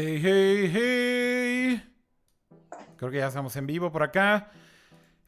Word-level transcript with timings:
Hey, 0.00 0.20
hey, 0.22 0.70
hey. 0.72 1.82
Creo 2.96 3.10
que 3.10 3.16
ya 3.16 3.26
estamos 3.26 3.56
en 3.56 3.66
vivo 3.66 3.90
por 3.90 4.04
acá. 4.04 4.52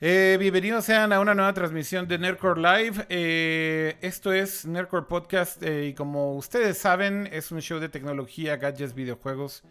Eh, 0.00 0.36
bienvenidos 0.38 0.84
sean 0.84 1.12
a 1.12 1.18
una 1.18 1.34
nueva 1.34 1.52
transmisión 1.52 2.06
de 2.06 2.18
Nerdcore 2.18 2.60
Live. 2.60 3.04
Eh, 3.08 3.98
esto 4.00 4.32
es 4.32 4.66
Nerdcore 4.66 5.06
Podcast 5.06 5.60
eh, 5.64 5.88
y 5.88 5.94
como 5.94 6.36
ustedes 6.36 6.78
saben 6.78 7.28
es 7.32 7.50
un 7.50 7.60
show 7.60 7.80
de 7.80 7.88
tecnología, 7.88 8.58
gadgets, 8.58 8.94
videojuegos 8.94 9.64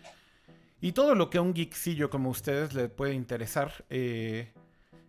y 0.82 0.92
todo 0.92 1.16
lo 1.16 1.30
que 1.30 1.38
a 1.38 1.44
un 1.44 1.56
geeksillo 1.56 2.09
como 2.09 2.30
ustedes 2.30 2.73
le 2.73 2.90
puede 2.90 3.14
interesar. 3.14 3.86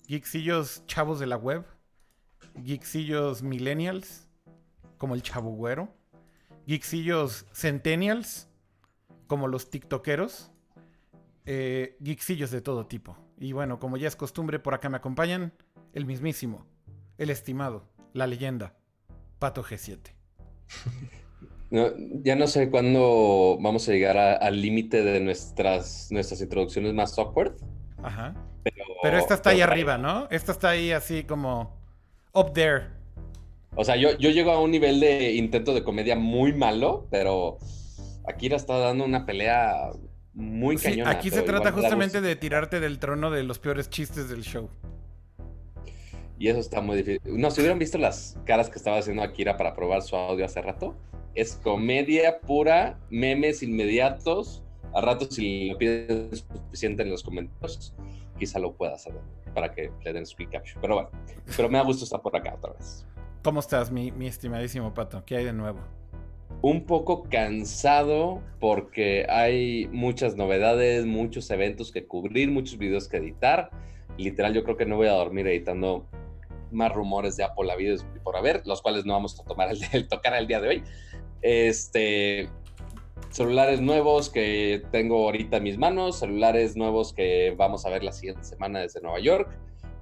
geeksillos 0.06 0.86
chavos 0.86 1.19
de 1.19 1.27
la 1.27 1.36
web, 1.36 1.64
geeksillos 2.64 3.42
millennials 3.42 4.28
como 4.98 5.16
el 5.16 5.22
chavo 5.22 5.50
güero, 5.50 5.92
geeksillos 6.64 7.45
centennials 7.52 8.49
como 9.30 9.47
los 9.47 9.70
tiktokeros, 9.70 10.51
eh, 11.47 11.97
geeksillos 12.02 12.51
de 12.51 12.61
todo 12.61 12.89
tipo. 12.89 13.16
Y 13.39 13.53
bueno, 13.53 13.79
como 13.79 13.97
ya 13.97 14.09
es 14.09 14.16
costumbre, 14.16 14.59
por 14.59 14.75
acá 14.75 14.89
me 14.89 14.97
acompañan 14.97 15.53
el 15.93 16.05
mismísimo, 16.05 16.66
el 17.16 17.30
estimado, 17.30 17.84
la 18.12 18.27
leyenda, 18.27 18.75
Pato 19.39 19.62
G7. 19.62 20.01
ya 22.25 22.34
no 22.34 22.48
sé 22.48 22.70
cuándo 22.70 23.56
vamos 23.61 23.89
a 23.89 23.92
llegar 23.92 24.19
al 24.19 24.61
límite 24.61 25.05
de 25.05 25.20
nuestras, 25.20 26.09
nuestras 26.11 26.41
introducciones 26.41 26.92
más 26.92 27.17
awkward. 27.17 27.55
Ajá. 28.03 28.34
Pero, 29.00 29.17
esta 29.17 29.34
está 29.34 29.50
ahí 29.50 29.61
arriba, 29.61 29.97
¿no? 29.97 30.27
Esta 30.33 30.50
está 30.50 30.70
ahí 30.70 30.91
así 30.91 31.22
como 31.22 31.78
up 32.34 32.53
there. 32.53 32.87
O 33.77 33.84
sea, 33.84 33.94
yo, 33.94 34.19
yo 34.19 34.31
llego 34.31 34.50
a 34.50 34.61
un 34.61 34.72
nivel 34.72 34.98
de 34.98 35.34
intento 35.34 35.72
de 35.72 35.84
comedia 35.84 36.17
muy 36.17 36.53
malo, 36.53 37.06
pero 37.12 37.59
Akira 38.31 38.56
está 38.56 38.78
dando 38.78 39.05
una 39.05 39.27
pelea 39.27 39.91
muy 40.33 40.78
sí, 40.78 41.00
Aquí 41.05 41.31
se 41.31 41.42
trata 41.42 41.73
justamente 41.73 42.20
de 42.20 42.37
tirarte 42.37 42.81
del 42.81 42.98
trono 42.98 43.31
de 43.31 43.42
los 43.42 43.59
peores 43.59 43.91
chistes 43.91 44.28
del 44.28 44.42
show. 44.42 44.70
Y 46.39 46.48
eso 46.48 46.61
está 46.61 46.81
muy 46.81 46.97
difícil. 46.97 47.20
No, 47.39 47.50
si 47.50 47.61
hubieran 47.61 47.78
visto 47.78 47.98
las 47.98 48.39
caras 48.47 48.70
que 48.70 48.78
estaba 48.78 48.98
haciendo 48.98 49.22
Akira 49.22 49.56
para 49.56 49.75
probar 49.75 50.00
su 50.03 50.17
audio 50.17 50.45
hace 50.45 50.62
rato, 50.62 50.97
es 51.34 51.56
comedia 51.56 52.41
pura, 52.41 52.98
memes 53.11 53.62
inmediatos. 53.62 54.62
A 54.94 55.00
rato, 55.03 55.27
si 55.31 55.70
lo 55.70 55.78
piden 55.78 56.31
suficiente 56.34 57.03
en 57.03 57.11
los 57.11 57.22
comentarios, 57.22 57.94
quizá 58.39 58.59
lo 58.59 58.72
pueda 58.72 58.94
hacer 58.94 59.12
para 59.55 59.70
que 59.72 59.92
le 60.03 60.12
den 60.12 60.25
speak 60.25 60.50
caption. 60.50 60.81
Pero 60.81 60.94
bueno, 60.94 61.11
pero 61.56 61.69
me 61.69 61.78
da 61.78 61.84
gusto 61.84 62.05
estar 62.05 62.22
por 62.22 62.34
acá 62.34 62.55
otra 62.55 62.72
vez. 62.72 63.06
¿Cómo 63.42 63.61
estás, 63.61 63.91
mi, 63.91 64.11
mi 64.11 64.27
estimadísimo 64.27 64.94
Pato? 64.94 65.25
¿Qué 65.25 65.37
hay 65.37 65.44
de 65.44 65.53
nuevo? 65.53 65.81
Un 66.62 66.84
poco 66.84 67.25
cansado 67.25 68.42
porque 68.58 69.27
hay 69.28 69.89
muchas 69.92 70.36
novedades, 70.36 71.06
muchos 71.06 71.50
eventos 71.50 71.91
que 71.91 72.06
cubrir, 72.06 72.50
muchos 72.50 72.77
videos 72.78 73.08
que 73.08 73.16
editar. 73.16 73.70
Literal, 74.19 74.53
yo 74.53 74.64
creo 74.64 74.77
que 74.77 74.84
no 74.84 74.97
voy 74.97 75.06
a 75.06 75.12
dormir 75.12 75.47
editando 75.47 76.06
más 76.70 76.92
rumores 76.92 77.36
de 77.36 77.44
Apple 77.44 77.75
videos 77.77 78.05
por 78.22 78.36
haber, 78.36 78.66
los 78.66 78.83
cuales 78.83 79.05
no 79.06 79.14
vamos 79.14 79.38
a 79.41 79.44
tomar 79.44 79.70
el, 79.92 80.08
tocar 80.08 80.34
el 80.34 80.47
día 80.47 80.61
de 80.61 80.69
hoy. 80.69 80.83
Este, 81.42 82.50
celulares 83.31 83.81
nuevos 83.81 84.28
que 84.28 84.83
tengo 84.91 85.25
ahorita 85.25 85.56
en 85.58 85.62
mis 85.62 85.78
manos, 85.78 86.19
celulares 86.19 86.77
nuevos 86.77 87.12
que 87.14 87.55
vamos 87.56 87.87
a 87.87 87.91
ver 87.91 88.04
la 88.04 88.12
siguiente 88.12 88.44
semana 88.44 88.81
desde 88.81 89.00
Nueva 89.00 89.21
York. 89.21 89.48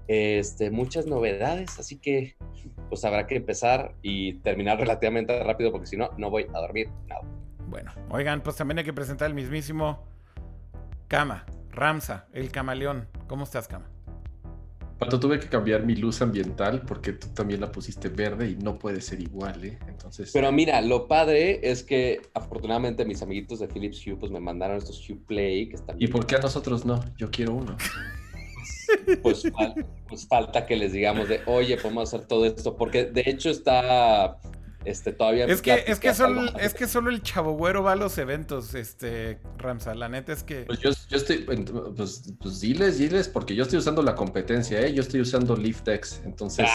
Este, 0.09 0.71
muchas 0.71 1.07
novedades, 1.07 1.79
así 1.79 1.99
que 1.99 2.35
pues 2.89 3.05
habrá 3.05 3.27
que 3.27 3.37
empezar 3.37 3.95
y 4.03 4.35
terminar 4.39 4.79
relativamente 4.81 5.43
rápido 5.43 5.71
porque 5.71 5.87
si 5.87 5.97
no, 5.97 6.11
no 6.17 6.31
voy 6.31 6.47
a 6.55 6.59
dormir 6.59 6.89
nada. 7.07 7.23
Bueno, 7.69 7.93
oigan, 8.09 8.43
pues 8.43 8.57
también 8.57 8.79
hay 8.79 8.85
que 8.85 8.95
presentar 8.95 9.29
el 9.29 9.35
mismísimo 9.35 10.07
Kama, 11.07 11.45
Ramsa, 11.71 12.27
el 12.33 12.51
camaleón. 12.51 13.07
¿Cómo 13.27 13.45
estás, 13.45 13.69
Kama? 13.69 13.91
Pato, 14.99 15.21
tuve 15.21 15.39
que 15.39 15.47
cambiar 15.47 15.85
mi 15.85 15.95
luz 15.95 16.23
ambiental 16.23 16.83
porque 16.83 17.13
tú 17.13 17.29
también 17.29 17.61
la 17.61 17.71
pusiste 17.71 18.09
verde 18.09 18.51
y 18.51 18.57
no 18.57 18.79
puede 18.79 19.01
ser 19.01 19.21
igual, 19.21 19.65
¿eh? 19.65 19.79
Entonces... 19.87 20.31
Pero 20.33 20.51
mira, 20.51 20.81
lo 20.81 21.07
padre 21.07 21.61
es 21.63 21.85
que 21.85 22.21
afortunadamente 22.35 23.05
mis 23.05 23.23
amiguitos 23.23 23.61
de 23.61 23.69
Philips 23.69 24.05
Hue 24.05 24.17
pues 24.17 24.33
me 24.33 24.41
mandaron 24.41 24.77
estos 24.77 25.09
Hue 25.09 25.21
Play 25.25 25.69
que 25.69 25.77
están... 25.77 25.97
¿Y 26.01 26.09
por 26.09 26.27
qué 26.27 26.35
a 26.35 26.41
nosotros 26.41 26.85
no? 26.85 27.01
Yo 27.17 27.31
quiero 27.31 27.55
uno. 27.55 27.77
pues, 29.23 29.43
pues, 30.09 30.27
falta 30.27 30.67
que 30.67 30.77
les 30.77 30.93
digamos 30.93 31.29
de, 31.29 31.41
oye, 31.47 31.77
podemos 31.77 32.13
hacer 32.13 32.27
todo 32.27 32.47
esto, 32.47 32.77
porque 32.77 33.05
de 33.05 33.23
hecho 33.27 33.51
está 33.51 34.39
este, 34.85 35.13
todavía... 35.13 35.47
Es 35.47 35.61
que, 35.61 35.85
es 35.87 35.99
que, 35.99 36.15
solo, 36.15 36.57
es 36.59 36.75
que 36.75 36.87
solo 36.87 37.11
el 37.11 37.23
chavo 37.23 37.53
güero 37.53 37.83
va 37.83 37.93
a 37.93 37.97
los 37.97 38.17
eventos, 38.19 38.75
este, 38.75 39.39
Ramsa, 39.59 39.95
la 39.95 40.09
neta 40.09 40.33
es 40.33 40.43
que... 40.43 40.63
Pues 40.63 40.81
yo, 40.81 40.91
estoy, 41.11 41.39
pues, 41.39 42.35
pues, 42.41 42.61
diles, 42.61 42.99
diles, 42.99 43.29
porque 43.29 43.55
yo 43.55 43.65
estoy 43.65 43.79
usando 43.79 44.03
la 44.03 44.15
competencia, 44.15 44.81
¿eh? 44.81 44.93
Yo 44.93 45.03
estoy 45.03 45.21
usando 45.21 45.57
Liftex, 45.57 46.23
entonces... 46.25 46.67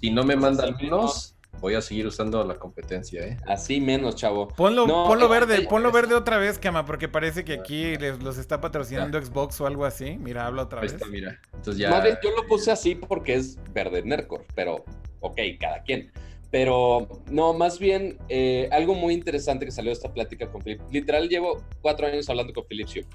Si 0.00 0.10
no 0.10 0.22
me 0.22 0.36
mandan 0.36 0.76
menos 0.76 1.33
voy 1.64 1.76
a 1.76 1.80
seguir 1.80 2.06
usando 2.06 2.44
la 2.44 2.56
competencia, 2.56 3.26
¿eh? 3.26 3.38
Así 3.46 3.80
menos, 3.80 4.16
chavo. 4.16 4.48
Ponlo, 4.48 4.86
ponlo 4.86 5.30
verde, 5.30 5.62
ponlo 5.62 5.90
verde 5.92 6.14
otra 6.14 6.36
vez, 6.36 6.58
Kama, 6.58 6.84
porque 6.84 7.08
parece 7.08 7.42
que 7.42 7.54
aquí 7.54 7.96
les, 7.96 8.22
los 8.22 8.36
está 8.36 8.60
patrocinando 8.60 9.18
Xbox 9.18 9.62
o 9.62 9.66
algo 9.66 9.86
así. 9.86 10.18
Mira, 10.18 10.46
habla 10.46 10.64
otra 10.64 10.82
vez. 10.82 10.94
mira. 11.10 11.40
Entonces 11.54 11.78
ya... 11.78 12.20
yo 12.20 12.32
lo 12.36 12.46
puse 12.46 12.70
así 12.70 12.94
porque 12.94 13.32
es 13.36 13.58
verde 13.72 14.02
Nercor, 14.02 14.44
pero 14.54 14.84
ok, 15.20 15.40
cada 15.58 15.82
quien. 15.84 16.12
Pero 16.50 17.08
no, 17.30 17.54
más 17.54 17.78
bien 17.78 18.18
eh, 18.28 18.68
algo 18.70 18.92
muy 18.92 19.14
interesante 19.14 19.64
que 19.64 19.72
salió 19.72 19.88
de 19.88 19.94
esta 19.94 20.12
plática 20.12 20.50
con 20.50 20.60
Philip. 20.60 20.82
Literal, 20.92 21.30
llevo 21.30 21.64
cuatro 21.80 22.06
años 22.06 22.28
hablando 22.28 22.52
con 22.52 22.66
Philips 22.66 22.94
Hue. 22.94 23.06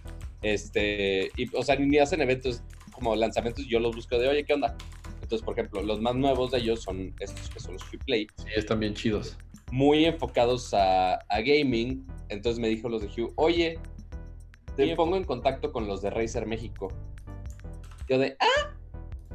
Este, 0.41 1.29
y, 1.38 1.55
o 1.55 1.61
sea, 1.61 1.75
ni 1.75 1.99
hacen 1.99 2.19
eventos 2.21 2.63
como 2.93 3.15
lanzamientos, 3.15 3.67
yo 3.67 3.79
los 3.79 3.95
busco 3.95 4.17
de, 4.17 4.27
oye, 4.27 4.43
¿qué 4.43 4.55
onda? 4.55 4.75
Entonces, 5.29 5.45
por 5.45 5.53
ejemplo, 5.53 5.84
los 5.84 6.01
más 6.01 6.16
nuevos 6.16 6.50
de 6.50 6.57
ellos 6.57 6.81
son 6.81 7.13
estos 7.19 7.51
que 7.51 7.59
son 7.59 7.73
los 7.73 7.84
Free 7.84 8.00
Play. 8.00 8.28
Sí, 8.38 8.45
están 8.56 8.79
bien 8.79 8.95
chidos. 8.95 9.38
Muy 9.72 10.06
enfocados 10.06 10.73
a, 10.73 11.19
gaming. 11.29 12.03
Entonces 12.29 12.59
me 12.59 12.67
dijo 12.67 12.90
los 12.90 13.03
de 13.03 13.09
Hugh, 13.09 13.31
oye, 13.35 13.78
te 14.75 14.95
pongo 14.95 15.18
en 15.18 15.25
contacto 15.25 15.72
con 15.72 15.85
los 15.85 16.01
de 16.01 16.09
Razer 16.09 16.47
México. 16.47 16.88
Yo 18.07 18.18
de, 18.18 18.35
ah, 18.39 18.75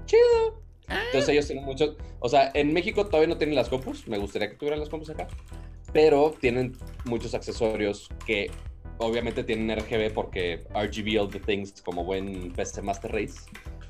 chido. 0.05 0.65
Ah. 0.89 1.01
Entonces 1.07 1.29
ellos 1.29 1.47
tienen 1.47 1.65
muchos, 1.65 1.95
o 2.19 2.29
sea, 2.29 2.51
en 2.55 2.73
México 2.73 3.07
todavía 3.07 3.29
no 3.29 3.39
tienen 3.39 3.55
las 3.55 3.69
compus, 3.69 4.09
me 4.09 4.19
gustaría 4.19 4.51
que 4.51 4.57
tuvieran 4.57 4.81
las 4.81 4.89
compus 4.89 5.11
acá, 5.11 5.29
pero 5.93 6.35
tienen 6.41 6.77
muchos 7.05 7.35
accesorios 7.35 8.09
que 8.27 8.51
obviamente 8.99 9.45
tienen 9.45 9.79
RGB 9.79 10.13
porque 10.13 10.65
RGB 10.75 11.21
All 11.21 11.31
the 11.31 11.39
Things 11.39 11.81
como 11.83 12.03
buen 12.05 12.53
PC 12.53 12.83
Master 12.83 13.13
Race 13.13 13.39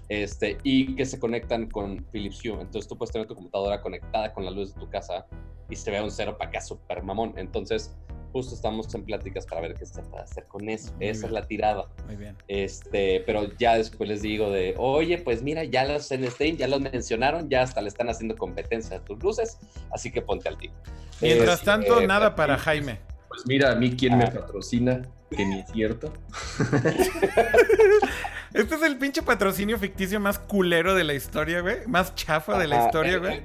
este, 0.08 0.58
y 0.62 0.94
que 0.94 1.06
se 1.06 1.18
conectan 1.18 1.68
con 1.68 2.04
Philips 2.12 2.44
Hue. 2.44 2.60
Entonces 2.60 2.88
tú 2.88 2.96
puedes 2.96 3.12
tener 3.12 3.26
tu 3.26 3.34
computadora 3.34 3.80
conectada 3.80 4.32
con 4.32 4.44
la 4.44 4.50
luz 4.50 4.74
de 4.74 4.80
tu 4.80 4.88
casa 4.88 5.26
y 5.68 5.76
se 5.76 5.90
ve 5.90 6.02
un 6.02 6.10
cero 6.10 6.36
para 6.38 6.50
acá 6.50 6.60
super 6.60 7.02
mamón. 7.02 7.34
Entonces, 7.36 7.96
justo 8.32 8.54
estamos 8.54 8.92
en 8.94 9.04
pláticas 9.04 9.46
para 9.46 9.60
ver 9.60 9.74
qué 9.74 9.86
se 9.86 10.02
puede 10.02 10.24
hacer 10.24 10.44
con 10.46 10.68
eso. 10.68 10.92
Esa 11.00 11.26
es 11.26 11.32
la 11.32 11.46
tirada. 11.46 11.86
Muy 12.06 12.16
bien. 12.16 12.36
Este, 12.48 13.22
pero 13.24 13.56
ya 13.58 13.76
después 13.76 14.08
les 14.08 14.22
digo 14.22 14.50
de, 14.50 14.74
oye, 14.76 15.18
pues 15.18 15.42
mira, 15.42 15.64
ya 15.64 15.84
los 15.84 16.10
en 16.10 16.28
Steam 16.30 16.56
ya 16.56 16.66
los 16.66 16.80
mencionaron, 16.80 17.48
ya 17.48 17.62
hasta 17.62 17.80
le 17.80 17.88
están 17.88 18.08
haciendo 18.10 18.36
competencia 18.36 18.96
a 18.96 19.04
tus 19.04 19.22
luces, 19.22 19.58
así 19.92 20.10
que 20.10 20.20
ponte 20.20 20.48
al 20.48 20.58
tiro. 20.58 20.74
Mientras 21.20 21.62
tanto, 21.62 22.00
nada 22.00 22.34
para 22.34 22.58
Jaime. 22.58 22.98
Pues 23.28 23.46
mira, 23.46 23.72
a 23.72 23.74
mí 23.76 23.96
quién 23.96 24.18
me 24.18 24.24
ah. 24.24 24.32
patrocina, 24.32 25.02
que 25.30 25.46
ni 25.46 25.60
es 25.60 25.70
cierto. 25.70 26.12
Este 28.54 28.76
es 28.76 28.82
el 28.82 28.96
pinche 28.98 29.20
patrocinio 29.20 29.76
ficticio 29.80 30.20
más 30.20 30.38
culero 30.38 30.94
de 30.94 31.02
la 31.02 31.12
historia, 31.12 31.60
güey. 31.60 31.78
Más 31.88 32.14
chafa 32.14 32.56
de 32.56 32.68
la 32.68 32.86
historia, 32.86 33.18
güey. 33.18 33.42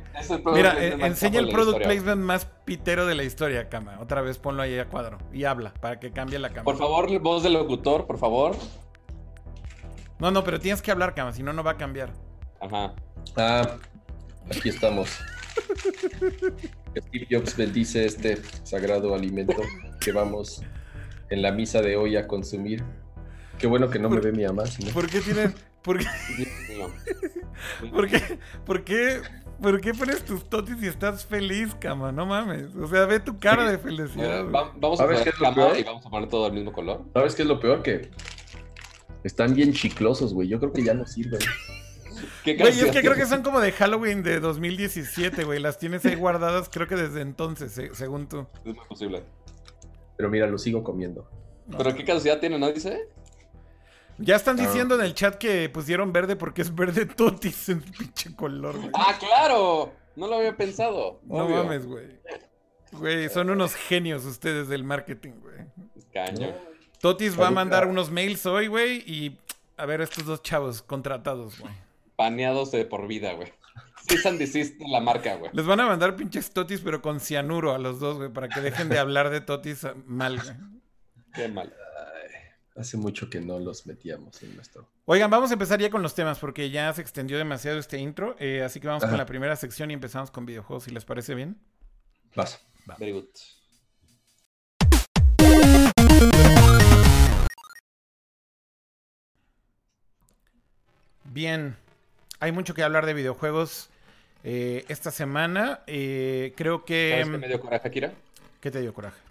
Mira, 0.53 0.77
enseña 0.79 1.39
el 1.39 1.49
product 1.49 1.81
placement 1.81 2.21
más 2.21 2.45
pitero 2.45 3.07
de 3.07 3.15
la 3.15 3.23
historia, 3.23 3.69
cama. 3.69 3.97
Otra 3.99 4.21
vez 4.21 4.37
ponlo 4.37 4.61
ahí 4.61 4.77
a 4.77 4.85
cuadro 4.85 5.17
y 5.33 5.45
habla 5.45 5.73
para 5.81 5.99
que 5.99 6.11
cambie 6.11 6.37
la 6.37 6.49
cámara. 6.49 6.63
Por 6.63 6.77
favor, 6.77 7.19
voz 7.19 7.41
del 7.41 7.53
locutor, 7.53 8.05
por 8.05 8.19
favor. 8.19 8.55
No, 10.19 10.29
no, 10.29 10.43
pero 10.43 10.59
tienes 10.59 10.83
que 10.83 10.91
hablar, 10.91 11.15
cama, 11.15 11.33
si 11.33 11.41
no, 11.41 11.53
no 11.53 11.63
va 11.63 11.71
a 11.71 11.77
cambiar. 11.77 12.13
Ajá. 12.61 12.93
Ah, 13.35 13.77
aquí 14.55 14.69
estamos. 14.69 15.17
Steve 16.95 17.27
Jobs 17.31 17.57
bendice 17.57 18.05
este 18.05 18.39
sagrado 18.63 19.15
alimento 19.15 19.59
que 19.99 20.11
vamos 20.11 20.61
en 21.31 21.41
la 21.41 21.51
misa 21.51 21.81
de 21.81 21.95
hoy 21.97 22.15
a 22.15 22.27
consumir. 22.27 22.83
Qué 23.59 23.67
bueno 23.67 23.89
que 23.89 23.99
no 23.99 24.09
me 24.09 24.19
ve 24.19 24.31
mi 24.31 24.45
mamá. 24.45 24.63
¿Por 24.93 25.07
qué 25.09 25.19
tienes.? 25.21 25.53
¿Por 25.83 25.99
qué? 25.99 26.05
¿Por 27.91 28.07
qué? 28.07 28.39
¿Por 28.65 28.83
qué? 28.83 29.21
¿Por 29.61 29.81
qué 29.81 29.93
pones 29.93 30.23
tus 30.23 30.49
totis 30.49 30.81
y 30.81 30.87
estás 30.87 31.25
feliz, 31.25 31.75
cama? 31.75 32.13
No 32.13 32.25
mames. 32.25 32.73
O 32.75 32.87
sea, 32.87 33.05
ve 33.05 33.19
tu 33.19 33.37
cara 33.37 33.69
de 33.69 33.77
felicidad. 33.77 34.45
vamos 34.49 34.99
a 35.01 35.05
poner 35.05 35.23
qué 35.23 35.31
cama 35.31 35.77
y 35.77 35.83
vamos 35.83 36.05
a 36.05 36.09
poner 36.09 36.29
todo 36.29 36.45
del 36.45 36.53
mismo 36.53 36.71
color. 36.71 37.03
¿Sabes 37.13 37.35
qué 37.35 37.41
es 37.41 37.47
lo 37.47 37.59
peor? 37.59 37.83
Que 37.83 38.09
están 39.23 39.53
bien 39.53 39.73
chiclosos, 39.73 40.33
güey. 40.33 40.47
Yo 40.47 40.59
creo 40.59 40.71
que 40.71 40.83
ya 40.83 40.93
no 40.93 41.05
sirven. 41.05 41.39
Güey, 42.45 42.79
es 42.79 42.91
que 42.91 43.01
creo 43.01 43.15
que 43.15 43.25
son 43.25 43.43
como 43.43 43.59
de 43.59 43.73
Halloween 43.73 44.23
de 44.23 44.39
2017, 44.39 45.43
güey. 45.43 45.59
Las 45.59 45.77
tienes 45.77 46.05
ahí 46.05 46.15
guardadas, 46.15 46.69
creo 46.69 46.87
que 46.87 46.95
desde 46.95 47.21
entonces, 47.21 47.79
según 47.93 48.27
tú. 48.27 48.47
Es 48.65 48.75
muy 48.75 48.85
posible. 48.87 49.23
Pero 50.15 50.29
mira, 50.29 50.47
lo 50.47 50.57
sigo 50.57 50.83
comiendo. 50.83 51.29
¿Pero 51.77 51.95
qué 51.95 52.03
caducidad 52.03 52.39
tiene, 52.39 52.57
no 52.57 52.71
dice? 52.71 53.07
Ya 54.19 54.35
están 54.35 54.57
diciendo 54.57 54.95
en 54.95 55.01
el 55.01 55.13
chat 55.13 55.35
que 55.35 55.69
pusieron 55.69 56.11
verde 56.11 56.35
porque 56.35 56.61
es 56.61 56.73
verde 56.73 57.05
totis 57.05 57.69
en 57.69 57.81
pinche 57.81 58.35
color, 58.35 58.77
güey. 58.77 58.91
Ah, 58.93 59.15
claro. 59.19 59.93
No 60.15 60.27
lo 60.27 60.35
había 60.35 60.55
pensado. 60.57 61.21
No 61.23 61.47
mames, 61.47 61.85
güey. 61.85 62.19
Güey, 62.91 63.29
son 63.29 63.49
unos 63.49 63.75
genios 63.75 64.25
ustedes 64.25 64.67
del 64.67 64.83
marketing, 64.83 65.33
güey. 65.41 65.57
Caño. 66.13 66.53
Totis 66.99 67.39
va 67.39 67.47
a 67.47 67.51
mandar 67.51 67.87
unos 67.87 68.11
mails 68.11 68.45
hoy, 68.45 68.67
güey, 68.67 68.97
y 69.05 69.39
a 69.77 69.85
ver 69.85 70.01
estos 70.01 70.25
dos 70.25 70.43
chavos 70.43 70.81
contratados, 70.81 71.59
güey. 71.59 71.73
Paneados 72.15 72.71
de 72.71 72.83
por 72.83 73.07
vida, 73.07 73.33
güey. 73.33 73.53
Cease 74.07 74.27
and 74.27 74.39
desist 74.39 74.75
la 74.81 74.99
marca, 74.99 75.35
güey. 75.35 75.51
Les 75.53 75.65
van 75.65 75.79
a 75.79 75.85
mandar 75.85 76.15
pinches 76.15 76.51
totis, 76.51 76.81
pero 76.81 77.01
con 77.01 77.19
cianuro 77.19 77.73
a 77.73 77.77
los 77.77 77.99
dos, 77.99 78.17
güey, 78.17 78.29
para 78.29 78.49
que 78.49 78.59
dejen 78.59 78.89
de 78.89 78.99
hablar 78.99 79.29
de 79.29 79.39
totis 79.39 79.87
mal, 80.05 80.41
güey. 80.41 80.55
Qué 81.33 81.47
mal. 81.47 81.73
Hace 82.79 82.95
mucho 82.95 83.29
que 83.29 83.41
no 83.41 83.59
los 83.59 83.85
metíamos 83.85 84.41
en 84.41 84.55
nuestro. 84.55 84.87
Oigan, 85.05 85.29
vamos 85.29 85.49
a 85.51 85.53
empezar 85.53 85.79
ya 85.79 85.89
con 85.89 86.01
los 86.01 86.15
temas, 86.15 86.39
porque 86.39 86.69
ya 86.69 86.91
se 86.93 87.01
extendió 87.01 87.37
demasiado 87.37 87.77
este 87.77 87.97
intro. 87.97 88.35
Eh, 88.39 88.63
así 88.63 88.79
que 88.79 88.87
vamos 88.87 89.03
con 89.03 89.17
la 89.17 89.25
primera 89.25 89.55
sección 89.55 89.91
y 89.91 89.93
empezamos 89.93 90.31
con 90.31 90.45
videojuegos, 90.45 90.85
si 90.85 90.91
les 90.91 91.03
parece 91.03 91.35
bien. 91.35 91.57
Vas. 92.35 92.65
Very 92.97 93.11
good. 93.11 93.25
Bien, 101.25 101.75
hay 102.39 102.51
mucho 102.51 102.73
que 102.73 102.81
hablar 102.81 103.05
de 103.05 103.13
videojuegos 103.13 103.89
eh, 104.43 104.85
esta 104.87 105.11
semana. 105.11 105.81
Eh, 105.85 106.53
creo 106.55 106.85
que... 106.85 107.11
¿Sabes 107.11 107.29
qué 107.29 107.37
me 107.37 107.47
dio 107.47 107.59
coraje, 107.59 107.87
Akira? 107.87 108.13
¿Qué 108.61 108.71
te 108.71 108.81
dio 108.81 108.93
coraje? 108.93 109.28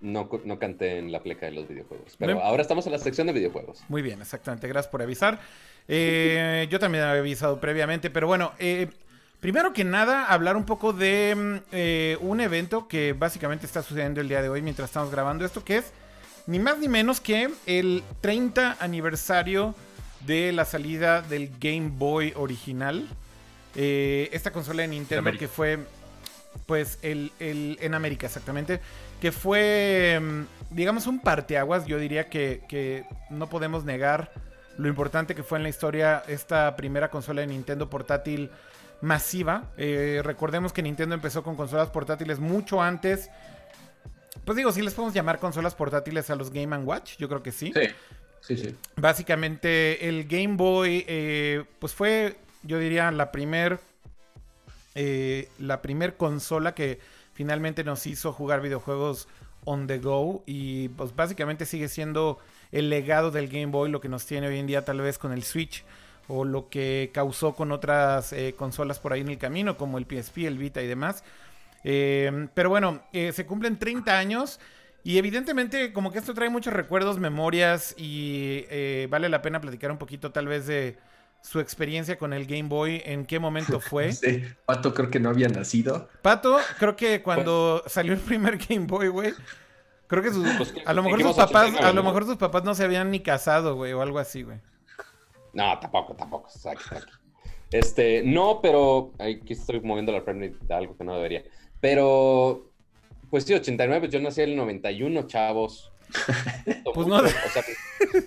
No, 0.00 0.28
no 0.44 0.58
canté 0.58 0.98
en 0.98 1.10
la 1.10 1.22
pleca 1.22 1.46
de 1.46 1.52
los 1.52 1.68
videojuegos. 1.68 2.16
Pero 2.18 2.42
ahora 2.42 2.62
estamos 2.62 2.86
en 2.86 2.92
la 2.92 2.98
sección 2.98 3.26
de 3.26 3.32
videojuegos. 3.32 3.82
Muy 3.88 4.02
bien, 4.02 4.20
exactamente. 4.20 4.68
Gracias 4.68 4.90
por 4.90 5.02
avisar. 5.02 5.40
Eh, 5.88 6.66
yo 6.70 6.78
también 6.78 7.04
había 7.04 7.20
avisado 7.20 7.60
previamente, 7.60 8.10
pero 8.10 8.26
bueno, 8.26 8.52
primero 9.40 9.72
que 9.72 9.84
nada, 9.84 10.26
hablar 10.26 10.56
un 10.56 10.64
poco 10.64 10.92
de 10.92 11.34
mm, 12.20 12.24
un 12.26 12.40
evento 12.40 12.88
que 12.88 13.14
básicamente 13.14 13.66
está 13.66 13.82
sucediendo 13.82 14.20
el 14.20 14.28
día 14.28 14.42
de 14.42 14.48
hoy 14.48 14.62
mientras 14.62 14.90
estamos 14.90 15.10
grabando 15.10 15.44
esto, 15.44 15.64
que 15.64 15.78
es 15.78 15.92
ni 16.46 16.58
más 16.58 16.78
ni 16.78 16.88
menos 16.88 17.20
que 17.20 17.50
el 17.66 18.02
30 18.20 18.76
aniversario 18.80 19.74
de 20.26 20.52
la 20.52 20.64
salida 20.64 21.22
del 21.22 21.50
Game 21.60 21.90
Boy 21.96 22.32
original. 22.36 23.06
Eh, 23.74 24.30
esta 24.32 24.52
consola 24.52 24.82
de 24.82 24.88
Nintendo 24.88 25.30
que 25.32 25.48
fue, 25.48 25.78
pues, 26.66 26.98
el, 27.02 27.32
en 27.40 27.94
América 27.94 28.26
exactamente, 28.26 28.80
que 29.20 29.32
fue, 29.32 30.18
mm, 30.20 30.74
digamos, 30.74 31.06
un 31.06 31.20
parteaguas. 31.20 31.86
Yo 31.86 31.98
diría 31.98 32.28
que, 32.28 33.04
no 33.30 33.48
podemos 33.48 33.84
negar 33.84 34.32
lo 34.78 34.88
importante 34.88 35.34
que 35.34 35.42
fue 35.42 35.58
en 35.58 35.62
la 35.62 35.68
historia 35.70 36.22
esta 36.28 36.76
primera 36.76 37.10
consola 37.10 37.40
de 37.40 37.46
Nintendo 37.46 37.88
portátil 37.88 38.50
masiva. 39.00 39.64
Eh, 39.78 40.20
recordemos 40.24 40.72
que 40.72 40.82
Nintendo 40.82 41.14
empezó 41.14 41.42
con 41.42 41.56
consolas 41.56 41.90
portátiles 41.90 42.38
mucho 42.38 42.82
antes. 42.82 43.30
Pues 44.44 44.56
digo, 44.56 44.70
si 44.72 44.82
les 44.82 44.94
podemos 44.94 45.14
llamar 45.14 45.38
consolas 45.38 45.74
portátiles 45.74 46.30
a 46.30 46.36
los 46.36 46.50
Game 46.50 46.76
Watch, 46.78 47.16
yo 47.16 47.28
creo 47.28 47.42
que 47.42 47.52
sí. 47.52 47.72
Sí. 48.40 48.76
Básicamente 48.96 50.08
el 50.08 50.24
Game 50.28 50.54
Boy, 50.56 51.04
eh, 51.08 51.64
pues 51.80 51.94
fue, 51.94 52.36
yo 52.62 52.78
diría, 52.78 53.10
la 53.10 53.32
primer, 53.32 53.80
eh, 54.94 55.48
la 55.58 55.82
primer 55.82 56.16
consola 56.16 56.74
que 56.74 57.00
finalmente 57.36 57.84
nos 57.84 58.06
hizo 58.08 58.32
jugar 58.32 58.60
videojuegos 58.60 59.28
on 59.64 59.86
the 59.86 59.98
go 59.98 60.42
y 60.46 60.88
pues 60.90 61.14
básicamente 61.14 61.64
sigue 61.64 61.88
siendo 61.88 62.38
el 62.72 62.90
legado 62.90 63.30
del 63.30 63.46
Game 63.48 63.66
Boy 63.66 63.90
lo 63.90 64.00
que 64.00 64.08
nos 64.08 64.26
tiene 64.26 64.48
hoy 64.48 64.58
en 64.58 64.66
día 64.66 64.84
tal 64.84 65.00
vez 65.00 65.18
con 65.18 65.32
el 65.32 65.44
Switch 65.44 65.84
o 66.26 66.44
lo 66.44 66.68
que 66.68 67.10
causó 67.14 67.54
con 67.54 67.70
otras 67.70 68.32
eh, 68.32 68.54
consolas 68.58 68.98
por 68.98 69.12
ahí 69.12 69.20
en 69.20 69.28
el 69.28 69.38
camino 69.38 69.76
como 69.76 69.98
el 69.98 70.06
PSP, 70.06 70.38
el 70.38 70.58
Vita 70.58 70.82
y 70.82 70.88
demás. 70.88 71.22
pero 71.82 72.68
bueno, 72.68 73.02
se 73.12 73.46
cumplen 73.46 73.78
30 73.78 74.18
años 74.18 74.58
y 75.06 75.18
evidentemente, 75.18 75.92
como 75.92 76.10
que 76.10 76.18
esto 76.18 76.34
trae 76.34 76.50
muchos 76.50 76.72
recuerdos, 76.72 77.20
memorias 77.20 77.94
y 77.96 78.64
eh, 78.68 79.06
vale 79.08 79.28
la 79.28 79.40
pena 79.40 79.60
platicar 79.60 79.92
un 79.92 79.98
poquito 79.98 80.32
tal 80.32 80.48
vez 80.48 80.66
de 80.66 80.98
su 81.46 81.60
experiencia 81.60 82.18
con 82.18 82.32
el 82.32 82.44
Game 82.44 82.68
Boy, 82.68 83.02
en 83.04 83.24
qué 83.24 83.38
momento 83.38 83.78
fue. 83.80 84.12
Sí, 84.12 84.42
Pato 84.64 84.92
creo 84.92 85.10
que 85.10 85.20
no 85.20 85.28
había 85.28 85.48
nacido. 85.48 86.08
Pato, 86.22 86.58
creo 86.78 86.96
que 86.96 87.22
cuando 87.22 87.84
salió 87.86 88.12
el 88.12 88.18
primer 88.18 88.58
Game 88.68 88.86
Boy, 88.86 89.08
güey, 89.08 89.32
creo 90.08 90.22
que 90.22 90.32
sus, 90.32 90.48
pues, 90.56 90.74
a 90.84 90.92
lo 90.92 91.04
mejor 91.04 91.22
sus 91.22 91.36
papás, 91.36 91.72
a 91.80 91.92
lo 91.92 92.02
mejor 92.02 92.24
sus 92.24 92.36
papás 92.36 92.64
no 92.64 92.74
se 92.74 92.82
habían 92.82 93.12
ni 93.12 93.20
casado, 93.20 93.76
güey, 93.76 93.92
o 93.92 94.02
algo 94.02 94.18
así, 94.18 94.42
güey. 94.42 94.58
No, 95.52 95.78
tampoco, 95.78 96.14
tampoco. 96.14 96.48
Este, 97.70 98.22
no, 98.24 98.60
pero 98.60 99.12
aquí 99.18 99.52
estoy 99.52 99.80
moviendo 99.80 100.12
la 100.12 100.22
frame 100.22 100.52
de 100.60 100.74
algo 100.74 100.96
que 100.96 101.04
no 101.04 101.14
debería. 101.14 101.44
Pero 101.80 102.72
pues 103.30 103.44
sí, 103.44 103.54
89, 103.54 104.08
yo 104.08 104.20
nací 104.20 104.42
en 104.42 104.50
el 104.50 104.56
91, 104.56 105.22
chavos. 105.28 105.92
Pues 106.94 107.06
no. 107.06 107.16
O 107.16 107.28
sea, 107.28 107.64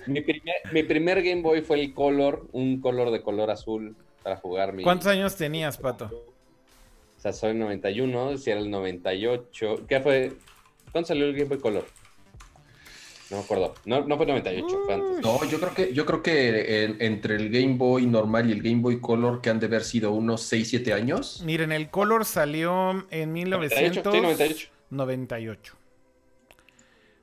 mi, 0.07 0.83
primer, 0.83 1.23
Game 1.23 1.41
Boy 1.41 1.61
fue 1.61 1.79
el 1.81 1.93
Color, 1.93 2.47
un 2.51 2.81
color 2.81 3.11
de 3.11 3.21
color 3.21 3.51
azul 3.51 3.95
para 4.23 4.37
jugar 4.37 4.73
mi... 4.73 4.83
¿Cuántos 4.83 5.07
años 5.07 5.35
tenías, 5.35 5.77
Pato? 5.77 6.05
O 6.05 7.21
sea, 7.21 7.33
soy 7.33 7.53
91, 7.53 8.37
si 8.37 8.49
era 8.49 8.59
el 8.59 8.69
98. 8.69 9.85
¿Qué 9.87 9.99
fue? 9.99 10.33
¿Cuándo 10.91 11.07
salió 11.07 11.25
el 11.25 11.33
Game 11.33 11.49
Boy 11.49 11.59
Color? 11.59 11.85
No 13.29 13.37
me 13.37 13.43
acuerdo. 13.43 13.75
No, 13.85 14.05
no 14.05 14.17
fue 14.17 14.25
98, 14.25 14.67
fue 14.85 14.93
antes. 14.93 15.21
No, 15.21 15.43
yo 15.45 15.59
creo 15.59 15.73
que, 15.73 15.93
yo 15.93 16.05
creo 16.05 16.23
que 16.23 16.95
entre 16.99 17.35
el 17.35 17.49
Game 17.49 17.75
Boy 17.75 18.07
normal 18.07 18.49
y 18.49 18.53
el 18.53 18.61
Game 18.61 18.81
Boy 18.81 18.99
Color 18.99 19.41
que 19.41 19.49
han 19.49 19.59
de 19.59 19.67
haber 19.67 19.83
sido 19.83 20.11
unos 20.11 20.41
6, 20.43 20.69
7 20.69 20.93
años. 20.93 21.43
Miren, 21.45 21.71
el 21.71 21.89
Color 21.89 22.25
salió 22.25 23.05
en 23.11 23.33
1900... 23.33 24.13
sí, 24.13 24.67
98. 24.89 25.78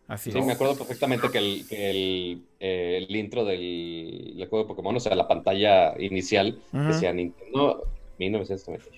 98. 0.09 0.15
Así 0.15 0.31
sí, 0.31 0.41
me 0.41 0.53
acuerdo 0.53 0.77
perfectamente 0.77 1.31
que 1.31 1.39
el, 1.39 2.43
eh, 2.61 2.99
el, 3.09 3.17
intro 3.17 3.45
del, 3.45 4.35
juego 4.49 4.65
de 4.65 4.69
Pokémon, 4.69 4.97
o 4.97 5.01
sea, 5.01 5.15
la 5.17 5.27
pantalla 5.27 5.95
inicial, 5.99 6.59
decía 6.73 7.13
Nintendo 7.13 7.89
1998. 8.19 8.89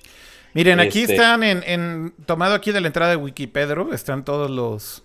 Miren, 0.55 0.81
aquí 0.81 1.03
este 1.03 1.15
están 1.15 1.43
en, 1.43 2.13
tomado 2.27 2.55
aquí 2.55 2.73
de 2.73 2.81
la 2.81 2.89
entrada 2.89 3.11
de 3.11 3.17
Wikipedia, 3.17 3.75
están 3.93 4.25
todos 4.25 4.51
los 4.51 5.03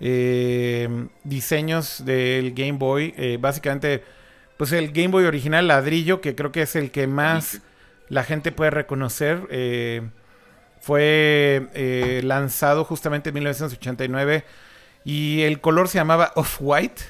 eh, 0.00 0.88
diseños 1.24 2.04
del 2.04 2.54
Game 2.54 2.78
Boy. 2.78 3.14
Eh, 3.16 3.38
básicamente, 3.40 4.02
pues 4.56 4.72
el 4.72 4.92
Game 4.92 5.08
Boy 5.08 5.24
original 5.24 5.66
ladrillo, 5.66 6.20
que 6.20 6.34
creo 6.34 6.52
que 6.52 6.62
es 6.62 6.74
el 6.76 6.90
que 6.90 7.06
más 7.06 7.60
la 8.08 8.24
gente 8.24 8.50
puede 8.50 8.70
reconocer. 8.70 10.10
Fue 10.80 12.20
lanzado 12.22 12.84
justamente 12.84 13.30
en 13.30 13.34
1989 13.34 14.44
y 15.04 15.42
el 15.42 15.60
color 15.60 15.88
se 15.88 15.98
llamaba 15.98 16.32
Off-White. 16.34 17.02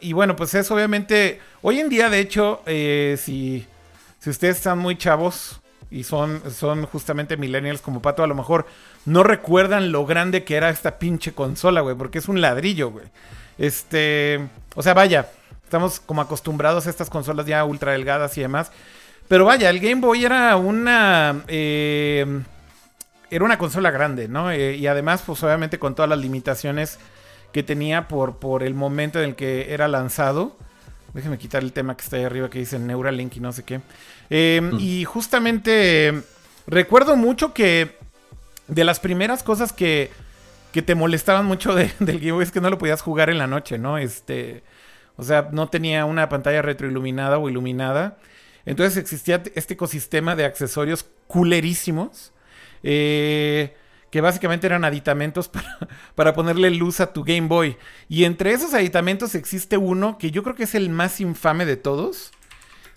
y 0.00 0.12
bueno, 0.12 0.36
pues 0.36 0.54
es 0.54 0.70
obviamente, 0.70 1.40
hoy 1.62 1.80
en 1.80 1.88
día 1.88 2.08
de 2.08 2.20
hecho, 2.20 2.62
eh, 2.66 3.18
si, 3.20 3.66
si 4.20 4.30
ustedes 4.30 4.56
están 4.56 4.78
muy 4.78 4.96
chavos 4.96 5.60
y 5.90 6.04
son, 6.04 6.42
son 6.50 6.86
justamente 6.86 7.36
millennials 7.36 7.82
como 7.82 8.00
Pato, 8.00 8.22
a 8.22 8.26
lo 8.26 8.34
mejor 8.34 8.66
no 9.04 9.22
recuerdan 9.22 9.92
lo 9.92 10.06
grande 10.06 10.44
que 10.44 10.56
era 10.56 10.70
esta 10.70 10.98
pinche 10.98 11.32
consola, 11.32 11.80
güey, 11.80 11.96
porque 11.96 12.18
es 12.18 12.28
un 12.28 12.40
ladrillo, 12.40 12.90
güey. 12.90 13.06
Este, 13.58 14.48
o 14.74 14.82
sea, 14.82 14.94
vaya, 14.94 15.28
estamos 15.64 16.00
como 16.00 16.22
acostumbrados 16.22 16.86
a 16.86 16.90
estas 16.90 17.10
consolas 17.10 17.46
ya 17.46 17.64
ultra 17.64 17.92
delgadas 17.92 18.36
y 18.38 18.42
demás. 18.42 18.72
Pero 19.28 19.46
vaya, 19.46 19.70
el 19.70 19.80
Game 19.80 20.00
Boy 20.00 20.24
era 20.24 20.56
una. 20.56 21.42
Eh, 21.48 22.42
era 23.32 23.44
una 23.44 23.56
consola 23.56 23.90
grande, 23.90 24.28
¿no? 24.28 24.50
Eh, 24.50 24.76
y 24.76 24.86
además, 24.86 25.22
pues 25.26 25.42
obviamente 25.42 25.78
con 25.78 25.94
todas 25.94 26.08
las 26.08 26.18
limitaciones 26.18 26.98
que 27.50 27.62
tenía 27.62 28.06
por, 28.06 28.36
por 28.36 28.62
el 28.62 28.74
momento 28.74 29.18
en 29.18 29.30
el 29.30 29.36
que 29.36 29.72
era 29.72 29.88
lanzado. 29.88 30.56
Déjenme 31.14 31.38
quitar 31.38 31.62
el 31.62 31.72
tema 31.72 31.96
que 31.96 32.04
está 32.04 32.16
ahí 32.16 32.24
arriba 32.24 32.50
que 32.50 32.58
dice 32.58 32.78
Neuralink 32.78 33.36
y 33.36 33.40
no 33.40 33.52
sé 33.52 33.64
qué. 33.64 33.80
Em, 34.30 34.70
mm. 34.70 34.80
Y 34.80 35.04
justamente 35.04 36.22
recuerdo 36.66 37.16
mucho 37.16 37.54
que 37.54 37.96
de 38.68 38.84
las 38.84 39.00
primeras 39.00 39.42
cosas 39.42 39.72
que, 39.72 40.10
que 40.72 40.82
te 40.82 40.94
molestaban 40.94 41.46
mucho 41.46 41.74
del 41.74 41.90
Game 41.98 42.32
Boy 42.32 42.44
es 42.44 42.52
que 42.52 42.60
no 42.60 42.70
lo 42.70 42.78
podías 42.78 43.00
jugar 43.00 43.30
en 43.30 43.38
la 43.38 43.46
noche, 43.46 43.78
¿no? 43.78 43.96
Este, 43.96 44.62
o 45.16 45.22
sea, 45.22 45.48
no 45.52 45.68
tenía 45.68 46.04
una 46.04 46.28
pantalla 46.28 46.60
retroiluminada 46.60 47.38
o 47.38 47.48
iluminada. 47.48 48.18
Entonces 48.64 48.96
existía 48.98 49.42
este 49.54 49.74
ecosistema 49.74 50.36
de 50.36 50.44
accesorios 50.44 51.06
culerísimos. 51.26 52.32
Eh, 52.82 53.74
que 54.12 54.20
básicamente 54.20 54.66
eran 54.66 54.84
aditamentos 54.84 55.50
para, 56.14 56.34
ponerle 56.34 56.70
luz 56.70 57.00
a 57.00 57.12
tu 57.12 57.24
Game 57.24 57.48
Boy. 57.48 57.76
Y 58.08 58.24
entre 58.24 58.52
esos 58.52 58.74
aditamentos 58.74 59.34
existe 59.34 59.78
uno 59.78 60.18
que 60.18 60.30
yo 60.30 60.42
creo 60.42 60.54
que 60.54 60.64
es 60.64 60.74
el 60.74 60.90
más 60.90 61.20
infame 61.20 61.64
de 61.64 61.76
todos. 61.76 62.30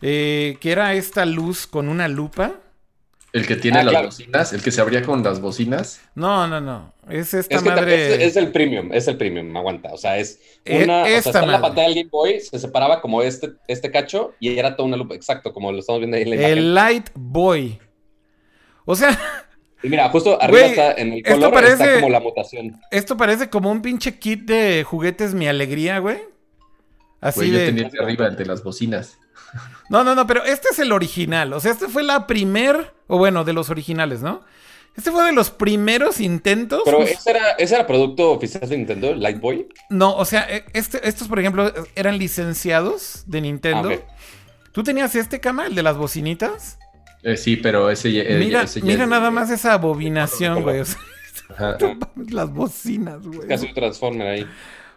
Eh, 0.01 0.57
que 0.59 0.73
era 0.73 0.93
esta 0.93 1.25
luz 1.25 1.67
con 1.67 1.87
una 1.87 2.09
lupa. 2.09 2.59
El 3.31 3.47
que 3.47 3.55
tiene 3.55 3.79
ah, 3.79 3.83
las 3.83 4.05
bocinas, 4.05 4.53
el 4.53 4.61
que 4.61 4.71
se 4.71 4.81
abría 4.81 5.01
con 5.03 5.23
las 5.23 5.39
bocinas. 5.39 6.01
No, 6.15 6.47
no, 6.47 6.59
no. 6.59 6.93
Es 7.09 7.33
esta 7.33 7.61
madre. 7.61 8.23
Es, 8.23 8.35
el 8.35 8.51
premium, 8.51 8.91
es 8.93 9.07
el 9.07 9.17
premium, 9.17 9.55
aguanta. 9.55 9.93
O 9.93 9.97
sea, 9.97 10.17
es 10.17 10.39
e, 10.65 10.83
una. 10.83 11.03
o 11.03 11.05
sea, 11.05 11.17
está 11.17 11.43
en 11.43 11.51
la 11.51 11.61
pantalla 11.61 11.87
del 11.87 11.95
Game 11.95 12.09
Boy, 12.09 12.39
se 12.41 12.59
separaba 12.59 13.01
como 13.01 13.21
este, 13.21 13.53
este 13.67 13.89
cacho 13.89 14.33
y 14.39 14.57
era 14.57 14.75
toda 14.75 14.87
una 14.87 14.97
lupa, 14.97 15.15
exacto, 15.15 15.53
como 15.53 15.71
lo 15.71 15.79
estamos 15.79 15.99
viendo 15.99 16.17
ahí 16.17 16.23
en 16.23 16.29
la 16.29 16.35
imagen. 16.35 16.57
El 16.57 16.73
Light 16.75 17.09
Boy. 17.13 17.79
O 18.85 18.95
sea. 18.95 19.17
Y 19.85 19.89
mira, 19.89 20.09
justo 20.09 20.41
arriba 20.41 20.65
está 20.65 20.93
en 20.93 21.13
el 21.13 21.23
color, 21.23 21.53
parece, 21.53 21.73
está 21.73 21.95
como 21.95 22.09
la 22.09 22.19
mutación. 22.19 22.81
Esto 22.89 23.15
parece 23.15 23.49
como 23.49 23.71
un 23.71 23.83
pinche 23.83 24.17
kit 24.17 24.41
de 24.45 24.83
juguetes 24.83 25.35
Mi 25.35 25.47
Alegría, 25.47 25.99
güey. 25.99 26.17
Así 27.21 27.51
de... 27.51 27.59
yo 27.59 27.65
tenía 27.65 27.91
arriba 28.01 28.27
el 28.27 28.35
de 28.35 28.45
las 28.45 28.63
bocinas. 28.63 29.17
No, 29.87 30.03
no, 30.03 30.15
no, 30.15 30.25
pero 30.25 30.43
este 30.43 30.69
es 30.71 30.79
el 30.79 30.91
original. 30.91 31.53
O 31.53 31.59
sea, 31.59 31.71
este 31.71 31.87
fue 31.87 32.01
la 32.01 32.25
primer, 32.25 32.91
o 33.05 33.19
bueno, 33.19 33.43
de 33.43 33.53
los 33.53 33.69
originales, 33.69 34.21
¿no? 34.21 34.43
Este 34.97 35.11
fue 35.11 35.23
de 35.23 35.31
los 35.31 35.51
primeros 35.51 36.19
intentos. 36.19 36.81
Pero 36.83 37.03
ese 37.03 37.29
era, 37.29 37.51
ese 37.51 37.75
era 37.75 37.85
producto 37.85 38.31
oficial 38.31 38.67
de 38.67 38.77
Nintendo, 38.77 39.13
Light 39.13 39.39
Boy. 39.39 39.67
No, 39.91 40.15
o 40.15 40.25
sea, 40.25 40.47
e, 40.49 40.65
este, 40.73 41.07
estos, 41.07 41.27
por 41.27 41.39
ejemplo, 41.39 41.71
eran 41.95 42.17
licenciados 42.17 43.25
de 43.27 43.41
Nintendo. 43.41 43.91
Ah, 43.91 44.15
¿Tú 44.71 44.83
tenías 44.83 45.15
este 45.15 45.39
cama, 45.39 45.67
el 45.67 45.75
de 45.75 45.83
las 45.83 45.97
bocinitas? 45.97 46.79
Eh, 47.25 47.37
sí, 47.37 47.55
pero 47.55 47.89
ese, 47.89 48.09
eh, 48.19 48.37
mira, 48.37 48.65
mira 48.83 49.07
nada 49.07 49.31
más 49.31 49.49
esa 49.49 49.73
abominación, 49.73 50.61
güey. 50.61 50.83
las 52.29 52.53
bocinas, 52.53 53.25
güey. 53.25 53.47
Casi 53.47 53.65
un 53.65 53.73
Transformer 53.73 54.27
ahí. 54.27 54.47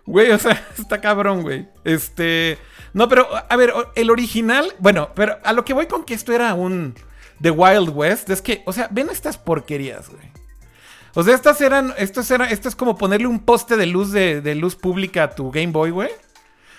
Güey, 0.04 0.30
o 0.32 0.38
sea, 0.38 0.62
está 0.78 1.00
cabrón, 1.00 1.40
güey. 1.40 1.66
Este. 1.85 2.58
No, 2.92 3.08
pero, 3.08 3.26
a 3.49 3.56
ver, 3.56 3.73
el 3.94 4.11
original. 4.11 4.75
Bueno, 4.78 5.08
pero 5.14 5.38
a 5.42 5.54
lo 5.54 5.64
que 5.64 5.73
voy 5.73 5.87
con 5.87 6.04
que 6.04 6.12
esto 6.12 6.35
era 6.35 6.52
un. 6.52 6.94
The 7.40 7.50
Wild 7.50 7.92
West. 7.94 8.28
Es 8.28 8.42
que, 8.42 8.62
o 8.66 8.75
sea, 8.75 8.88
ven 8.90 9.08
estas 9.11 9.38
porquerías, 9.38 10.11
güey. 10.11 10.30
O 11.14 11.23
sea, 11.23 11.35
estas 11.35 11.58
eran. 11.62 11.94
Esto, 11.97 12.20
era, 12.35 12.50
esto 12.50 12.68
es 12.68 12.76
como 12.76 12.99
ponerle 12.99 13.26
un 13.26 13.40
poste 13.40 13.78
de 13.78 13.87
luz 13.87 14.12
de, 14.12 14.42
de 14.42 14.54
luz 14.54 14.76
pública 14.76 15.23
a 15.23 15.30
tu 15.30 15.50
Game 15.50 15.73
Boy, 15.73 15.92
güey. 15.92 16.11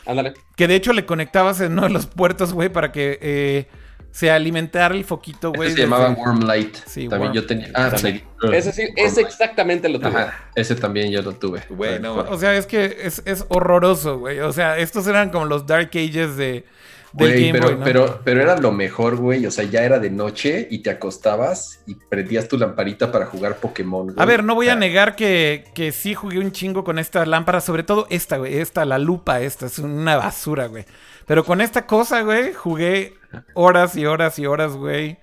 Ándale. 0.05 0.35
Que 0.55 0.67
de 0.67 0.75
hecho 0.75 0.93
le 0.93 1.07
conectabas 1.07 1.59
en 1.59 1.71
uno 1.71 1.83
de 1.83 1.89
los 1.89 2.05
puertos, 2.05 2.53
güey, 2.53 2.69
para 2.69 2.91
que. 2.91 3.17
Eh, 3.19 3.67
se 4.11 4.31
alimentara 4.31 4.95
el 4.95 5.05
foquito, 5.05 5.51
güey. 5.51 5.71
se 5.71 5.81
llamaba 5.81 6.09
Warm 6.11 6.41
Light. 6.41 6.75
Sí, 6.85 7.07
también 7.07 7.33
yo 7.33 7.45
tenía. 7.45 7.69
Ah, 7.73 7.91
sí. 7.95 8.23
Ese 8.51 8.71
sí, 8.71 8.83
ese 8.95 9.21
exactamente 9.21 9.87
lo 9.89 9.99
tuve. 9.99 10.25
ese 10.55 10.75
también 10.75 11.11
yo 11.11 11.21
lo 11.21 11.33
tuve. 11.33 11.63
Bueno, 11.69 12.15
o 12.15 12.37
sea, 12.37 12.55
es 12.55 12.65
que 12.65 12.97
es, 13.03 13.21
es 13.25 13.45
horroroso, 13.49 14.19
güey. 14.19 14.39
O 14.39 14.51
sea, 14.51 14.77
estos 14.77 15.07
eran 15.07 15.29
como 15.29 15.45
los 15.45 15.65
Dark 15.67 15.91
Ages 15.93 16.37
de. 16.37 16.65
Game 17.13 17.51
pero, 17.51 17.67
Boy, 17.67 17.75
¿no? 17.77 17.83
pero, 17.83 18.21
pero 18.23 18.41
era 18.41 18.57
lo 18.57 18.71
mejor, 18.71 19.17
güey. 19.17 19.45
O 19.45 19.51
sea, 19.51 19.63
ya 19.65 19.83
era 19.83 19.99
de 19.99 20.09
noche 20.09 20.67
y 20.69 20.79
te 20.79 20.89
acostabas 20.89 21.81
y 21.87 21.95
prendías 21.95 22.47
tu 22.47 22.57
lamparita 22.57 23.11
para 23.11 23.25
jugar 23.25 23.55
Pokémon. 23.57 24.07
Güey. 24.07 24.15
A 24.17 24.25
ver, 24.25 24.43
no 24.43 24.55
voy 24.55 24.69
a 24.69 24.75
negar 24.75 25.15
que, 25.15 25.65
que 25.73 25.91
sí 25.91 26.13
jugué 26.13 26.39
un 26.39 26.51
chingo 26.51 26.83
con 26.83 26.99
esta 26.99 27.25
lámpara, 27.25 27.61
sobre 27.61 27.83
todo 27.83 28.07
esta, 28.09 28.37
güey. 28.37 28.57
Esta, 28.57 28.85
la 28.85 28.99
lupa, 28.99 29.41
esta, 29.41 29.65
es 29.65 29.79
una 29.79 30.17
basura, 30.17 30.67
güey. 30.67 30.85
Pero 31.25 31.43
con 31.43 31.61
esta 31.61 31.85
cosa, 31.85 32.21
güey, 32.21 32.53
jugué 32.53 33.13
horas 33.53 33.95
y 33.95 34.05
horas 34.05 34.37
y 34.39 34.45
horas, 34.45 34.73
güey. 34.73 35.17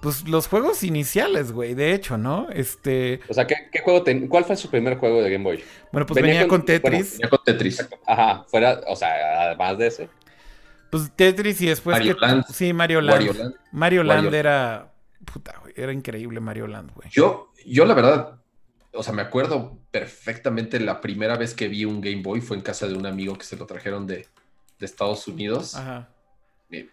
Pues 0.00 0.26
los 0.26 0.48
juegos 0.48 0.82
iniciales, 0.82 1.52
güey, 1.52 1.74
de 1.74 1.94
hecho, 1.94 2.18
¿no? 2.18 2.48
Este. 2.52 3.20
O 3.28 3.34
sea, 3.34 3.46
¿qué, 3.46 3.56
juego 3.84 4.02
¿cuál 4.28 4.44
fue 4.44 4.56
su 4.56 4.68
primer 4.68 4.96
juego 4.96 5.22
de 5.22 5.30
Game 5.30 5.44
Boy? 5.44 5.62
Bueno, 5.92 6.06
pues 6.06 6.20
venía, 6.20 6.48
con, 6.48 6.64
Tetris. 6.64 7.12
venía 7.12 7.30
con 7.30 7.38
Tetris. 7.44 7.88
Ajá, 8.04 8.44
fuera, 8.48 8.80
o 8.88 8.96
sea, 8.96 9.46
además 9.46 9.78
de 9.78 9.86
ese. 9.86 10.08
Pues 10.92 11.10
Tetris 11.16 11.60
y 11.62 11.66
después. 11.66 11.96
Mario 11.96 12.16
Land. 12.20 12.44
Sí, 12.52 12.72
Mario 12.72 13.00
Land. 13.00 13.54
Mario 13.72 14.04
Land 14.04 14.32
era. 14.32 14.92
Puta, 15.24 15.58
güey. 15.60 15.74
Era 15.76 15.92
increíble 15.92 16.38
Mario 16.38 16.68
Land, 16.68 16.92
güey. 16.94 17.08
Yo, 17.10 17.52
yo, 17.66 17.84
la 17.84 17.94
verdad, 17.94 18.38
o 18.92 19.02
sea, 19.02 19.12
me 19.12 19.22
acuerdo 19.22 19.80
perfectamente 19.90 20.78
la 20.78 21.00
primera 21.00 21.36
vez 21.36 21.54
que 21.54 21.66
vi 21.66 21.84
un 21.84 22.00
Game 22.00 22.22
Boy 22.22 22.40
fue 22.40 22.56
en 22.56 22.62
casa 22.62 22.86
de 22.86 22.94
un 22.94 23.06
amigo 23.06 23.36
que 23.36 23.44
se 23.44 23.56
lo 23.56 23.66
trajeron 23.66 24.06
de, 24.06 24.28
de 24.78 24.86
Estados 24.86 25.26
Unidos. 25.26 25.74
Ajá 25.74 26.12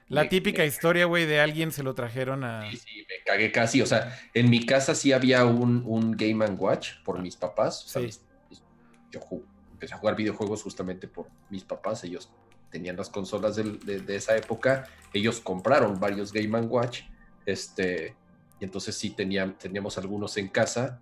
la 0.07 0.27
típica 0.27 0.65
historia, 0.65 1.05
güey, 1.05 1.25
de 1.25 1.39
alguien 1.39 1.71
se 1.71 1.83
lo 1.83 1.93
trajeron 1.95 2.43
a. 2.43 2.69
Sí, 2.69 2.77
sí, 2.77 3.05
me 3.07 3.23
cagué 3.25 3.51
casi. 3.51 3.81
O 3.81 3.85
sea, 3.85 4.17
en 4.33 4.49
mi 4.49 4.65
casa 4.65 4.95
sí 4.95 5.11
había 5.13 5.45
un, 5.45 5.83
un 5.85 6.11
Game 6.11 6.45
Watch 6.45 7.01
por 7.03 7.19
mis 7.19 7.35
papás. 7.35 7.85
sí. 7.87 8.09
yo 9.11 9.21
empecé 9.71 9.93
a 9.93 9.97
jugar 9.97 10.15
videojuegos 10.15 10.61
justamente 10.61 11.07
por 11.07 11.27
mis 11.49 11.63
papás. 11.63 12.03
Ellos 12.03 12.29
tenían 12.69 12.95
las 12.95 13.09
consolas 13.09 13.55
de, 13.55 14.03
esa 14.15 14.35
época. 14.35 14.88
Ellos 15.13 15.39
compraron 15.39 15.99
varios 15.99 16.31
Game 16.31 16.59
Watch. 16.61 17.01
Este, 17.45 18.15
y 18.59 18.65
entonces 18.65 18.95
sí 18.95 19.11
tenían, 19.11 19.57
teníamos 19.57 19.97
algunos 19.97 20.38
en 20.38 20.47
casa. 20.47 21.01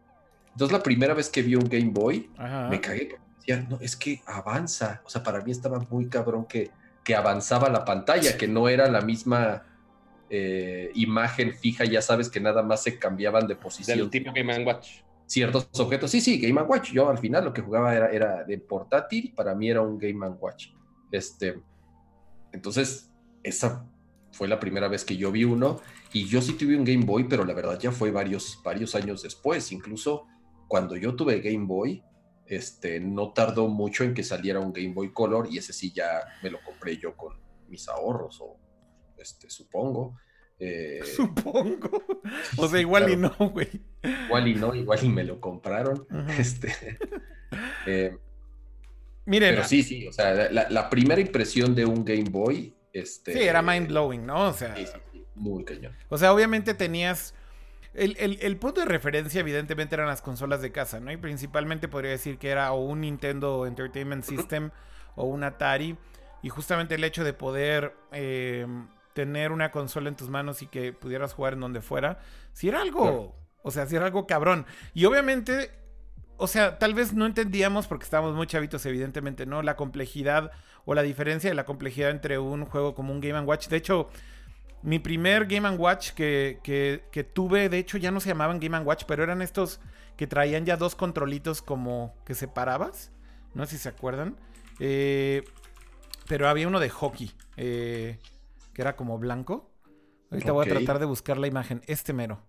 Entonces 0.51 0.75
la 0.75 0.83
primera 0.83 1.13
vez 1.13 1.29
que 1.29 1.41
vi 1.41 1.55
un 1.55 1.67
Game 1.67 1.91
Boy, 1.91 2.29
me 2.69 2.81
cagué. 2.81 3.17
Decía, 3.37 3.65
no, 3.69 3.79
es 3.81 3.95
que 3.95 4.21
avanza. 4.25 5.01
O 5.05 5.09
sea, 5.09 5.23
para 5.23 5.41
mí 5.41 5.51
estaba 5.51 5.79
muy 5.89 6.07
cabrón 6.07 6.45
que 6.45 6.71
que 7.07 7.15
avanzaba 7.15 7.69
la 7.69 7.85
pantalla, 7.85 8.37
que 8.37 8.49
no 8.49 8.67
era 8.67 8.89
la 8.89 8.99
misma 8.99 9.63
eh, 10.29 10.91
imagen 10.93 11.53
fija, 11.53 11.85
ya 11.85 12.01
sabes 12.01 12.27
que 12.27 12.41
nada 12.41 12.63
más 12.63 12.83
se 12.83 12.99
cambiaban 12.99 13.47
de 13.47 13.55
posición. 13.55 13.97
Del 13.97 14.09
tipo 14.09 14.33
Game 14.33 14.65
Watch. 14.65 14.99
Ciertos 15.25 15.69
objetos. 15.79 16.11
Sí, 16.11 16.19
sí, 16.19 16.37
Game 16.37 16.61
Watch. 16.63 16.91
Yo 16.91 17.09
al 17.09 17.17
final 17.17 17.45
lo 17.45 17.53
que 17.53 17.61
jugaba 17.61 17.95
era, 17.95 18.11
era 18.11 18.43
de 18.43 18.57
portátil, 18.57 19.31
para 19.33 19.55
mí 19.55 19.69
era 19.69 19.81
un 19.81 19.97
Game 19.97 20.27
Watch. 20.27 20.67
Este, 21.11 21.61
entonces, 22.51 23.11
esa 23.43 23.85
fue 24.31 24.47
la 24.47 24.59
primera 24.59 24.87
vez 24.87 25.03
que 25.03 25.17
yo 25.17 25.31
vi 25.31 25.43
uno. 25.43 25.81
Y 26.13 26.25
yo 26.25 26.41
sí 26.41 26.53
tuve 26.53 26.77
un 26.77 26.85
Game 26.85 27.05
Boy, 27.05 27.25
pero 27.25 27.43
la 27.43 27.53
verdad 27.53 27.79
ya 27.79 27.91
fue 27.91 28.11
varios, 28.11 28.59
varios 28.63 28.95
años 28.95 29.23
después. 29.23 29.71
Incluso 29.71 30.25
cuando 30.67 30.95
yo 30.95 31.15
tuve 31.15 31.41
Game 31.41 31.65
Boy, 31.65 32.03
este, 32.45 32.99
no 32.99 33.33
tardó 33.33 33.67
mucho 33.67 34.03
en 34.03 34.13
que 34.13 34.23
saliera 34.23 34.59
un 34.59 34.71
Game 34.71 34.93
Boy 34.93 35.11
Color 35.11 35.49
y 35.51 35.57
ese 35.57 35.73
sí 35.73 35.91
ya 35.91 36.21
me 36.41 36.49
lo 36.49 36.59
compré 36.63 36.97
yo 36.97 37.15
con 37.15 37.33
mis 37.67 37.87
ahorros 37.89 38.39
o 38.41 38.57
este, 39.17 39.49
supongo. 39.49 40.15
Eh, 40.59 41.01
supongo. 41.15 42.03
O 42.57 42.67
sea, 42.67 42.79
igual 42.79 43.09
y 43.11 43.17
no, 43.17 43.31
güey. 43.51 43.69
Igual 44.25 44.47
y 44.47 44.55
no, 44.55 44.75
igual 44.75 45.03
y 45.03 45.09
me 45.09 45.23
lo 45.23 45.39
compraron. 45.41 46.07
Este, 46.37 46.73
eh, 47.85 48.17
Miren. 49.27 49.55
Pero 49.55 49.67
sí, 49.67 49.83
sí, 49.83 50.07
o 50.07 50.11
sea, 50.11 50.49
la, 50.49 50.89
primera 50.89 51.21
impresión 51.21 51.75
de 51.75 51.85
un 51.85 52.03
Game 52.03 52.29
Boy. 52.29 52.73
Este, 52.91 53.33
sí, 53.33 53.39
era 53.43 53.61
mind 53.61 53.89
blowing, 53.89 54.25
¿no? 54.25 54.47
O 54.47 54.53
sea. 54.53 54.75
muy 55.35 55.63
cañón. 55.63 55.93
O 56.09 56.17
sea, 56.17 56.33
obviamente 56.33 56.73
tenías 56.73 57.35
el, 57.97 58.57
punto 58.57 58.81
de 58.81 58.85
referencia, 58.85 59.39
evidentemente, 59.39 59.95
eran 59.95 60.07
las 60.07 60.21
consolas 60.21 60.61
de 60.61 60.71
casa, 60.71 60.99
¿no? 60.99 61.11
Y 61.11 61.17
principalmente 61.17 61.87
podría 61.87 62.11
decir 62.11 62.37
que 62.37 62.49
era 62.49 62.71
o 62.71 62.85
un 62.85 63.01
Nintendo 63.01 63.65
Entertainment 63.65 64.23
System 64.23 64.69
o 65.15 65.25
un 65.25 65.43
Atari. 65.43 65.97
Y 66.43 66.49
justamente 66.49 66.95
el 66.95 67.03
hecho 67.03 67.23
de 67.23 67.33
poder 67.33 67.95
em, 68.11 68.87
tener 69.13 69.51
una 69.51 69.71
consola 69.71 70.09
en 70.09 70.15
tus 70.15 70.29
manos 70.29 70.61
y 70.61 70.67
que 70.67 70.93
pudieras 70.93 71.33
jugar 71.33 71.53
en 71.53 71.61
donde 71.61 71.81
fuera, 71.81 72.19
si 72.53 72.69
era 72.69 72.81
algo, 72.81 73.35
o 73.63 73.71
sea, 73.71 73.87
si 73.87 73.95
era 73.95 74.05
algo 74.05 74.27
cabrón. 74.27 74.67
Y 74.93 75.05
obviamente, 75.05 75.71
o 76.37 76.47
sea, 76.47 76.77
tal 76.77 76.93
vez 76.93 77.13
no 77.13 77.25
entendíamos, 77.25 77.87
porque 77.87 78.03
estábamos 78.03 78.35
muy 78.35 78.47
chavitos, 78.47 78.85
evidentemente, 78.85 79.45
¿no? 79.45 79.61
La 79.61 79.75
complejidad 79.75 80.51
o 80.85 80.93
la 80.93 81.01
diferencia 81.01 81.49
de 81.49 81.55
la 81.55 81.65
complejidad 81.65 82.11
entre 82.11 82.39
un 82.39 82.65
juego 82.65 82.95
como 82.95 83.11
un 83.11 83.19
Game 83.19 83.39
Watch. 83.41 83.67
De 83.67 83.77
hecho, 83.77 84.09
mi 84.83 84.99
primer 84.99 85.47
Game 85.47 85.69
Watch 85.71 86.11
que, 86.11 86.59
que, 86.63 87.23
tuve, 87.23 87.69
de 87.69 87.79
hecho 87.79 87.97
ya 87.97 88.11
no 88.11 88.19
se 88.19 88.29
llamaban 88.29 88.59
Game 88.59 88.79
Watch, 88.79 89.03
pero 89.07 89.23
eran 89.23 89.41
estos 89.41 89.79
que 90.15 90.27
traían 90.27 90.65
ya 90.65 90.77
dos 90.77 90.95
controlitos 90.95 91.61
como 91.61 92.15
que 92.25 92.35
separabas. 92.35 93.11
No 93.53 93.65
sé 93.65 93.77
si 93.77 93.83
se 93.83 93.89
acuerdan. 93.89 94.37
Eh, 94.79 95.43
pero 96.27 96.47
había 96.47 96.67
uno 96.67 96.79
de 96.79 96.89
hockey, 96.89 97.31
eh, 97.55 98.19
que 98.73 98.81
era 98.81 98.95
como 98.95 99.17
blanco. 99.17 99.71
Ahorita 100.29 100.51
voy 100.51 100.67
a 100.67 100.69
tratar 100.69 100.99
de 100.99 101.05
buscar 101.05 101.37
la 101.37 101.47
imagen. 101.47 101.81
Este 101.87 102.13
mero. 102.13 102.43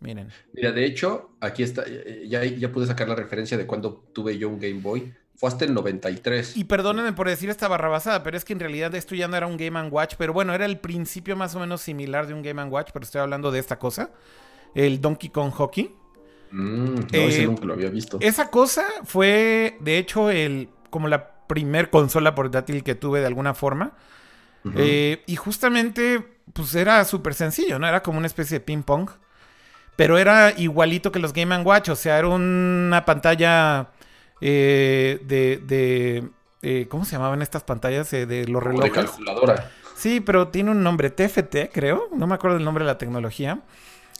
Miren. 0.00 0.28
Mira, 0.52 0.72
de 0.72 0.84
hecho, 0.84 1.30
aquí 1.40 1.62
está. 1.62 1.84
Ya, 2.26 2.44
ya 2.44 2.72
pude 2.72 2.86
sacar 2.86 3.08
la 3.08 3.14
referencia 3.14 3.56
de 3.56 3.66
cuando 3.66 4.04
tuve 4.12 4.38
yo 4.38 4.48
un 4.48 4.58
Game 4.58 4.80
Boy. 4.80 5.12
Fue 5.34 5.48
hasta 5.48 5.64
el 5.64 5.74
93. 5.74 6.56
Y 6.56 6.64
perdónenme 6.64 7.12
por 7.12 7.28
decir 7.28 7.48
esta 7.48 7.68
barrabasada, 7.68 8.24
pero 8.24 8.36
es 8.36 8.44
que 8.44 8.52
en 8.52 8.60
realidad 8.60 8.92
esto 8.96 9.14
ya 9.14 9.28
no 9.28 9.36
era 9.36 9.46
un 9.46 9.56
Game 9.56 9.80
Watch, 9.88 10.16
pero 10.18 10.32
bueno, 10.32 10.52
era 10.52 10.64
el 10.64 10.78
principio 10.78 11.36
más 11.36 11.54
o 11.54 11.60
menos 11.60 11.80
similar 11.80 12.26
de 12.26 12.34
un 12.34 12.42
Game 12.42 12.62
Watch, 12.64 12.90
pero 12.92 13.04
estoy 13.04 13.20
hablando 13.20 13.52
de 13.52 13.60
esta 13.60 13.78
cosa, 13.78 14.10
el 14.74 15.00
Donkey 15.00 15.30
Kong 15.30 15.52
Hockey. 15.52 15.94
Mm, 16.50 16.94
no, 16.94 17.06
ese 17.12 17.42
eh, 17.42 17.46
nunca 17.46 17.64
lo 17.66 17.74
había 17.74 17.88
visto. 17.88 18.18
Esa 18.20 18.50
cosa 18.50 18.84
fue, 19.04 19.76
de 19.80 19.98
hecho, 19.98 20.30
el 20.30 20.70
como 20.90 21.06
la 21.06 21.38
primer 21.46 21.90
consola 21.90 22.34
portátil 22.34 22.82
que 22.82 22.94
tuve 22.94 23.20
de 23.20 23.26
alguna 23.26 23.54
forma. 23.54 23.92
Eh, 24.76 25.22
y 25.26 25.36
justamente, 25.36 26.22
pues 26.52 26.74
era 26.74 27.04
súper 27.04 27.34
sencillo, 27.34 27.78
¿no? 27.78 27.88
Era 27.88 28.02
como 28.02 28.18
una 28.18 28.26
especie 28.26 28.58
de 28.58 28.64
ping 28.64 28.82
pong. 28.82 29.08
Pero 29.98 30.16
era 30.16 30.52
igualito 30.56 31.10
que 31.10 31.18
los 31.18 31.32
Game 31.32 31.58
Watch, 31.62 31.88
o 31.88 31.96
sea, 31.96 32.20
era 32.20 32.28
una 32.28 33.04
pantalla 33.04 33.88
eh, 34.40 35.20
de, 35.24 35.60
de 35.66 36.28
eh, 36.62 36.86
¿cómo 36.88 37.04
se 37.04 37.16
llamaban 37.16 37.42
estas 37.42 37.64
pantallas 37.64 38.12
eh, 38.12 38.24
de 38.24 38.46
los 38.46 38.62
relojes? 38.62 38.92
De 38.92 39.00
calculadora. 39.00 39.72
Sí, 39.96 40.20
pero 40.20 40.48
tiene 40.48 40.70
un 40.70 40.84
nombre, 40.84 41.10
TFT, 41.10 41.72
creo. 41.72 42.10
No 42.14 42.28
me 42.28 42.36
acuerdo 42.36 42.58
el 42.58 42.64
nombre 42.64 42.84
de 42.84 42.92
la 42.92 42.96
tecnología. 42.96 43.62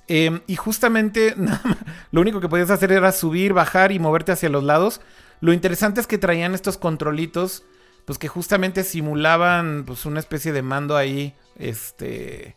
Em, 0.09 0.41
y 0.49 0.57
justamente 0.57 1.37
lo 2.11 2.23
único 2.23 2.41
que 2.41 2.49
podías 2.49 2.71
hacer 2.71 2.91
era 2.91 3.13
subir, 3.13 3.53
bajar 3.53 3.93
y 3.93 4.01
moverte 4.01 4.33
hacia 4.33 4.49
los 4.49 4.65
lados. 4.65 5.01
Lo 5.41 5.53
interesante 5.53 6.01
es 6.01 6.09
que 6.09 6.19
traían 6.19 6.57
estos 6.57 6.77
controlitos, 6.77 7.63
pues 8.05 8.19
que 8.19 8.27
justamente 8.27 8.83
simulaban 8.83 9.85
pues 9.87 10.07
una 10.07 10.19
especie 10.19 10.51
de 10.51 10.63
mando 10.63 10.97
ahí, 10.97 11.37
este, 11.57 12.57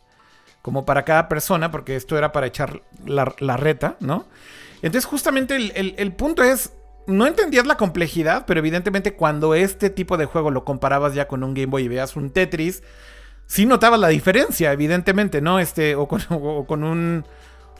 como 0.62 0.86
para 0.86 1.04
cada 1.04 1.28
persona, 1.28 1.70
porque 1.70 1.96
esto 1.96 2.16
era 2.16 2.32
para 2.32 2.46
echar 2.46 2.82
la, 3.04 3.56
reta, 3.56 3.96
¿no? 4.00 4.26
Entonces 4.76 5.04
justamente 5.04 5.56
el, 5.56 6.12
punto 6.12 6.42
es, 6.44 6.72
no 7.06 7.26
entendías 7.26 7.66
la 7.66 7.76
complejidad, 7.76 8.46
pero 8.46 8.60
evidentemente 8.60 9.14
cuando 9.14 9.54
este 9.54 9.90
tipo 9.90 10.16
de 10.16 10.26
juego 10.26 10.50
lo 10.50 10.64
comparabas 10.64 11.14
ya 11.14 11.26
con 11.26 11.42
un 11.42 11.54
Game 11.54 11.66
Boy 11.66 11.84
y 11.84 11.88
veas 11.88 12.16
un 12.16 12.30
Tetris, 12.30 12.82
sí 13.46 13.66
notabas 13.66 13.98
la 13.98 14.08
diferencia, 14.08 14.72
evidentemente, 14.72 15.40
¿no? 15.40 15.58
Este, 15.58 15.96
o 15.96 16.06
con, 16.06 16.84
un... 16.84 17.26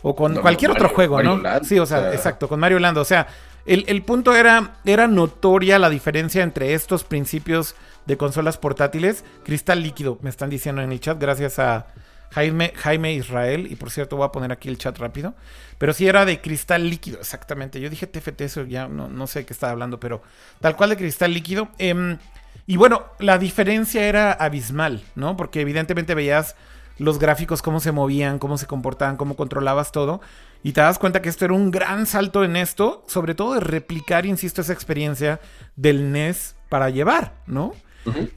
O 0.02 0.16
con 0.16 0.34
cualquier 0.36 0.72
otro 0.72 0.88
juego, 0.88 1.22
¿no? 1.22 1.40
sí, 1.62 1.78
o 1.78 1.86
sea, 1.86 2.12
exacto, 2.12 2.48
con 2.48 2.58
Mario 2.58 2.80
Land. 2.80 2.98
O 2.98 3.04
sea, 3.04 3.28
el, 3.64 4.02
punto 4.02 4.34
era, 4.34 4.74
era 4.84 5.06
notoria 5.06 5.78
la 5.78 5.88
diferencia 5.88 6.42
entre 6.42 6.74
estos 6.74 7.04
principios 7.04 7.76
de 8.06 8.16
consolas 8.16 8.58
portátiles. 8.58 9.24
Cristal 9.44 9.80
líquido, 9.80 10.18
me 10.20 10.30
están 10.30 10.50
diciendo 10.50 10.82
en 10.82 10.90
el 10.90 10.98
chat, 10.98 11.20
gracias 11.20 11.60
a 11.60 11.86
Jaime, 12.32 12.72
Jaime 12.76 13.12
Israel. 13.14 13.66
Y 13.70 13.76
por 13.76 13.90
cierto, 13.90 14.16
voy 14.16 14.26
a 14.26 14.32
poner 14.32 14.52
aquí 14.52 14.68
el 14.68 14.78
chat 14.78 14.98
rápido. 14.98 15.34
Pero 15.78 15.92
sí 15.92 16.06
era 16.06 16.24
de 16.24 16.40
cristal 16.40 16.88
líquido, 16.88 17.18
exactamente. 17.20 17.80
Yo 17.80 17.90
dije 17.90 18.06
TFT, 18.06 18.42
eso 18.42 18.64
ya 18.64 18.88
no, 18.88 19.26
sé 19.26 19.44
qué 19.44 19.52
estaba 19.52 19.72
hablando, 19.72 19.98
pero 20.00 20.22
tal 20.60 20.76
cual 20.76 20.90
de 20.90 20.96
cristal 20.96 21.32
líquido. 21.32 21.68
Em, 21.78 22.18
y 22.66 22.76
bueno, 22.76 23.06
la 23.18 23.38
diferencia 23.38 24.06
era 24.06 24.32
abismal, 24.32 25.02
¿no? 25.14 25.36
Porque 25.36 25.60
evidentemente 25.60 26.14
veías 26.14 26.56
los 26.98 27.18
gráficos, 27.18 27.62
cómo 27.62 27.80
se 27.80 27.92
movían, 27.92 28.38
cómo 28.38 28.58
se 28.58 28.66
comportaban, 28.66 29.16
cómo 29.16 29.36
controlabas 29.36 29.92
todo. 29.92 30.20
Y 30.62 30.72
te 30.72 30.80
das 30.80 30.98
cuenta 30.98 31.20
que 31.20 31.28
esto 31.28 31.44
era 31.44 31.54
un 31.54 31.70
gran 31.70 32.06
salto 32.06 32.44
en 32.44 32.56
esto, 32.56 33.04
sobre 33.08 33.34
todo 33.34 33.54
de 33.54 33.60
replicar, 33.60 34.26
insisto, 34.26 34.60
esa 34.60 34.72
experiencia 34.72 35.40
del 35.74 36.12
NES 36.12 36.54
para 36.68 36.90
llevar, 36.90 37.34
¿no? 37.46 37.74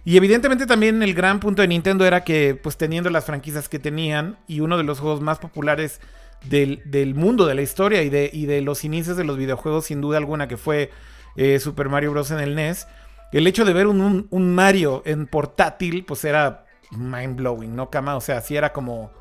Y 0.04 0.18
evidentemente 0.18 0.66
también 0.66 1.02
el 1.02 1.14
gran 1.14 1.40
punto 1.40 1.62
de 1.62 1.68
Nintendo 1.68 2.06
era 2.06 2.24
que, 2.24 2.56
pues 2.56 2.78
teniendo 2.78 3.10
las 3.10 3.26
franquicias 3.26 3.68
que 3.68 3.80
tenían 3.80 4.38
y 4.48 4.60
uno 4.60 4.78
de 4.78 4.84
los 4.84 5.00
juegos 5.00 5.22
más 5.22 5.40
populares 5.40 6.00
del, 6.44 7.16
mundo, 7.16 7.46
de 7.46 7.56
la 7.56 7.62
historia 7.62 8.04
y 8.04 8.10
de, 8.10 8.30
y 8.32 8.46
de, 8.46 8.62
los 8.62 8.84
inicios 8.84 9.18
de 9.18 9.24
los 9.24 9.38
videojuegos, 9.38 9.86
sin 9.86 10.02
duda 10.02 10.18
alguna, 10.18 10.48
que 10.48 10.58
fue 10.58 10.92
eh, 11.36 11.60
Super 11.60 11.90
Mario 11.90 12.12
Bros. 12.12 12.32
en 12.32 12.40
el 12.40 12.56
NES, 12.56 12.88
el 13.32 13.48
hecho 13.48 13.66
de 13.66 13.74
ver 13.74 13.88
un, 13.88 14.28
un 14.30 14.56
Mario 14.56 15.02
en 15.06 15.28
portátil, 15.28 16.06
pues 16.06 16.24
era 16.24 16.66
mind 16.92 17.36
blowing, 17.38 17.76
¿no, 17.76 17.90
Cama? 17.90 18.16
O 18.16 18.22
sea, 18.22 18.42
sí 18.42 18.56
era 18.56 18.72
como, 18.72 19.12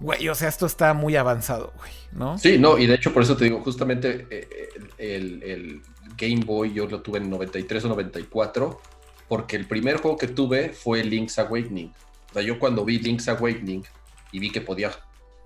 güey, 0.00 0.28
o 0.28 0.34
sea, 0.34 0.48
esto 0.48 0.66
está 0.66 0.94
muy 0.94 1.16
avanzado, 1.16 1.72
güey, 1.78 1.92
¿no? 2.12 2.38
Sí, 2.38 2.58
no, 2.58 2.78
y 2.78 2.86
de 2.86 2.94
hecho 2.94 3.12
por 3.12 3.22
eso 3.22 3.36
te 3.36 3.44
digo, 3.44 3.60
justamente 3.60 4.26
eh, 4.30 4.68
el, 4.98 5.82
Game 6.16 6.44
Boy 6.44 6.72
yo 6.72 6.88
lo 6.88 7.00
tuve 7.00 7.18
en 7.18 7.30
93 7.30 7.84
o 7.84 7.88
94, 7.88 8.80
porque 9.28 9.56
el 9.56 9.66
primer 9.66 9.98
juego 9.98 10.16
que 10.16 10.28
tuve 10.28 10.70
fue 10.70 11.04
Link's 11.04 11.38
Awakening. 11.38 11.92
O 12.30 12.32
sea, 12.34 12.42
yo 12.42 12.58
cuando 12.58 12.84
vi 12.84 12.98
Link's 12.98 13.28
Awakening 13.28 13.84
y 14.32 14.38
vi 14.38 14.50
que 14.50 14.60
podía 14.60 14.90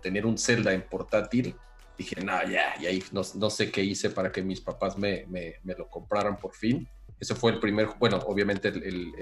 tener 0.02 0.26
un 0.26 0.38
Zelda 0.38 0.72
en 0.72 0.82
portátil, 0.82 1.54
dije, 1.96 2.20
no, 2.24 2.42
ya, 2.48 2.74
y 2.80 2.86
ahí 2.86 3.02
no, 3.12 3.50
sé 3.50 3.70
qué 3.70 3.82
hice 3.84 4.10
para 4.10 4.32
que 4.32 4.42
mis 4.42 4.60
papás 4.60 4.96
me, 4.98 5.26
lo 5.64 5.88
compraran 5.88 6.36
por 6.36 6.54
fin. 6.54 6.88
Ese 7.20 7.34
fue 7.34 7.52
el 7.52 7.60
primer, 7.60 7.88
bueno, 7.98 8.18
obviamente 8.26 8.68
el, 8.68 9.12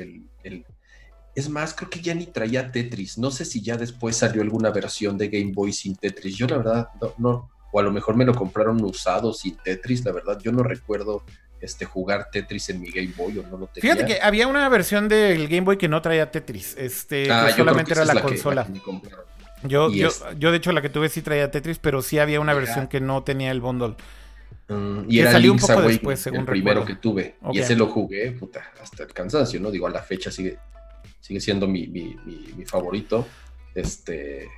el 0.43 0.65
es 1.35 1.49
más, 1.49 1.75
creo 1.75 1.91
que 1.91 2.01
ya 2.01 2.15
ni 2.15 2.27
traía 2.27 2.73
Tetris. 2.73 3.19
No 3.19 3.31
sé 3.31 3.45
si 3.45 3.63
ya 3.63 3.77
después 3.77 4.17
salió 4.17 4.43
alguna 4.43 4.71
versión 4.71 5.17
de 5.17 5.29
Game 5.29 5.53
Boy 5.53 5.73
sin 5.73 5.97
Tetris. 5.97 6.37
Yo 6.37 6.47
la 6.47 6.59
verdad 6.59 6.89
no, 7.19 7.51
o 7.73 7.81
a 7.81 7.83
lo 7.83 7.93
mejor 7.93 8.17
me 8.17 8.25
lo 8.25 8.35
compraron 8.35 8.83
usado 8.83 9.33
sin 9.33 9.57
Tetris. 9.57 10.05
La 10.05 10.13
verdad, 10.13 10.39
yo 10.41 10.53
no 10.53 10.63
recuerdo 10.63 11.23
este, 11.61 11.85
jugar 11.85 12.29
Tetris 12.31 12.71
en 12.71 12.81
mi 12.81 12.91
Game 12.91 13.13
Boy 13.17 13.39
o 13.39 13.43
no 13.43 13.59
lo 13.59 13.67
tenía. 13.67 13.95
Fíjate 13.95 14.07
que 14.07 14.21
había 14.23 14.47
una 14.47 14.69
versión 14.69 15.09
del 15.09 15.49
Game 15.49 15.63
Boy 15.63 15.77
que 15.77 15.89
no 15.89 16.01
traía 16.03 16.31
Tetris. 16.31 16.77
Este, 16.77 17.31
ah, 17.31 17.51
solamente 17.57 17.93
era 17.93 18.05
la, 18.05 18.23
consola. 18.23 18.67
yo, 19.63 19.91
yo, 19.93 20.09
yo, 20.39 20.51
de 20.51 20.57
hecho, 20.57 20.73
la 20.73 20.83
que 20.83 20.89
tuve 20.89 21.09
sí 21.09 21.23
traía 21.23 21.51
Tetris, 21.51 21.79
pero 21.79 22.03
sí 22.03 22.19
había 22.19 22.41
una 22.41 22.55
versión 22.55 22.89
que 22.89 23.01
no 23.01 23.23
tenía 23.23 23.51
el 23.51 23.61
bundle. 23.61 23.97
Mm, 24.69 25.05
y 25.09 25.19
era 25.19 25.33
salió 25.33 25.53
un 25.53 25.59
poco 25.59 25.83
después, 25.83 26.21
según 26.21 26.41
el 26.41 26.47
primero 26.47 26.85
que 26.85 26.95
tuve. 26.95 27.37
Y 27.53 27.59
ese 27.59 27.77
lo 27.77 27.87
jugué, 27.87 28.33
puta, 28.33 28.73
hasta 28.81 29.03
el 29.03 29.13
cansancio, 29.13 29.61
¿no? 29.61 29.71
Digo, 29.71 29.87
a 29.87 29.91
la 29.91 30.03
fecha 30.03 30.31
sigue 30.31 30.59
sigue 31.31 31.41
siendo 31.41 31.69
mi, 31.69 32.17
favorito. 32.67 33.27
Este. 33.75 34.49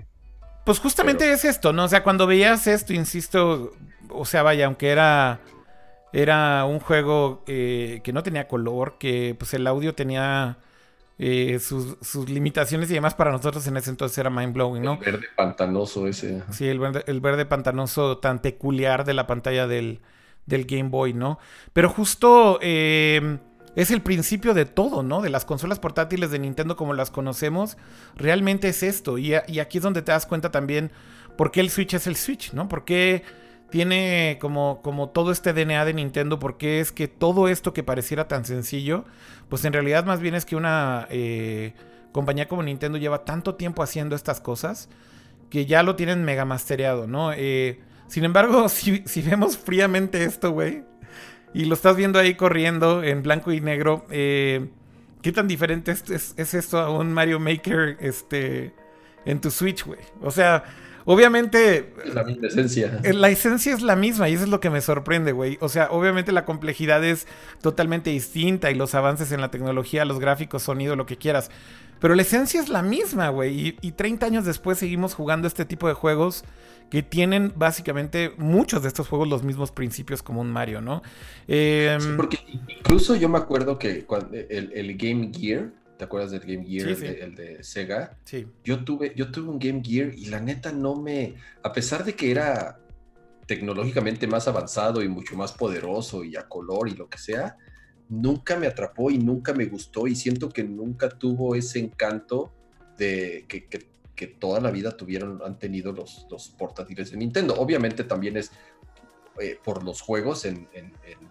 Pues 0.64 0.78
justamente 0.78 1.30
es 1.30 1.44
esto, 1.44 1.72
¿no? 1.72 1.84
O 1.84 1.88
sea, 1.88 2.02
cuando 2.02 2.26
veías 2.26 2.66
esto, 2.66 2.94
insisto, 2.94 3.72
o 4.08 4.24
sea, 4.24 4.42
vaya, 4.42 4.66
aunque 4.66 4.88
era. 4.88 5.40
Era 6.12 6.64
un 6.64 6.78
juego 6.80 7.42
eh, 7.46 8.00
que 8.04 8.12
no 8.12 8.22
tenía 8.22 8.48
color, 8.48 8.96
que 8.98 9.34
pues 9.38 9.54
el 9.54 9.66
audio 9.66 9.94
tenía 9.94 10.58
eh, 11.18 11.58
sus, 11.58 12.28
limitaciones 12.28 12.90
y 12.90 12.94
demás 12.94 13.14
para 13.14 13.30
nosotros 13.30 13.66
en 13.66 13.76
ese 13.76 13.90
entonces 13.90 14.18
era 14.18 14.28
mind 14.28 14.54
blowing, 14.54 14.82
¿no? 14.82 14.94
El 14.94 15.12
verde 15.12 15.26
pantanoso 15.36 16.06
ese. 16.06 16.42
Sí, 16.50 16.68
el 16.68 16.78
verde, 16.78 17.04
el 17.06 17.20
verde 17.20 17.46
pantanoso 17.46 18.18
tan 18.18 18.40
peculiar 18.40 19.04
de 19.04 19.14
la 19.14 19.26
pantalla 19.26 19.66
del, 19.66 20.00
del 20.46 20.64
Game 20.64 20.88
Boy, 20.88 21.12
¿no? 21.12 21.38
Pero 21.72 21.88
justo 21.88 22.58
eh, 22.60 23.38
es 23.74 23.90
el 23.90 24.02
principio 24.02 24.54
de 24.54 24.64
todo, 24.64 25.02
¿no? 25.02 25.22
De 25.22 25.30
las 25.30 25.44
consolas 25.44 25.78
portátiles 25.78 26.30
de 26.30 26.38
Nintendo 26.38 26.76
como 26.76 26.94
las 26.94 27.10
conocemos, 27.10 27.76
realmente 28.16 28.68
es 28.68 28.82
esto. 28.82 29.18
Y, 29.18 29.34
aquí 29.34 29.78
es 29.78 29.82
donde 29.82 30.02
te 30.02 30.12
das 30.12 30.26
cuenta 30.26 30.50
también 30.50 30.90
por 31.36 31.50
qué 31.50 31.60
el 31.60 31.70
Switch 31.70 31.94
es 31.94 32.06
el 32.06 32.16
Switch, 32.16 32.52
¿no? 32.52 32.68
Por 32.68 32.84
qué 32.84 33.22
tiene 33.72 34.36
como, 34.38 34.82
como 34.82 35.08
todo 35.08 35.32
este 35.32 35.54
DNA 35.54 35.86
de 35.86 35.94
Nintendo, 35.94 36.38
por 36.38 36.58
qué 36.58 36.80
es 36.80 36.92
que 36.92 37.08
todo 37.08 37.48
esto 37.48 37.72
que 37.72 37.82
pareciera 37.82 38.28
tan 38.28 38.44
sencillo, 38.44 39.06
pues 39.48 39.64
en 39.64 39.72
realidad 39.72 40.04
más 40.04 40.20
bien 40.20 40.34
es 40.34 40.44
que 40.44 40.56
una 40.56 41.06
eh, 41.08 41.72
compañía 42.12 42.48
como 42.48 42.62
Nintendo 42.62 42.98
lleva 42.98 43.24
tanto 43.24 43.54
tiempo 43.54 43.82
haciendo 43.82 44.14
estas 44.14 44.42
cosas 44.42 44.90
que 45.48 45.64
ya 45.64 45.82
lo 45.82 45.96
tienen 45.96 46.22
mega 46.22 46.44
mastereado, 46.44 47.06
¿no? 47.06 47.32
Eh, 47.32 47.80
sin 48.08 48.24
embargo, 48.24 48.68
si, 48.68 49.04
si 49.06 49.22
vemos 49.22 49.56
fríamente 49.56 50.22
esto, 50.22 50.50
güey, 50.50 50.84
y 51.54 51.64
lo 51.64 51.74
estás 51.74 51.96
viendo 51.96 52.18
ahí 52.18 52.34
corriendo 52.34 53.02
en 53.02 53.22
blanco 53.22 53.52
y 53.52 53.62
negro. 53.62 54.04
Eh, 54.10 54.68
¿Qué 55.22 55.32
tan 55.32 55.48
diferente 55.48 55.92
es, 55.92 56.34
esto 56.36 56.78
a 56.78 56.90
un 56.90 57.10
Mario 57.14 57.40
Maker 57.40 57.96
este, 58.00 58.74
en 59.24 59.40
tu 59.40 59.50
Switch, 59.50 59.86
güey? 59.86 60.00
O 60.20 60.30
sea, 60.30 60.62
obviamente... 61.04 61.94
La 62.12 62.24
misma 62.24 62.48
esencia. 62.48 63.00
Eh, 63.02 63.12
la 63.12 63.28
esencia 63.28 63.74
es 63.74 63.82
la 63.82 63.96
misma 63.96 64.28
y 64.28 64.34
eso 64.34 64.44
es 64.44 64.50
lo 64.50 64.60
que 64.60 64.70
me 64.70 64.80
sorprende, 64.80 65.32
güey. 65.32 65.58
O 65.60 65.68
sea, 65.68 65.88
obviamente 65.90 66.32
la 66.32 66.44
complejidad 66.44 67.04
es 67.04 67.26
totalmente 67.60 68.10
distinta 68.10 68.70
y 68.70 68.74
los 68.74 68.94
avances 68.94 69.32
en 69.32 69.40
la 69.40 69.50
tecnología, 69.50 70.04
los 70.04 70.18
gráficos, 70.18 70.62
sonido, 70.62 70.96
lo 70.96 71.06
que 71.06 71.16
quieras. 71.16 71.50
Pero 72.00 72.14
la 72.14 72.22
esencia 72.22 72.60
es 72.60 72.68
la 72.68 72.82
misma, 72.82 73.28
güey. 73.28 73.68
Y, 73.68 73.76
y 73.80 73.92
30 73.92 74.26
años 74.26 74.44
después 74.44 74.78
seguimos 74.78 75.14
jugando 75.14 75.46
este 75.46 75.64
tipo 75.64 75.88
de 75.88 75.94
juegos 75.94 76.44
que 76.92 77.02
tienen 77.02 77.54
básicamente 77.56 78.34
muchos 78.36 78.82
de 78.82 78.88
estos 78.88 79.08
juegos 79.08 79.26
los 79.26 79.42
mismos 79.42 79.70
principios 79.70 80.22
como 80.22 80.42
un 80.42 80.50
Mario, 80.50 80.82
¿no? 80.82 81.02
Em, 81.48 82.18
porque 82.18 82.38
incluso 82.68 83.16
yo 83.16 83.30
me 83.30 83.38
acuerdo 83.38 83.78
que 83.78 84.04
cuando 84.04 84.36
el, 84.36 84.94
Game 84.98 85.30
Gear, 85.34 85.70
¿te 86.02 86.06
acuerdas 86.06 86.32
del 86.32 86.40
Game 86.40 86.66
Gear, 86.66 86.88
El, 86.88 87.36
de, 87.36 87.62
Sega? 87.62 88.18
Sí. 88.24 88.44
Yo 88.64 88.84
tuve, 88.84 89.12
yo 89.14 89.30
tuve 89.30 89.48
un 89.48 89.60
Game 89.60 89.82
Gear 89.84 90.12
y 90.12 90.26
la 90.26 90.40
neta 90.40 90.72
no 90.72 90.96
me, 90.96 91.36
a 91.62 91.72
pesar 91.72 92.04
de 92.04 92.16
que 92.16 92.32
era 92.32 92.80
tecnológicamente 93.46 94.26
más 94.26 94.48
avanzado 94.48 95.00
y 95.02 95.08
mucho 95.08 95.36
más 95.36 95.52
poderoso 95.52 96.24
y 96.24 96.34
a 96.34 96.48
color 96.48 96.88
y 96.88 96.96
lo 96.96 97.08
que 97.08 97.18
sea, 97.18 97.56
nunca 98.08 98.56
me 98.56 98.66
atrapó 98.66 99.12
y 99.12 99.18
nunca 99.18 99.54
me 99.54 99.66
gustó 99.66 100.08
y 100.08 100.16
siento 100.16 100.48
que 100.48 100.64
nunca 100.64 101.08
tuvo 101.08 101.54
ese 101.54 101.78
encanto 101.78 102.52
de 102.98 103.44
que, 103.46 103.66
que 103.66 103.92
que 104.16 104.26
toda 104.26 104.60
la 104.60 104.70
vida 104.70 104.96
tuvieron, 104.96 105.40
han 105.44 105.58
tenido 105.58 105.90
los, 105.90 106.26
los 106.30 106.48
portátiles 106.48 107.10
de 107.10 107.16
Nintendo. 107.16 107.54
Obviamente 107.54 108.04
también 108.04 108.36
es 108.36 108.52
eh, 109.40 109.58
por 109.64 109.82
los 109.82 110.02
juegos 110.02 110.44
en, 110.44 110.68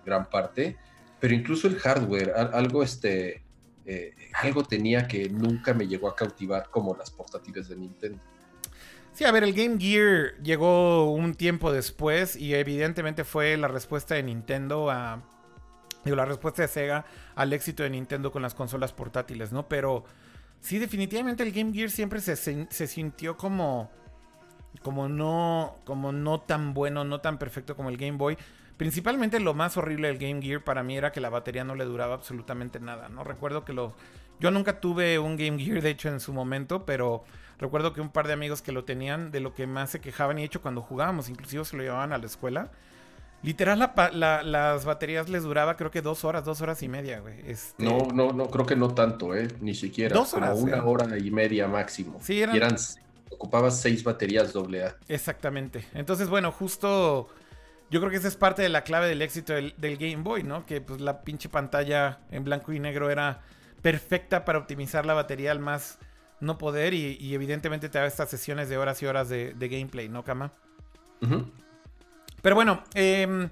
gran 0.04 0.30
parte, 0.30 0.78
pero 1.20 1.34
incluso 1.36 1.68
el 1.68 1.76
hardware, 1.76 2.32
algo 2.32 2.82
este, 2.82 3.44
eh, 3.86 4.13
algo 4.41 4.63
tenía 4.63 5.08
que 5.08 5.30
nunca 5.30 5.74
me 5.74 5.88
llegó 5.88 6.08
a 6.08 6.15
cautivar 6.15 6.70
como 6.70 6.96
las 6.96 7.12
portátiles 7.12 7.70
de 7.70 7.76
Nintendo. 7.76 8.20
Sí, 9.13 9.26
a 9.26 9.32
ver, 9.32 9.44
el 9.44 9.54
Game 9.54 9.78
Gear 9.80 10.41
llegó 10.41 11.12
un 11.12 11.36
tiempo 11.36 11.72
después 11.72 12.36
y 12.36 12.56
evidentemente 12.56 13.24
fue 13.24 13.58
la 13.58 13.67
respuesta 13.67 14.15
de 14.15 14.24
Nintendo 14.24 14.89
a... 14.89 15.24
Digo, 16.04 16.15
la 16.15 16.26
respuesta 16.26 16.63
de 16.63 16.67
Sega 16.67 17.06
al 17.36 17.54
éxito 17.54 17.84
de 17.84 17.91
Nintendo 17.91 18.32
con 18.32 18.41
las 18.41 18.56
consolas 18.56 18.91
portátiles, 18.91 19.52
¿no? 19.52 19.67
Pero 19.67 20.06
Sí, 20.62 20.78
definitivamente 20.78 21.41
el 21.41 21.52
Game 21.52 21.74
Gear 21.74 21.89
siempre 21.89 22.22
se, 22.22 22.88
sintió 22.88 23.36
como. 23.36 23.91
Como 24.82 25.10
no. 25.10 25.76
Como 25.86 26.12
no 26.12 26.42
tan 26.42 26.74
bueno, 26.74 27.04
no 27.04 27.22
tan 27.22 27.38
perfecto 27.38 27.76
como 27.76 27.90
el 27.90 27.98
Game 27.98 28.18
Boy. 28.18 28.38
Principalmente 28.78 29.40
lo 29.40 29.54
más 29.54 29.78
horrible 29.78 30.08
del 30.08 30.18
Game 30.18 30.42
Gear 30.42 30.64
para 30.64 30.82
mí 30.82 30.98
era 30.98 31.12
que 31.12 31.22
la 31.22 31.30
batería 31.30 31.64
no 31.64 31.76
le 31.76 31.86
duraba 31.86 32.16
absolutamente 32.16 32.80
nada, 32.80 33.10
¿no? 33.10 33.24
Recuerdo 33.24 33.64
que 33.64 33.74
lo... 33.74 33.94
Yo 34.40 34.50
nunca 34.50 34.80
tuve 34.80 35.20
un 35.20 35.38
Game 35.38 35.64
Gear, 35.64 35.84
de 35.84 35.92
hecho, 35.92 36.10
en 36.10 36.20
su 36.20 36.34
momento, 36.34 36.84
pero 36.84 37.24
recuerdo 37.60 37.94
que 37.94 38.02
un 38.02 38.10
par 38.10 38.26
de 38.26 38.34
amigos 38.34 38.64
que 38.64 38.72
lo 38.72 38.84
tenían, 38.84 39.30
de 39.30 39.40
lo 39.40 39.54
que 39.54 39.68
más 39.68 39.92
se 39.92 40.02
quejaban 40.02 40.40
y 40.40 40.42
de 40.42 40.46
hecho 40.48 40.64
cuando 40.64 40.82
jugábamos, 40.82 41.30
inclusive 41.30 41.64
se 41.64 41.78
lo 41.78 41.84
llevaban 41.84 42.12
a 42.12 42.18
la 42.18 42.26
escuela. 42.26 42.72
Literal, 43.44 43.92
las 44.46 44.86
baterías 44.86 45.30
les 45.30 45.44
duraba 45.44 45.78
creo 45.78 45.92
que 45.92 46.02
dos 46.02 46.26
horas, 46.26 46.44
dos 46.44 46.62
horas 46.62 46.82
y 46.82 46.88
media, 46.88 47.20
güey. 47.20 47.36
Este... 47.46 47.84
No, 47.84 48.08
no, 48.14 48.34
no, 48.34 48.48
creo 48.48 48.66
que 48.66 48.76
no 48.76 48.96
tanto, 48.96 49.36
¿eh? 49.36 49.48
Ni 49.60 49.76
siquiera. 49.76 50.16
Dos 50.16 50.34
horas. 50.34 50.52
Como 50.52 50.64
una 50.64 50.78
¿eh? 50.78 50.84
hora 50.84 51.18
y 51.20 51.30
media 51.30 51.68
máximo. 51.68 52.20
Sí, 52.22 52.42
eran... 52.42 52.56
Y 52.56 52.58
eran 52.58 52.78
ocupabas 53.32 53.80
seis 53.82 54.04
baterías 54.04 54.56
AA. 54.56 54.96
Exactamente. 55.08 55.86
Entonces, 55.94 56.30
bueno, 56.30 56.52
justo 56.52 57.30
yo 57.91 58.00
creo 58.00 58.10
que 58.10 58.17
esa 58.17 58.30
es 58.30 58.38
parte 58.38 58.62
de 58.62 58.70
la 58.70 58.84
clave 58.84 59.08
del 59.08 59.22
éxito 59.22 59.54
del, 59.54 59.98
Game 59.98 60.24
Boy, 60.24 60.44
¿no? 60.44 60.65
Que 60.65 60.80
pues 60.80 61.02
la 61.02 61.24
pinche 61.24 61.50
pantalla 61.50 62.20
en 62.32 62.44
blanco 62.44 62.72
y 62.72 62.80
negro 62.80 63.10
era 63.10 63.41
perfecta 63.82 64.46
para 64.46 64.60
optimizar 64.60 65.06
la 65.06 65.13
batería 65.13 65.52
al 65.52 65.60
más 65.60 66.00
no 66.39 66.58
poder 66.58 66.94
y, 66.94 67.34
evidentemente 67.34 67.89
te 67.89 68.00
da 68.00 68.06
estas 68.06 68.30
sesiones 68.30 68.70
de 68.70 68.78
horas 68.78 69.02
y 69.04 69.06
horas 69.06 69.30
de, 69.30 69.54
gameplay, 69.60 70.10
¿no, 70.10 70.24
Kama? 70.24 70.52
Pero 72.41 72.56
bueno, 72.56 72.84
em, 72.96 73.50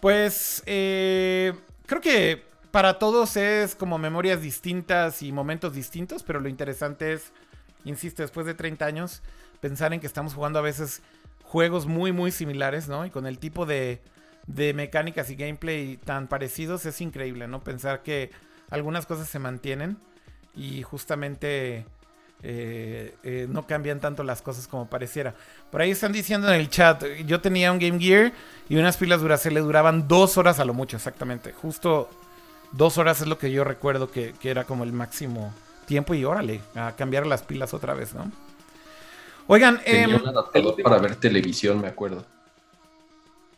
pues 0.00 0.62
eh, 0.64 1.52
creo 1.86 2.00
que 2.00 2.42
para 2.70 2.98
todos 2.98 3.36
es 3.36 3.74
como 3.74 3.98
memorias 3.98 4.40
distintas 4.40 5.22
y 5.22 5.32
momentos 5.32 5.74
distintos, 5.74 6.22
pero 6.22 6.40
lo 6.40 6.48
interesante 6.48 7.14
es, 7.14 7.32
insisto, 7.84 8.22
después 8.22 8.46
de 8.46 8.54
30 8.54 8.84
años, 8.84 9.22
pensar 9.60 9.92
en 9.92 10.00
que 10.00 10.06
estamos 10.06 10.34
jugando 10.34 10.58
a 10.58 10.62
veces 10.62 11.02
juegos 11.42 11.86
muy, 11.86 12.12
muy 12.12 12.30
similares, 12.30 12.88
¿no? 12.88 13.04
Y 13.04 13.10
con 13.10 13.26
el 13.26 13.38
tipo 13.38 13.66
de, 13.66 14.00
de 14.46 14.74
mecánicas 14.74 15.30
y 15.30 15.36
gameplay 15.36 15.96
tan 15.96 16.28
parecidos 16.28 16.86
es 16.86 17.00
increíble, 17.00 17.48
¿no? 17.48 17.62
Pensar 17.62 18.02
que 18.02 18.30
algunas 18.70 19.06
cosas 19.06 19.28
se 19.28 19.38
mantienen 19.38 19.98
y 20.54 20.82
justamente 20.82 21.86
eh, 22.42 23.14
eh, 23.22 23.46
no 23.50 23.66
cambian 23.66 24.00
tanto 24.00 24.22
las 24.22 24.42
cosas 24.42 24.66
como 24.66 24.88
pareciera. 24.88 25.34
Por 25.70 25.80
ahí 25.80 25.90
están 25.90 26.12
diciendo 26.12 26.48
en 26.48 26.54
el 26.54 26.70
chat, 26.70 27.04
yo 27.26 27.40
tenía 27.40 27.72
un 27.72 27.78
Game 27.78 27.98
Gear 27.98 28.32
y 28.68 28.76
unas 28.76 28.96
pilas 28.96 29.20
Duracell 29.20 29.54
le 29.54 29.60
duraban 29.60 30.08
dos 30.08 30.38
horas 30.38 30.58
a 30.58 30.64
lo 30.64 30.72
mucho, 30.72 30.96
exactamente. 30.96 31.52
Justo 31.52 32.08
dos 32.72 32.98
horas 32.98 33.20
es 33.20 33.26
lo 33.26 33.38
que 33.38 33.50
yo 33.50 33.64
recuerdo 33.64 34.10
que, 34.10 34.34
que 34.40 34.50
era 34.50 34.64
como 34.64 34.84
el 34.84 34.92
máximo 34.92 35.52
tiempo 35.90 36.14
y 36.14 36.24
órale, 36.24 36.60
a 36.76 36.94
cambiar 36.94 37.26
las 37.26 37.42
pilas 37.42 37.74
otra 37.74 37.94
vez, 37.94 38.14
¿no? 38.14 38.30
Oigan, 39.48 39.80
eh, 39.84 40.06
un 40.06 40.28
adaptador 40.28 40.80
para 40.80 40.98
ver 40.98 41.16
televisión, 41.16 41.80
me 41.80 41.88
acuerdo. 41.88 42.24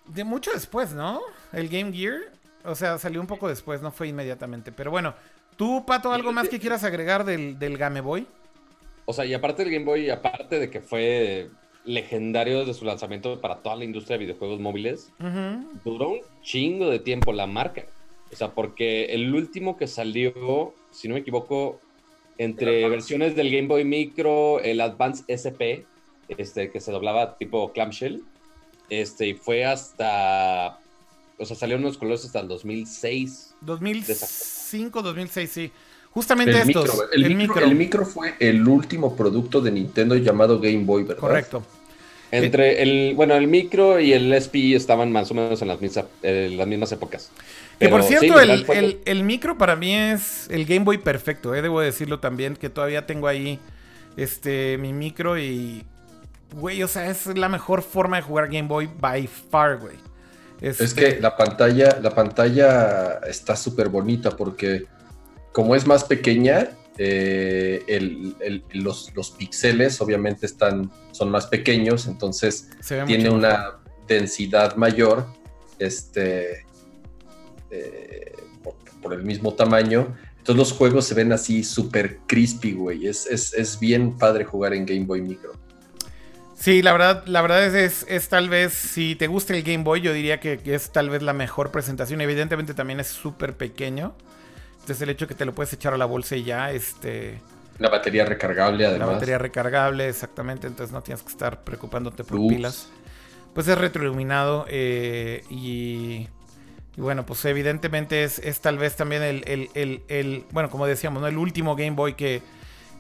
De 0.07 0.25
mucho 0.25 0.51
después, 0.51 0.95
¿no? 0.95 1.21
El 1.53 1.69
Game 1.69 1.93
Gear. 1.93 2.21
O 2.65 2.75
sea, 2.75 2.97
salió 2.97 3.21
un 3.21 3.27
poco 3.27 3.49
después, 3.49 3.83
no 3.83 3.93
fue 3.93 4.09
inmediatamente. 4.09 4.73
Pero 4.73 4.91
bueno, 4.91 5.13
¿tú, 5.59 5.85
Pato, 5.85 6.11
algo 6.11 6.33
más 6.33 6.49
que 6.49 6.59
quieras 6.59 6.85
agregar 6.85 7.27
del, 7.27 7.77
Game 7.77 8.01
Boy? 8.01 8.27
O 9.05 9.13
sea, 9.13 9.27
y 9.27 9.35
aparte 9.35 9.63
del 9.65 9.73
Game 9.75 9.85
Boy, 9.85 10.09
aparte 10.09 10.59
de 10.59 10.71
que 10.71 10.81
fue 10.81 11.51
legendario 11.85 12.61
desde 12.61 12.73
su 12.73 12.87
lanzamiento 12.87 13.43
para 13.43 13.57
toda 13.57 13.77
la 13.77 13.85
industria 13.85 14.17
de 14.17 14.25
videojuegos 14.25 14.59
móviles, 14.59 15.13
duró 15.85 16.09
un 16.13 16.21
chingo 16.41 16.89
de 16.89 16.99
tiempo 16.99 17.35
la 17.35 17.47
marca. 17.47 17.85
O 18.33 18.37
sea, 18.37 18.53
porque 18.53 19.05
el 19.11 19.35
último 19.35 19.77
que 19.77 19.87
salió, 19.87 20.73
si 20.91 21.09
no 21.09 21.15
me 21.15 21.21
equivoco, 21.21 21.79
entre 22.45 22.89
versiones 22.89 23.37
del 23.37 23.51
Game 23.51 23.69
Boy 23.69 23.85
Micro, 23.85 24.61
el 24.61 24.81
Advance 24.81 25.25
SP, 25.29 25.85
este, 26.29 26.71
que 26.71 26.81
se 26.81 26.93
doblaba 26.93 27.37
tipo 27.37 27.73
clamshell, 27.73 28.23
este, 28.91 29.29
y 29.29 29.35
fue 29.35 29.65
hasta, 29.65 30.79
o 31.39 31.45
sea, 31.45 31.57
salieron 31.57 31.85
unos 31.85 31.99
colores 31.99 32.25
hasta 32.25 32.41
el 32.41 32.49
2006. 32.49 33.55
2005, 33.61 35.03
2006, 35.03 35.51
sí. 35.51 35.73
Justamente 36.11 36.61
el 36.61 36.69
estos. 36.69 36.85
Micro, 36.85 37.09
el, 37.13 37.37
micro, 37.37 37.65
el 37.65 37.75
micro 37.75 38.05
fue 38.05 38.35
el 38.39 38.69
último 38.69 39.17
producto 39.17 39.61
de 39.61 39.71
Nintendo 39.71 40.15
llamado 40.17 40.61
Game 40.61 40.85
Boy, 40.85 41.05
¿verdad? 41.05 41.21
Correcto. 41.21 41.63
Entre 42.31 42.83
el, 42.83 43.15
bueno, 43.15 43.35
el 43.35 43.47
micro 43.47 44.01
y 44.01 44.15
el 44.15 44.33
SP 44.33 44.73
estaban 44.75 45.13
más 45.13 45.31
o 45.31 45.35
menos 45.35 45.61
en 45.61 45.69
las 45.69 45.81
mismas, 45.83 46.07
las 46.23 46.67
mismas 46.67 46.91
épocas. 46.93 47.31
Que 47.83 47.89
por 47.89 48.03
cierto, 48.03 48.39
el, 48.41 49.25
micro 49.25 49.59
para 49.59 49.77
mí 49.77 49.95
es 49.95 50.49
el 50.51 50.67
Game 50.67 50.85
Boy 50.85 50.99
perfecto, 50.99 51.55
eh, 51.55 51.63
debo 51.63 51.81
decirlo 51.81 52.21
también, 52.21 52.57
que 52.57 52.71
todavía 52.71 53.07
tengo 53.07 53.27
ahí 53.27 53.59
este 54.17 54.79
mi 54.79 54.93
micro 54.93 55.39
y, 55.39 55.85
güey, 56.55 56.83
o 56.83 56.89
sea, 56.89 57.11
es 57.11 57.27
la 57.27 57.49
mejor 57.49 57.83
forma 57.83 58.17
de 58.17 58.23
jugar 58.23 58.47
Game 58.47 58.69
Boy 58.69 58.89
by 59.01 59.27
far, 59.27 59.79
güey. 59.79 59.97
Es 60.61 60.79
que 60.79 60.85
este 60.85 61.21
la 61.21 61.37
pantalla, 61.37 61.99
la 62.01 62.11
pantalla 62.15 63.21
está 63.27 63.57
súper 63.57 63.89
bonita 63.89 64.31
porque 64.31 64.85
como 65.51 65.75
es 65.75 65.87
más 65.87 66.05
pequeña, 66.05 66.71
eh, 66.99 67.83
los, 68.73 69.13
los, 69.15 69.31
píxeles 69.33 70.01
obviamente 70.01 70.47
están, 70.47 70.91
son 71.11 71.31
más 71.31 71.47
pequeños, 71.47 72.07
entonces 72.07 72.71
tiene 73.07 73.29
una 73.29 73.79
densidad 74.07 74.77
mayor 74.77 75.27
este, 75.79 76.65
eh, 77.73 78.33
por, 79.03 79.15
el 79.15 79.25
mismo 79.25 79.55
tamaño. 79.55 80.15
Entonces 80.39 80.57
los 80.57 80.73
juegos 80.73 81.07
se 81.07 81.15
ven 81.15 81.33
así 81.33 81.65
súper 81.65 82.19
crispy, 82.27 82.73
güey. 82.73 83.07
Es, 83.07 83.27
es, 83.27 83.81
bien 83.81 84.17
padre 84.17 84.45
jugar 84.45 84.75
en 84.75 84.87
Game 84.87 85.05
Boy 85.05 85.23
Micro. 85.23 85.53
Sí, 86.55 86.83
la 86.83 86.93
verdad, 86.93 87.25
la 87.27 87.43
verdad 87.43 87.65
es, 87.75 88.05
es, 88.09 88.29
tal 88.29 88.49
vez, 88.49 88.73
si 88.73 89.17
te 89.17 89.27
gusta 89.27 89.57
el 89.57 89.63
Game 89.63 89.83
Boy, 89.83 90.01
yo 90.01 90.13
diría 90.13 90.39
que, 90.39 90.59
que 90.59 90.75
es 90.75 90.93
tal 90.93 91.11
vez 91.11 91.23
la 91.23 91.33
mejor 91.33 91.71
presentación. 91.71 92.21
Evidentemente 92.21 92.75
también 92.75 93.01
es 93.01 93.09
súper 93.09 93.57
pequeño. 93.57 94.15
Entonces 94.75 95.01
el 95.01 95.11
hecho 95.11 95.29
que 95.29 95.35
te 95.35 95.45
lo 95.45 95.55
puedes 95.55 95.73
echar 95.73 95.95
a 95.95 95.97
la 95.97 96.07
bolsa 96.07 96.37
y 96.37 96.43
ya, 96.45 96.71
este... 96.73 97.41
La 97.79 97.89
batería 97.89 98.25
recargable, 98.25 98.85
además. 98.85 99.09
La 99.09 99.15
batería 99.15 99.39
recargable, 99.39 100.09
exactamente. 100.09 100.67
Entonces 100.67 100.93
no 100.93 101.03
tienes 101.03 101.23
que 101.23 101.31
estar 101.31 101.65
preocupándote 101.65 102.25
por 102.25 102.39
pilas. 102.49 102.89
Pues 103.55 103.69
es 103.69 103.79
retroiluminado 103.79 104.67
eh, 104.69 105.45
y, 105.51 106.29
y, 106.97 107.01
bueno, 107.01 107.25
pues 107.25 107.45
evidentemente 107.45 108.25
es, 108.25 108.39
es 108.39 108.61
tal 108.61 108.79
vez 108.79 108.97
también 108.97 109.23
el, 109.23 109.45
el, 109.75 110.03
el, 110.09 110.45
bueno, 110.51 110.69
como 110.69 110.87
decíamos, 110.87 111.23
¿no? 111.23 111.29
el 111.29 111.39
último 111.39 111.75
Game 111.75 111.93
Boy 111.93 112.15
que, 112.15 112.43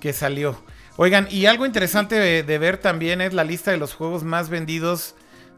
que 0.00 0.12
salió. 0.12 0.57
Oigan, 0.96 1.26
y 1.31 1.46
algo 1.46 1.64
interesante 1.64 2.16
de, 2.42 2.59
ver 2.59 2.78
también 2.78 3.20
es 3.20 3.33
la 3.33 3.44
lista 3.44 3.70
de 3.70 3.78
los 3.78 3.94
juegos 3.94 4.24
más 4.24 4.50
vendidos 4.50 5.14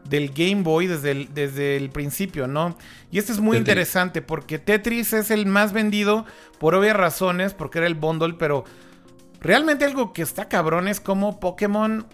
del 0.07 0.29
Game 0.29 0.63
Boy 0.63 0.87
desde 0.87 1.11
el, 1.11 1.33
desde 1.33 1.77
el 1.77 1.89
principio, 1.89 2.47
¿no? 2.47 2.77
Y 3.11 3.19
esto 3.19 3.31
es 3.31 3.39
muy 3.39 3.57
interesante 3.57 4.21
porque 4.21 4.59
Tetris 4.59 5.13
es 5.13 5.31
el 5.31 5.45
más 5.45 5.73
vendido 5.73 6.25
por 6.59 6.75
obvias 6.75 6.95
razones, 6.95 7.53
porque 7.53 7.79
era 7.79 7.87
el 7.87 7.95
bundle, 7.95 8.35
pero 8.37 8.65
realmente 9.41 9.83
algo 9.83 10.13
que 10.13 10.21
está 10.21 10.47
cabrón 10.47 10.87
es 10.87 10.99
como 10.99 11.39
Pokémon 11.39 12.05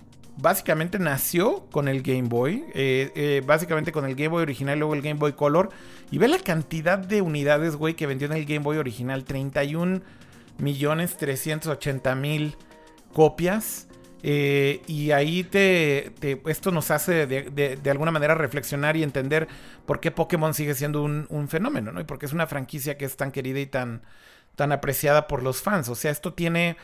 básicamente 0.42 0.98
nació 0.98 1.68
con 1.72 1.88
el 1.88 2.02
Game 2.02 2.28
Boy, 2.28 2.66
eh, 2.74 3.12
eh, 3.16 3.44
básicamente 3.46 3.92
con 3.92 4.06
el 4.06 4.16
Game 4.16 4.30
Boy 4.30 4.42
original 4.42 4.80
luego 4.80 4.96
el 4.96 5.02
Game 5.02 5.20
Boy 5.20 5.34
Color. 5.34 5.70
Y 6.10 6.18
ve 6.18 6.28
la 6.28 6.40
cantidad 6.40 6.98
de 6.98 7.22
unidades, 7.22 7.76
güey, 7.76 7.94
que 7.94 8.08
vendió 8.08 8.26
en 8.26 8.34
el 8.34 8.46
Game 8.46 8.60
Boy 8.60 8.78
original, 8.78 9.24
31 9.24 10.02
millones 10.58 11.18
380 11.18 12.16
mil 12.16 12.56
copias. 13.14 13.88
Eh, 14.24 14.82
y 14.86 15.12
ahí 15.12 15.44
te, 15.44 16.14
esto 16.46 16.72
nos 16.72 16.92
hace 16.92 17.26
de, 17.26 17.90
alguna 17.90 18.12
manera 18.12 18.36
reflexionar 18.36 18.96
y 18.96 19.02
entender 19.02 19.48
por 19.88 20.00
qué 20.00 20.12
Pokémon 20.12 20.54
sigue 20.54 20.76
siendo 20.76 21.02
un, 21.04 21.48
fenómeno, 21.50 21.92
¿no? 21.92 22.02
Y 22.02 22.04
porque 22.04 22.26
es 22.26 22.34
una 22.34 22.46
franquicia 22.48 22.98
que 22.98 23.06
es 23.06 23.16
tan 23.16 23.32
querida 23.32 23.60
y 23.60 23.66
tan, 23.66 24.04
tan 24.56 24.72
apreciada 24.72 25.28
por 25.28 25.44
los 25.44 25.62
fans. 25.62 25.90
O 25.90 25.96
sea, 25.96 26.12
esto 26.12 26.34
tiene 26.34 26.78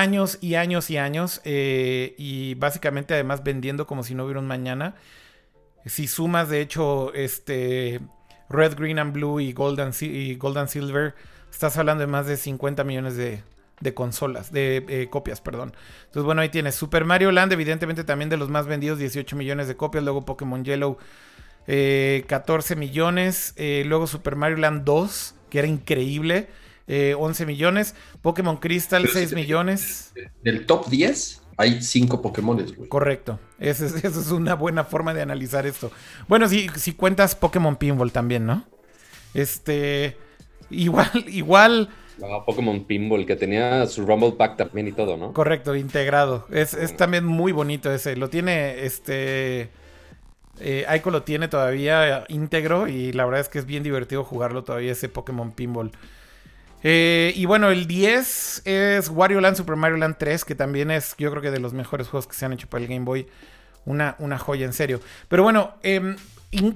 años 0.00 0.38
y 0.40 0.56
años 0.56 0.90
y 0.90 0.98
años 0.98 1.40
eh, 1.44 2.14
y 2.18 2.54
básicamente 2.54 3.14
además 3.14 3.44
vendiendo 3.44 3.86
como 3.86 4.02
si 4.02 4.14
no 4.14 4.24
hubiera 4.24 4.40
un 4.40 4.46
mañana. 4.46 4.96
Si 5.86 6.06
sumas, 6.06 6.48
de 6.48 6.60
hecho, 6.60 7.12
este 7.14 8.00
Red, 8.48 8.76
Green 8.76 8.98
and 8.98 9.12
Blue 9.12 9.40
y 9.40 9.52
Gold 9.52 9.80
y 10.02 10.34
Gold 10.36 10.58
and 10.58 10.68
Silver, 10.68 11.14
estás 11.50 11.76
hablando 11.76 12.00
de 12.00 12.06
más 12.06 12.26
de 12.26 12.36
50 12.36 12.84
millones 12.84 13.16
de, 13.16 13.42
consolas, 13.94 14.50
de 14.50 14.84
eh, 14.88 15.08
copias, 15.10 15.40
perdón. 15.40 15.74
Entonces, 16.06 16.24
bueno, 16.24 16.40
ahí 16.40 16.48
tienes 16.48 16.74
Super 16.74 17.04
Mario 17.04 17.30
Land, 17.32 17.52
evidentemente 17.52 18.02
también 18.02 18.30
de 18.30 18.36
los 18.36 18.48
más 18.48 18.66
vendidos, 18.66 18.98
18 18.98 19.36
millones 19.36 19.68
de 19.68 19.76
copias. 19.76 20.02
Luego 20.02 20.24
Pokémon 20.24 20.64
Yellow, 20.64 20.98
14 21.66 22.72
eh, 22.72 22.76
millones. 22.76 23.52
Eh, 23.56 23.84
luego 23.86 24.06
Super 24.06 24.36
Mario 24.36 24.56
Land 24.56 24.84
2, 24.84 25.34
que 25.50 25.58
era 25.58 25.68
increíble, 25.68 26.48
11 26.86 27.46
millones. 27.46 27.94
Pokémon 28.22 28.56
Crystal, 28.56 29.06
6 29.06 29.34
millones. 29.34 30.12
Del 30.42 30.66
top 30.66 30.88
10 30.88 31.42
hay 31.56 31.82
5 31.82 32.22
Pokémon, 32.22 32.56
güey. 32.76 32.88
Correcto. 32.88 33.38
Esa 33.58 33.86
es, 33.86 34.04
es, 34.04 34.30
una 34.30 34.54
buena 34.54 34.84
forma 34.84 35.14
de 35.14 35.22
analizar 35.22 35.66
esto. 35.66 35.90
Bueno, 36.28 36.48
si, 36.48 36.68
si 36.76 36.92
cuentas 36.92 37.34
Pokémon 37.34 37.76
Pinball 37.76 38.12
también, 38.12 38.46
¿no? 38.46 38.64
Este. 39.34 40.16
Igual, 40.70 41.10
igual. 41.28 41.90
Pokémon 42.46 42.84
Pinball, 42.84 43.26
que 43.26 43.34
tenía 43.34 43.86
su 43.86 44.06
Rumble 44.06 44.32
Pack 44.32 44.56
también 44.56 44.86
y 44.86 44.92
todo, 44.92 45.16
¿no? 45.16 45.32
Correcto, 45.32 45.74
integrado. 45.74 46.46
Es, 46.50 46.76
también 46.96 47.24
muy 47.24 47.52
bonito 47.52 47.92
ese. 47.92 48.16
Lo 48.16 48.30
tiene 48.30 48.84
este. 48.84 49.70
Eh, 50.60 50.84
Aiko 50.86 51.10
lo 51.10 51.24
tiene 51.24 51.48
todavía 51.48 52.24
íntegro 52.28 52.86
y 52.86 53.12
la 53.12 53.24
verdad 53.24 53.40
es 53.40 53.48
que 53.48 53.58
es 53.58 53.66
bien 53.66 53.82
divertido 53.82 54.22
jugarlo 54.22 54.62
todavía 54.62 54.92
ese 54.92 55.08
Pokémon 55.08 55.50
Pinball. 55.50 55.90
Eh, 56.86 57.32
y 57.34 57.46
bueno, 57.46 57.70
el 57.70 57.86
10 57.86 58.62
es 58.66 59.08
Wario 59.08 59.40
Land 59.40 59.56
Super 59.56 59.74
Mario 59.74 59.96
Land 59.96 60.16
3, 60.18 60.44
que 60.44 60.54
también 60.54 60.90
es 60.90 61.16
yo 61.16 61.30
creo 61.30 61.42
que 61.42 61.50
de 61.50 61.58
los 61.58 61.72
mejores 61.72 62.08
juegos 62.08 62.26
que 62.26 62.34
se 62.34 62.44
han 62.44 62.52
hecho 62.52 62.68
para 62.68 62.82
el 62.84 62.88
Game 62.88 63.04
Boy. 63.04 63.26
Una, 63.86 64.16
una 64.18 64.38
joya, 64.38 64.64
en 64.64 64.72
serio. 64.72 65.00
Pero 65.28 65.42
bueno, 65.42 65.74
em, 65.82 66.16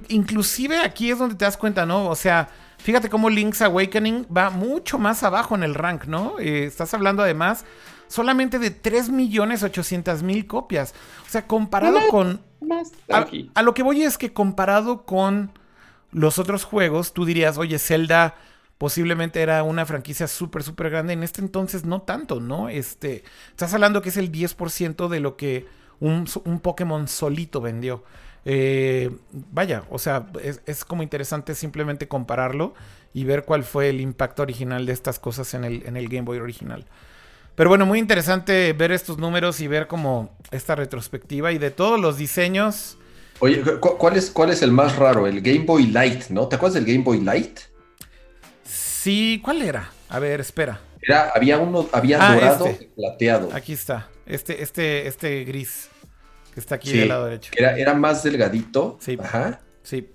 inclusive 0.08 0.78
aquí 0.78 1.10
es 1.10 1.18
donde 1.18 1.36
te 1.36 1.44
das 1.44 1.56
cuenta, 1.56 1.86
¿no? 1.86 2.06
O 2.08 2.16
sea, 2.16 2.48
fíjate 2.78 3.08
cómo 3.08 3.30
Link's 3.30 3.62
Awakening 3.62 4.26
va 4.34 4.50
mucho 4.50 4.98
más 4.98 5.22
abajo 5.22 5.54
en 5.54 5.62
el 5.62 5.74
rank, 5.74 6.04
¿no? 6.04 6.38
Eh, 6.38 6.64
estás 6.64 6.92
hablando 6.94 7.22
además 7.22 7.64
solamente 8.08 8.58
de 8.58 8.82
3.800.000 8.82 10.46
copias. 10.46 10.94
O 11.26 11.30
sea, 11.30 11.46
comparado 11.46 11.98
con... 12.08 12.40
a, 13.54 13.62
lo 13.62 13.74
que 13.74 13.82
voy 13.82 14.02
es 14.02 14.18
que 14.18 14.32
comparado 14.32 15.04
con 15.04 15.52
los 16.10 16.38
otros 16.38 16.64
juegos, 16.64 17.12
tú 17.12 17.24
dirías, 17.26 17.58
oye, 17.58 17.78
Zelda 17.78 18.34
posiblemente 18.78 19.42
era 19.42 19.62
una 19.64 19.84
franquicia 19.84 20.28
súper, 20.28 20.62
súper 20.62 20.90
grande. 20.90 21.12
En 21.12 21.22
este 21.22 21.40
entonces 21.40 21.84
no 21.84 22.02
tanto, 22.02 22.40
¿no? 22.40 22.68
Este, 22.68 23.24
estás 23.50 23.74
hablando 23.74 24.00
que 24.00 24.08
es 24.08 24.16
el 24.16 24.32
10% 24.32 25.08
de 25.08 25.20
lo 25.20 25.36
que 25.36 25.66
un, 26.00 26.26
un 26.44 26.60
Pokémon 26.60 27.08
solito 27.08 27.60
vendió. 27.60 28.04
Eh, 28.44 29.10
vaya, 29.52 29.82
o 29.90 29.98
sea, 29.98 30.26
es, 30.64 30.84
como 30.84 31.02
interesante 31.02 31.54
simplemente 31.54 32.08
compararlo 32.08 32.72
y 33.12 33.24
ver 33.24 33.44
cuál 33.44 33.64
fue 33.64 33.90
el 33.90 34.00
impacto 34.00 34.42
original 34.42 34.86
de 34.86 34.92
estas 34.92 35.18
cosas 35.18 35.52
en 35.54 35.64
el, 35.64 35.82
en 35.86 35.96
el 35.96 36.08
Game 36.08 36.22
Boy 36.22 36.38
original. 36.38 36.86
Pero 37.56 37.70
bueno, 37.70 37.84
muy 37.84 37.98
interesante 37.98 38.72
ver 38.72 38.92
estos 38.92 39.18
números 39.18 39.60
y 39.60 39.66
ver 39.66 39.88
como 39.88 40.36
esta 40.52 40.76
retrospectiva 40.76 41.50
y 41.50 41.58
de 41.58 41.72
todos 41.72 42.00
los 42.00 42.16
diseños. 42.16 42.96
Oye, 43.40 43.62
¿cuál 43.80 44.16
es, 44.16 44.30
cuál 44.30 44.50
es 44.50 44.62
el 44.62 44.70
más 44.70 44.96
raro? 44.96 45.26
El 45.26 45.40
Game 45.40 45.64
Boy 45.64 45.88
Light, 45.88 46.28
¿no? 46.28 46.46
¿Te 46.46 46.56
acuerdas 46.56 46.74
del 46.74 46.84
Game 46.84 47.04
Boy 47.04 47.20
Light? 47.20 47.58
Sí, 49.08 49.40
¿cuál 49.42 49.62
era? 49.62 49.90
A 50.10 50.18
ver, 50.18 50.38
espera. 50.38 50.82
Era, 51.00 51.30
había 51.34 51.56
uno, 51.56 51.88
había 51.92 52.18
ah, 52.20 52.34
dorado 52.34 52.66
este. 52.66 52.84
y 52.84 52.88
plateado. 52.88 53.48
Aquí 53.54 53.72
está. 53.72 54.10
Este, 54.26 54.62
este, 54.62 55.06
este 55.06 55.44
gris 55.44 55.88
que 56.52 56.60
está 56.60 56.74
aquí 56.74 56.92
del 56.92 57.08
lado 57.08 57.24
derecho. 57.24 57.50
Era, 57.56 57.78
era 57.78 57.94
más 57.94 58.22
delgadito. 58.22 58.98
Sí. 59.00 59.16
Ajá. 59.18 59.62
Sí. 59.82 60.10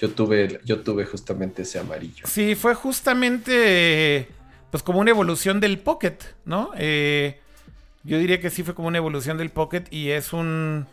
Yo 0.00 0.12
tuve, 0.12 0.60
yo 0.64 0.80
tuve 0.80 1.04
justamente 1.04 1.60
ese 1.60 1.78
amarillo. 1.78 2.26
Sí, 2.26 2.54
fue 2.54 2.74
justamente 2.74 4.26
pues 4.70 4.82
como 4.82 4.98
una 5.00 5.10
evolución 5.10 5.60
del 5.60 5.78
Pocket, 5.78 6.16
¿no? 6.46 6.70
Eh, 6.78 7.38
yo 8.02 8.16
diría 8.16 8.40
que 8.40 8.48
sí 8.48 8.62
fue 8.62 8.74
como 8.74 8.88
una 8.88 8.96
evolución 8.96 9.36
del 9.36 9.50
Pocket 9.50 9.84
y 9.90 10.08
es 10.08 10.32
un 10.32 10.86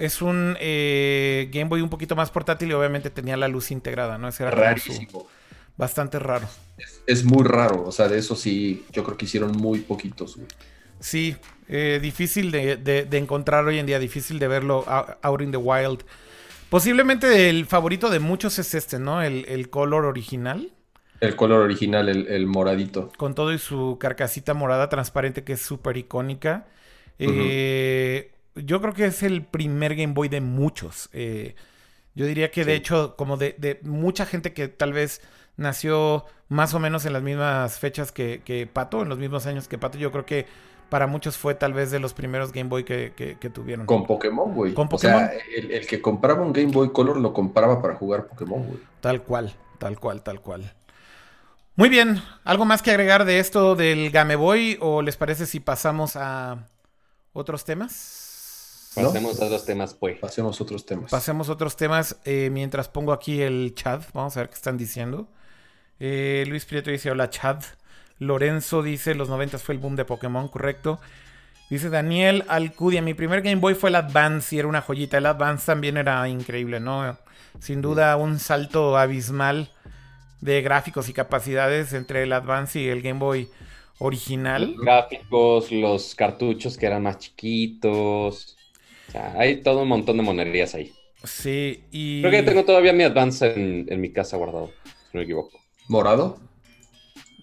es 0.00 0.22
un 0.22 0.56
eh, 0.60 1.48
Game 1.52 1.68
Boy 1.68 1.82
un 1.82 1.90
poquito 1.90 2.16
más 2.16 2.30
portátil 2.30 2.70
y 2.70 2.72
obviamente 2.72 3.10
tenía 3.10 3.36
la 3.36 3.48
luz 3.48 3.70
integrada, 3.70 4.18
¿no? 4.18 4.28
Ese 4.28 4.42
era 4.42 4.52
rarísimo. 4.52 5.26
bastante 5.76 6.18
raro. 6.18 6.48
Es, 7.06 7.24
muy 7.24 7.44
raro, 7.44 7.84
o 7.86 7.92
sea, 7.92 8.08
de 8.08 8.18
eso 8.18 8.34
sí, 8.34 8.84
yo 8.92 9.04
creo 9.04 9.16
que 9.16 9.26
hicieron 9.26 9.52
muy 9.52 9.80
poquitos. 9.80 10.38
Sí, 10.98 11.36
eh, 11.68 11.98
difícil 12.00 12.50
de, 12.50 13.08
encontrar 13.12 13.64
hoy 13.66 13.78
en 13.78 13.86
día, 13.86 13.98
difícil 13.98 14.38
de 14.38 14.48
verlo 14.48 14.84
out 15.22 15.40
in 15.42 15.50
the 15.50 15.56
wild. 15.56 16.04
Posiblemente 16.70 17.50
el 17.50 17.66
favorito 17.66 18.10
de 18.10 18.20
muchos 18.20 18.58
es 18.58 18.74
este, 18.74 18.98
¿no? 18.98 19.22
El, 19.22 19.44
el 19.48 19.70
color 19.70 20.04
original. 20.04 20.72
El 21.20 21.36
color 21.36 21.60
original, 21.60 22.08
el, 22.08 22.46
moradito. 22.46 23.12
Con 23.18 23.34
todo 23.34 23.52
y 23.52 23.58
su 23.58 23.98
carcasita 24.00 24.54
morada 24.54 24.88
transparente 24.88 25.44
que 25.44 25.52
es 25.52 25.60
súper 25.60 25.98
icónica. 25.98 26.66
Eh, 27.18 28.30
yo 28.64 28.80
creo 28.80 28.94
que 28.94 29.06
es 29.06 29.22
el 29.22 29.44
primer 29.44 29.94
Game 29.94 30.14
Boy 30.14 30.28
de 30.28 30.40
muchos. 30.40 31.10
Eh, 31.12 31.54
yo 32.14 32.26
diría 32.26 32.50
que 32.50 32.64
de 32.64 32.74
hecho, 32.74 33.16
como 33.16 33.36
de, 33.36 33.80
mucha 33.82 34.26
gente 34.26 34.52
que 34.52 34.68
tal 34.68 34.92
vez 34.92 35.20
nació 35.56 36.24
más 36.48 36.74
o 36.74 36.80
menos 36.80 37.04
en 37.06 37.12
las 37.12 37.22
mismas 37.22 37.78
fechas 37.78 38.12
que, 38.12 38.68
Pato, 38.72 39.02
en 39.02 39.08
los 39.08 39.18
mismos 39.18 39.46
años 39.46 39.68
que 39.68 39.78
Pato, 39.78 39.98
yo 39.98 40.10
creo 40.10 40.26
que 40.26 40.46
para 40.88 41.06
muchos 41.06 41.36
fue 41.36 41.54
tal 41.54 41.72
vez 41.72 41.92
de 41.92 42.00
los 42.00 42.14
primeros 42.14 42.52
Game 42.52 42.68
Boy 42.68 42.84
que, 42.84 43.36
tuvieron. 43.54 43.86
Con 43.86 44.06
Pokémon, 44.06 44.52
güey. 44.54 44.74
Con 44.74 44.88
Pokémon. 44.88 45.24
O 45.24 45.28
sea, 45.28 45.32
el, 45.56 45.86
que 45.86 46.02
compraba 46.02 46.42
un 46.42 46.52
Game 46.52 46.72
Boy 46.72 46.90
Color 46.90 47.18
lo 47.18 47.32
compraba 47.32 47.80
para 47.80 47.94
jugar 47.94 48.26
Pokémon, 48.26 48.64
güey. 48.66 48.80
Tal 49.00 49.22
cual, 49.22 49.54
tal 49.78 49.98
cual, 49.98 50.22
tal 50.22 50.40
cual. 50.40 50.74
Muy 51.76 51.88
bien, 51.88 52.20
¿algo 52.44 52.64
más 52.64 52.82
que 52.82 52.90
agregar 52.90 53.24
de 53.24 53.38
esto 53.38 53.76
del 53.76 54.10
Game 54.10 54.36
Boy 54.36 54.76
o 54.80 55.00
les 55.00 55.16
parece 55.16 55.46
si 55.46 55.60
pasamos 55.60 56.16
a 56.16 56.66
otros 57.32 57.64
temas? 57.64 58.19
Pasemos 58.94 59.40
a 59.40 59.44
otros 59.44 59.64
temas, 59.64 59.94
pues. 59.94 60.18
Pasemos 60.18 60.60
a 60.60 60.64
otros 60.64 60.84
temas. 60.84 61.10
Pasemos 61.10 61.48
a 61.48 61.52
otros 61.52 61.76
temas 61.76 62.16
eh, 62.24 62.50
mientras 62.50 62.88
pongo 62.88 63.12
aquí 63.12 63.40
el 63.40 63.72
chat. 63.76 64.02
Vamos 64.12 64.36
a 64.36 64.40
ver 64.40 64.48
qué 64.48 64.56
están 64.56 64.76
diciendo. 64.76 65.28
Eh, 66.00 66.44
Luis 66.48 66.64
Prieto 66.64 66.90
dice: 66.90 67.10
Hola, 67.10 67.30
chat. 67.30 67.62
Lorenzo 68.18 68.82
dice: 68.82 69.14
Los 69.14 69.28
90 69.28 69.58
fue 69.58 69.76
el 69.76 69.80
boom 69.80 69.94
de 69.94 70.04
Pokémon, 70.04 70.48
correcto. 70.48 70.98
Dice 71.70 71.88
Daniel 71.88 72.44
Alcudia: 72.48 73.00
Mi 73.00 73.14
primer 73.14 73.42
Game 73.42 73.60
Boy 73.60 73.74
fue 73.74 73.90
el 73.90 73.96
Advance 73.96 74.56
y 74.56 74.58
era 74.58 74.66
una 74.66 74.80
joyita. 74.80 75.18
El 75.18 75.26
Advance 75.26 75.66
también 75.66 75.96
era 75.96 76.28
increíble, 76.28 76.80
¿no? 76.80 77.16
Sin 77.60 77.82
duda, 77.82 78.16
un 78.16 78.40
salto 78.40 78.98
abismal 78.98 79.70
de 80.40 80.62
gráficos 80.62 81.08
y 81.08 81.12
capacidades 81.12 81.92
entre 81.92 82.24
el 82.24 82.32
Advance 82.32 82.80
y 82.80 82.88
el 82.88 83.02
Game 83.02 83.20
Boy 83.20 83.48
original. 83.98 84.72
Los 84.72 84.84
gráficos, 84.84 85.70
los 85.70 86.16
cartuchos 86.16 86.76
que 86.76 86.86
eran 86.86 87.04
más 87.04 87.18
chiquitos 87.18 88.56
hay 89.14 89.62
todo 89.62 89.82
un 89.82 89.88
montón 89.88 90.16
de 90.16 90.22
monerías 90.22 90.74
ahí. 90.74 90.92
Sí, 91.24 91.84
y. 91.90 92.22
Creo 92.22 92.30
que 92.30 92.42
tengo 92.42 92.64
todavía 92.64 92.92
mi 92.92 93.04
Advance 93.04 93.52
en, 93.52 94.00
mi 94.00 94.12
casa 94.12 94.36
guardado, 94.36 94.72
si 94.84 94.90
no 95.12 95.18
me 95.18 95.22
equivoco. 95.22 95.58
¿Morado? 95.88 96.38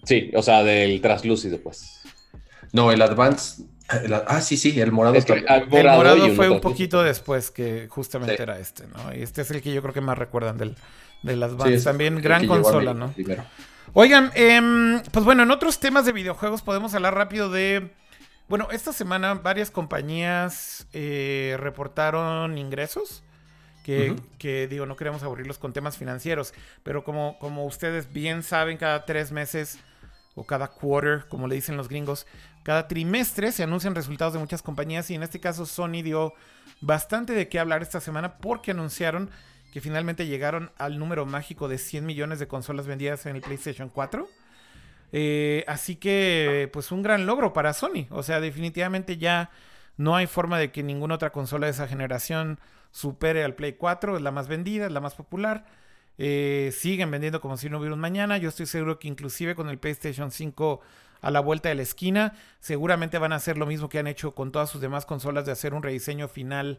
Sí, 0.04 0.30
o 0.34 0.42
sea, 0.42 0.64
del 0.64 1.00
traslúcido, 1.00 1.60
pues. 1.60 2.02
No, 2.72 2.90
el 2.90 3.00
Advance. 3.02 3.62
ah, 4.26 4.40
sí, 4.40 4.56
sí, 4.56 4.80
el 4.80 4.92
morado. 4.92 5.16
el 5.16 5.68
morado, 5.70 6.34
fue 6.34 6.48
un 6.48 6.60
poquito 6.60 7.02
después 7.02 7.50
que 7.50 7.86
justamente 7.88 8.42
era 8.42 8.58
este, 8.58 8.86
¿no? 8.86 9.14
Y 9.14 9.22
este 9.22 9.42
es 9.42 9.50
el 9.50 9.62
que 9.62 9.72
yo 9.72 9.80
creo 9.82 9.94
que 9.94 10.00
más 10.00 10.18
recuerdan 10.18 10.58
del, 10.58 10.74
del 11.22 11.42
Advance. 11.42 11.84
También 11.84 12.20
gran 12.20 12.46
consola, 12.46 12.94
¿no? 12.94 13.14
Oigan, 13.94 14.30
em, 14.34 15.00
pues 15.10 15.24
bueno, 15.24 15.44
en 15.44 15.50
otros 15.50 15.80
temas 15.80 16.04
de 16.04 16.12
videojuegos 16.12 16.62
podemos 16.62 16.94
hablar 16.94 17.14
rápido 17.14 17.50
de 17.50 17.90
bueno, 18.48 18.68
esta 18.70 18.92
semana 18.92 19.34
varias 19.34 19.70
compañías 19.70 20.86
eh, 20.92 21.56
reportaron 21.58 22.58
ingresos. 22.58 23.22
Que, 24.38 24.68
digo, 24.68 24.84
no 24.84 24.96
queremos 24.96 25.22
aburrirlos 25.22 25.56
con 25.56 25.72
temas 25.72 25.96
financieros, 25.96 26.52
pero 26.82 27.04
como, 27.04 27.38
como 27.38 27.64
ustedes 27.64 28.12
bien 28.12 28.42
saben, 28.42 28.76
cada 28.76 29.06
tres 29.06 29.32
meses 29.32 29.78
o 30.34 30.44
cada 30.44 30.68
quarter, 30.68 31.26
como 31.26 31.48
le 31.48 31.54
dicen 31.54 31.78
los 31.78 31.88
gringos, 31.88 32.26
cada 32.64 32.86
trimestre 32.86 33.50
se 33.50 33.62
anuncian 33.62 33.94
resultados 33.94 34.34
de 34.34 34.40
muchas 34.40 34.60
compañías 34.60 35.10
y 35.10 35.14
en 35.14 35.22
este 35.22 35.40
caso 35.40 35.64
Sony 35.64 36.02
dio 36.02 36.34
bastante 36.82 37.32
de 37.32 37.48
qué 37.48 37.58
hablar 37.58 37.80
esta 37.80 37.98
semana 37.98 38.36
porque 38.36 38.72
anunciaron 38.72 39.30
que 39.72 39.80
finalmente 39.80 40.26
llegaron 40.26 40.70
al 40.76 40.98
número 40.98 41.24
mágico 41.24 41.66
de 41.66 41.78
100 41.78 42.04
millones 42.04 42.38
de 42.38 42.46
consolas 42.46 42.86
vendidas 42.86 43.24
en 43.24 43.36
el 43.36 43.42
PlayStation 43.42 43.88
4 43.88 44.28
eh, 45.12 45.64
así 45.66 45.96
que, 45.96 46.68
pues 46.72 46.92
un 46.92 47.02
gran 47.02 47.26
logro 47.26 47.52
para 47.52 47.72
Sony. 47.72 48.06
O 48.10 48.22
sea, 48.22 48.40
definitivamente 48.40 49.16
ya 49.16 49.50
no 49.96 50.16
hay 50.16 50.26
forma 50.26 50.58
de 50.58 50.70
que 50.70 50.82
ninguna 50.82 51.14
otra 51.14 51.30
consola 51.30 51.66
de 51.66 51.72
esa 51.72 51.88
generación 51.88 52.58
supere 52.90 53.44
al 53.44 53.54
Play 53.54 53.74
4. 53.74 54.16
Es 54.16 54.22
la 54.22 54.30
más 54.30 54.48
vendida, 54.48 54.86
es 54.86 54.92
la 54.92 55.00
más 55.00 55.14
popular. 55.14 55.66
Eh, 56.18 56.72
siguen 56.76 57.10
vendiendo 57.10 57.40
como 57.40 57.56
si 57.56 57.70
no 57.70 57.78
hubiera 57.78 57.94
un 57.94 58.00
mañana. 58.00 58.38
Yo 58.38 58.48
estoy 58.48 58.66
seguro 58.66 58.98
que 58.98 59.08
inclusive 59.08 59.54
con 59.54 59.68
el 59.68 59.78
PlayStation 59.78 60.30
5 60.30 60.80
a 61.20 61.30
la 61.30 61.40
vuelta 61.40 61.68
de 61.68 61.74
la 61.74 61.82
esquina, 61.82 62.34
seguramente 62.60 63.18
van 63.18 63.32
a 63.32 63.36
hacer 63.36 63.58
lo 63.58 63.66
mismo 63.66 63.88
que 63.88 63.98
han 63.98 64.06
hecho 64.06 64.36
con 64.36 64.52
todas 64.52 64.70
sus 64.70 64.80
demás 64.80 65.04
consolas 65.04 65.44
de 65.46 65.52
hacer 65.52 65.74
un 65.74 65.82
rediseño 65.82 66.28
final 66.28 66.78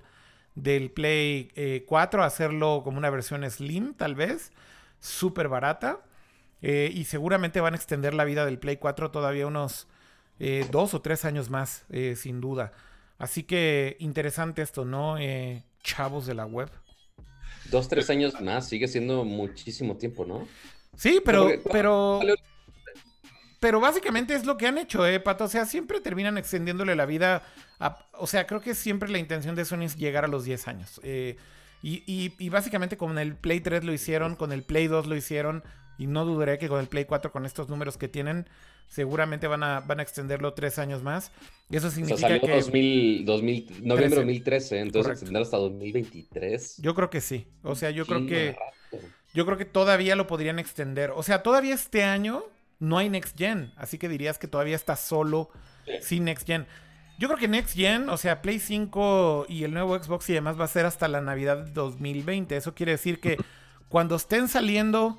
del 0.55 0.91
Play 0.91 1.83
4, 1.85 2.21
eh, 2.21 2.25
hacerlo 2.25 2.81
como 2.83 2.97
una 2.97 3.09
versión 3.09 3.49
slim 3.49 3.93
tal 3.93 4.15
vez, 4.15 4.51
súper 4.99 5.49
barata. 5.49 5.99
Eh, 6.61 6.91
y 6.93 7.05
seguramente 7.05 7.61
van 7.61 7.73
a 7.73 7.77
extender 7.77 8.13
la 8.13 8.25
vida 8.25 8.45
del 8.45 8.59
Play 8.59 8.77
4 8.77 9.11
todavía 9.11 9.47
unos 9.47 9.87
eh, 10.39 10.65
dos 10.71 10.93
o 10.93 11.01
tres 11.01 11.25
años 11.25 11.49
más, 11.49 11.85
eh, 11.89 12.15
sin 12.17 12.41
duda. 12.41 12.71
Así 13.17 13.43
que 13.43 13.97
interesante 13.99 14.61
esto, 14.61 14.85
¿no? 14.85 15.17
chavos 15.83 16.25
de 16.25 16.33
la 16.33 16.45
web. 16.45 16.69
Dos, 17.71 17.87
tres 17.87 18.09
años 18.09 18.39
más, 18.41 18.67
sigue 18.67 18.87
siendo 18.87 19.23
muchísimo 19.23 19.97
tiempo, 19.97 20.25
¿no? 20.25 20.47
Sí, 20.95 21.21
pero, 21.23 21.49
pero, 21.71 22.19
pero 23.59 23.79
básicamente 23.79 24.33
es 24.33 24.45
lo 24.45 24.57
que 24.57 24.67
han 24.67 24.77
hecho, 24.77 25.05
¿eh, 25.05 25.19
Pato? 25.19 25.45
O 25.45 25.47
sea, 25.47 25.65
siempre 25.65 26.01
terminan 26.01 26.37
extendiéndole 26.37 26.95
la 26.95 27.05
vida. 27.05 27.43
o 28.13 28.27
sea, 28.27 28.47
creo 28.47 28.61
que 28.61 28.73
siempre 28.73 29.09
la 29.09 29.19
intención 29.19 29.55
de 29.55 29.65
Sony 29.65 29.83
es 29.83 29.97
llegar 29.97 30.25
a 30.25 30.27
los 30.27 30.45
10 30.45 30.67
años. 30.67 31.01
y, 31.03 31.35
y, 31.81 32.33
y, 32.37 32.49
básicamente 32.49 32.97
con 32.97 33.17
el 33.17 33.35
Play 33.35 33.61
3 33.61 33.83
lo 33.83 33.93
hicieron, 33.93 34.35
con 34.35 34.51
el 34.51 34.63
Play 34.63 34.87
2 34.87 35.07
lo 35.07 35.15
hicieron, 35.15 35.63
Y 35.99 36.07
no 36.07 36.25
dudaré 36.25 36.57
que 36.57 36.69
con 36.69 36.79
el 36.79 36.87
Play 36.87 37.05
4, 37.05 37.31
con 37.31 37.45
estos 37.45 37.67
números 37.69 37.97
que 37.97 38.07
tienen, 38.07 38.47
seguramente 38.87 39.47
van 39.47 39.61
a, 39.63 39.81
van 39.81 39.99
a 39.99 40.01
extenderlo 40.01 40.53
tres 40.53 40.79
años 40.79 41.03
más. 41.03 41.31
Y 41.69 41.75
eso 41.75 41.91
significa 41.91 42.25
o 42.25 42.29
sea, 42.29 42.39
que... 42.39 42.55
2000, 42.55 43.25
2000, 43.25 43.65
noviembre 43.83 44.09
de 44.09 44.15
2013, 44.15 44.79
entonces 44.79 45.11
extender 45.11 45.41
hasta 45.41 45.57
2023. 45.57 46.77
Yo 46.77 46.95
creo 46.95 47.09
que 47.09 47.19
sí. 47.19 47.47
O 47.63 47.75
sea, 47.75 47.91
yo 47.91 48.05
creo 48.05 48.25
que... 48.25 48.55
Yo 49.33 49.45
creo 49.45 49.57
que 49.57 49.65
todavía 49.65 50.15
lo 50.15 50.25
podrían 50.25 50.57
extender. 50.57 51.11
O 51.11 51.21
sea, 51.21 51.43
todavía 51.43 51.75
este 51.75 52.03
año 52.03 52.43
no 52.79 52.97
hay 52.97 53.09
Next 53.09 53.37
Gen. 53.37 53.73
Así 53.75 53.97
que 53.97 54.09
dirías 54.09 54.39
que 54.39 54.47
todavía 54.47 54.75
está 54.75 54.95
solo 54.95 55.49
sin 56.01 56.23
Next 56.23 56.47
Gen. 56.47 56.65
Yo 57.19 57.27
creo 57.27 57.37
que 57.37 57.49
Next 57.49 57.75
Gen, 57.75 58.09
o 58.09 58.17
sea, 58.17 58.41
Play 58.41 58.59
5 58.59 59.47
y 59.49 59.65
el 59.65 59.73
nuevo 59.73 60.01
Xbox 60.01 60.29
y 60.29 60.33
demás 60.33 60.57
va 60.57 60.63
a 60.63 60.69
ser 60.69 60.85
hasta 60.85 61.09
la 61.09 61.19
Navidad 61.19 61.65
de 61.65 61.71
2020. 61.71 62.55
Eso 62.55 62.73
quiere 62.73 62.93
decir 62.93 63.19
que 63.19 63.37
cuando 63.89 64.15
estén 64.15 64.47
saliendo 64.47 65.17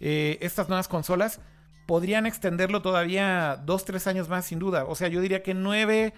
eh, 0.00 0.38
estas 0.40 0.68
nuevas 0.68 0.88
consolas, 0.88 1.40
podrían 1.86 2.26
extenderlo 2.26 2.82
todavía 2.82 3.62
2, 3.64 3.84
3 3.84 4.06
años 4.06 4.28
más, 4.28 4.46
sin 4.46 4.58
duda. 4.58 4.84
O 4.84 4.94
sea, 4.94 5.08
yo 5.08 5.20
diría 5.20 5.42
que 5.42 5.54
9, 5.54 6.12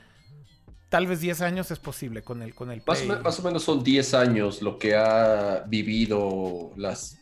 tal 0.88 1.06
vez 1.06 1.20
10 1.20 1.40
años 1.42 1.70
es 1.70 1.78
posible 1.78 2.22
con 2.22 2.42
el, 2.42 2.54
con 2.54 2.70
el 2.70 2.82
Play. 2.82 3.06
Más, 3.06 3.22
más 3.22 3.38
o 3.40 3.42
menos 3.42 3.62
son 3.62 3.82
10 3.82 4.14
años 4.14 4.62
lo 4.62 4.78
que 4.78 4.96
ha 4.96 5.64
vivido 5.68 6.72
las 6.76 7.20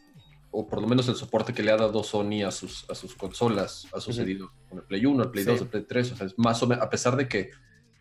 o 0.51 0.67
por 0.67 0.81
lo 0.81 0.89
menos 0.89 1.09
el 1.09 1.15
soporte 1.15 1.53
que 1.53 1.63
le 1.63 1.71
ha 1.71 1.77
dado 1.77 2.03
Sony 2.03 2.43
a 2.47 2.51
sus, 2.51 2.89
a 2.89 2.95
sus 2.95 3.15
consolas 3.15 3.87
ha 3.93 4.01
sucedido 4.01 4.51
con 4.69 4.79
el 4.79 4.85
Play 4.85 5.05
1, 5.05 5.23
el 5.23 5.31
Play 5.31 5.45
2, 5.45 5.61
el 5.61 5.69
Play 5.69 5.85
3. 5.87 6.13
O 6.13 6.17
sea, 6.17 6.27
es 6.27 6.39
más 6.39 6.63
o 6.63 6.67
menos, 6.67 6.85
a 6.85 6.91
pesar 6.91 7.17
de 7.17 7.29
que, 7.29 7.51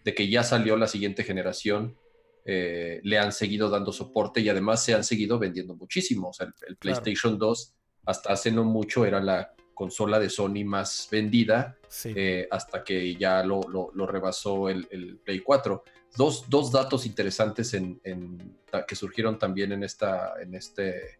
de 0.04 0.14
que 0.14 0.30
ya 0.30 0.44
salió 0.44 0.78
la 0.78 0.88
siguiente 0.88 1.24
generación, 1.24 1.98
eh, 2.46 3.02
le 3.04 3.20
han 3.20 3.34
seguido 3.34 3.70
dando 3.70 3.92
soporte 3.92 4.40
y 4.40 4.48
además 4.48 4.84
se 4.84 4.94
han 4.94 5.04
seguido 5.04 5.38
vendiendo 5.38 5.76
muchísimo. 5.76 6.30
O 6.30 6.34
sea, 6.34 6.48
el, 6.68 6.78
PlayStation 6.78 7.38
2 7.38 7.74
hasta 8.08 8.34
hace 8.34 8.52
no 8.52 8.64
mucho 8.64 9.06
era 9.06 9.20
la 9.20 9.54
consola 9.74 10.20
de 10.20 10.30
Sony 10.30 10.66
más 10.66 11.08
vendida 11.12 11.78
eh, 12.06 12.48
hasta 12.50 12.84
que 12.84 13.16
ya 13.16 13.44
lo, 13.44 13.62
lo, 13.70 14.08
rebasó 14.08 14.70
el, 14.70 14.88
el, 14.90 15.18
Play 15.18 15.42
4. 15.42 15.84
Dos, 16.16 16.50
dos 16.50 16.72
datos 16.72 17.06
interesantes 17.06 17.76
en, 17.76 18.02
en, 18.04 18.58
que 18.88 18.96
surgieron 18.96 19.38
también 19.38 19.72
en, 19.72 19.84
esta, 19.84 20.34
en 20.42 20.56
este 20.56 21.20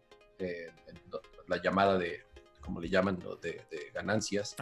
la 1.46 1.60
llamada 1.62 1.98
de, 1.98 2.24
como 2.60 2.80
le 2.80 2.88
llaman, 2.88 3.18
de, 3.40 3.64
ganancias. 3.94 4.56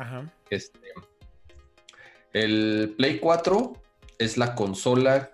Este, 0.51 0.79
el 2.33 2.95
Play 2.97 3.19
4 3.19 3.73
es 4.19 4.37
la 4.37 4.55
consola 4.55 5.31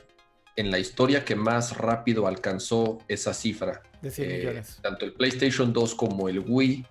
en 0.56 0.70
la 0.70 0.78
historia 0.78 1.24
que 1.24 1.34
más 1.34 1.76
rápido 1.76 2.26
alcanzó 2.26 2.98
esa 3.08 3.34
cifra. 3.34 3.82
De 4.00 4.10
100 4.10 4.30
eh, 4.30 4.38
millones. 4.38 4.78
Tanto 4.82 5.04
el 5.04 5.12
PlayStation 5.14 5.72
2 5.72 5.94
como 5.94 6.28
el 6.28 6.40
Wii, 6.40 6.84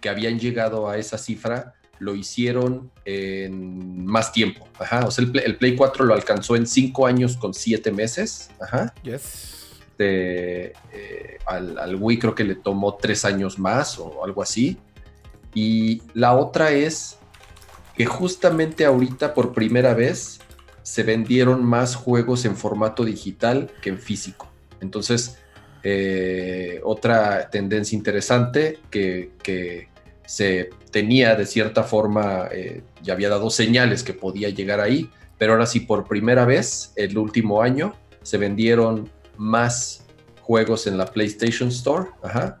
que 0.00 0.08
habían 0.08 0.38
llegado 0.38 0.88
a 0.88 0.98
esa 0.98 1.18
cifra, 1.18 1.74
lo 1.98 2.14
hicieron 2.14 2.90
en 3.04 4.06
más 4.06 4.32
tiempo. 4.32 4.68
Ajá. 4.78 5.06
O 5.06 5.10
sea, 5.10 5.24
el 5.24 5.56
Play, 5.56 5.74
4 5.74 6.04
lo 6.04 6.14
alcanzó 6.14 6.54
en 6.54 6.66
5 6.66 7.06
años 7.06 7.36
con 7.36 7.54
7 7.54 7.90
meses. 7.92 8.50
Ajá. 8.60 8.94
Yes. 9.02 9.58
Este, 9.98 10.72
eh, 10.92 11.38
al, 11.44 11.96
Wii 11.96 12.18
creo 12.20 12.34
que 12.34 12.44
le 12.44 12.54
tomó 12.54 12.94
tres 12.94 13.24
años 13.24 13.58
más 13.58 13.98
o 13.98 14.24
algo 14.24 14.42
así. 14.42 14.78
Y 15.54 16.02
la 16.14 16.36
otra 16.36 16.70
es 16.70 17.18
que 17.96 18.06
justamente 18.06 18.84
ahorita 18.84 19.34
por 19.34 19.52
primera 19.52 19.94
vez 19.94 20.38
se 20.88 21.02
vendieron 21.02 21.66
más 21.66 21.94
juegos 21.94 22.46
en 22.46 22.56
formato 22.56 23.04
digital 23.04 23.70
que 23.82 23.90
en 23.90 23.98
físico. 23.98 24.48
Entonces, 24.80 25.36
eh, 25.82 26.80
otra 26.82 27.50
tendencia 27.50 27.94
interesante 27.94 28.78
que, 28.90 29.88
se 30.24 30.70
tenía 30.90 31.34
de 31.34 31.44
cierta 31.44 31.82
forma, 31.82 32.48
eh, 32.52 32.82
ya 33.02 33.12
había 33.12 33.28
dado 33.28 33.50
señales 33.50 34.02
que 34.02 34.14
podía 34.14 34.48
llegar 34.48 34.80
ahí, 34.80 35.10
pero 35.36 35.52
ahora 35.52 35.66
sí 35.66 35.80
por 35.80 36.08
primera 36.08 36.46
vez, 36.46 36.92
el 36.96 37.18
último 37.18 37.60
año, 37.60 37.94
se 38.22 38.38
vendieron 38.38 39.10
más 39.36 40.06
juegos 40.40 40.86
en 40.86 40.96
la 40.96 41.04
PlayStation 41.04 41.68
Store, 41.68 42.08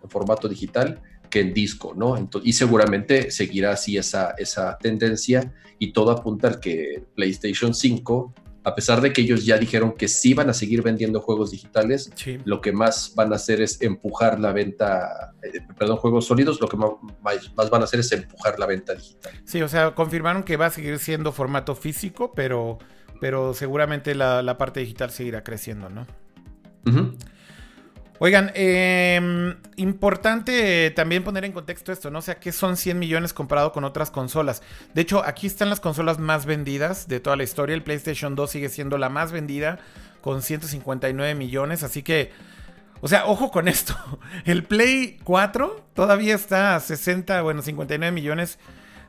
en 0.02 0.10
formato 0.10 0.48
digital, 0.48 1.00
que 1.28 1.40
en 1.40 1.54
disco, 1.54 1.94
¿no? 1.96 2.16
y 2.42 2.52
seguramente 2.52 3.30
seguirá 3.30 3.72
así 3.72 3.96
esa, 3.96 4.34
esa 4.38 4.76
tendencia 4.78 5.52
y 5.78 5.92
todo 5.92 6.10
apunta 6.10 6.48
al 6.48 6.60
que 6.60 7.04
PlayStation 7.14 7.74
5, 7.74 8.34
a 8.64 8.74
pesar 8.74 9.00
de 9.00 9.12
que 9.12 9.22
ellos 9.22 9.46
ya 9.46 9.56
dijeron 9.56 9.92
que 9.92 10.08
sí 10.08 10.34
van 10.34 10.50
a 10.50 10.54
seguir 10.54 10.82
vendiendo 10.82 11.20
juegos 11.20 11.50
digitales, 11.50 12.10
lo 12.44 12.60
que 12.60 12.72
más 12.72 13.12
van 13.14 13.32
a 13.32 13.36
hacer 13.36 13.60
es 13.60 13.80
empujar 13.80 14.40
la 14.40 14.52
venta, 14.52 15.32
eh, 15.42 15.60
perdón, 15.78 15.96
juegos 15.96 16.26
sólidos, 16.26 16.60
lo 16.60 16.68
que 16.68 16.76
más, 16.76 17.70
van 17.70 17.80
a 17.80 17.84
hacer 17.84 18.00
es 18.00 18.12
empujar 18.12 18.58
la 18.58 18.66
venta 18.66 18.94
digital. 18.94 19.32
Sí, 19.44 19.62
o 19.62 19.68
sea, 19.68 19.94
confirmaron 19.94 20.42
que 20.42 20.56
va 20.56 20.66
a 20.66 20.70
seguir 20.70 20.98
siendo 20.98 21.32
formato 21.32 21.74
físico, 21.74 22.32
pero, 22.34 22.78
pero 23.20 23.54
seguramente 23.54 24.14
la, 24.14 24.42
la 24.42 24.58
parte 24.58 24.80
digital 24.80 25.10
seguirá 25.10 25.42
creciendo, 25.42 25.88
¿no? 25.88 26.06
Oigan, 28.20 28.50
em, 28.54 29.56
importante 29.76 30.90
también 30.90 31.22
poner 31.22 31.44
en 31.44 31.52
contexto 31.52 31.92
esto, 31.92 32.10
¿no? 32.10 32.18
O 32.18 32.22
sea, 32.22 32.40
que 32.40 32.50
son 32.50 32.76
100 32.76 32.98
millones 32.98 33.32
comparado 33.32 33.72
con 33.72 33.84
otras 33.84 34.10
consolas. 34.10 34.62
De 34.94 35.02
hecho, 35.02 35.24
aquí 35.24 35.46
están 35.46 35.70
las 35.70 35.78
consolas 35.78 36.18
más 36.18 36.44
vendidas 36.44 37.06
de 37.06 37.20
toda 37.20 37.36
la 37.36 37.44
historia. 37.44 37.74
El 37.74 37.82
PlayStation 37.82 38.34
2 38.34 38.50
sigue 38.50 38.68
siendo 38.70 38.98
la 38.98 39.08
más 39.08 39.30
vendida 39.30 39.78
con 40.20 40.42
159 40.42 41.36
millones. 41.36 41.84
Así 41.84 42.02
que, 42.02 42.32
o 43.00 43.06
sea, 43.06 43.26
ojo 43.26 43.52
con 43.52 43.68
esto. 43.68 43.94
El 44.44 44.64
Play 44.64 45.18
4 45.22 45.84
todavía 45.94 46.34
está 46.34 46.74
a 46.74 46.80
60, 46.80 47.42
bueno, 47.42 47.62
59 47.62 48.12
millones 48.12 48.58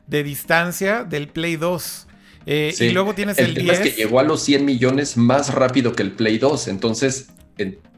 de 0.06 0.22
distancia 0.22 1.02
del 1.02 1.28
Play 1.28 1.56
2. 1.56 2.06
Eh, 2.46 2.74
y 2.78 2.90
luego 2.90 3.14
tienes 3.14 3.38
el, 3.38 3.58
el 3.58 3.64
10. 3.64 3.72
Es 3.72 3.80
que 3.80 3.90
llegó 3.90 4.18
a 4.20 4.22
los 4.22 4.42
100 4.42 4.64
millones 4.64 5.16
más 5.16 5.52
rápido 5.52 5.92
que 5.92 6.02
el 6.02 6.12
Play 6.12 6.38
2. 6.38 6.68
Entonces, 6.68 7.30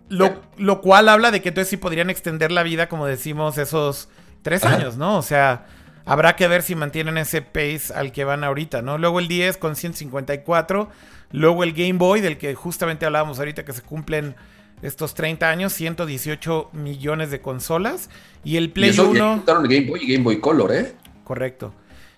lo, 0.08 0.80
cual 0.80 1.08
habla 1.08 1.30
de 1.30 1.40
que 1.40 1.50
entonces 1.50 1.70
sí 1.70 1.76
podrían 1.76 2.10
extender 2.10 2.52
la 2.52 2.62
vida, 2.62 2.88
como 2.88 3.06
decimos, 3.06 3.58
esos 3.58 4.08
tres 4.42 4.64
años, 4.64 4.96
¿no? 4.96 5.16
O 5.16 5.22
sea, 5.22 5.66
habrá 6.04 6.36
que 6.36 6.48
ver 6.48 6.62
si 6.62 6.74
mantienen 6.74 7.18
ese 7.18 7.42
pace 7.42 7.92
al 7.94 8.12
que 8.12 8.24
van 8.24 8.44
ahorita, 8.44 8.82
¿no? 8.82 8.98
Luego 8.98 9.20
el 9.20 9.28
10 9.28 9.56
con 9.56 9.76
154, 9.76 10.90
luego 11.32 11.64
el 11.64 11.72
Game 11.72 11.94
Boy, 11.94 12.20
del 12.20 12.38
que 12.38 12.54
justamente 12.54 13.06
hablábamos 13.06 13.38
ahorita 13.38 13.64
que 13.64 13.72
se 13.72 13.82
cumplen 13.82 14.34
estos 14.82 15.14
30 15.14 15.48
años, 15.48 15.72
118 15.72 16.70
millones 16.72 17.30
de 17.30 17.40
consolas. 17.40 18.10
Y 18.44 18.56
el 18.56 18.70
Play 18.70 18.98
1. 18.98 19.44
el 19.46 19.68
Game 19.68 19.86
Boy 19.86 20.00
y 20.02 20.12
Game 20.12 20.24
Boy 20.24 20.40
Color, 20.40 20.74
¿eh? 20.74 20.92
Correcto. 21.24 21.72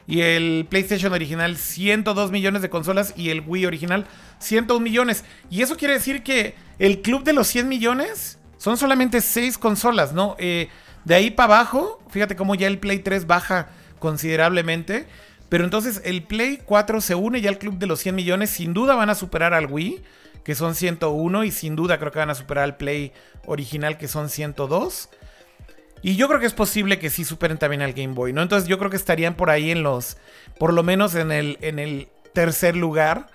Y 0.07 0.21
el 0.21 0.67
PlayStation 0.69 1.13
original, 1.13 1.57
102 1.57 2.31
millones 2.31 2.63
de 2.63 2.71
consolas. 2.71 3.15
Y 3.17 3.31
el 3.31 3.43
Wii 3.47 3.67
original, 3.67 4.07
101 4.39 4.83
millones. 4.83 5.25
Y 5.51 5.63
eso 5.63 5.77
quiere 5.77 5.95
decir 5.95 6.23
que 6.23 6.55
el 6.79 7.01
club 7.03 7.25
de 7.25 7.33
los 7.33 7.47
100 7.49 7.69
millones 7.69 8.39
son 8.59 8.77
solamente 8.77 9.21
6 9.21 9.59
consolas, 9.59 10.13
¿no? 10.13 10.37
Eh, 10.39 10.69
de 11.05 11.15
ahí 11.15 11.31
para 11.31 11.55
abajo, 11.55 12.03
fíjate 12.09 12.37
cómo 12.37 12.55
ya 12.55 12.67
el 12.67 12.79
Play 12.79 12.99
3 12.99 13.27
baja 13.27 13.69
considerablemente. 13.99 15.07
Pero 15.49 15.65
entonces 15.65 16.03
el 16.05 16.23
Play 16.23 16.61
4 16.65 17.01
se 17.01 17.15
une 17.15 17.41
ya 17.41 17.51
al 17.51 17.59
club 17.59 17.79
de 17.79 17.87
los 17.87 18.01
100 18.01 18.15
millones. 18.15 18.51
Sin 18.51 18.75
duda 18.75 18.95
van 18.95 19.11
a 19.11 19.15
superar 19.15 19.55
al 19.55 19.67
Wii, 19.67 20.03
que 20.43 20.55
son 20.55 20.75
101. 20.75 21.45
Y 21.45 21.51
sin 21.51 21.77
duda 21.77 21.99
creo 21.99 22.11
que 22.11 22.19
van 22.19 22.31
a 22.31 22.35
superar 22.35 22.65
al 22.65 22.77
Play 22.77 23.13
original, 23.47 23.99
que 23.99 24.09
son 24.09 24.29
102. 24.29 25.11
Y 26.07 26.17
yo 26.17 26.29
creo 26.29 26.39
que 26.39 26.45
es 26.45 26.53
posible 26.53 26.99
que 26.99 27.09
sí 27.09 27.25
superen 27.25 27.57
también 27.57 27.81
al 27.81 27.95
Game 27.95 28.13
Boy, 28.13 28.35
¿no? 28.35 28.43
Entonces 28.43 28.69
yo 28.69 28.79
creo 28.79 28.91
que 28.91 28.97
estarían 28.99 29.37
por 29.37 29.49
ahí 29.49 29.71
en 29.71 29.83
los, 29.83 30.19
por 30.59 30.75
lo 30.75 30.83
menos 30.83 31.15
en 31.15 31.33
el, 31.33 31.57
en 31.63 31.79
el 31.79 32.09
tercer 32.35 32.77
lugar 32.77 33.29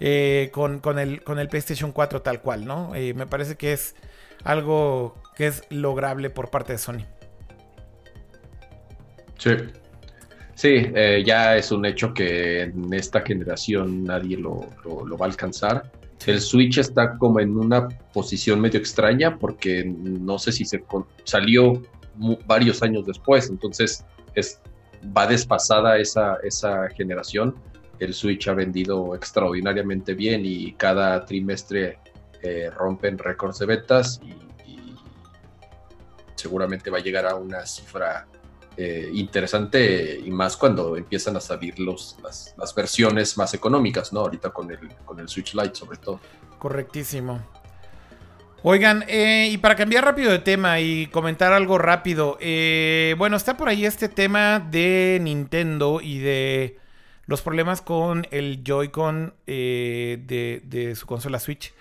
eh, 0.00 0.50
con, 0.50 0.80
el, 0.98 1.22
con 1.22 1.38
el 1.38 1.46
PlayStation 1.46 1.92
4 1.92 2.20
tal 2.22 2.40
cual, 2.40 2.64
¿no? 2.66 2.96
Eh, 2.96 3.14
me 3.14 3.28
parece 3.28 3.54
que 3.54 3.72
es 3.72 3.94
algo 4.42 5.22
que 5.36 5.46
es 5.46 5.62
lograble 5.70 6.30
por 6.30 6.50
parte 6.50 6.72
de 6.72 6.78
Sony. 6.78 7.04
Sí. 9.38 9.50
Sí, 10.56 10.90
eh, 10.92 11.22
ya 11.24 11.56
es 11.56 11.70
un 11.70 11.86
hecho 11.86 12.12
que 12.12 12.62
en 12.62 12.92
esta 12.92 13.20
generación 13.20 14.02
nadie 14.02 14.36
lo, 14.36 14.66
va 15.16 15.26
a 15.26 15.28
alcanzar. 15.28 15.92
El 16.26 16.40
Switch 16.40 16.78
está 16.78 17.16
como 17.18 17.38
en 17.38 17.56
una 17.56 17.86
posición 18.12 18.60
medio 18.60 18.80
extraña 18.80 19.38
porque 19.38 19.84
no 19.84 20.40
sé 20.40 20.50
si 20.50 20.64
se 20.64 20.82
salió 21.22 21.80
varios 22.46 22.82
años 22.82 23.06
después, 23.06 23.48
entonces 23.48 24.04
es, 24.34 24.60
va 25.16 25.26
desfasada 25.26 25.98
esa, 25.98 26.36
esa 26.42 26.88
generación. 26.90 27.54
El 27.98 28.14
Switch 28.14 28.48
ha 28.48 28.54
vendido 28.54 29.14
extraordinariamente 29.14 30.14
bien 30.14 30.42
y 30.44 30.72
cada 30.72 31.24
trimestre 31.24 31.98
eh, 32.42 32.70
rompen 32.70 33.18
récords 33.18 33.58
de 33.58 33.66
ventas 33.66 34.20
y, 34.24 34.34
seguramente 36.36 36.88
va 36.88 36.96
a 36.96 37.02
llegar 37.02 37.26
a 37.26 37.34
una 37.34 37.66
cifra 37.66 38.26
eh, 38.74 39.10
interesante 39.12 40.18
y 40.24 40.30
más 40.30 40.56
cuando 40.56 40.96
empiezan 40.96 41.36
a 41.36 41.40
salir 41.40 41.78
los, 41.78 42.16
las, 42.22 42.54
las, 42.56 42.74
versiones 42.74 43.36
más 43.36 43.52
económicas, 43.52 44.10
¿no? 44.10 44.20
Ahorita 44.20 44.48
con 44.48 44.70
el, 44.70 44.78
con 45.04 45.20
el 45.20 45.28
Switch 45.28 45.52
Lite 45.52 45.74
sobre 45.74 45.98
todo. 45.98 46.18
Correctísimo. 46.58 47.42
Oigan, 48.62 49.04
eh, 49.08 49.48
y 49.50 49.58
para 49.58 49.74
cambiar 49.74 50.04
rápido 50.04 50.30
de 50.30 50.38
tema 50.38 50.80
y 50.80 51.06
comentar 51.06 51.52
algo 51.52 51.78
rápido, 51.78 52.36
eh, 52.40 53.14
bueno, 53.16 53.36
está 53.36 53.56
por 53.56 53.68
ahí 53.68 53.86
este 53.86 54.08
tema 54.10 54.60
de 54.60 55.18
Nintendo 55.22 56.00
y 56.02 56.18
de 56.18 56.78
los 57.24 57.40
problemas 57.40 57.80
con 57.80 58.26
el 58.30 58.62
Joy-Con 58.62 59.32
eh, 59.46 60.60
de, 60.62 60.94
su 60.94 61.06
consola 61.06 61.38
Switch. 61.38 61.72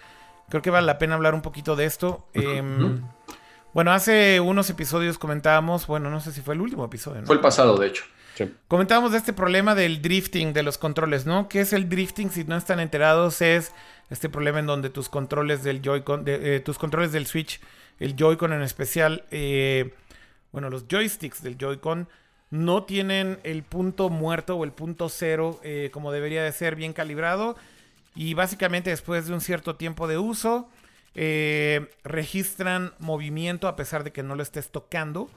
Creo 0.47 0.61
que 0.61 0.69
vale 0.69 0.87
la 0.87 0.97
pena 0.97 1.15
hablar 1.15 1.33
un 1.33 1.41
poquito 1.41 1.75
de 1.75 1.85
esto. 1.85 2.27
Em, 2.33 3.01
bueno, 3.73 3.91
hace 3.91 4.39
unos 4.39 4.69
episodios 4.69 5.17
comentábamos, 5.17 5.85
bueno, 5.85 6.09
no 6.09 6.21
sé 6.21 6.31
si 6.31 6.41
fue 6.41 6.53
el 6.53 6.61
último 6.61 6.85
episodio. 6.85 7.25
Fue 7.25 7.35
el 7.35 7.41
pasado, 7.41 7.77
de 7.77 7.87
hecho. 7.87 8.05
Comentábamos 8.67 9.11
de 9.11 9.17
este 9.17 9.33
problema 9.33 9.75
del 9.75 10.01
drifting 10.01 10.53
de 10.53 10.63
los 10.63 10.77
controles, 10.77 11.25
¿no? 11.25 11.49
¿Qué 11.49 11.61
es 11.61 11.73
el 11.73 11.89
drifting? 11.89 12.29
Si 12.29 12.43
no 12.45 12.55
están 12.55 12.79
enterados, 12.79 13.41
es 13.41 13.73
este 14.09 14.29
problema 14.29 14.59
en 14.59 14.65
donde 14.65 14.89
tus 14.89 15.09
controles 15.09 15.63
del 15.63 15.81
Joy-Con, 15.81 16.23
eh, 16.27 16.61
tus 16.63 16.77
controles 16.77 17.11
del 17.11 17.27
Switch, 17.27 17.61
el 17.99 18.15
Joy-Con 18.15 18.53
en 18.53 18.61
especial, 18.61 19.25
eh, 19.31 19.93
bueno, 20.51 20.69
los 20.69 20.87
joysticks 20.87 21.43
del 21.43 21.57
Joy-Con 21.57 22.07
no 22.49 22.83
tienen 22.83 23.39
el 23.43 23.61
punto 23.63 24.09
muerto 24.09 24.55
o 24.55 24.63
el 24.63 24.71
punto 24.71 25.09
cero 25.09 25.59
eh, 25.63 25.89
como 25.93 26.11
debería 26.11 26.43
de 26.43 26.51
ser 26.51 26.75
bien 26.75 26.93
calibrado. 26.93 27.55
Y 28.15 28.33
básicamente 28.33 28.89
después 28.89 29.27
de 29.27 29.33
un 29.33 29.41
cierto 29.41 29.75
tiempo 29.75 30.07
de 30.07 30.17
uso, 30.17 30.67
registran 32.03 32.93
movimiento 32.97 33.67
a 33.67 33.75
pesar 33.75 34.03
de 34.03 34.11
que 34.11 34.23
no 34.23 34.35
lo 34.35 34.43
estés 34.43 34.71
tocando. 34.71 35.29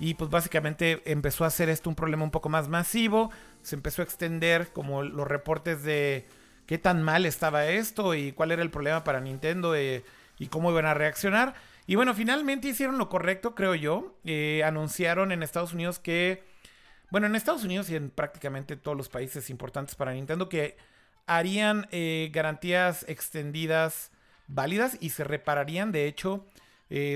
Y 0.00 0.14
pues 0.14 0.30
básicamente 0.30 1.02
empezó 1.04 1.44
a 1.44 1.48
hacer 1.48 1.68
esto 1.68 1.90
un 1.90 1.94
problema 1.94 2.24
un 2.24 2.30
poco 2.30 2.48
más 2.48 2.68
masivo. 2.68 3.30
Se 3.62 3.76
empezó 3.76 4.00
a 4.00 4.06
extender 4.06 4.68
como 4.72 5.02
los 5.02 5.28
reportes 5.28 5.82
de 5.82 6.26
qué 6.70 6.78
tan 6.78 7.02
mal 7.02 7.26
estaba 7.26 7.66
esto 7.66 8.14
y 8.14 8.30
cuál 8.30 8.52
era 8.52 8.62
el 8.62 8.70
problema 8.70 9.02
para 9.02 9.20
Nintendo 9.20 9.74
eh, 9.74 10.04
y 10.38 10.46
cómo 10.46 10.70
iban 10.70 10.86
a 10.86 10.94
reaccionar. 10.94 11.54
Y 11.88 11.96
bueno, 11.96 12.14
finalmente 12.14 12.68
hicieron 12.68 12.96
lo 12.96 13.08
correcto, 13.08 13.56
creo 13.56 13.74
yo. 13.74 14.14
Eh, 14.24 14.62
anunciaron 14.64 15.32
en 15.32 15.42
Estados 15.42 15.72
Unidos 15.72 15.98
que, 15.98 16.44
bueno, 17.10 17.26
en 17.26 17.34
Estados 17.34 17.64
Unidos 17.64 17.90
y 17.90 17.96
en 17.96 18.08
prácticamente 18.08 18.76
todos 18.76 18.96
los 18.96 19.08
países 19.08 19.50
importantes 19.50 19.96
para 19.96 20.12
Nintendo, 20.12 20.48
que 20.48 20.76
harían 21.26 21.88
eh, 21.90 22.30
garantías 22.32 23.04
extendidas 23.08 24.12
válidas 24.46 24.96
y 25.00 25.10
se 25.10 25.24
repararían, 25.24 25.90
de 25.90 26.06
hecho, 26.06 26.46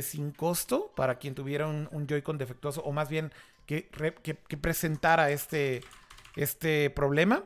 sin 0.03 0.33
costo 0.33 0.93
para 0.97 1.19
quien 1.21 1.37
tuviera 1.37 1.69
un, 1.69 2.07
Joy-Con 2.09 2.39
defectuoso 2.39 2.83
o 2.83 2.91
más 2.91 3.09
bien 3.09 3.31
que, 3.67 3.89
que 3.89 4.57
presentara 4.57 5.31
este, 5.31 5.81
este 6.35 6.91
problema. 6.91 7.45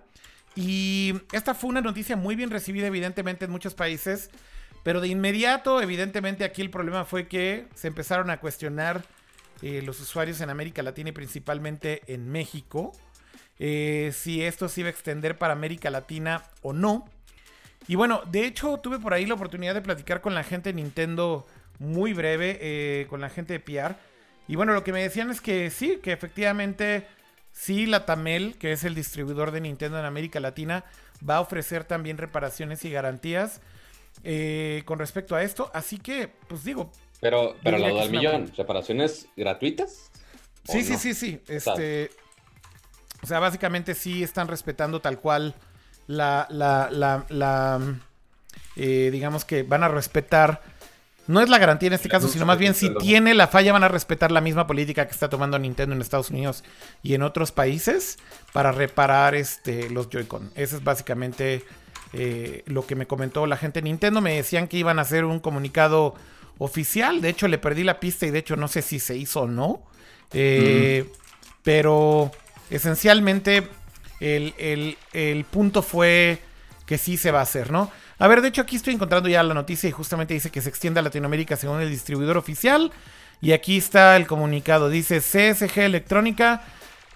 Y 0.60 1.14
esta 1.30 1.54
fue 1.54 1.70
una 1.70 1.80
noticia 1.80 2.16
muy 2.16 2.34
bien 2.34 2.50
recibida, 2.50 2.88
evidentemente, 2.88 3.44
en 3.44 3.52
muchos 3.52 3.74
países. 3.74 4.28
Pero 4.82 5.00
de 5.00 5.06
inmediato, 5.06 5.80
evidentemente, 5.80 6.42
aquí 6.42 6.62
el 6.62 6.70
problema 6.70 7.04
fue 7.04 7.28
que 7.28 7.68
se 7.76 7.86
empezaron 7.86 8.28
a 8.28 8.40
cuestionar 8.40 9.04
eh, 9.62 9.82
los 9.82 10.00
usuarios 10.00 10.40
en 10.40 10.50
América 10.50 10.82
Latina 10.82 11.10
y 11.10 11.12
principalmente 11.12 12.02
en 12.12 12.28
México. 12.28 12.90
Eh, 13.60 14.10
si 14.12 14.42
esto 14.42 14.68
se 14.68 14.80
iba 14.80 14.88
a 14.88 14.90
extender 14.90 15.38
para 15.38 15.52
América 15.52 15.90
Latina 15.90 16.42
o 16.62 16.72
no. 16.72 17.08
Y 17.86 17.94
bueno, 17.94 18.22
de 18.28 18.44
hecho 18.44 18.78
tuve 18.78 18.98
por 18.98 19.14
ahí 19.14 19.26
la 19.26 19.34
oportunidad 19.34 19.74
de 19.74 19.82
platicar 19.82 20.20
con 20.20 20.34
la 20.34 20.42
gente 20.42 20.70
de 20.70 20.82
Nintendo 20.82 21.46
muy 21.78 22.14
breve, 22.14 22.58
eh, 22.60 23.06
con 23.08 23.20
la 23.20 23.30
gente 23.30 23.52
de 23.52 23.60
PR. 23.60 23.94
Y 24.48 24.56
bueno, 24.56 24.72
lo 24.72 24.82
que 24.82 24.92
me 24.92 25.02
decían 25.04 25.30
es 25.30 25.40
que 25.40 25.70
sí, 25.70 26.00
que 26.02 26.10
efectivamente 26.10 27.06
Sí, 27.52 27.86
la 27.86 28.06
Tamel, 28.06 28.56
que 28.58 28.72
es 28.72 28.84
el 28.84 28.94
distribuidor 28.94 29.50
de 29.50 29.60
Nintendo 29.60 29.98
en 29.98 30.04
América 30.04 30.40
Latina, 30.40 30.84
va 31.28 31.36
a 31.36 31.40
ofrecer 31.40 31.84
también 31.84 32.18
reparaciones 32.18 32.84
y 32.84 32.90
garantías 32.90 33.60
eh, 34.24 34.82
con 34.84 34.98
respecto 34.98 35.34
a 35.34 35.42
esto. 35.42 35.70
Así 35.74 35.98
que, 35.98 36.28
pues 36.48 36.64
digo. 36.64 36.90
Pero, 37.20 37.56
pero 37.62 37.78
la 37.78 37.90
duda 37.90 38.02
del 38.02 38.10
millón, 38.10 38.52
¿reparaciones 38.56 39.26
gratuitas? 39.36 40.10
Sí, 40.64 40.84
sí, 40.84 40.96
sí, 40.96 41.14
sí. 41.14 41.40
Este, 41.48 42.10
o 43.22 43.26
sea, 43.26 43.40
básicamente 43.40 43.94
sí 43.94 44.22
están 44.22 44.48
respetando 44.48 45.00
tal 45.00 45.18
cual 45.18 45.54
la, 46.06 46.46
la, 46.50 46.88
la, 46.90 47.26
la 47.28 47.80
eh, 48.76 49.10
digamos 49.10 49.44
que 49.44 49.62
van 49.64 49.82
a 49.82 49.88
respetar 49.88 50.62
no 51.28 51.42
es 51.42 51.50
la 51.50 51.58
garantía 51.58 51.88
en 51.88 51.92
este 51.92 52.08
caso, 52.08 52.26
sino 52.26 52.46
más 52.46 52.58
bien 52.58 52.74
si 52.74 52.88
tiene 52.94 53.34
la 53.34 53.48
falla 53.48 53.74
van 53.74 53.84
a 53.84 53.88
respetar 53.88 54.32
la 54.32 54.40
misma 54.40 54.66
política 54.66 55.06
que 55.06 55.12
está 55.12 55.28
tomando 55.28 55.58
Nintendo 55.58 55.94
en 55.94 56.00
Estados 56.00 56.30
Unidos 56.30 56.64
y 57.02 57.12
en 57.12 57.22
otros 57.22 57.52
países 57.52 58.18
para 58.54 58.72
reparar 58.72 59.34
este, 59.34 59.90
los 59.90 60.08
Joy-Con. 60.08 60.50
Eso 60.54 60.78
es 60.78 60.84
básicamente 60.84 61.64
eh, 62.14 62.62
lo 62.64 62.86
que 62.86 62.94
me 62.94 63.06
comentó 63.06 63.46
la 63.46 63.58
gente 63.58 63.82
de 63.82 63.84
Nintendo. 63.84 64.22
Me 64.22 64.36
decían 64.36 64.68
que 64.68 64.78
iban 64.78 64.98
a 64.98 65.02
hacer 65.02 65.26
un 65.26 65.38
comunicado 65.38 66.14
oficial. 66.56 67.20
De 67.20 67.28
hecho, 67.28 67.46
le 67.46 67.58
perdí 67.58 67.84
la 67.84 68.00
pista 68.00 68.24
y 68.24 68.30
de 68.30 68.38
hecho 68.38 68.56
no 68.56 68.66
sé 68.66 68.80
si 68.80 68.98
se 68.98 69.14
hizo 69.14 69.42
o 69.42 69.46
no. 69.46 69.82
Eh, 70.32 71.04
pero 71.62 72.30
esencialmente 72.70 73.68
el, 74.20 74.96
el 75.12 75.44
punto 75.44 75.82
fue 75.82 76.40
que 76.86 76.96
sí 76.96 77.18
se 77.18 77.30
va 77.32 77.40
a 77.40 77.42
hacer, 77.42 77.70
¿no? 77.70 77.92
A 78.18 78.26
ver, 78.26 78.42
de 78.42 78.48
hecho 78.48 78.62
aquí 78.62 78.76
estoy 78.76 78.94
encontrando 78.94 79.28
ya 79.28 79.42
la 79.42 79.54
noticia 79.54 79.88
y 79.88 79.92
justamente 79.92 80.34
dice 80.34 80.50
que 80.50 80.60
se 80.60 80.68
extiende 80.68 81.00
a 81.00 81.02
Latinoamérica 81.02 81.56
según 81.56 81.80
el 81.80 81.90
distribuidor 81.90 82.36
oficial. 82.36 82.92
Y 83.40 83.52
aquí 83.52 83.76
está 83.76 84.16
el 84.16 84.26
comunicado. 84.26 84.88
Dice 84.88 85.20
CSG 85.20 85.78
Electrónica. 85.80 86.62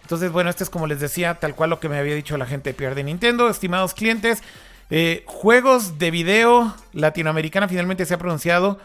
Entonces, 0.02 0.30
bueno, 0.30 0.50
este 0.50 0.64
es 0.64 0.70
como 0.70 0.86
les 0.86 1.00
decía, 1.00 1.34
tal 1.34 1.54
cual 1.54 1.70
lo 1.70 1.80
que 1.80 1.88
me 1.88 1.98
había 1.98 2.14
dicho 2.14 2.36
la 2.36 2.46
gente 2.46 2.72
de 2.72 2.74
PR 2.74 2.94
de 2.94 3.04
Nintendo. 3.04 3.48
Estimados 3.48 3.94
clientes, 3.94 4.42
eh, 4.90 5.24
juegos 5.26 5.98
de 5.98 6.10
video 6.10 6.74
latinoamericana 6.92 7.68
finalmente 7.68 8.04
se 8.04 8.14
ha 8.14 8.18
pronunciado 8.18 8.78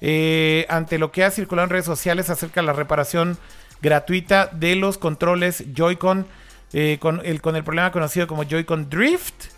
eh, 0.00 0.66
ante 0.68 0.98
lo 0.98 1.10
que 1.10 1.24
ha 1.24 1.30
circulado 1.30 1.64
en 1.64 1.70
redes 1.70 1.86
sociales 1.86 2.28
acerca 2.30 2.60
de 2.60 2.66
la 2.66 2.72
reparación 2.72 3.38
gratuita 3.80 4.46
de 4.46 4.76
los 4.76 4.98
controles 4.98 5.64
Joy-Con 5.74 6.26
eh, 6.72 6.98
el, 7.24 7.40
con 7.40 7.56
el 7.56 7.64
problema 7.64 7.92
conocido 7.92 8.26
como 8.26 8.42
Joy-Con 8.42 8.90
Drift. 8.90 9.53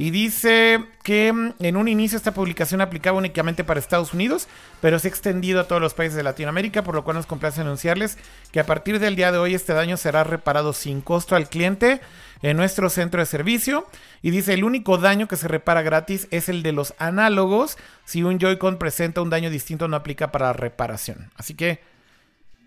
Y 0.00 0.10
dice 0.10 0.84
que 1.02 1.32
mm, 1.32 1.54
en 1.58 1.76
un 1.76 1.88
inicio 1.88 2.16
esta 2.16 2.32
publicación 2.32 2.80
aplicaba 2.80 3.18
únicamente 3.18 3.64
para 3.64 3.80
Estados 3.80 4.14
Unidos, 4.14 4.46
pero 4.80 4.98
se 5.00 5.08
ha 5.08 5.10
extendido 5.10 5.60
a 5.60 5.66
todos 5.66 5.82
los 5.82 5.92
países 5.92 6.14
de 6.16 6.22
Latinoamérica, 6.22 6.84
por 6.84 6.94
lo 6.94 7.02
cual 7.02 7.16
nos 7.16 7.26
complace 7.26 7.60
anunciarles 7.60 8.16
que 8.52 8.60
a 8.60 8.64
partir 8.64 9.00
del 9.00 9.16
día 9.16 9.32
de 9.32 9.38
hoy 9.38 9.54
este 9.54 9.74
daño 9.74 9.96
será 9.96 10.22
reparado 10.22 10.72
sin 10.72 11.00
costo 11.00 11.34
al 11.34 11.48
cliente 11.48 12.00
en 12.42 12.56
nuestro 12.56 12.90
centro 12.90 13.18
de 13.20 13.26
servicio. 13.26 13.88
Y 14.22 14.30
dice, 14.30 14.54
el 14.54 14.62
único 14.62 14.98
daño 14.98 15.26
que 15.26 15.36
se 15.36 15.48
repara 15.48 15.82
gratis 15.82 16.28
es 16.30 16.48
el 16.48 16.62
de 16.62 16.70
los 16.70 16.94
análogos. 16.98 17.76
Si 18.04 18.22
un 18.22 18.38
Joy-Con 18.38 18.78
presenta 18.78 19.20
un 19.20 19.30
daño 19.30 19.50
distinto 19.50 19.88
no 19.88 19.96
aplica 19.96 20.30
para 20.30 20.52
reparación. 20.52 21.32
Así 21.34 21.54
que 21.54 21.80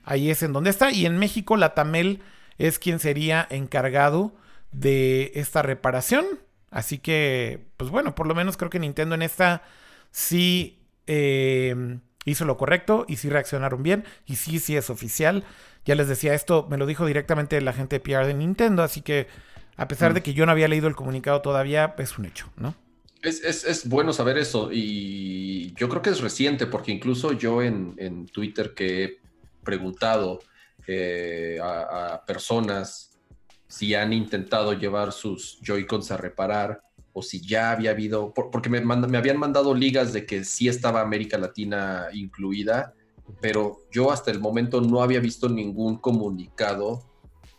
ahí 0.03 0.29
es 0.29 0.43
en 0.43 0.51
donde 0.51 0.69
está. 0.69 0.91
Y 0.91 1.05
en 1.05 1.17
México 1.17 1.55
la 1.55 1.75
Tamel 1.75 2.21
es 2.57 2.77
quien 2.77 2.99
sería 2.99 3.47
encargado 3.49 4.33
de 4.73 5.31
esta 5.35 5.61
reparación. 5.61 6.25
Así 6.71 6.97
que, 6.97 7.67
pues 7.77 7.91
bueno, 7.91 8.15
por 8.15 8.25
lo 8.25 8.33
menos 8.33 8.57
creo 8.57 8.69
que 8.69 8.79
Nintendo 8.79 9.13
en 9.13 9.21
esta 9.21 9.61
sí 10.09 10.79
eh, 11.05 11.99
hizo 12.25 12.45
lo 12.45 12.57
correcto 12.57 13.05
y 13.07 13.17
sí 13.17 13.29
reaccionaron 13.29 13.83
bien 13.83 14.05
y 14.25 14.37
sí, 14.37 14.59
sí 14.59 14.77
es 14.77 14.89
oficial. 14.89 15.43
Ya 15.85 15.95
les 15.95 16.07
decía, 16.07 16.33
esto 16.33 16.67
me 16.69 16.77
lo 16.77 16.85
dijo 16.85 17.05
directamente 17.05 17.59
la 17.59 17.73
gente 17.73 17.97
de 17.97 17.99
PR 17.99 18.25
de 18.25 18.33
Nintendo, 18.33 18.83
así 18.83 19.01
que 19.01 19.27
a 19.75 19.87
pesar 19.89 20.13
de 20.13 20.21
mm. 20.21 20.23
que 20.23 20.33
yo 20.33 20.45
no 20.45 20.53
había 20.53 20.69
leído 20.69 20.87
el 20.87 20.95
comunicado 20.95 21.41
todavía, 21.41 21.93
es 21.97 22.17
un 22.17 22.25
hecho, 22.25 22.49
¿no? 22.55 22.73
Es, 23.21 23.87
bueno 23.87 24.13
saber 24.13 24.39
eso 24.39 24.69
y 24.71 25.73
yo 25.75 25.89
creo 25.89 26.01
que 26.01 26.09
es 26.09 26.21
reciente 26.21 26.65
porque 26.65 26.91
incluso 26.91 27.33
yo 27.33 27.61
en, 27.61 28.25
Twitter 28.27 28.73
que 28.73 29.03
he 29.03 29.19
preguntado 29.63 30.39
eh, 30.87 31.59
a 31.61 32.23
personas 32.25 33.10
si 33.71 33.95
han 33.95 34.11
intentado 34.11 34.73
llevar 34.73 35.13
sus 35.13 35.57
Joy-Cons 35.61 36.11
a 36.11 36.17
reparar 36.17 36.83
o 37.13 37.21
si 37.21 37.39
ya 37.39 37.71
había 37.71 37.91
habido, 37.91 38.33
porque 38.33 38.69
me, 38.69 38.81
me, 38.81 39.17
habían 39.17 39.37
mandado 39.37 39.73
ligas 39.73 40.11
de 40.11 40.25
que 40.25 40.43
sí 40.43 40.67
estaba 40.67 40.99
América 40.99 41.37
Latina 41.37 42.07
incluida, 42.11 42.93
pero 43.39 43.79
yo 43.89 44.11
hasta 44.11 44.29
el 44.29 44.41
momento 44.41 44.81
no 44.81 45.01
había 45.01 45.21
visto 45.21 45.47
ningún 45.47 45.97
comunicado 45.97 47.01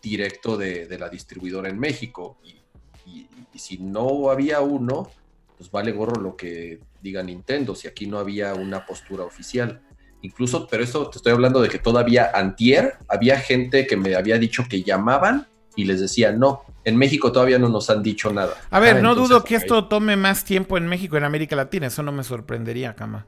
directo 0.03 0.59
de, 0.59 0.87
la 0.99 1.09
distribuidora 1.09 1.71
en 1.71 1.79
México. 1.79 2.37
Y, 2.45 3.27
si 3.59 3.79
no 3.79 4.31
había 4.31 4.61
uno, 4.61 5.11
pues 5.57 5.71
vale 5.71 5.93
gorro 5.93 6.21
lo 6.21 6.37
que 6.37 6.81
diga 7.01 7.23
Nintendo, 7.23 7.75
si 7.75 7.89
aquí 7.89 8.07
no 8.07 8.19
había 8.19 8.55
una 8.55 8.85
postura 8.85 9.25
oficial. 9.25 9.83
Incluso, 10.23 10.67
pero 10.67 10.85
eso 10.85 11.09
te 11.09 11.19
estoy 11.19 11.33
hablando 11.33 11.61
de 11.61 11.69
que 11.69 11.79
todavía 11.79 12.31
antier 12.35 12.99
había 13.09 13.39
gente 13.39 13.87
que 13.87 13.97
me 13.97 14.15
había 14.15 14.39
dicho 14.39 14.65
que 14.69 14.83
llamaban 14.83 15.47
y 15.77 15.85
les 15.85 16.01
decía, 16.01 16.33
no, 16.33 16.63
en 16.85 16.97
México 16.97 17.33
todavía 17.33 17.59
no 17.59 17.69
nos 17.69 17.91
han 17.91 18.03
dicho 18.03 18.33
nada. 18.33 18.55
A 18.71 18.81
ver, 18.81 18.97
ah, 18.97 19.01
no 19.01 19.15
dudo 19.15 19.45
que 19.45 19.55
esto 19.55 19.87
tome 19.87 20.17
más 20.17 20.45
tiempo 20.45 20.77
en 20.77 20.87
México, 20.87 21.17
en 21.17 21.25
América 21.25 21.57
Latina, 21.57 21.87
eso 21.87 22.03
no 22.03 22.13
me 22.13 22.25
sorprendería, 22.25 22.95
Cama. 22.95 23.27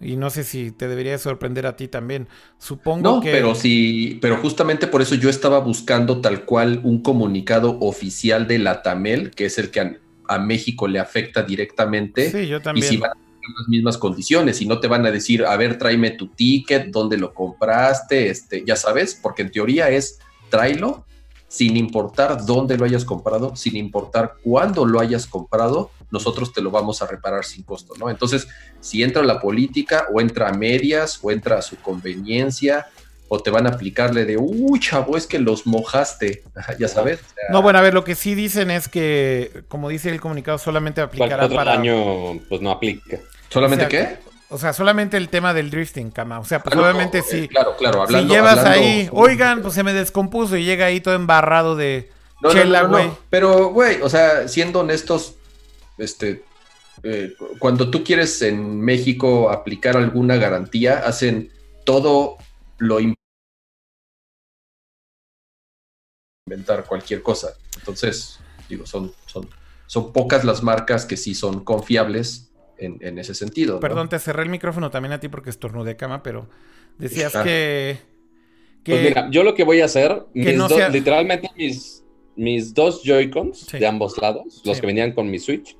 Y 0.00 0.16
no 0.16 0.28
sé 0.28 0.44
si 0.44 0.72
te 0.72 0.88
debería 0.88 1.16
sorprender 1.16 1.66
a 1.66 1.76
ti 1.76 1.88
también. 1.88 2.28
Supongo 2.58 3.02
no, 3.02 3.20
que. 3.20 3.32
Pero 3.32 3.54
sí, 3.54 4.18
pero 4.20 4.36
justamente 4.36 4.86
por 4.86 5.00
eso 5.00 5.14
yo 5.14 5.30
estaba 5.30 5.58
buscando 5.60 6.20
tal 6.20 6.44
cual 6.44 6.80
un 6.84 7.00
comunicado 7.00 7.78
oficial 7.80 8.46
de 8.46 8.58
la 8.58 8.82
Tamel, 8.82 9.30
que 9.30 9.46
es 9.46 9.58
el 9.58 9.70
que 9.70 9.96
a, 10.28 10.38
México 10.38 10.86
le 10.86 10.98
afecta 10.98 11.42
directamente. 11.42 12.30
Sí, 12.30 12.46
yo 12.46 12.60
también. 12.60 12.84
Y 12.84 12.88
si 12.88 12.96
van 12.98 13.12
a 13.12 13.60
las 13.60 13.68
mismas 13.68 13.96
condiciones 13.96 14.60
y 14.60 14.66
no 14.66 14.80
te 14.80 14.88
van 14.88 15.06
a 15.06 15.10
decir, 15.10 15.46
a 15.46 15.56
ver, 15.56 15.78
tráeme 15.78 16.10
tu 16.10 16.28
ticket, 16.28 16.88
dónde 16.90 17.16
lo 17.16 17.32
compraste, 17.32 18.28
este, 18.28 18.64
ya 18.66 18.76
sabes, 18.76 19.14
porque 19.14 19.42
en 19.42 19.50
teoría 19.50 19.88
es 19.88 20.18
tráelo 20.50 21.06
sin 21.48 21.76
importar 21.76 22.44
dónde 22.44 22.76
lo 22.76 22.84
hayas 22.84 23.04
comprado, 23.04 23.54
sin 23.56 23.76
importar 23.76 24.34
cuándo 24.42 24.84
lo 24.84 25.00
hayas 25.00 25.26
comprado, 25.26 25.90
nosotros 26.10 26.52
te 26.52 26.60
lo 26.60 26.70
vamos 26.70 27.02
a 27.02 27.06
reparar 27.06 27.44
sin 27.44 27.62
costo, 27.62 27.94
¿no? 27.98 28.10
Entonces, 28.10 28.48
si 28.80 29.02
entra 29.02 29.22
la 29.22 29.40
política 29.40 30.06
o 30.12 30.20
entra 30.20 30.48
a 30.48 30.52
medias 30.52 31.18
o 31.22 31.30
entra 31.30 31.58
a 31.58 31.62
su 31.62 31.76
conveniencia 31.76 32.86
o 33.28 33.40
te 33.40 33.50
van 33.50 33.66
a 33.66 33.70
aplicarle 33.70 34.24
de, 34.24 34.36
uy, 34.36 34.78
chavo, 34.78 35.16
es 35.16 35.26
que 35.26 35.38
los 35.38 35.66
mojaste, 35.66 36.44
ya 36.78 36.88
sabes. 36.88 37.20
no, 37.50 37.62
bueno, 37.62 37.78
a 37.78 37.82
ver, 37.82 37.94
lo 37.94 38.04
que 38.04 38.14
sí 38.14 38.34
dicen 38.34 38.70
es 38.70 38.88
que, 38.88 39.64
como 39.68 39.88
dice 39.88 40.10
el 40.10 40.20
comunicado, 40.20 40.58
solamente 40.58 41.00
aplicará 41.00 41.48
para... 41.48 41.72
año, 41.72 42.40
pues 42.48 42.60
no 42.60 42.70
aplica. 42.70 43.18
¿Solamente 43.48 43.88
qué? 43.88 44.18
O 44.48 44.58
sea, 44.58 44.72
solamente 44.72 45.16
el 45.16 45.28
tema 45.28 45.52
del 45.52 45.70
drifting, 45.70 46.10
cama. 46.10 46.38
O 46.38 46.44
sea, 46.44 46.62
pues 46.62 46.76
obviamente 46.76 47.22
sí. 47.22 47.44
Eh, 47.44 47.48
claro, 47.48 47.76
claro. 47.76 48.02
Hablando, 48.02 48.28
si 48.28 48.34
llevas 48.34 48.64
ahí, 48.64 49.08
oigan, 49.12 49.62
pues 49.62 49.74
se 49.74 49.82
me 49.82 49.92
descompuso 49.92 50.56
y 50.56 50.64
llega 50.64 50.86
ahí 50.86 51.00
todo 51.00 51.14
embarrado 51.14 51.74
de 51.74 52.10
chela, 52.50 52.82
güey. 52.82 53.10
Pero, 53.28 53.70
güey, 53.70 54.00
o 54.02 54.08
sea, 54.08 54.46
siendo 54.46 54.80
honestos, 54.80 55.34
este, 55.98 56.44
eh, 57.02 57.34
cuando 57.58 57.90
tú 57.90 58.04
quieres 58.04 58.40
en 58.42 58.80
México 58.80 59.50
aplicar 59.50 59.96
alguna 59.96 60.36
garantía, 60.36 60.98
hacen 60.98 61.50
todo 61.84 62.36
lo 62.78 63.00
inventar 66.46 66.84
cualquier 66.84 67.22
cosa. 67.22 67.54
Entonces, 67.78 68.38
digo, 68.68 68.86
son, 68.86 69.12
son, 69.26 69.48
son 69.86 70.12
pocas 70.12 70.44
las 70.44 70.62
marcas 70.62 71.04
que 71.04 71.16
sí 71.16 71.34
son 71.34 71.64
confiables 71.64 72.45
en, 72.78 73.18
ese 73.18 73.34
sentido. 73.34 73.80
Perdón, 73.80 74.08
te 74.08 74.18
cerré 74.18 74.42
el 74.42 74.48
micrófono 74.48 74.90
también 74.90 75.12
a 75.12 75.20
ti 75.20 75.28
porque 75.28 75.50
estornudé 75.50 75.96
cama, 75.96 76.22
pero 76.22 76.48
decías 76.98 77.32
que, 77.44 77.98
Pues 78.84 79.02
mira, 79.02 79.28
yo 79.30 79.42
lo 79.42 79.54
que 79.54 79.64
voy 79.64 79.80
a 79.80 79.86
hacer, 79.86 80.24
literalmente 80.34 81.50
mis, 81.56 82.04
mis 82.36 82.74
dos 82.74 83.02
Joy-Cons 83.04 83.72
de 83.72 83.86
ambos 83.86 84.18
lados, 84.18 84.62
los 84.64 84.80
que 84.80 84.86
venían 84.86 85.12
con 85.12 85.30
mi 85.30 85.38
Switch, 85.38 85.76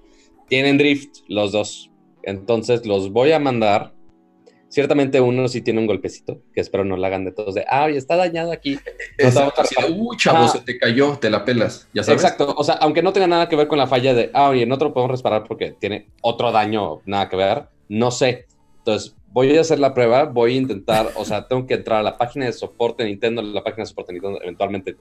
tienen 0.49 0.78
drift 0.78 1.18
los 1.28 1.53
dos. 1.53 1.90
Entonces 2.22 2.86
los 2.86 3.12
voy 3.12 3.32
a 3.32 3.38
mandar 3.38 3.95
Ciertamente 4.69 5.21
uno 5.21 5.47
sí 5.47 5.62
tiene 5.62 5.81
un 5.81 5.87
golpecito, 5.87 6.43
que 6.53 6.61
espero 6.61 6.85
no 6.85 6.97
lo 6.97 7.07
hagan 7.07 7.25
de 7.25 7.33
todos 7.33 7.55
de, 7.55 7.64
ah, 7.69 7.89
está 7.89 8.17
dañado 8.17 8.51
aquí. 8.51 8.79
Uy, 9.97 10.17
chavo, 10.17 10.49
se 10.49 10.61
te 10.61 10.79
cayó, 10.79 11.19
te 11.19 11.31
la 11.31 11.45
pelas, 11.45 11.89
ya 11.95 12.03
sabes. 12.03 12.23
Exacto, 12.23 12.53
o 12.57 12.64
sea, 12.64 12.75
aunque 12.75 13.03
no 13.03 13.12
tenga 13.12 13.29
nada 13.29 13.49
que 13.49 13.57
ver 13.57 13.69
con 13.69 13.79
la 13.79 13.87
falla 13.87 14.12
de, 14.12 14.31
ah, 14.35 14.53
y 14.55 14.62
en 14.62 14.73
otro 14.73 14.93
podemos 14.93 15.17
reparar 15.17 15.45
porque 15.45 15.73
tiene 15.79 16.09
otro 16.21 16.51
daño, 16.51 17.01
nada 17.07 17.29
que 17.29 17.37
ver, 17.37 17.69
no 17.89 18.11
sé. 18.11 18.47
Entonces, 18.79 19.14
voy 19.29 19.57
a 19.57 19.61
hacer 19.61 19.79
la 19.79 19.95
prueba, 19.95 20.25
voy 20.25 20.55
a 20.55 20.57
intentar, 20.57 21.12
o 21.14 21.25
sea, 21.25 21.47
tengo 21.47 21.67
que 21.67 21.75
entrar 21.75 22.01
a 22.01 22.03
la 22.03 22.17
página 22.17 22.47
de 22.47 22.53
soporte 22.53 23.05
Nintendo, 23.05 23.43
la 23.43 23.62
página 23.62 23.85
de 23.85 23.87
soporte 23.87 24.12
Nintendo 24.12 24.41
eventualmente 24.43 24.97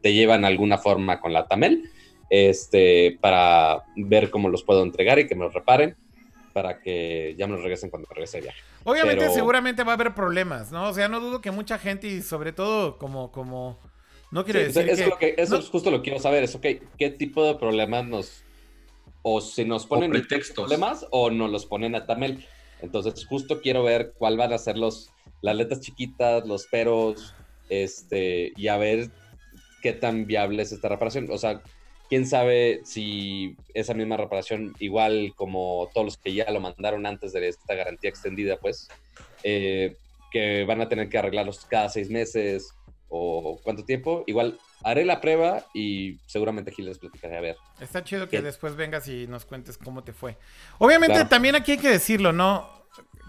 te 0.00 0.14
llevan 0.14 0.44
alguna 0.44 0.78
forma 0.78 1.20
con 1.20 1.32
la 1.32 1.46
Tamel, 1.46 1.84
este, 2.30 3.18
para 3.20 3.82
ver 3.96 4.30
cómo 4.30 4.48
los 4.48 4.62
puedo 4.62 4.82
entregar 4.82 5.18
y 5.18 5.26
que 5.26 5.34
me 5.34 5.44
los 5.44 5.52
reparen 5.52 5.96
para 6.52 6.80
que 6.80 7.34
ya 7.38 7.46
me 7.46 7.54
los 7.54 7.62
regresen 7.62 7.90
cuando 7.90 8.08
regrese 8.10 8.38
de 8.38 8.42
viaje. 8.44 8.60
Obviamente, 8.84 9.30
seguramente 9.30 9.84
va 9.84 9.92
a 9.92 9.94
haber 9.94 10.14
problemas, 10.14 10.72
¿no? 10.72 10.88
O 10.88 10.92
sea, 10.92 11.08
no 11.08 11.20
dudo 11.20 11.40
que 11.40 11.50
mucha 11.50 11.78
gente 11.78 12.06
y 12.06 12.22
sobre 12.22 12.52
todo 12.52 12.98
como, 12.98 13.30
como, 13.30 13.78
no 14.30 14.44
quiero 14.44 14.60
decir 14.60 14.88
eso, 14.88 15.16
que, 15.18 15.34
eso 15.36 15.56
es 15.58 15.68
justo 15.68 15.90
lo 15.90 15.98
que 15.98 16.10
quiero 16.10 16.20
saber, 16.20 16.44
es, 16.44 16.54
ok, 16.54 16.66
¿qué 16.98 17.10
tipo 17.10 17.44
de 17.44 17.54
problemas 17.56 18.06
nos, 18.06 18.42
o 19.22 19.40
si 19.40 19.64
nos 19.64 19.86
ponen 19.86 20.12
problemas 20.54 21.06
o 21.10 21.30
nos 21.30 21.50
los 21.50 21.66
ponen 21.66 21.94
a 21.94 22.06
Tamel? 22.06 22.46
Entonces, 22.82 23.26
justo 23.26 23.60
quiero 23.60 23.82
ver 23.82 24.14
cuál 24.16 24.36
van 24.36 24.52
a 24.52 24.58
ser 24.58 24.78
los, 24.78 25.10
las 25.42 25.56
letras 25.56 25.80
chiquitas, 25.80 26.46
los 26.46 26.66
peros, 26.66 27.34
este, 27.68 28.52
y 28.56 28.68
a 28.68 28.76
ver 28.76 29.10
qué 29.82 29.92
tan 29.92 30.26
viable 30.26 30.62
es 30.62 30.72
esta 30.72 30.88
reparación. 30.88 31.28
O 31.30 31.38
sea, 31.38 31.62
quién 32.10 32.26
sabe 32.26 32.80
si 32.84 33.56
esa 33.72 33.94
misma 33.94 34.16
reparación, 34.16 34.74
igual 34.80 35.32
como 35.36 35.88
todos 35.94 36.04
los 36.04 36.16
que 36.18 36.34
ya 36.34 36.50
lo 36.50 36.60
mandaron 36.60 37.06
antes 37.06 37.32
de 37.32 37.48
esta 37.48 37.74
garantía 37.74 38.10
extendida, 38.10 38.58
pues, 38.58 38.88
eh, 39.44 39.96
que 40.32 40.64
van 40.64 40.80
a 40.80 40.88
tener 40.88 41.08
que 41.08 41.18
arreglarlos 41.18 41.64
cada 41.66 41.88
seis 41.88 42.10
meses 42.10 42.74
o 43.08 43.60
cuánto 43.62 43.84
tiempo, 43.84 44.24
igual 44.26 44.58
haré 44.82 45.04
la 45.04 45.20
prueba 45.20 45.64
y 45.72 46.18
seguramente 46.26 46.72
aquí 46.72 46.82
les 46.82 46.98
platicaré 46.98 47.36
a 47.36 47.40
ver. 47.40 47.56
Está 47.80 48.02
chido 48.02 48.28
que 48.28 48.42
después 48.42 48.74
vengas 48.74 49.06
y 49.06 49.28
nos 49.28 49.44
cuentes 49.44 49.78
cómo 49.78 50.02
te 50.02 50.12
fue. 50.12 50.36
Obviamente 50.78 51.24
también 51.26 51.54
aquí 51.54 51.72
hay 51.72 51.78
que 51.78 51.90
decirlo, 51.90 52.32
¿no? 52.32 52.68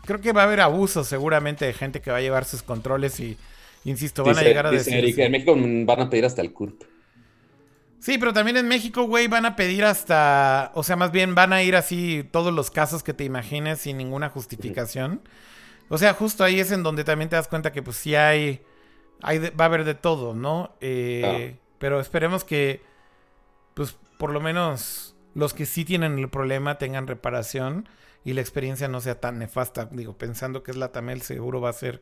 Creo 0.05 0.19
que 0.21 0.34
va 0.34 0.41
a 0.41 0.45
haber 0.45 0.61
abuso 0.61 1.03
seguramente 1.03 1.65
de 1.65 1.73
gente 1.73 2.01
que 2.01 2.09
va 2.09 2.17
a 2.17 2.21
llevar 2.21 2.45
sus 2.45 2.63
controles 2.63 3.19
y, 3.19 3.38
insisto, 3.86 4.23
van 4.23 4.39
a 4.39 4.41
llegar 4.41 4.65
a 4.65 4.71
decir... 4.71 5.19
en 5.19 5.32
México 5.32 5.55
van 5.55 5.99
a 5.99 6.09
pedir 6.09 6.25
hasta 6.25 6.41
el 6.41 6.51
CURP. 6.51 6.82
Sí, 8.02 8.18
pero 8.18 8.34
también 8.34 8.58
en 8.58 8.68
México, 8.68 9.04
güey, 9.04 9.28
van 9.28 9.45
a 9.45 9.56
pedir 9.56 9.86
hasta, 9.86 10.72
o 10.74 10.82
sea, 10.82 10.95
más 10.95 11.12
bien 11.12 11.36
van 11.36 11.54
a 11.54 11.62
ir 11.62 11.76
así 11.76 12.28
todos 12.32 12.52
los 12.52 12.72
casos 12.72 13.04
que 13.04 13.14
te 13.14 13.24
imagines 13.24 13.78
sin 13.78 13.97
ninguna 13.97 14.28
justificación. 14.30 15.22
O 15.88 15.99
sea, 15.99 16.16
justo 16.16 16.43
ahí 16.43 16.60
es 16.60 16.72
en 16.72 16.82
donde 16.82 17.04
también 17.04 17.30
te 17.30 17.36
das 17.36 17.47
cuenta 17.47 17.72
que 17.72 17.84
pues 17.84 17.97
sí 17.97 18.16
hay, 18.16 18.64
hay 19.22 19.38
va 19.38 19.66
a 19.66 19.68
haber 19.68 19.84
de 19.84 19.93
todo, 19.93 20.34
¿no? 20.34 20.76
Eh, 20.82 21.60
pero 21.78 21.99
esperemos 21.99 22.43
que, 22.43 22.82
pues 23.76 23.95
por 24.18 24.32
lo 24.32 24.41
menos 24.41 25.16
los 25.36 25.54
que 25.54 25.68
sí 25.68 25.86
tienen 25.86 26.18
el 26.18 26.30
problema 26.30 26.80
tengan 26.80 27.06
reparación 27.06 27.88
y 28.26 28.34
la 28.34 28.41
experiencia 28.41 28.88
no 28.88 28.99
sea 28.99 29.20
tan 29.20 29.38
nefasta. 29.38 29.86
Digo, 29.91 30.18
pensando 30.18 30.64
que 30.64 30.72
es 30.72 30.78
la 30.78 30.91
Tamel, 30.91 31.22
seguro 31.22 31.62
va 31.62 31.70
a 31.70 31.74
ser 31.74 32.02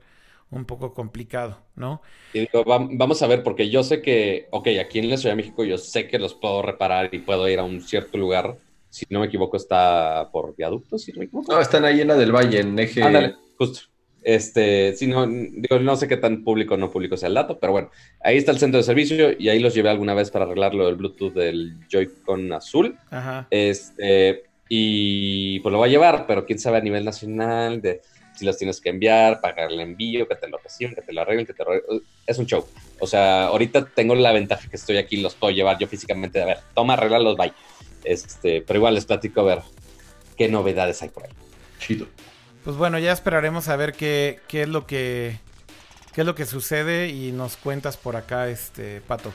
un 0.51 0.65
poco 0.65 0.93
complicado, 0.93 1.59
¿no? 1.75 2.01
Y 2.33 2.39
digo, 2.39 2.63
vamos 2.65 3.21
a 3.21 3.27
ver, 3.27 3.43
porque 3.43 3.69
yo 3.69 3.83
sé 3.83 4.01
que, 4.01 4.47
ok, 4.51 4.67
aquí 4.81 4.99
en 4.99 5.09
la 5.09 5.17
Ciudad 5.17 5.33
de 5.33 5.41
México 5.41 5.63
yo 5.63 5.77
sé 5.77 6.07
que 6.07 6.19
los 6.19 6.33
puedo 6.33 6.61
reparar 6.61 7.09
y 7.13 7.19
puedo 7.19 7.47
ir 7.47 7.59
a 7.59 7.63
un 7.63 7.81
cierto 7.81 8.17
lugar. 8.17 8.57
Si 8.89 9.05
no 9.09 9.19
me 9.19 9.27
equivoco, 9.27 9.57
está 9.57 10.29
por 10.31 10.55
viaductos, 10.55 11.03
si 11.03 11.11
no 11.11 11.19
me 11.19 11.25
equivoco. 11.25 11.53
No, 11.53 11.61
están 11.61 11.85
ahí 11.85 12.01
en 12.01 12.07
la 12.07 12.15
del 12.15 12.31
Valle, 12.31 12.61
en 12.61 12.77
eje. 12.79 13.03
Ándale, 13.03 13.35
justo. 13.57 13.81
Este, 14.21 14.95
si 14.95 15.07
no, 15.07 15.25
digo, 15.27 15.79
no 15.79 15.95
sé 15.95 16.07
qué 16.07 16.17
tan 16.17 16.43
público 16.43 16.73
o 16.73 16.77
no 16.77 16.91
público 16.91 17.15
sea 17.15 17.29
el 17.29 17.35
dato, 17.35 17.57
pero 17.57 17.71
bueno, 17.71 17.89
ahí 18.21 18.37
está 18.37 18.51
el 18.51 18.59
centro 18.59 18.77
de 18.77 18.83
servicio 18.83 19.31
y 19.37 19.47
ahí 19.47 19.59
los 19.59 19.73
llevé 19.73 19.89
alguna 19.89 20.13
vez 20.13 20.29
para 20.29 20.45
arreglar 20.45 20.73
lo 20.75 20.87
del 20.87 20.95
Bluetooth 20.95 21.33
del 21.33 21.75
Joy-Con 21.87 22.51
azul. 22.51 22.97
Ajá. 23.11 23.47
Este, 23.49 24.43
y 24.67 25.59
pues 25.61 25.71
lo 25.71 25.77
voy 25.77 25.89
a 25.89 25.91
llevar, 25.91 26.25
pero 26.27 26.45
quién 26.45 26.59
sabe 26.59 26.77
a 26.77 26.81
nivel 26.81 27.05
nacional 27.05 27.81
de 27.81 28.01
si 28.39 28.45
los 28.45 28.57
tienes 28.57 28.81
que 28.81 28.89
enviar, 28.89 29.41
pagar 29.41 29.71
el 29.71 29.79
envío, 29.79 30.27
que 30.27 30.35
te 30.35 30.47
lo 30.47 30.57
reciben, 30.57 30.95
que 30.95 31.01
te 31.01 31.13
lo 31.13 31.21
arreglen, 31.21 31.45
que 31.45 31.53
te 31.53 31.63
lo 31.63 31.71
Es 32.25 32.37
un 32.37 32.45
show. 32.45 32.65
O 32.99 33.07
sea, 33.07 33.45
ahorita 33.47 33.85
tengo 33.85 34.15
la 34.15 34.31
ventaja 34.31 34.67
que 34.69 34.77
estoy 34.77 34.97
aquí, 34.97 35.17
los 35.17 35.35
puedo 35.35 35.53
llevar 35.53 35.77
yo 35.77 35.87
físicamente. 35.87 36.41
A 36.41 36.45
ver, 36.45 36.59
toma, 36.73 36.93
arreglarlos, 36.93 37.37
bye. 37.37 37.53
Este, 38.03 38.61
pero 38.61 38.79
igual 38.79 38.95
les 38.95 39.05
platico 39.05 39.41
a 39.41 39.43
ver 39.43 39.59
qué 40.37 40.47
novedades 40.47 41.01
hay 41.01 41.09
por 41.09 41.25
ahí. 41.25 41.31
Chido. 41.79 42.07
Pues 42.63 42.77
bueno, 42.77 42.97
ya 42.97 43.11
esperaremos 43.11 43.67
a 43.67 43.75
ver 43.75 43.93
qué, 43.93 44.39
qué 44.47 44.63
es 44.63 44.69
lo 44.69 44.87
que 44.87 45.37
qué 46.13 46.21
es 46.21 46.25
lo 46.27 46.35
que 46.35 46.45
sucede 46.45 47.09
y 47.09 47.31
nos 47.31 47.57
cuentas 47.57 47.97
por 47.97 48.15
acá, 48.15 48.47
este 48.47 49.01
Pato. 49.01 49.31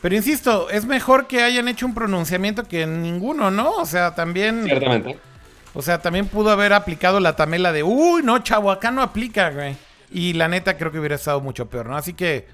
Pero 0.00 0.16
insisto, 0.16 0.68
es 0.68 0.84
mejor 0.84 1.28
que 1.28 1.42
hayan 1.42 1.68
hecho 1.68 1.86
un 1.86 1.94
pronunciamiento 1.94 2.64
que 2.64 2.86
ninguno, 2.86 3.50
¿no? 3.50 3.76
O 3.76 3.86
sea, 3.86 4.14
también. 4.14 4.64
Ciertamente. 4.64 5.16
O 5.74 5.82
sea, 5.82 6.00
también 6.00 6.26
pudo 6.26 6.50
haber 6.50 6.72
aplicado 6.72 7.18
la 7.20 7.34
tamela 7.34 7.72
de, 7.72 7.82
uy, 7.82 8.22
no, 8.22 8.38
chavo, 8.40 8.70
acá 8.70 8.90
no 8.90 9.02
aplica, 9.02 9.50
güey. 9.50 9.74
Y 10.10 10.34
la 10.34 10.48
neta 10.48 10.76
creo 10.76 10.92
que 10.92 10.98
hubiera 10.98 11.14
estado 11.14 11.40
mucho 11.40 11.68
peor, 11.68 11.86
¿no? 11.86 11.96
Así 11.96 12.12
que, 12.12 12.46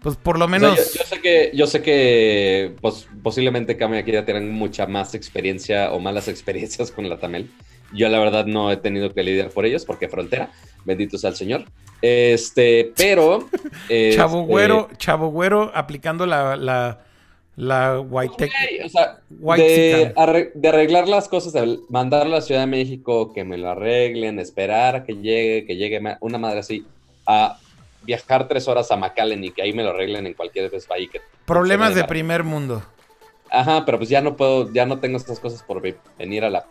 pues 0.00 0.16
por 0.16 0.38
lo 0.38 0.46
menos... 0.46 0.94
yo, 0.94 1.04
sé 1.04 1.20
que, 1.20 1.50
yo 1.52 1.66
sé 1.66 1.82
que 1.82 2.76
pues, 2.80 3.08
posiblemente 3.22 3.76
Kame 3.76 3.98
aquí 3.98 4.12
ya 4.12 4.24
tienen 4.24 4.52
mucha 4.52 4.86
más 4.86 5.14
experiencia 5.14 5.92
o 5.92 5.98
malas 5.98 6.28
experiencias 6.28 6.92
con 6.92 7.08
la 7.08 7.18
Tamel. 7.18 7.50
Yo 7.92 8.08
la 8.08 8.18
verdad 8.18 8.46
no 8.46 8.70
he 8.70 8.76
tenido 8.76 9.12
que 9.12 9.22
lidiar 9.22 9.50
por 9.50 9.64
ellos 9.64 9.84
porque 9.84 10.08
frontera, 10.08 10.50
bendito 10.84 11.18
sea 11.18 11.30
el 11.30 11.36
Señor. 11.36 11.64
Este, 12.02 12.92
pero... 12.96 13.48
chavo 14.14 14.40
este 14.40 14.46
güero, 14.46 14.88
chavo 14.98 15.28
güero 15.30 15.72
aplicando 15.74 16.26
la, 16.26 16.56
la 16.56 17.05
la 17.56 18.00
White 18.00 18.50
o 18.84 18.88
sea, 18.90 19.20
de, 19.30 20.12
arreglar 20.14 21.08
las 21.08 21.26
cosas, 21.26 21.54
de 21.54 21.80
mandar 21.88 22.26
a 22.26 22.28
la 22.28 22.42
Ciudad 22.42 22.60
de 22.60 22.66
México, 22.66 23.32
que 23.32 23.44
me 23.44 23.56
lo 23.56 23.70
arreglen, 23.70 24.38
esperar 24.38 24.96
a 24.96 25.04
que 25.04 25.14
llegue, 25.14 25.64
que 25.64 25.76
llegue 25.76 26.00
una 26.20 26.36
madre 26.36 26.60
así, 26.60 26.86
a 27.26 27.58
viajar 28.02 28.46
tres 28.46 28.68
horas 28.68 28.90
a 28.90 28.96
McAllen 28.96 29.42
y 29.42 29.50
que 29.50 29.62
ahí 29.62 29.72
me 29.72 29.82
lo 29.82 29.90
arreglen 29.90 30.26
en 30.26 30.34
cualquier 30.34 30.70
vez 30.70 30.86
que 31.10 31.20
Problemas 31.46 31.94
de 31.94 32.04
primer 32.04 32.44
mundo. 32.44 32.82
Ajá, 33.50 33.84
pero 33.86 33.96
pues 33.98 34.10
ya 34.10 34.20
no 34.20 34.36
puedo, 34.36 34.70
ya 34.72 34.84
no 34.84 34.98
tengo 34.98 35.16
estas 35.16 35.40
cosas 35.40 35.62
por 35.62 35.80
venir 36.18 36.44
a 36.44 36.50
la 36.50 36.66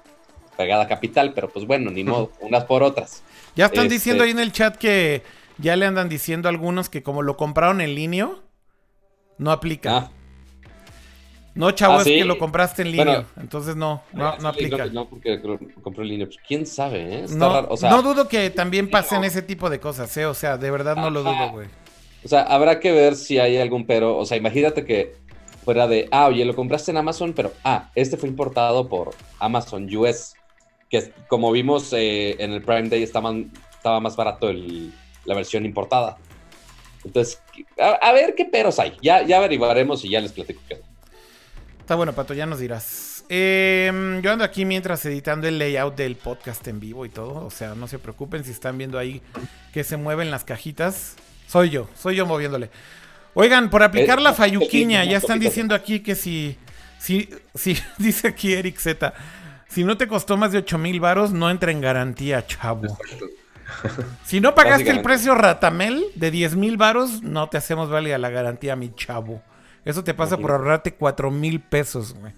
pegada 0.55 0.87
capital, 0.87 1.33
pero 1.33 1.49
pues 1.49 1.65
bueno, 1.65 1.89
ni 1.89 2.03
modo, 2.03 2.31
unas 2.41 2.65
por 2.65 2.83
otras. 2.83 3.23
Ya 3.55 3.65
están 3.65 3.89
diciendo 3.89 4.23
este 4.23 4.37
ahí 4.37 4.37
en 4.37 4.43
el 4.43 4.51
chat 4.51 4.75
que 4.75 5.23
ya 5.57 5.75
le 5.75 5.85
andan 5.85 6.09
diciendo 6.09 6.47
algunos 6.47 6.89
que 6.89 7.01
como 7.01 7.23
lo 7.23 7.37
compraron 7.37 7.81
en 7.81 7.95
línea, 7.95 8.29
no 9.37 9.51
aplica. 9.51 9.97
Ah. 9.97 10.11
No, 11.55 11.71
chavo, 11.71 11.95
¿Ah, 11.95 11.97
es 11.99 12.03
que 12.03 12.25
lo 12.25 12.37
compraste 12.37 12.81
en 12.81 12.91
línea. 12.91 13.05
Bueno. 13.05 13.25
entonces 13.37 13.77
no, 13.77 14.03
no, 14.11 14.27
aplica. 14.27 14.85
No, 14.87 15.07
porque 15.07 15.37
lo 15.37 15.57
compré 15.81 16.03
en 16.03 16.09
línea. 16.09 16.25
Pues, 16.27 16.37
¿Quién 16.45 16.65
sabe, 16.65 17.01
eh? 17.01 17.23
Está 17.23 17.37
No, 17.37 17.53
raro. 17.53 17.67
O 17.71 17.77
sea, 17.77 17.89
no 17.89 18.01
dudo 18.01 18.27
que 18.27 18.49
también 18.49 18.89
pasen 18.89 19.23
ese 19.23 19.41
tipo 19.41 19.69
de 19.69 19.79
cosas, 19.79 20.15
¿eh? 20.17 20.25
O 20.25 20.33
sea, 20.33 20.57
de 20.57 20.69
verdad 20.69 20.97
no 20.97 21.09
lo 21.09 21.23
dudo, 21.23 21.51
güey. 21.53 21.67
O 22.25 22.27
sea, 22.27 22.41
habrá 22.41 22.79
que 22.81 22.91
ver 22.91 23.15
si 23.15 23.39
hay 23.39 23.57
algún 23.57 23.85
pero. 23.85 24.17
O 24.17 24.25
sea, 24.25 24.35
imagínate 24.35 24.83
que 24.83 25.15
fuera 25.63 25.87
de, 25.87 26.09
ah, 26.11 26.27
oye, 26.27 26.43
lo 26.43 26.55
compraste 26.55 26.91
en 26.91 26.97
Amazon, 26.97 27.31
pero, 27.33 27.53
ah, 27.63 27.89
este 27.95 28.17
fue 28.17 28.27
importado 28.27 28.89
por 28.89 29.11
Amazon 29.39 29.87
US. 29.95 30.33
Que 30.89 31.11
como 31.27 31.51
vimos 31.53 31.93
eh, 31.93 32.35
en 32.37 32.51
el 32.51 32.61
Prime 32.63 32.89
Day 32.89 33.01
estaba, 33.01 33.33
estaba 33.71 33.99
más 34.01 34.15
barato 34.17 34.49
el- 34.49 34.91
la 35.23 35.35
versión 35.35 35.65
importada. 35.65 36.17
Entonces, 37.03 37.41
a, 37.79 37.91
a 38.07 38.11
ver 38.11 38.35
qué 38.35 38.45
peros 38.45 38.77
hay. 38.77 38.93
Ya, 39.01 39.23
ya 39.23 39.37
averiguaremos 39.37 40.03
y 40.03 40.09
ya 40.09 40.19
les 40.19 40.31
platico 40.33 40.61
qué. 40.67 40.81
Está 41.85 41.93
bueno, 41.93 42.13
Pato, 42.13 42.33
ya 42.33 42.47
nos 42.47 42.57
dirás. 42.57 43.25
Eh, 43.29 44.19
yo 44.23 44.31
ando 44.31 44.43
aquí 44.43 44.65
mientras 44.65 45.05
editando 45.05 45.47
el 45.47 45.59
layout 45.59 45.95
del 45.95 46.15
podcast 46.15 46.67
en 46.67 46.79
vivo 46.79 47.05
y 47.05 47.09
todo. 47.09 47.45
O 47.45 47.51
sea, 47.51 47.75
no 47.75 47.87
se 47.87 47.99
preocupen 47.99 48.43
si 48.43 48.49
están 48.49 48.79
viendo 48.79 48.97
ahí 48.97 49.21
que 49.71 49.83
se 49.83 49.95
mueven 49.95 50.31
las 50.31 50.43
cajitas. 50.43 51.15
Soy 51.45 51.69
yo, 51.69 51.87
soy 51.95 52.15
yo 52.15 52.25
moviéndole. 52.25 52.71
Oigan, 53.35 53.69
por 53.69 53.83
aplicar 53.83 54.17
Eh, 54.17 54.23
la 54.23 54.33
falluquiña, 54.33 55.01
poquito, 55.01 55.11
ya 55.11 55.17
están 55.19 55.39
diciendo 55.39 55.75
aquí 55.75 55.99
que 55.99 56.15
si, 56.15 56.57
si, 56.97 57.29
si, 57.53 57.77
dice 57.99 58.29
aquí 58.29 58.53
Eric 58.53 58.79
Z, 58.79 59.13
si 59.67 59.83
no 59.83 59.95
te 59.95 60.07
costó 60.07 60.37
más 60.37 60.53
de 60.53 60.57
8 60.57 60.79
mil 60.79 60.99
varos, 60.99 61.33
no 61.33 61.51
entra 61.51 61.69
en 61.71 61.81
garantía, 61.81 62.47
chavo. 62.47 62.97
Si 64.25 64.41
no 64.41 64.55
pagaste 64.55 64.89
el 64.89 65.03
precio 65.03 65.35
ratamel 65.35 66.03
de 66.15 66.31
10 66.31 66.55
mil 66.55 66.77
varos, 66.77 67.21
no 67.21 67.47
te 67.47 67.57
hacemos 67.57 67.91
válida 67.91 68.17
la 68.17 68.31
garantía, 68.31 68.75
mi 68.75 68.91
chavo. 68.95 69.43
Eso 69.85 70.03
te 70.03 70.13
pasa 70.13 70.37
por 70.37 70.51
ahorrarte 70.51 70.93
4 70.95 71.31
mil 71.31 71.61
pesos, 71.61 72.13
güey. 72.15 72.33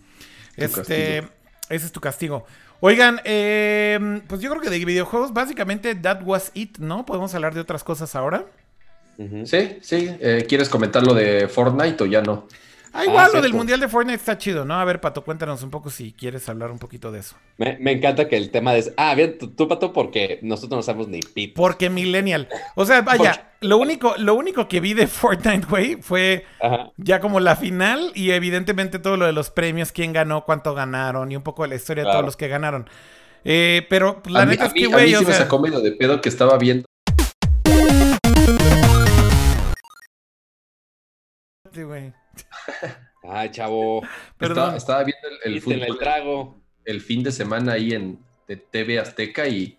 Este, 0.57 1.21
castigo. 1.21 1.33
ese 1.69 1.85
es 1.85 1.91
tu 1.91 2.01
castigo. 2.01 2.45
Oigan, 2.79 3.21
eh, 3.23 4.21
pues 4.27 4.41
yo 4.41 4.49
creo 4.51 4.61
que 4.61 4.69
de 4.69 4.83
videojuegos, 4.85 5.33
básicamente, 5.33 5.95
that 5.95 6.21
was 6.23 6.51
it, 6.53 6.77
¿no? 6.77 7.05
Podemos 7.05 7.33
hablar 7.33 7.55
de 7.55 7.61
otras 7.61 7.83
cosas 7.83 8.15
ahora. 8.15 8.45
Sí, 9.45 9.79
sí. 9.81 10.15
eh, 10.19 10.45
¿Quieres 10.47 10.69
comentar 10.69 11.01
lo 11.03 11.15
de 11.15 11.47
Fortnite 11.47 12.03
o 12.03 12.05
ya 12.05 12.21
no? 12.21 12.47
Ah, 12.99 13.03
igual, 13.05 13.25
lo 13.25 13.31
cierto. 13.31 13.41
del 13.43 13.53
Mundial 13.53 13.79
de 13.79 13.87
Fortnite 13.87 14.15
está 14.17 14.37
chido, 14.37 14.65
¿no? 14.65 14.73
A 14.73 14.83
ver, 14.83 14.99
Pato, 14.99 15.23
cuéntanos 15.23 15.61
un 15.61 15.69
poco 15.69 15.91
si 15.91 16.13
quieres 16.13 16.49
hablar 16.49 16.71
un 16.71 16.79
poquito 16.79 17.11
de 17.11 17.19
eso. 17.19 17.35
Me, 17.57 17.77
me 17.79 17.91
encanta 17.91 18.27
que 18.27 18.37
el 18.37 18.49
tema 18.49 18.75
es, 18.75 18.91
ah, 18.97 19.13
bien, 19.13 19.37
tú, 19.37 19.49
tú, 19.51 19.67
Pato, 19.67 19.93
porque 19.93 20.39
nosotros 20.41 20.77
no 20.77 20.81
sabemos 20.81 21.07
ni 21.07 21.19
pit. 21.19 21.53
Porque 21.55 21.91
Millennial. 21.91 22.47
O 22.75 22.85
sea, 22.85 23.01
vaya, 23.03 23.51
lo 23.61 23.77
único, 23.77 24.15
lo 24.17 24.33
único 24.33 24.67
que 24.67 24.79
vi 24.79 24.95
de 24.95 25.05
Fortnite, 25.07 25.67
güey, 25.69 25.97
fue 26.01 26.45
Ajá. 26.59 26.91
ya 26.97 27.19
como 27.19 27.39
la 27.39 27.55
final 27.55 28.11
y 28.15 28.31
evidentemente 28.31 28.97
todo 28.97 29.15
lo 29.15 29.27
de 29.27 29.33
los 29.33 29.51
premios, 29.51 29.91
quién 29.91 30.11
ganó, 30.11 30.43
cuánto 30.45 30.73
ganaron 30.73 31.31
y 31.31 31.35
un 31.35 31.43
poco 31.43 31.63
de 31.63 31.69
la 31.69 31.75
historia 31.75 32.03
de 32.03 32.11
todos 32.11 32.25
los 32.25 32.35
que 32.35 32.47
ganaron. 32.47 32.89
Eh, 33.45 33.85
pero 33.89 34.21
la 34.25 34.41
a 34.41 34.45
mí, 34.45 34.51
neta 34.51 34.65
es 34.65 34.73
que, 34.73 34.85
a 34.85 34.89
güey, 34.89 35.05
mí 35.07 35.15
o 35.15 35.19
sí 35.19 35.25
me 35.25 35.31
sea, 35.33 35.43
sacó 35.43 35.59
medio 35.59 35.79
de 35.81 35.91
pedo 35.91 36.19
que 36.19 36.29
estaba 36.29 36.57
viendo. 36.57 36.85
Sí, 41.73 41.83
güey. 41.83 42.11
Ay, 43.23 43.49
chavo, 43.51 44.01
Perdón. 44.37 44.75
Estaba, 44.75 45.03
estaba 45.03 45.03
viendo 45.03 45.85
el, 45.85 45.97
trago. 45.97 46.61
el 46.85 47.01
fin 47.01 47.23
de 47.23 47.31
semana 47.31 47.73
ahí 47.73 47.91
en 47.91 48.19
de 48.47 48.55
TV 48.55 48.99
Azteca 48.99 49.47
y, 49.47 49.77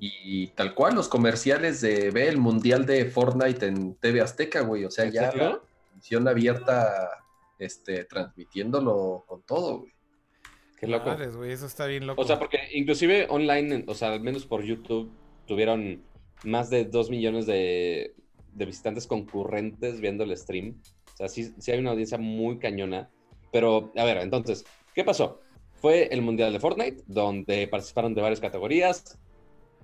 y 0.00 0.48
tal 0.48 0.74
cual 0.74 0.96
los 0.96 1.08
comerciales 1.08 1.80
de 1.80 2.10
ve 2.10 2.28
el 2.28 2.38
mundial 2.38 2.84
de 2.84 3.04
Fortnite 3.04 3.66
en 3.66 3.94
TV 3.94 4.20
Azteca, 4.20 4.62
güey. 4.62 4.84
O 4.84 4.90
sea, 4.90 5.04
¿En 5.04 5.12
ya 5.12 5.32
la 5.32 5.60
televisión 5.88 6.26
abierta 6.26 7.08
este, 7.58 8.04
transmitiéndolo 8.04 9.24
con 9.26 9.42
todo, 9.42 9.80
güey. 9.80 9.92
Qué 10.78 10.86
loco. 10.86 11.06
Madres, 11.06 11.36
güey, 11.36 11.52
eso 11.52 11.66
está 11.66 11.86
bien 11.86 12.06
loco. 12.06 12.22
O 12.22 12.24
sea, 12.24 12.38
porque 12.38 12.58
inclusive 12.72 13.26
online, 13.30 13.84
o 13.88 13.94
sea, 13.94 14.12
al 14.12 14.20
menos 14.20 14.46
por 14.46 14.62
YouTube, 14.62 15.10
tuvieron 15.46 16.02
más 16.44 16.70
de 16.70 16.84
2 16.84 17.10
millones 17.10 17.46
de, 17.46 18.14
de 18.52 18.64
visitantes 18.64 19.06
concurrentes 19.08 20.00
viendo 20.00 20.22
el 20.22 20.36
stream. 20.36 20.80
Sea, 21.18 21.28
sí, 21.28 21.52
sí 21.58 21.72
hay 21.72 21.80
una 21.80 21.90
audiencia 21.90 22.16
muy 22.16 22.58
cañona. 22.58 23.10
Pero, 23.50 23.90
a 23.96 24.04
ver, 24.04 24.18
entonces, 24.18 24.64
¿qué 24.94 25.02
pasó? 25.02 25.40
Fue 25.74 26.06
el 26.12 26.22
Mundial 26.22 26.52
de 26.52 26.60
Fortnite, 26.60 27.02
donde 27.08 27.66
participaron 27.66 28.14
de 28.14 28.22
varias 28.22 28.38
categorías, 28.38 29.18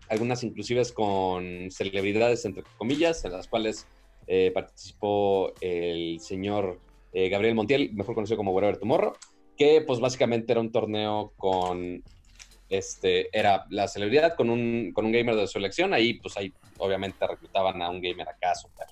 algunas 0.09 0.45
inclusive 0.45 0.80
con 0.95 1.72
celebridades, 1.72 2.45
entre 2.45 2.62
comillas, 2.78 3.24
en 3.24 3.32
las 3.32 3.49
cuales 3.49 3.89
eh, 4.28 4.53
participó 4.55 5.53
el 5.61 6.20
señor 6.20 6.78
eh, 7.12 7.28
Gabriel 7.28 7.57
Montiel, 7.57 7.93
mejor 7.95 8.14
conocido 8.14 8.37
como 8.37 8.53
Wherever 8.53 8.76
Tomorrow, 8.76 9.14
que 9.57 9.82
pues 9.85 9.99
básicamente 9.99 10.53
era 10.53 10.61
un 10.61 10.70
torneo 10.70 11.32
con 11.37 12.05
este, 12.68 13.37
era 13.37 13.66
la 13.70 13.89
celebridad 13.89 14.37
con 14.37 14.51
un, 14.51 14.93
con 14.93 15.05
un 15.05 15.11
gamer 15.11 15.35
de 15.35 15.49
su 15.49 15.59
elección. 15.59 15.95
Ahí, 15.95 16.14
pues 16.14 16.37
ahí 16.37 16.53
obviamente 16.78 17.26
reclutaban 17.26 17.82
a 17.82 17.91
un 17.91 18.01
gamer 18.01 18.28
acá 18.28 18.55
super, 18.55 18.87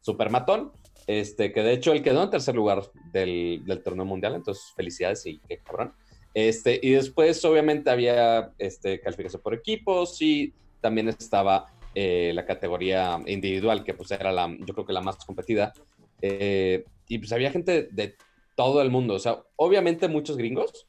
super 0.00 0.30
matón. 0.30 0.70
Este, 1.06 1.52
que 1.52 1.62
de 1.62 1.72
hecho 1.72 1.92
él 1.92 2.02
quedó 2.02 2.22
en 2.22 2.30
tercer 2.30 2.54
lugar 2.54 2.82
del, 3.12 3.62
torneo 3.84 4.04
mundial. 4.04 4.34
Entonces, 4.34 4.72
felicidades 4.74 5.24
y 5.26 5.38
qué 5.48 5.58
cabrón. 5.58 5.92
Este, 6.32 6.80
y 6.82 6.90
después, 6.90 7.44
obviamente, 7.44 7.90
había 7.90 8.52
este, 8.58 9.00
calificación 9.00 9.42
por 9.42 9.54
equipos 9.54 10.20
y 10.20 10.52
también 10.80 11.08
estaba 11.08 11.66
eh, 11.94 12.32
la 12.34 12.44
categoría 12.44 13.20
individual, 13.26 13.84
que 13.84 13.94
pues 13.94 14.10
era 14.10 14.32
la, 14.32 14.48
yo 14.48 14.74
creo 14.74 14.86
que 14.86 14.92
la 14.92 15.00
más 15.00 15.16
competida. 15.24 15.72
Eh, 16.20 16.84
y 17.06 17.18
pues 17.18 17.32
había 17.32 17.50
gente 17.50 17.88
de 17.90 18.16
todo 18.56 18.82
el 18.82 18.90
mundo. 18.90 19.14
O 19.14 19.18
sea, 19.18 19.42
obviamente 19.56 20.08
muchos 20.08 20.36
gringos, 20.36 20.86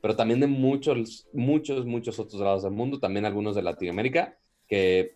pero 0.00 0.16
también 0.16 0.40
de 0.40 0.46
muchos, 0.46 1.28
muchos, 1.32 1.86
muchos 1.86 2.18
otros 2.18 2.40
lados 2.40 2.62
del 2.62 2.72
mundo, 2.72 2.98
también 2.98 3.26
algunos 3.26 3.54
de 3.54 3.62
Latinoamérica, 3.62 4.38
que 4.66 5.14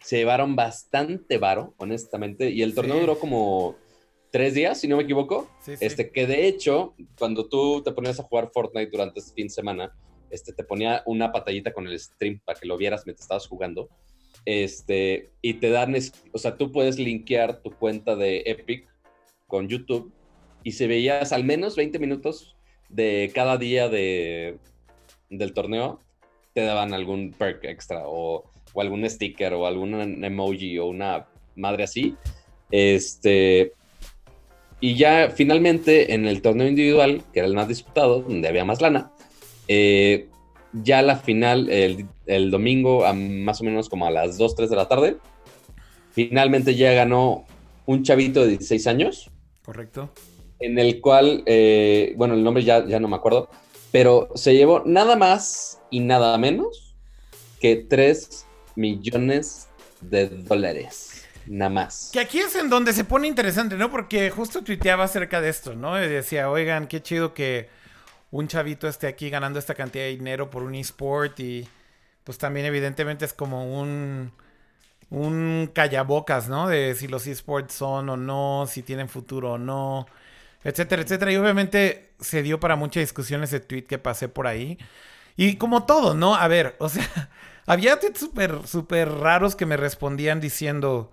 se 0.00 0.16
llevaron 0.18 0.56
bastante 0.56 1.38
varo, 1.38 1.74
honestamente, 1.78 2.50
y 2.50 2.62
el 2.62 2.74
torneo 2.74 2.94
Sí. 2.96 3.00
duró 3.00 3.18
como 3.18 3.76
tres 4.30 4.54
días, 4.54 4.80
si 4.80 4.88
no 4.88 4.96
me 4.96 5.02
equivoco, 5.02 5.50
Sí, 5.60 5.76
sí. 5.76 5.84
este, 5.84 6.10
que 6.10 6.26
de 6.26 6.46
hecho, 6.46 6.94
cuando 7.18 7.48
tú 7.48 7.82
te 7.82 7.92
ponías 7.92 8.18
a 8.20 8.22
jugar 8.24 8.50
Fortnite 8.52 8.90
durante 8.90 9.20
este 9.20 9.34
fin 9.34 9.46
de 9.48 9.52
semana, 9.54 9.92
este, 10.30 10.52
te 10.52 10.62
ponía 10.64 11.02
una 11.06 11.32
pantallita 11.32 11.72
con 11.72 11.86
el 11.88 11.98
stream 11.98 12.40
para 12.44 12.58
que 12.58 12.66
lo 12.66 12.76
vieras 12.76 13.02
mientras 13.04 13.24
estabas 13.24 13.46
jugando, 13.48 13.88
este, 14.44 15.30
y 15.42 15.54
te 15.54 15.70
dan, 15.70 15.94
o 16.32 16.38
sea, 16.38 16.56
tú 16.56 16.72
puedes 16.72 16.98
linkear 16.98 17.60
tu 17.60 17.70
cuenta 17.70 18.16
de 18.16 18.42
Epic 18.46 18.88
con 19.46 19.68
YouTube, 19.68 20.12
y 20.62 20.72
si 20.72 20.86
veías 20.86 21.32
al 21.32 21.44
menos 21.44 21.76
20 21.76 21.98
minutos 21.98 22.56
de 22.88 23.30
cada 23.34 23.56
día 23.56 23.88
de, 23.88 24.58
del 25.28 25.52
torneo, 25.52 26.00
te 26.54 26.62
daban 26.62 26.94
algún 26.94 27.32
perk 27.32 27.64
extra 27.64 28.02
o, 28.06 28.44
o 28.72 28.80
algún 28.80 29.08
sticker 29.08 29.54
o 29.54 29.66
algún 29.66 30.24
emoji 30.24 30.78
o 30.78 30.86
una 30.86 31.26
madre 31.56 31.84
así. 31.84 32.16
Este, 32.70 33.72
y 34.80 34.94
ya 34.94 35.30
finalmente 35.34 36.14
en 36.14 36.26
el 36.26 36.42
torneo 36.42 36.68
individual, 36.68 37.22
que 37.32 37.40
era 37.40 37.48
el 37.48 37.54
más 37.54 37.68
disputado, 37.68 38.22
donde 38.22 38.48
había 38.48 38.64
más 38.64 38.80
lana, 38.80 39.12
eh, 39.68 40.28
ya 40.72 41.02
la 41.02 41.16
final, 41.16 41.68
el, 41.68 42.06
el 42.26 42.50
domingo, 42.50 43.04
a 43.04 43.12
más 43.12 43.60
o 43.60 43.64
menos 43.64 43.88
como 43.88 44.06
a 44.06 44.10
las 44.10 44.38
2, 44.38 44.54
3 44.54 44.70
de 44.70 44.76
la 44.76 44.88
tarde, 44.88 45.16
finalmente 46.12 46.74
ya 46.74 46.92
ganó 46.92 47.44
un 47.86 48.02
chavito 48.02 48.42
de 48.42 48.48
16 48.48 48.86
años 48.86 49.30
Correcto. 49.64 50.10
en 50.60 50.78
el 50.78 51.00
cual, 51.00 51.42
eh, 51.46 52.14
bueno, 52.16 52.34
el 52.34 52.44
nombre 52.44 52.62
ya, 52.62 52.86
ya 52.86 53.00
no 53.00 53.08
me 53.08 53.16
acuerdo, 53.16 53.48
pero 53.90 54.28
se 54.34 54.54
llevó 54.54 54.82
nada 54.86 55.16
más 55.16 55.80
y 55.90 56.00
nada 56.00 56.36
menos 56.38 56.94
que 57.60 57.76
3 57.76 58.46
millones 58.76 59.68
de 60.00 60.28
dólares. 60.28 61.26
Nada 61.46 61.70
más. 61.70 62.10
Que 62.12 62.20
aquí 62.20 62.38
es 62.38 62.54
en 62.54 62.68
donde 62.68 62.92
se 62.92 63.04
pone 63.04 63.26
interesante, 63.26 63.76
¿no? 63.76 63.90
Porque 63.90 64.30
justo 64.30 64.62
tuiteaba 64.62 65.04
acerca 65.04 65.40
de 65.40 65.48
esto, 65.48 65.74
¿no? 65.74 66.02
Y 66.02 66.06
decía, 66.06 66.50
oigan, 66.50 66.86
qué 66.86 67.02
chido 67.02 67.34
que 67.34 67.68
un 68.30 68.46
chavito 68.46 68.86
esté 68.86 69.06
aquí 69.06 69.30
ganando 69.30 69.58
esta 69.58 69.74
cantidad 69.74 70.04
de 70.04 70.10
dinero 70.10 70.50
por 70.50 70.62
un 70.62 70.74
esport 70.74 71.40
y 71.40 71.66
pues 72.24 72.38
también 72.38 72.66
evidentemente 72.66 73.24
es 73.24 73.32
como 73.32 73.80
un 73.80 74.32
un 75.10 75.70
callabocas, 75.74 76.48
¿no? 76.48 76.68
De 76.68 76.94
si 76.94 77.08
los 77.08 77.26
esports 77.26 77.74
son 77.74 78.08
o 78.08 78.16
no, 78.16 78.66
si 78.68 78.82
tienen 78.82 79.08
futuro 79.08 79.52
o 79.52 79.58
no, 79.58 80.06
etcétera, 80.64 81.02
etcétera. 81.02 81.32
Y 81.32 81.36
obviamente 81.36 82.12
se 82.20 82.42
dio 82.42 82.60
para 82.60 82.76
mucha 82.76 83.00
discusión 83.00 83.42
ese 83.42 83.60
tweet 83.60 83.82
que 83.82 83.98
pasé 83.98 84.28
por 84.28 84.46
ahí. 84.46 84.78
Y 85.36 85.56
como 85.56 85.84
todo, 85.84 86.14
¿no? 86.14 86.34
A 86.36 86.48
ver, 86.48 86.76
o 86.78 86.88
sea, 86.88 87.30
había 87.70 88.00
tweets 88.00 88.18
súper, 88.18 88.66
súper 88.66 89.08
raros 89.08 89.54
que 89.54 89.64
me 89.64 89.76
respondían 89.76 90.40
diciendo, 90.40 91.12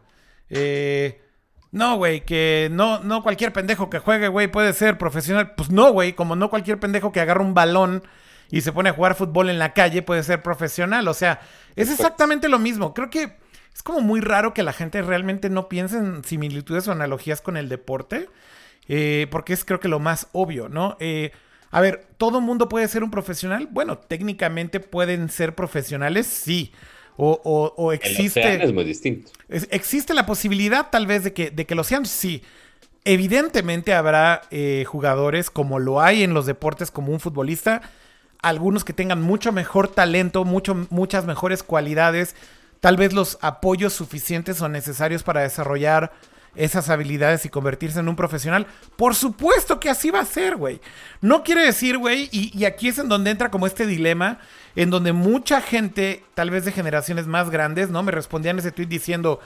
eh, 0.50 1.22
no, 1.72 1.98
güey, 1.98 2.26
que 2.26 2.70
no, 2.72 3.00
no 3.04 3.22
cualquier 3.22 3.54
pendejo 3.54 3.92
que 3.92 4.00
juegue, 4.00 4.28
güey, 4.28 4.48
puede 4.48 4.74
ser 4.74 4.98
profesional. 4.98 5.54
Pues 5.56 5.70
no, 5.70 5.92
güey, 5.92 6.14
como 6.14 6.36
no 6.36 6.50
cualquier 6.50 6.80
pendejo 6.80 7.12
que 7.12 7.22
agarra 7.22 7.44
un 7.44 7.54
balón 7.54 8.02
y 8.50 8.62
se 8.62 8.72
pone 8.72 8.90
a 8.90 8.94
jugar 8.94 9.14
fútbol 9.14 9.50
en 9.52 9.60
la 9.60 9.74
calle 9.74 10.02
puede 10.02 10.24
ser 10.24 10.42
profesional. 10.42 11.08
O 11.08 11.14
sea, 11.14 11.42
es 11.76 11.92
exactamente 11.92 12.50
lo 12.50 12.58
mismo. 12.58 12.96
Creo 12.96 13.12
que 13.12 13.38
es 13.72 13.84
como 13.84 14.00
muy 14.02 14.22
raro 14.22 14.56
que 14.56 14.64
la 14.64 14.74
gente 14.74 15.04
realmente 15.04 15.52
no 15.52 15.70
piense 15.70 15.98
en 15.98 16.24
similitudes 16.24 16.88
o 16.88 16.92
analogías 16.92 17.42
con 17.42 17.56
el 17.58 17.70
deporte. 17.70 18.30
eh, 18.88 19.28
porque 19.30 19.54
es 19.54 19.64
creo 19.66 19.80
que 19.80 19.90
lo 19.90 20.00
más 20.00 20.30
obvio, 20.32 20.70
¿no? 20.70 20.98
Eh, 21.00 21.32
a 21.72 21.82
ver, 21.82 22.08
¿todo 22.18 22.42
mundo 22.42 22.70
puede 22.70 22.88
ser 22.88 23.04
un 23.04 23.12
profesional? 23.12 23.68
Bueno, 23.72 23.98
técnicamente 23.98 24.80
pueden 24.80 25.30
ser 25.30 25.56
profesionales, 25.56 26.28
sí. 26.28 26.72
O, 27.20 27.92
existe. 27.94 28.64
es 28.64 28.74
muy 28.74 28.84
distinto. 28.84 29.32
existe 29.50 30.14
la 30.14 30.28
posibilidad, 30.28 30.90
tal 30.92 31.08
vez, 31.08 31.24
de 31.24 31.34
que, 31.34 31.50
de 31.50 31.66
que 31.66 31.74
lo 31.74 31.84
sean, 31.84 32.06
sí. 32.06 32.44
Evidentemente 33.06 33.94
habrá 33.94 34.42
eh, 34.52 34.86
jugadores, 34.88 35.50
como 35.50 35.80
lo 35.80 36.00
hay 36.02 36.24
en 36.24 36.34
los 36.34 36.46
deportes, 36.46 36.92
como 36.92 37.12
un 37.12 37.20
futbolista, 37.20 37.82
algunos 38.42 38.84
que 38.84 38.94
tengan 38.94 39.22
mucho 39.22 39.52
mejor 39.52 39.88
talento, 39.88 40.46
mucho, 40.46 40.88
muchas 40.90 41.26
mejores 41.26 41.64
cualidades, 41.64 42.36
tal 42.82 42.98
vez 42.98 43.14
los 43.14 43.40
apoyos 43.42 43.94
suficientes 43.94 44.62
o 44.62 44.70
necesarios 44.70 45.24
para 45.24 45.42
desarrollar 45.42 46.12
esas 46.58 46.90
habilidades 46.90 47.46
y 47.46 47.50
convertirse 47.50 48.00
en 48.00 48.10
un 48.10 48.16
profesional. 48.16 48.68
Por 48.96 49.16
supuesto 49.16 49.80
que 49.80 49.90
así 49.90 50.10
va 50.10 50.20
a 50.20 50.26
ser, 50.26 50.56
güey. 50.56 50.82
No 51.22 51.44
quiere 51.44 51.62
decir, 51.62 51.98
güey, 51.98 52.30
y, 52.32 52.66
aquí 52.66 52.90
es 52.90 52.98
en 52.98 53.10
donde 53.10 53.32
entra 53.32 53.52
como 53.52 53.68
este 53.68 53.86
dilema, 53.86 54.40
en 54.76 54.90
donde 54.90 55.14
mucha 55.14 55.62
gente, 55.62 56.24
tal 56.34 56.50
vez 56.50 56.66
de 56.66 56.72
generaciones 56.72 57.28
más 57.28 57.50
grandes, 57.50 57.90
¿no? 57.90 58.04
Me 58.04 58.12
respondían 58.12 58.60
ese 58.60 58.72
tweet 58.72 58.88
diciendo, 58.88 59.40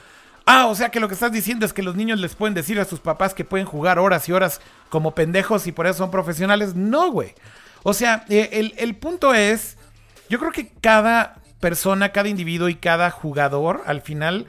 ah, 0.46 0.68
o 0.68 0.76
sea 0.76 0.90
que 0.90 1.00
lo 1.00 1.08
que 1.08 1.14
estás 1.14 1.32
diciendo 1.32 1.66
es 1.66 1.74
que 1.74 1.84
los 1.84 1.96
niños 1.96 2.20
les 2.20 2.36
pueden 2.36 2.54
decir 2.54 2.80
a 2.80 2.86
sus 2.86 3.00
papás 3.00 3.34
que 3.34 3.46
pueden 3.46 3.66
jugar 3.66 4.00
horas 4.00 4.28
y 4.28 4.32
horas 4.32 4.62
como 4.90 5.14
pendejos 5.14 5.68
y 5.68 5.72
por 5.72 5.88
eso 5.88 6.00
son 6.00 6.12
profesionales. 6.12 6.76
No, 6.76 7.12
güey. 7.12 7.34
O 7.84 7.94
sea, 7.94 8.26
eh, 8.30 8.50
el, 8.54 8.74
el 8.78 8.96
punto 8.96 9.34
es, 9.34 9.78
yo 10.30 10.40
creo 10.40 10.52
que 10.52 10.70
cada 10.82 11.36
persona, 11.60 12.12
cada 12.12 12.30
individuo 12.30 12.70
y 12.70 12.76
cada 12.76 13.12
jugador 13.12 13.84
al 13.86 14.02
final 14.02 14.48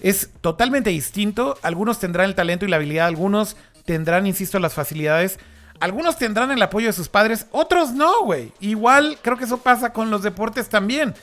es 0.00 0.30
totalmente 0.40 0.90
distinto. 0.90 1.58
Algunos 1.62 1.98
tendrán 1.98 2.26
el 2.26 2.34
talento 2.34 2.64
y 2.64 2.68
la 2.68 2.76
habilidad, 2.76 3.06
algunos 3.06 3.56
tendrán, 3.84 4.26
insisto, 4.26 4.58
las 4.58 4.74
facilidades. 4.74 5.38
Algunos 5.80 6.18
tendrán 6.18 6.50
el 6.50 6.62
apoyo 6.62 6.88
de 6.88 6.92
sus 6.92 7.08
padres, 7.08 7.46
otros 7.52 7.92
no, 7.92 8.24
güey. 8.24 8.52
Igual 8.60 9.18
creo 9.22 9.38
que 9.38 9.44
eso 9.44 9.58
pasa 9.58 9.92
con 9.92 10.10
los 10.10 10.22
deportes 10.22 10.68
también. 10.68 11.14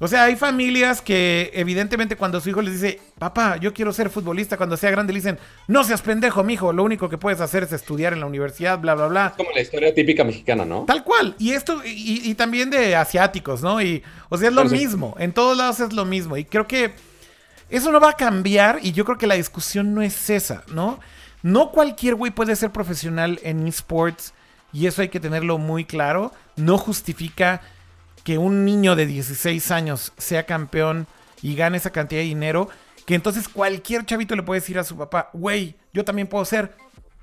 O 0.00 0.08
sea, 0.08 0.24
hay 0.24 0.34
familias 0.34 1.00
que 1.00 1.52
evidentemente 1.54 2.16
cuando 2.16 2.40
su 2.40 2.48
hijo 2.48 2.60
les 2.60 2.80
dice, 2.80 2.98
papá, 3.18 3.58
yo 3.58 3.72
quiero 3.72 3.92
ser 3.92 4.10
futbolista, 4.10 4.56
cuando 4.56 4.76
sea 4.76 4.90
grande 4.90 5.12
le 5.12 5.20
dicen, 5.20 5.38
no 5.68 5.84
seas 5.84 6.02
pendejo, 6.02 6.42
mijo, 6.42 6.72
lo 6.72 6.82
único 6.82 7.08
que 7.08 7.18
puedes 7.18 7.40
hacer 7.40 7.62
es 7.62 7.72
estudiar 7.72 8.12
en 8.12 8.18
la 8.18 8.26
universidad, 8.26 8.80
bla, 8.80 8.96
bla, 8.96 9.06
bla. 9.06 9.34
Como 9.36 9.52
la 9.52 9.60
historia 9.60 9.94
típica 9.94 10.24
mexicana, 10.24 10.64
¿no? 10.64 10.86
Tal 10.86 11.04
cual. 11.04 11.36
Y 11.38 11.52
esto, 11.52 11.82
y, 11.84 12.34
también 12.34 12.70
de 12.70 12.96
asiáticos, 12.96 13.62
¿no? 13.62 13.80
Y, 13.80 14.02
o 14.28 14.36
sea, 14.36 14.48
es 14.48 14.54
lo 14.54 14.64
mismo. 14.64 15.14
En 15.18 15.32
todos 15.32 15.56
lados 15.56 15.78
es 15.78 15.92
lo 15.92 16.04
mismo. 16.04 16.36
Y 16.36 16.46
creo 16.46 16.66
que 16.66 16.94
eso 17.72 17.90
no 17.90 18.00
va 18.00 18.10
a 18.10 18.16
cambiar 18.16 18.80
y 18.82 18.92
yo 18.92 19.06
creo 19.06 19.16
que 19.16 19.26
la 19.26 19.34
discusión 19.34 19.94
no 19.94 20.02
es 20.02 20.28
esa, 20.28 20.62
¿no? 20.68 21.00
No 21.42 21.72
cualquier 21.72 22.14
güey 22.14 22.30
puede 22.30 22.54
ser 22.54 22.70
profesional 22.70 23.40
en 23.42 23.66
esports 23.66 24.34
y 24.74 24.86
eso 24.86 25.00
hay 25.00 25.08
que 25.08 25.20
tenerlo 25.20 25.56
muy 25.56 25.86
claro. 25.86 26.32
No 26.54 26.76
justifica 26.76 27.62
que 28.24 28.36
un 28.36 28.66
niño 28.66 28.94
de 28.94 29.06
16 29.06 29.70
años 29.70 30.12
sea 30.18 30.44
campeón 30.44 31.06
y 31.40 31.56
gane 31.56 31.78
esa 31.78 31.90
cantidad 31.90 32.20
de 32.20 32.26
dinero, 32.26 32.68
que 33.06 33.14
entonces 33.14 33.48
cualquier 33.48 34.04
chavito 34.04 34.36
le 34.36 34.42
puede 34.42 34.60
decir 34.60 34.78
a 34.78 34.84
su 34.84 34.96
papá, 34.98 35.30
güey, 35.32 35.74
yo 35.94 36.04
también 36.04 36.28
puedo 36.28 36.44
ser. 36.44 36.76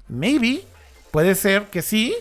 Maybe, 0.08 0.64
puede 1.12 1.36
ser 1.36 1.66
que 1.68 1.84
sí, 1.84 2.16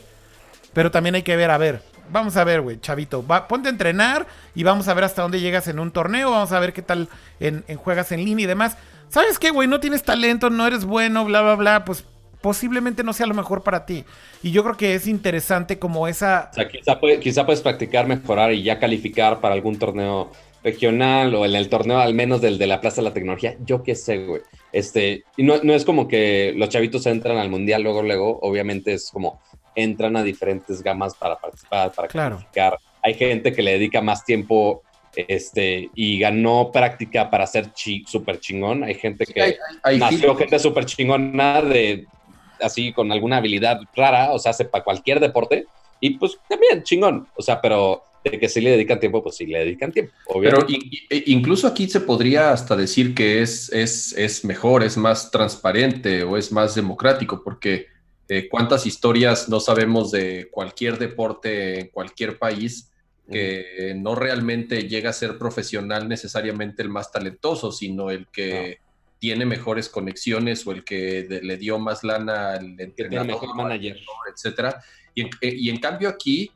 pero 0.74 0.90
también 0.90 1.14
hay 1.14 1.22
que 1.22 1.34
ver, 1.34 1.50
a 1.50 1.56
ver, 1.56 1.82
Vamos 2.11 2.36
a 2.36 2.44
ver, 2.44 2.61
güey, 2.61 2.80
chavito. 2.80 3.24
ponte 3.48 3.68
a 3.68 3.70
entrenar 3.70 4.26
y 4.54 4.62
vamos 4.62 4.88
a 4.88 4.94
ver 4.94 5.04
hasta 5.04 5.22
dónde 5.22 5.40
llegas 5.40 5.68
en 5.68 5.78
un 5.78 5.90
torneo. 5.90 6.30
Vamos 6.30 6.52
a 6.52 6.61
ver 6.61 6.72
qué 6.72 6.82
tal 6.82 7.09
en, 7.40 7.62
juegas 7.76 8.12
en 8.12 8.24
línea 8.24 8.44
y 8.44 8.46
demás. 8.46 8.76
¿Sabes 9.09 9.38
qué, 9.38 9.50
güey? 9.50 9.68
No 9.68 9.80
tienes 9.80 10.02
talento, 10.02 10.50
no 10.50 10.66
eres 10.66 10.84
bueno, 10.84 11.24
bla, 11.24 11.42
bla, 11.42 11.54
bla. 11.54 11.84
Pues 11.84 12.04
posiblemente 12.40 13.02
no 13.02 13.12
sea 13.12 13.26
lo 13.26 13.34
mejor 13.34 13.62
para 13.62 13.86
ti. 13.86 14.04
Y 14.42 14.50
yo 14.50 14.62
creo 14.62 14.76
que 14.76 14.94
es 14.94 15.06
interesante 15.06 15.78
como 15.78 16.09
esa... 16.09 16.50
O 16.52 16.54
sea, 16.54 16.68
quizá, 16.68 16.98
quizá 17.20 17.46
puedes 17.46 17.62
practicar, 17.62 18.06
mejorar 18.06 18.52
y 18.52 18.62
ya 18.62 18.78
calificar 18.78 19.40
para 19.40 19.54
algún 19.54 19.78
torneo 19.78 20.30
regional 20.62 21.34
o 21.34 21.44
en 21.44 21.54
el 21.54 21.68
torneo 21.68 21.98
al 21.98 22.14
menos 22.14 22.40
del 22.40 22.59
de 22.59 22.66
la 22.66 22.80
Plaza 22.80 22.96
de 22.96 23.09
la 23.09 23.14
Tecnología. 23.14 23.56
Yo 23.64 23.82
qué 23.82 23.94
sé, 23.94 24.24
güey. 24.24 24.42
Este, 24.72 25.24
y 25.36 25.42
no, 25.42 25.54
no 25.62 25.72
es 25.72 25.84
como 25.84 26.09
que 26.09 26.52
los 26.56 26.68
chavitos 26.68 27.06
entran 27.06 27.38
al 27.38 27.48
mundial 27.48 27.82
luego, 27.82 28.02
luego. 28.02 28.38
Obviamente 28.42 28.92
es 28.92 29.11
como 29.11 29.40
entran 29.78 30.16
a 30.16 30.22
diferentes 30.22 30.82
gamas 30.82 31.14
para 31.14 31.38
participar, 31.38 31.92
para 31.92 32.08
claro. 32.08 32.40
Hay 33.02 33.14
gente 33.14 33.52
que 33.52 33.62
le 33.62 33.72
dedica 33.72 34.00
más 34.00 34.24
tiempo 34.24 34.82
este, 35.14 35.90
y 35.94 36.18
ganó 36.18 36.70
práctica 36.72 37.30
para 37.30 37.46
ser 37.46 37.70
súper 38.06 38.40
chingón. 38.40 38.84
Hay 38.84 38.94
gente 38.94 39.24
que 39.24 39.56
nació 39.98 40.34
gente 40.36 40.58
súper 40.58 40.84
chingona 40.84 41.62
de 41.62 42.06
así 42.60 42.92
con 42.92 43.12
alguna 43.12 43.36
habilidad 43.36 43.80
rara, 43.94 44.32
o 44.32 44.38
sea, 44.38 44.50
hace 44.50 44.64
para 44.64 44.84
cualquier 44.84 45.20
deporte. 45.20 45.66
Y 46.00 46.10
pues 46.18 46.38
también 46.48 46.82
chingón, 46.82 47.26
o 47.36 47.42
sea, 47.42 47.60
pero 47.60 48.02
de 48.24 48.38
que 48.38 48.48
sí 48.48 48.60
le 48.60 48.70
dedican 48.70 49.00
tiempo, 49.00 49.22
pues 49.22 49.36
sí 49.36 49.46
le 49.46 49.60
dedican 49.60 49.92
tiempo. 49.92 50.12
Pero 50.40 50.66
e, 50.68 51.22
incluso 51.26 51.66
aquí 51.66 51.88
se 51.88 52.00
podría 52.00 52.52
hasta 52.52 52.76
decir 52.76 53.14
que 53.14 53.42
es, 53.42 53.72
es, 53.72 54.12
es 54.16 54.44
mejor, 54.44 54.82
es 54.82 54.96
más 54.96 55.30
transparente 55.30 56.22
o 56.24 56.36
es 56.36 56.52
más 56.52 56.74
democrático, 56.74 57.42
porque 57.42 57.86
eh, 58.28 58.48
cuántas 58.48 58.86
historias 58.86 59.48
no 59.48 59.60
sabemos 59.60 60.10
de 60.10 60.48
cualquier 60.50 60.98
deporte 60.98 61.80
en 61.80 61.88
cualquier 61.88 62.38
país 62.38 62.92
que 63.30 63.94
no 63.94 64.14
realmente 64.14 64.88
llega 64.88 65.10
a 65.10 65.12
ser 65.12 65.36
profesional 65.36 66.08
necesariamente 66.08 66.82
el 66.82 66.88
más 66.88 67.12
talentoso, 67.12 67.70
sino 67.72 68.10
el 68.10 68.26
que 68.28 68.78
tiene 69.18 69.44
mejores 69.44 69.88
conexiones 69.88 70.66
o 70.66 70.72
el 70.72 70.84
que 70.84 71.26
le 71.42 71.56
dio 71.56 71.78
más 71.78 72.04
lana 72.04 72.52
al 72.52 72.80
entrenador, 72.80 73.26
mejor 73.26 73.54
manager, 73.56 73.98
etcétera. 74.32 74.82
Y 75.14 75.22
en, 75.22 75.30
eh, 75.40 75.54
y 75.56 75.70
en 75.70 75.78
cambio 75.78 76.08
aquí, 76.08 76.50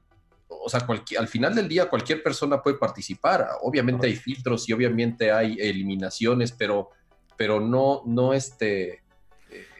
o 0.48 0.68
sea, 0.68 0.86
al 1.18 1.28
final 1.28 1.54
del 1.54 1.68
día 1.68 1.90
cualquier 1.90 2.22
persona 2.22 2.62
puede 2.62 2.78
participar. 2.78 3.48
Obviamente 3.62 4.06
hay 4.06 4.14
filtros 4.14 4.68
y 4.68 4.72
obviamente 4.72 5.32
hay 5.32 5.56
eliminaciones, 5.58 6.52
pero, 6.52 6.90
pero 7.36 7.60
no, 7.60 8.02
no 8.06 8.32
este, 8.32 9.01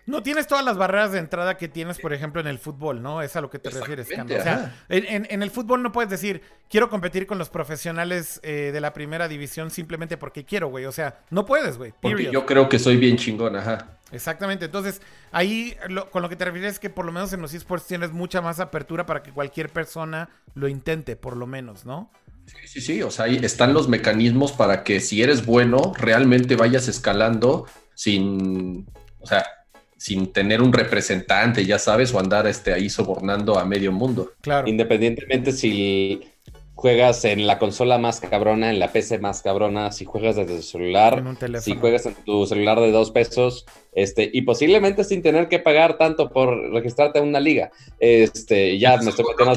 no 0.04 0.22
tienes 0.22 0.46
todas 0.46 0.64
las 0.64 0.76
barreras 0.76 1.12
de 1.12 1.18
entrada 1.18 1.56
que 1.56 1.68
tienes, 1.68 1.98
por 1.98 2.12
ejemplo, 2.12 2.40
en 2.40 2.48
el 2.48 2.58
fútbol, 2.58 3.02
¿no? 3.02 3.22
Es 3.22 3.36
a 3.36 3.40
lo 3.40 3.50
que 3.50 3.58
te 3.58 3.70
refieres, 3.70 4.08
Cando. 4.08 4.36
O 4.36 4.42
sea, 4.42 4.74
en, 4.88 5.42
el 5.42 5.50
fútbol 5.50 5.82
no 5.82 5.92
puedes 5.92 6.10
decir, 6.10 6.42
quiero 6.68 6.90
competir 6.90 7.26
con 7.26 7.38
los 7.38 7.50
profesionales 7.50 8.40
eh, 8.42 8.70
de 8.72 8.80
la 8.80 8.92
primera 8.92 9.28
división 9.28 9.70
simplemente 9.70 10.16
porque 10.16 10.44
quiero, 10.44 10.68
güey. 10.68 10.86
O 10.86 10.92
sea, 10.92 11.20
no 11.30 11.46
puedes, 11.46 11.78
güey. 11.78 11.92
Porque 12.00 12.30
yo 12.32 12.44
creo 12.46 12.68
que 12.68 12.78
soy 12.78 12.96
bien 12.96 13.16
chingón, 13.16 13.56
ajá. 13.56 13.98
Exactamente. 14.10 14.66
Entonces, 14.66 15.00
ahí 15.30 15.76
con 16.10 16.22
lo 16.22 16.28
que 16.28 16.36
te 16.36 16.44
refieres 16.44 16.74
es 16.74 16.78
que 16.78 16.90
por 16.90 17.04
lo 17.04 17.12
menos 17.12 17.32
en 17.32 17.40
los 17.40 17.54
esports 17.54 17.86
tienes 17.86 18.12
mucha 18.12 18.40
más 18.40 18.60
apertura 18.60 19.06
para 19.06 19.22
que 19.22 19.32
cualquier 19.32 19.70
persona 19.70 20.28
lo 20.54 20.68
intente, 20.68 21.16
por 21.16 21.36
lo 21.36 21.46
menos, 21.46 21.86
¿no? 21.86 22.10
Sí, 22.46 22.56
sí, 22.66 22.80
sí. 22.80 23.02
O 23.02 23.10
sea, 23.10 23.26
ahí 23.26 23.38
están 23.42 23.72
los 23.72 23.88
mecanismos 23.88 24.52
para 24.52 24.84
que 24.84 25.00
si 25.00 25.22
eres 25.22 25.46
bueno, 25.46 25.92
realmente 25.96 26.56
vayas 26.56 26.88
escalando 26.88 27.66
sin. 27.94 28.86
O 29.20 29.26
sea, 29.26 29.44
sin 30.02 30.32
tener 30.32 30.60
un 30.60 30.72
representante, 30.72 31.64
ya 31.64 31.78
sabes, 31.78 32.12
o 32.12 32.18
andar 32.18 32.48
este, 32.48 32.72
ahí 32.72 32.90
sobornando 32.90 33.56
a 33.56 33.64
medio 33.64 33.92
mundo. 33.92 34.32
Claro. 34.40 34.68
Independientemente 34.68 35.52
si 35.52 36.20
juegas 36.74 37.24
en 37.24 37.46
la 37.46 37.60
consola 37.60 37.98
más 37.98 38.18
cabrona, 38.18 38.70
en 38.70 38.80
la 38.80 38.90
PC 38.90 39.20
más 39.20 39.42
cabrona, 39.42 39.92
si 39.92 40.04
juegas 40.04 40.34
desde 40.34 40.56
el 40.56 40.64
celular, 40.64 41.22
si 41.60 41.76
juegas 41.76 42.04
en 42.06 42.16
tu 42.16 42.44
celular 42.46 42.80
de 42.80 42.90
dos 42.90 43.12
pesos, 43.12 43.64
este, 43.92 44.28
y 44.32 44.42
posiblemente 44.42 45.04
sin 45.04 45.22
tener 45.22 45.46
que 45.46 45.60
pagar 45.60 45.96
tanto 45.98 46.30
por 46.30 46.72
registrarte 46.72 47.20
en 47.20 47.28
una 47.28 47.38
liga. 47.38 47.70
Este, 48.00 48.80
ya 48.80 48.96
me 48.96 49.10
estoy 49.10 49.24
metiendo 49.24 49.52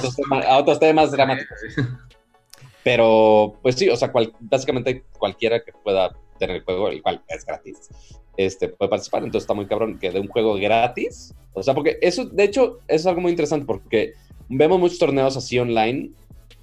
a 0.48 0.58
otros 0.60 0.80
temas, 0.80 1.12
dramáticos. 1.12 1.58
Pero, 2.84 3.58
pues 3.64 3.74
sí, 3.78 3.90
o 3.90 3.96
sea, 3.96 4.12
básicamente 4.42 5.06
cualquiera 5.18 5.64
que 5.64 5.72
pueda 5.72 6.16
tener 6.38 6.58
el 6.58 6.64
juego, 6.64 6.90
el 6.90 7.02
cual 7.02 7.24
es 7.28 7.46
gratis, 7.46 7.90
este, 8.38 8.70
puede 8.70 8.90
participar. 8.90 9.24
Entonces 9.24 9.44
está 9.44 9.54
muy 9.54 9.66
cabrón 9.66 9.98
que 10.00 10.12
de 10.12 10.20
un 10.20 10.28
juego 10.28 10.56
gratis. 10.56 11.34
O 11.54 11.64
sea, 11.64 11.74
porque 11.74 11.98
eso, 12.02 12.26
de 12.26 12.44
hecho, 12.44 12.80
es 12.88 13.06
algo 13.06 13.22
muy 13.22 13.32
interesante 13.32 13.66
porque 13.66 14.14
vemos 14.50 14.80
muchos 14.80 15.00
torneos 15.00 15.38
así 15.38 15.58
online 15.60 16.12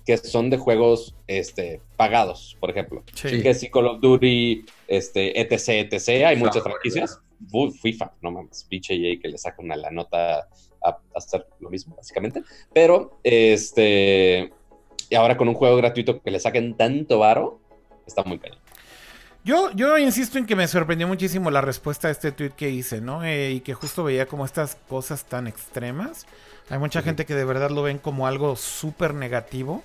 que 0.04 0.16
son 0.16 0.50
de 0.50 0.56
juegos 0.56 1.14
este, 1.26 1.80
pagados, 1.96 2.56
por 2.60 2.70
ejemplo. 2.70 3.04
Que 3.22 3.54
si 3.54 3.70
Call 3.70 3.86
of 3.86 4.00
Duty, 4.00 4.64
este, 4.88 5.40
etc, 5.40 5.92
etc. 5.92 6.26
Hay 6.26 6.36
muchas 6.36 6.62
franquicias. 6.62 7.20
FIFA, 7.80 8.12
no 8.20 8.30
mames, 8.30 8.64
pinche 8.68 9.18
que 9.18 9.28
le 9.28 9.36
saca 9.36 9.60
una 9.62 9.74
la 9.76 9.90
nota 9.90 10.48
a, 10.84 10.98
hacer 11.14 11.46
lo 11.60 11.70
mismo, 11.70 11.94
básicamente. 11.96 12.42
Pero, 12.72 13.18
este, 13.22 14.52
y 15.10 15.14
ahora 15.14 15.36
con 15.36 15.48
un 15.48 15.54
juego 15.54 15.76
gratuito 15.76 16.20
que 16.20 16.30
le 16.30 16.40
saquen 16.40 16.76
tanto 16.76 17.18
varo, 17.18 17.60
está 18.06 18.22
muy 18.24 18.38
cañón. 18.38 18.61
Yo, 19.44 19.72
yo 19.72 19.98
insisto 19.98 20.38
en 20.38 20.46
que 20.46 20.54
me 20.54 20.68
sorprendió 20.68 21.08
muchísimo 21.08 21.50
la 21.50 21.60
respuesta 21.60 22.08
a 22.08 22.10
este 22.12 22.30
tweet 22.30 22.50
que 22.50 22.70
hice, 22.70 23.00
¿no? 23.00 23.24
Eh, 23.24 23.52
y 23.52 23.60
que 23.60 23.74
justo 23.74 24.04
veía 24.04 24.26
como 24.26 24.44
estas 24.44 24.76
cosas 24.88 25.24
tan 25.24 25.46
extremas. 25.46 26.26
Hay 26.70 26.78
mucha 26.78 27.02
gente 27.02 27.26
que 27.26 27.34
de 27.34 27.44
verdad 27.44 27.70
lo 27.70 27.82
ven 27.82 27.98
como 27.98 28.26
algo 28.26 28.54
súper 28.54 29.14
negativo, 29.14 29.82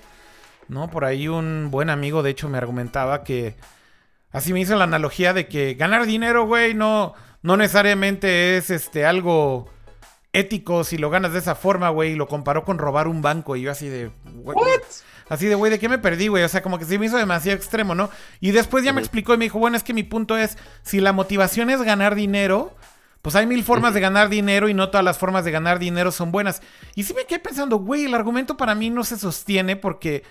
¿no? 0.67 0.89
Por 0.89 1.05
ahí 1.05 1.27
un 1.27 1.69
buen 1.71 1.89
amigo, 1.89 2.21
de 2.21 2.31
hecho, 2.31 2.49
me 2.49 2.57
argumentaba 2.57 3.23
que... 3.23 3.55
Así 4.31 4.53
me 4.53 4.59
hizo 4.59 4.75
la 4.75 4.83
analogía 4.83 5.33
de 5.33 5.47
que 5.47 5.73
ganar 5.73 6.05
dinero, 6.05 6.45
güey, 6.45 6.73
no, 6.73 7.15
no 7.41 7.57
necesariamente 7.57 8.57
es 8.57 8.69
este 8.69 9.05
algo 9.05 9.69
ético 10.33 10.83
si 10.83 10.97
lo 10.97 11.09
ganas 11.09 11.33
de 11.33 11.39
esa 11.39 11.55
forma, 11.55 11.89
güey. 11.89 12.11
Y 12.11 12.15
lo 12.15 12.27
comparó 12.27 12.63
con 12.63 12.77
robar 12.77 13.07
un 13.07 13.21
banco. 13.21 13.55
Y 13.55 13.61
yo 13.63 13.71
así 13.71 13.87
de. 13.87 14.11
Así 15.29 15.47
de, 15.47 15.55
güey, 15.55 15.71
¿de 15.71 15.79
qué 15.79 15.89
me 15.89 15.97
perdí, 15.97 16.27
güey? 16.27 16.43
O 16.43 16.49
sea, 16.49 16.61
como 16.61 16.79
que 16.79 16.85
se 16.85 16.97
me 16.97 17.05
hizo 17.05 17.17
demasiado 17.17 17.57
extremo, 17.57 17.95
¿no? 17.95 18.09
Y 18.39 18.51
después 18.51 18.83
ya 18.83 18.93
me 18.93 19.01
explicó 19.01 19.33
y 19.33 19.37
me 19.37 19.45
dijo, 19.45 19.59
bueno, 19.59 19.77
es 19.77 19.83
que 19.83 19.93
mi 19.93 20.03
punto 20.03 20.37
es, 20.37 20.57
si 20.83 20.99
la 20.99 21.13
motivación 21.13 21.69
es 21.69 21.81
ganar 21.81 22.15
dinero, 22.15 22.75
pues 23.21 23.35
hay 23.35 23.45
mil 23.45 23.63
formas 23.63 23.93
de 23.93 23.99
ganar 23.99 24.29
dinero 24.29 24.69
y 24.69 24.73
no 24.73 24.89
todas 24.89 25.03
las 25.03 25.17
formas 25.17 25.43
de 25.43 25.51
ganar 25.51 25.79
dinero 25.79 26.11
son 26.11 26.31
buenas. 26.31 26.61
Y 26.95 27.03
sí 27.03 27.13
me 27.13 27.25
quedé 27.25 27.39
pensando, 27.39 27.77
güey, 27.77 28.05
el 28.05 28.13
argumento 28.13 28.55
para 28.55 28.75
mí 28.75 28.89
no 28.89 29.03
se 29.03 29.17
sostiene 29.17 29.75
porque, 29.75 30.23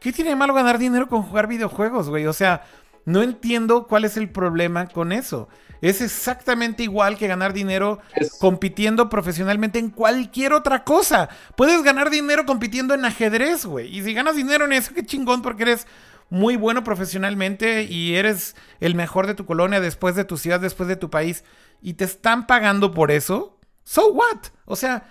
¿qué 0.00 0.12
tiene 0.12 0.30
de 0.30 0.36
malo 0.36 0.54
ganar 0.54 0.78
dinero 0.78 1.08
con 1.08 1.22
jugar 1.22 1.48
videojuegos, 1.48 2.08
güey? 2.08 2.26
O 2.26 2.32
sea, 2.32 2.62
no 3.04 3.22
entiendo 3.22 3.86
cuál 3.86 4.04
es 4.04 4.16
el 4.16 4.30
problema 4.30 4.86
con 4.88 5.12
eso. 5.12 5.48
Es 5.80 6.00
exactamente 6.00 6.82
igual 6.82 7.18
que 7.18 7.26
ganar 7.26 7.52
dinero 7.52 8.00
compitiendo 8.40 9.10
profesionalmente 9.10 9.78
en 9.78 9.90
cualquier 9.90 10.54
otra 10.54 10.82
cosa. 10.82 11.28
Puedes 11.56 11.82
ganar 11.82 12.08
dinero 12.08 12.46
compitiendo 12.46 12.94
en 12.94 13.04
ajedrez, 13.04 13.66
güey. 13.66 13.94
Y 13.94 14.02
si 14.02 14.14
ganas 14.14 14.36
dinero 14.36 14.64
en 14.64 14.72
eso, 14.72 14.94
qué 14.94 15.04
chingón, 15.04 15.42
porque 15.42 15.64
eres 15.64 15.86
muy 16.30 16.56
bueno 16.56 16.84
profesionalmente 16.84 17.82
y 17.82 18.14
eres 18.14 18.56
el 18.80 18.94
mejor 18.94 19.26
de 19.26 19.34
tu 19.34 19.44
colonia, 19.44 19.80
después 19.80 20.16
de 20.16 20.24
tu 20.24 20.38
ciudad, 20.38 20.58
después 20.58 20.88
de 20.88 20.96
tu 20.96 21.10
país. 21.10 21.44
Y 21.82 21.94
te 21.94 22.04
están 22.04 22.46
pagando 22.46 22.94
por 22.94 23.10
eso. 23.10 23.58
So 23.84 24.10
what? 24.12 24.38
O 24.64 24.76
sea, 24.76 25.04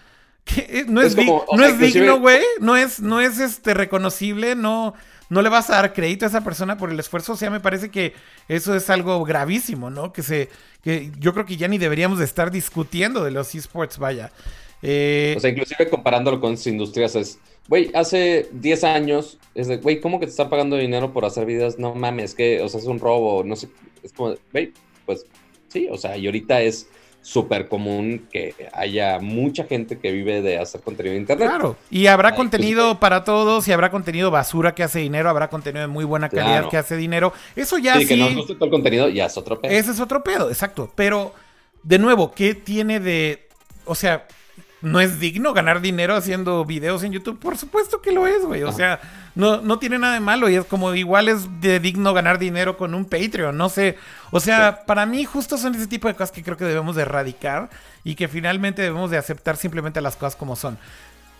no 0.87 1.01
es, 1.03 1.15
no 1.15 1.63
es 1.63 1.77
digno, 1.77 2.19
güey. 2.19 2.41
No 2.59 2.75
es, 2.75 2.99
no 2.99 3.21
es 3.21 3.39
este 3.39 3.75
reconocible, 3.75 4.55
no 4.55 4.95
no 5.33 5.41
le 5.41 5.49
vas 5.49 5.69
a 5.69 5.73
dar 5.73 5.93
crédito 5.93 6.25
a 6.25 6.29
esa 6.29 6.43
persona 6.43 6.77
por 6.77 6.91
el 6.91 6.99
esfuerzo. 6.99 7.33
O 7.33 7.35
sea, 7.35 7.49
me 7.49 7.59
parece 7.59 7.89
que 7.89 8.13
eso 8.47 8.75
es 8.75 8.89
algo 8.89 9.23
gravísimo, 9.23 9.89
¿no? 9.89 10.13
Que 10.13 10.23
se. 10.23 10.49
que 10.83 11.11
yo 11.19 11.33
creo 11.33 11.45
que 11.45 11.57
ya 11.57 11.67
ni 11.67 11.77
deberíamos 11.77 12.19
de 12.19 12.25
estar 12.25 12.51
discutiendo 12.51 13.23
de 13.23 13.31
los 13.31 13.53
esports, 13.55 13.97
vaya. 13.97 14.31
Eh, 14.81 15.33
o 15.35 15.39
sea, 15.39 15.49
inclusive 15.49 15.89
comparándolo 15.89 16.39
con 16.39 16.55
sus 16.55 16.67
industrias 16.67 17.15
es. 17.15 17.39
Güey, 17.67 17.91
hace 17.93 18.49
10 18.51 18.83
años, 18.83 19.39
es 19.55 19.67
de, 19.67 19.77
güey, 19.77 20.01
¿cómo 20.01 20.19
que 20.19 20.25
te 20.25 20.31
están 20.31 20.49
pagando 20.49 20.75
dinero 20.75 21.13
por 21.13 21.23
hacer 21.23 21.45
videos? 21.45 21.79
No 21.79 21.95
mames, 21.95 22.35
que, 22.35 22.61
o 22.61 22.67
sea, 22.67 22.81
es 22.81 22.87
un 22.87 22.99
robo, 22.99 23.43
no 23.45 23.55
sé. 23.55 23.69
Es 24.03 24.11
como, 24.11 24.35
güey, 24.51 24.73
pues 25.05 25.25
sí, 25.69 25.87
o 25.89 25.97
sea, 25.97 26.17
y 26.17 26.25
ahorita 26.25 26.61
es 26.61 26.89
súper 27.23 27.69
común 27.69 28.27
que 28.31 28.53
haya 28.73 29.17
mucha 29.19 29.63
gente 29.63 29.97
que 29.97 30.11
vive 30.11 30.41
de 30.41 30.59
hacer 30.59 30.81
contenido 30.81 31.15
en 31.15 31.21
internet. 31.21 31.47
Claro, 31.49 31.77
y 31.89 32.07
habrá 32.07 32.29
pues, 32.29 32.37
contenido 32.37 32.99
para 32.99 33.23
todos, 33.23 33.67
y 33.67 33.71
habrá 33.71 33.89
contenido 33.89 34.29
basura 34.29 34.75
que 34.75 34.83
hace 34.83 34.99
dinero, 34.99 35.29
habrá 35.29 35.49
contenido 35.49 35.81
de 35.81 35.87
muy 35.87 36.03
buena 36.03 36.29
calidad 36.29 36.69
que 36.69 36.77
hace 36.77 36.97
dinero. 36.97 37.33
Eso 37.55 37.77
ya 37.77 37.97
sí. 37.97 38.05
que 38.05 38.17
nos 38.17 38.35
guste 38.35 38.55
todo 38.55 38.65
el 38.65 38.71
contenido 38.71 39.07
ya 39.09 39.25
es 39.25 39.37
otro 39.37 39.59
pedo. 39.59 39.71
Ese 39.71 39.91
es 39.91 39.99
otro 39.99 40.21
pedo, 40.21 40.49
exacto. 40.49 40.91
Pero, 40.95 41.33
de 41.81 41.97
nuevo, 41.97 42.33
¿qué 42.33 42.53
tiene 42.53 42.99
de. 42.99 43.47
O 43.85 43.95
sea, 43.95 44.27
¿no 44.83 44.99
es 44.99 45.19
digno 45.19 45.53
ganar 45.53 45.81
dinero 45.81 46.15
haciendo 46.15 46.63
videos 46.63 47.03
en 47.03 47.13
YouTube? 47.13 47.39
Por 47.39 47.57
supuesto 47.57 48.01
que 48.01 48.11
lo 48.11 48.27
es, 48.27 48.45
güey. 48.45 48.61
O 48.61 48.71
sea 48.71 48.99
no, 49.35 49.61
no 49.61 49.79
tiene 49.79 49.97
nada 49.97 50.13
de 50.13 50.19
malo 50.19 50.49
y 50.49 50.55
es 50.55 50.65
como 50.65 50.93
igual 50.93 51.27
es 51.27 51.47
de 51.59 51.79
digno 51.79 52.13
ganar 52.13 52.37
dinero 52.37 52.77
con 52.77 52.93
un 52.93 53.05
Patreon, 53.05 53.57
no 53.57 53.69
sé. 53.69 53.97
O 54.31 54.39
sea, 54.39 54.85
para 54.85 55.05
mí 55.05 55.25
justo 55.25 55.57
son 55.57 55.75
ese 55.75 55.87
tipo 55.87 56.07
de 56.07 56.13
cosas 56.13 56.31
que 56.31 56.43
creo 56.43 56.57
que 56.57 56.65
debemos 56.65 56.95
de 56.95 57.03
erradicar 57.03 57.69
y 58.03 58.15
que 58.15 58.27
finalmente 58.27 58.81
debemos 58.81 59.09
de 59.09 59.17
aceptar 59.17 59.57
simplemente 59.57 60.01
las 60.01 60.15
cosas 60.15 60.35
como 60.35 60.55
son. 60.55 60.77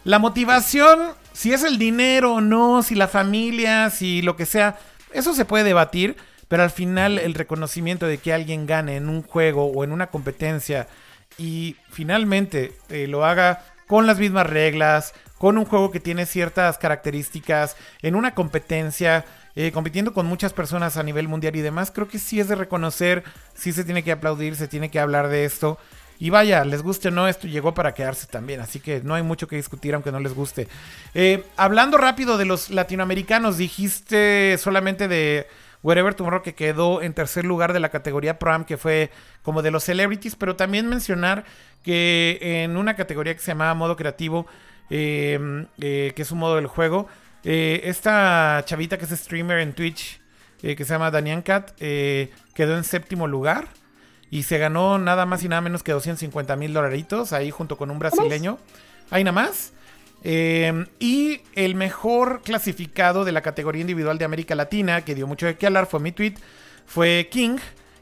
La 0.04 0.20
motivación, 0.20 1.12
si 1.34 1.54
es 1.54 1.64
el 1.64 1.78
dinero 1.78 2.34
o 2.34 2.42
no, 2.42 2.84
si 2.84 2.96
la 2.96 3.08
familia, 3.08 3.90
si 3.90 4.22
lo 4.22 4.36
que 4.36 4.46
sea, 4.46 4.78
eso 5.14 5.34
se 5.34 5.46
puede 5.46 5.64
debatir, 5.64 6.18
pero 6.48 6.64
al 6.64 6.72
final 6.72 7.20
el 7.20 7.36
reconocimiento 7.36 8.08
de 8.08 8.18
que 8.18 8.34
alguien 8.34 8.66
gane 8.66 8.98
en 8.98 9.08
un 9.08 9.22
juego 9.22 9.68
o 9.68 9.84
en 9.84 9.92
una 9.92 10.08
competencia 10.08 10.88
y 11.38 11.76
finalmente 11.92 12.74
eh, 12.90 13.08
lo 13.08 13.26
haga 13.26 13.66
con 13.88 14.08
las 14.08 14.20
mismas 14.20 14.48
reglas, 14.48 15.14
con 15.38 15.58
un 15.58 15.66
juego 15.66 15.92
que 15.92 16.00
tiene 16.00 16.26
ciertas 16.26 16.78
características, 16.78 17.76
en 18.02 18.16
una 18.16 18.34
competencia, 18.34 19.26
eh, 19.56 19.72
compitiendo 19.72 20.14
con 20.14 20.26
muchas 20.26 20.54
personas 20.54 20.98
a 20.98 21.04
nivel 21.04 21.28
mundial 21.28 21.56
y 21.56 21.62
demás, 21.62 21.92
creo 21.92 22.08
que 22.08 22.18
sí 22.18 22.40
es 22.40 22.48
de 22.48 22.56
reconocer, 22.56 23.24
sí 23.54 23.72
se 23.72 23.84
tiene 23.84 24.04
que 24.04 24.12
aplaudir, 24.12 24.56
se 24.56 24.68
tiene 24.68 24.90
que 24.90 25.00
hablar 25.00 25.28
de 25.28 25.46
esto. 25.46 25.78
Y 26.20 26.30
vaya, 26.30 26.64
les 26.64 26.82
guste 26.82 27.10
o 27.10 27.12
no, 27.12 27.28
esto 27.28 27.48
llegó 27.48 27.74
para 27.74 27.94
quedarse 27.94 28.28
también, 28.28 28.62
así 28.62 28.80
que 28.80 29.02
no 29.02 29.16
hay 29.16 29.24
mucho 29.24 29.48
que 29.48 29.58
discutir 29.58 29.94
aunque 29.94 30.12
no 30.12 30.20
les 30.20 30.34
guste. 30.34 30.68
Eh, 31.14 31.44
hablando 31.58 31.98
rápido 31.98 32.38
de 32.38 32.46
los 32.46 32.70
latinoamericanos, 32.70 33.58
dijiste 33.58 34.58
solamente 34.58 35.08
de 35.08 35.48
Wherever 35.84 36.16
Tomorrow 36.16 36.42
que 36.42 36.56
quedó 36.56 37.02
en 37.02 37.14
tercer 37.14 37.46
lugar 37.46 37.74
de 37.74 37.80
la 37.80 37.90
categoría 37.90 38.40
Pro 38.40 38.66
que 38.66 38.78
fue 38.78 39.12
como 39.44 39.62
de 39.62 39.70
los 39.70 39.84
celebrities, 39.84 40.36
pero 40.36 40.56
también 40.56 40.88
mencionar 40.88 41.46
que 41.84 42.40
en 42.42 42.78
una 42.78 42.96
categoría 42.96 43.34
que 43.34 43.42
se 43.42 43.52
llamaba 43.52 43.74
modo 43.74 43.96
creativo, 43.96 44.48
Em, 44.90 45.66
eh, 45.80 46.14
que 46.16 46.22
es 46.22 46.32
un 46.32 46.40
modo 46.40 46.58
del 46.58 46.68
juego. 46.68 47.08
Eh, 47.44 47.82
esta 47.86 48.62
chavita 48.66 48.98
que 48.98 49.06
es 49.06 49.12
streamer 49.12 49.60
en 49.60 49.74
Twitch, 49.74 50.22
eh, 50.62 50.76
que 50.76 50.86
se 50.86 50.94
llama 50.94 51.10
Danian 51.10 51.42
Cat, 51.42 51.72
quedó 51.80 52.78
en 52.78 52.84
séptimo 52.84 53.28
lugar 53.28 53.70
y 54.30 54.44
se 54.44 54.60
ganó 54.60 55.00
nada 55.00 55.26
más 55.26 55.44
y 55.44 55.50
nada 55.50 55.62
menos 55.62 55.82
que 55.82 55.92
250 55.92 56.56
mil 56.58 56.74
dolaritos 56.74 57.34
ahí 57.34 57.50
junto 57.50 57.76
con 57.76 57.90
un 57.90 57.98
brasileño. 57.98 58.60
Ahí 59.10 59.24
nada 59.24 59.34
más. 59.34 59.74
Em, 60.24 60.88
y 61.00 61.42
el 61.54 61.76
mejor 61.76 62.42
clasificado 62.44 63.26
de 63.26 63.34
la 63.34 63.42
categoría 63.42 63.82
individual 63.82 64.18
de 64.18 64.26
América 64.26 64.56
Latina, 64.56 65.04
que 65.04 65.16
dio 65.16 65.28
mucho 65.28 65.46
de 65.46 65.58
qué 65.58 65.68
hablar, 65.68 65.86
fue 65.86 66.00
mi 66.00 66.14
tweet, 66.14 66.36
fue 66.86 67.28
King, 67.30 67.58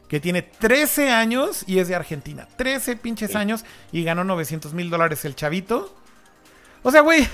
que 0.07 0.19
tiene 0.19 0.43
13 0.43 1.09
años 1.09 1.63
y 1.65 1.79
es 1.79 1.87
de 1.87 1.95
Argentina. 1.95 2.47
13 2.57 2.97
pinches 2.97 3.35
años 3.35 3.65
y 3.91 4.03
ganó 4.03 4.23
900 4.23 4.73
mil 4.73 4.89
dólares 4.89 5.25
el 5.25 5.35
chavito. 5.35 5.95
O 6.83 6.91
sea, 6.91 7.01
güey, 7.01 7.27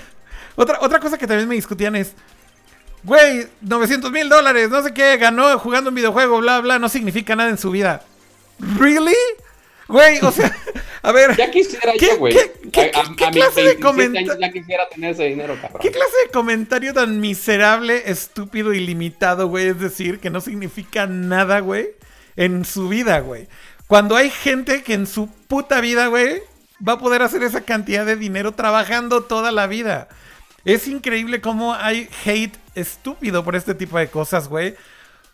otra, 0.56 0.78
otra 0.80 1.00
cosa 1.00 1.18
que 1.18 1.26
también 1.26 1.48
me 1.48 1.54
discutían 1.54 1.94
es, 1.96 2.14
güey, 3.02 3.48
900 3.60 4.10
mil 4.10 4.28
dólares, 4.28 4.70
no 4.70 4.82
sé 4.82 4.94
qué, 4.94 5.16
ganó 5.18 5.58
jugando 5.58 5.90
un 5.90 5.96
videojuego, 5.96 6.38
bla, 6.38 6.60
bla, 6.60 6.78
no 6.78 6.88
significa 6.88 7.36
nada 7.36 7.50
en 7.50 7.58
su 7.58 7.70
vida. 7.70 8.04
¿Really? 8.58 9.14
Güey, 9.88 10.20
o 10.22 10.32
sea, 10.32 10.54
a 11.02 11.12
ver. 11.12 11.36
Ya 11.36 11.50
quisiera 11.50 11.92
yo, 11.96 12.18
güey. 12.18 12.34
¿Qué, 12.72 12.90
clase 13.32 13.62
de 13.62 13.78
comentario? 13.78 14.38
Ya 14.38 14.52
quisiera 14.52 14.88
tener 14.88 15.12
ese 15.12 15.24
dinero, 15.24 15.56
cabrón. 15.60 15.80
¿Qué 15.80 15.90
clase 15.90 16.12
de 16.24 16.30
comentario 16.30 16.92
tan 16.92 17.20
miserable, 17.20 18.02
estúpido 18.06 18.72
y 18.72 18.80
limitado, 18.80 19.48
güey? 19.48 19.68
Es 19.68 19.80
decir, 19.80 20.18
que 20.18 20.30
no 20.30 20.40
significa 20.40 21.06
nada, 21.06 21.60
güey, 21.60 21.88
en 22.36 22.64
su 22.64 22.88
vida, 22.88 23.20
güey. 23.20 23.48
Cuando 23.86 24.16
hay 24.16 24.30
gente 24.30 24.82
que 24.82 24.94
en 24.94 25.06
su 25.06 25.28
puta 25.48 25.80
vida, 25.80 26.08
güey, 26.08 26.42
va 26.86 26.94
a 26.94 26.98
poder 26.98 27.22
hacer 27.22 27.42
esa 27.42 27.62
cantidad 27.62 28.04
de 28.04 28.16
dinero 28.16 28.52
trabajando 28.52 29.22
toda 29.22 29.50
la 29.52 29.66
vida. 29.66 30.08
Es 30.64 30.86
increíble 30.88 31.40
cómo 31.40 31.74
hay 31.74 32.08
hate 32.24 32.56
estúpido 32.74 33.44
por 33.44 33.56
este 33.56 33.74
tipo 33.74 33.98
de 33.98 34.08
cosas, 34.08 34.48
güey. 34.48 34.74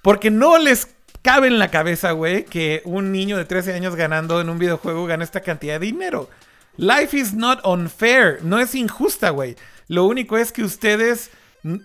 Porque 0.03 0.31
no 0.31 0.59
les 0.59 0.94
cabe 1.25 1.49
en 1.49 1.59
la 1.59 1.71
cabeza, 1.71 2.13
güey, 2.13 2.45
que 2.45 2.83
un 2.85 3.11
niño 3.11 3.39
de 3.39 3.47
13 3.47 3.73
años 3.73 3.97
ganando 3.97 4.43
en 4.43 4.51
un 4.51 4.59
videojuego 4.59 5.07
gane 5.07 5.25
esta 5.25 5.41
cantidad 5.41 5.81
de 5.81 5.87
dinero. 5.87 6.29
Life 6.77 7.17
is 7.17 7.33
not 7.33 7.65
unfair. 7.65 8.41
No 8.43 8.59
es 8.59 8.75
injusta, 8.75 9.31
güey. 9.31 9.57
Lo 9.89 10.05
único 10.05 10.37
es 10.37 10.53
que 10.53 10.63
ustedes 10.63 11.31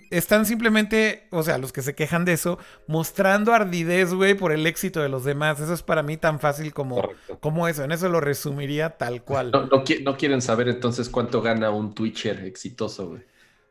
están 0.09 0.45
simplemente, 0.45 1.27
o 1.29 1.41
sea, 1.41 1.57
los 1.57 1.71
que 1.71 1.81
se 1.81 1.95
quejan 1.95 2.25
de 2.25 2.33
eso, 2.33 2.59
mostrando 2.87 3.53
ardidez, 3.53 4.13
güey, 4.13 4.33
por 4.33 4.51
el 4.51 4.67
éxito 4.67 4.99
de 4.99 5.07
los 5.07 5.23
demás. 5.23 5.61
Eso 5.61 5.73
es 5.73 5.83
para 5.83 6.03
mí 6.03 6.17
tan 6.17 6.41
fácil 6.41 6.73
como, 6.73 7.09
como 7.39 7.65
eso. 7.69 7.85
En 7.85 7.93
eso 7.93 8.09
lo 8.09 8.19
resumiría 8.19 8.97
tal 8.97 9.23
cual. 9.23 9.51
No, 9.51 9.69
no, 9.69 10.17
quieren 10.17 10.41
saber 10.41 10.67
entonces 10.67 11.07
cuánto 11.07 11.41
gana 11.41 11.69
un 11.69 11.95
Twitcher 11.95 12.43
exitoso, 12.43 13.07
güey. 13.07 13.21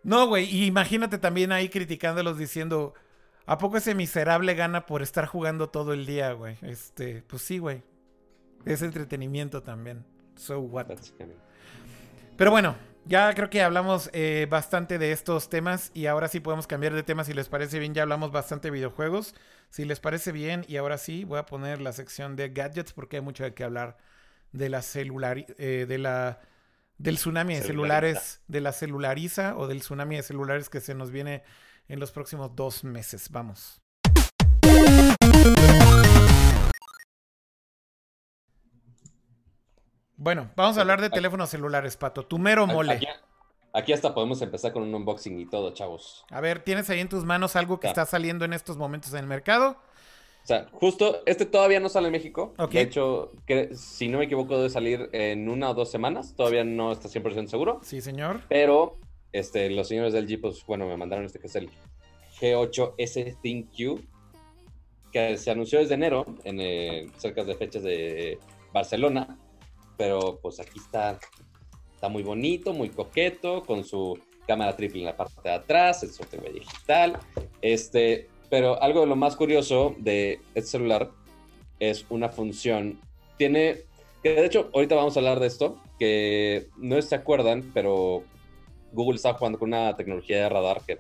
No, 0.03 0.29
güey. 0.29 0.47
Y 0.47 0.65
imagínate 0.65 1.19
también 1.19 1.53
ahí 1.53 1.69
criticándolos 1.69 2.39
diciendo, 2.39 2.95
¿a 3.49 3.59
poco 3.59 3.79
ese 3.79 3.95
miserable 3.95 4.55
gana 4.55 4.87
por 4.87 5.03
estar 5.03 5.27
jugando 5.27 5.71
todo 5.71 5.93
el 5.93 6.07
día, 6.07 6.33
güey? 6.33 6.57
Este, 6.63 7.23
pues 7.27 7.43
sí, 7.43 7.59
güey. 7.59 7.83
Es 8.65 8.83
entretenimiento 8.83 9.63
también. 9.63 10.05
So 10.37 10.61
what? 10.61 10.87
Pero 12.37 12.51
bueno, 12.51 12.77
ya 13.07 13.35
creo 13.35 13.49
que 13.49 13.63
hablamos 13.63 14.11
eh, 14.13 14.47
bastante 14.51 14.99
de 14.99 15.13
estos 15.13 15.49
temas 15.49 15.91
y 15.95 16.07
ahora 16.07 16.29
sí 16.29 16.41
podemos 16.41 16.67
cambiar 16.67 16.93
de 16.93 17.03
tema 17.03 17.25
si 17.25 17.33
les 17.33 17.49
parece 17.49 17.79
bien. 17.79 17.95
Ya 17.95 18.03
hablamos 18.03 18.31
bastante 18.31 18.69
de 18.69 18.73
videojuegos. 18.73 19.35
Si 19.71 19.87
les 19.87 19.99
parece 19.99 20.31
bien 20.31 20.67
y 20.69 20.77
ahora 20.77 20.99
sí 20.99 21.25
voy 21.25 21.39
a 21.39 21.47
poner 21.47 21.81
la 21.81 21.93
sección 21.93 22.37
de 22.37 22.51
gadgets 22.51 22.93
porque 22.93 23.17
hay 23.17 23.23
mucho 23.23 23.45
de 23.45 23.55
qué 23.55 23.65
hablar 23.65 23.97
de 24.53 24.69
la 24.69 24.83
celular, 24.83 25.47
eh, 25.59 25.87
de 25.89 25.99
la 25.99 26.41
del 26.99 27.17
tsunami 27.17 27.55
de 27.55 27.63
celulares, 27.63 28.43
de 28.49 28.61
la 28.61 28.73
celulariza 28.73 29.57
o 29.57 29.69
del 29.69 29.81
tsunami 29.81 30.17
de 30.17 30.23
celulares 30.23 30.69
que 30.69 30.81
se 30.81 30.95
nos 30.95 31.11
viene 31.11 31.45
en 31.89 32.01
los 32.01 32.13
próximos 32.13 32.55
dos 32.55 32.85
meses. 32.85 33.31
Vamos. 33.31 33.81
Bueno, 40.17 40.51
vamos 40.57 40.77
a 40.77 40.81
hablar 40.81 41.01
de 41.01 41.11
teléfonos 41.11 41.51
celulares, 41.51 41.97
Pato. 41.97 42.27
Tu 42.27 42.39
mero 42.39 42.67
mole. 42.67 43.01
Aquí, 43.73 43.93
hasta 43.93 44.15
podemos 44.15 44.43
empezar 44.43 44.73
con 44.73 44.83
un 44.83 44.95
unboxing 44.95 45.39
y 45.39 45.47
todo, 45.47 45.73
chavos. 45.73 46.25
A 46.31 46.41
ver, 46.41 46.61
¿tienes 46.65 46.91
ahí 46.91 47.01
en 47.01 47.09
tus 47.09 47.25
manos 47.25 47.55
algo 47.55 47.79
que 47.79 47.87
está 47.87 48.07
saliendo 48.07 48.45
en 48.45 48.53
estos 48.53 48.77
momentos 48.77 49.13
en 49.13 49.21
el 49.21 49.27
mercado? 49.27 49.77
sea, 50.49 50.67
justo 50.73 51.21
este 51.27 51.45
todavía 51.45 51.79
no 51.79 51.89
sale 51.89 52.07
en 52.07 52.13
México. 52.13 52.55
De 52.71 52.81
hecho, 52.81 53.33
que, 53.47 53.75
si 53.75 54.09
no 54.09 54.19
me 54.19 54.25
equivoco, 54.25 54.57
debe 54.57 54.71
salir 54.71 55.11
en 55.13 55.49
una 55.49 55.71
o 55.71 55.75
dos 55.75 55.91
semanas. 55.91 56.35
Todavía 56.35 56.65
no 56.65 56.91
está 56.91 57.09
100% 57.09 57.49
seguro. 57.49 57.81
Sí, 57.83 58.01
señor. 58.01 58.41
Pero 58.49 58.97
este, 59.39 59.71
los 59.71 59.89
señores 59.89 60.13
del 60.13 60.27
G, 60.27 60.41
pues 60.41 60.65
bueno, 60.67 60.87
me 60.87 60.97
mandaron 60.97 61.25
este 61.25 61.39
que 61.39 61.47
es 61.47 61.57
el 61.57 61.71
G8S 62.41 63.41
ThinQ, 63.41 64.01
que 65.13 65.37
se 65.37 65.51
anunció 65.51 65.79
desde 65.79 65.95
enero, 65.95 66.27
en, 66.45 66.61
eh, 66.61 67.07
cerca 67.17 67.45
de 67.45 67.55
fechas 67.55 67.83
de 67.83 68.39
Barcelona. 68.73 69.39
Pero 69.97 70.39
pues 70.41 70.61
aquí 70.61 70.79
está, 70.79 71.19
está 71.93 72.09
muy 72.09 72.23
bonito, 72.23 72.73
muy 72.73 72.91
coqueto, 72.91 73.63
con 73.63 73.85
su 73.85 74.19
cámara 74.47 74.77
triple 74.77 75.01
en 75.01 75.07
la 75.07 75.17
parte 75.17 75.41
de 75.43 75.51
atrás, 75.51 76.03
el 76.03 76.11
software 76.11 76.53
digital. 76.53 77.19
Este, 77.61 78.29
pero 78.49 78.81
algo 78.81 79.01
de 79.01 79.07
lo 79.07 79.17
más 79.17 79.37
curioso 79.37 79.95
de 79.99 80.41
este 80.55 80.71
celular 80.71 81.11
es 81.81 82.07
una 82.09 82.29
función. 82.29 83.01
Tiene, 83.37 83.83
que 84.23 84.31
de 84.31 84.47
hecho, 84.47 84.71
ahorita 84.75 84.95
vamos 84.95 85.17
a 85.17 85.21
hablar 85.21 85.41
de 85.41 85.49
esto, 85.49 85.81
que 85.99 86.69
no 86.77 87.01
se 87.03 87.15
acuerdan, 87.15 87.71
pero 87.75 88.25
Google 88.93 89.17
estaba 89.17 89.39
jugando 89.39 89.59
con 89.59 89.69
una 89.69 89.97
tecnología 89.97 90.39
de 90.39 90.49
radar 90.49 90.83
que 90.87 90.99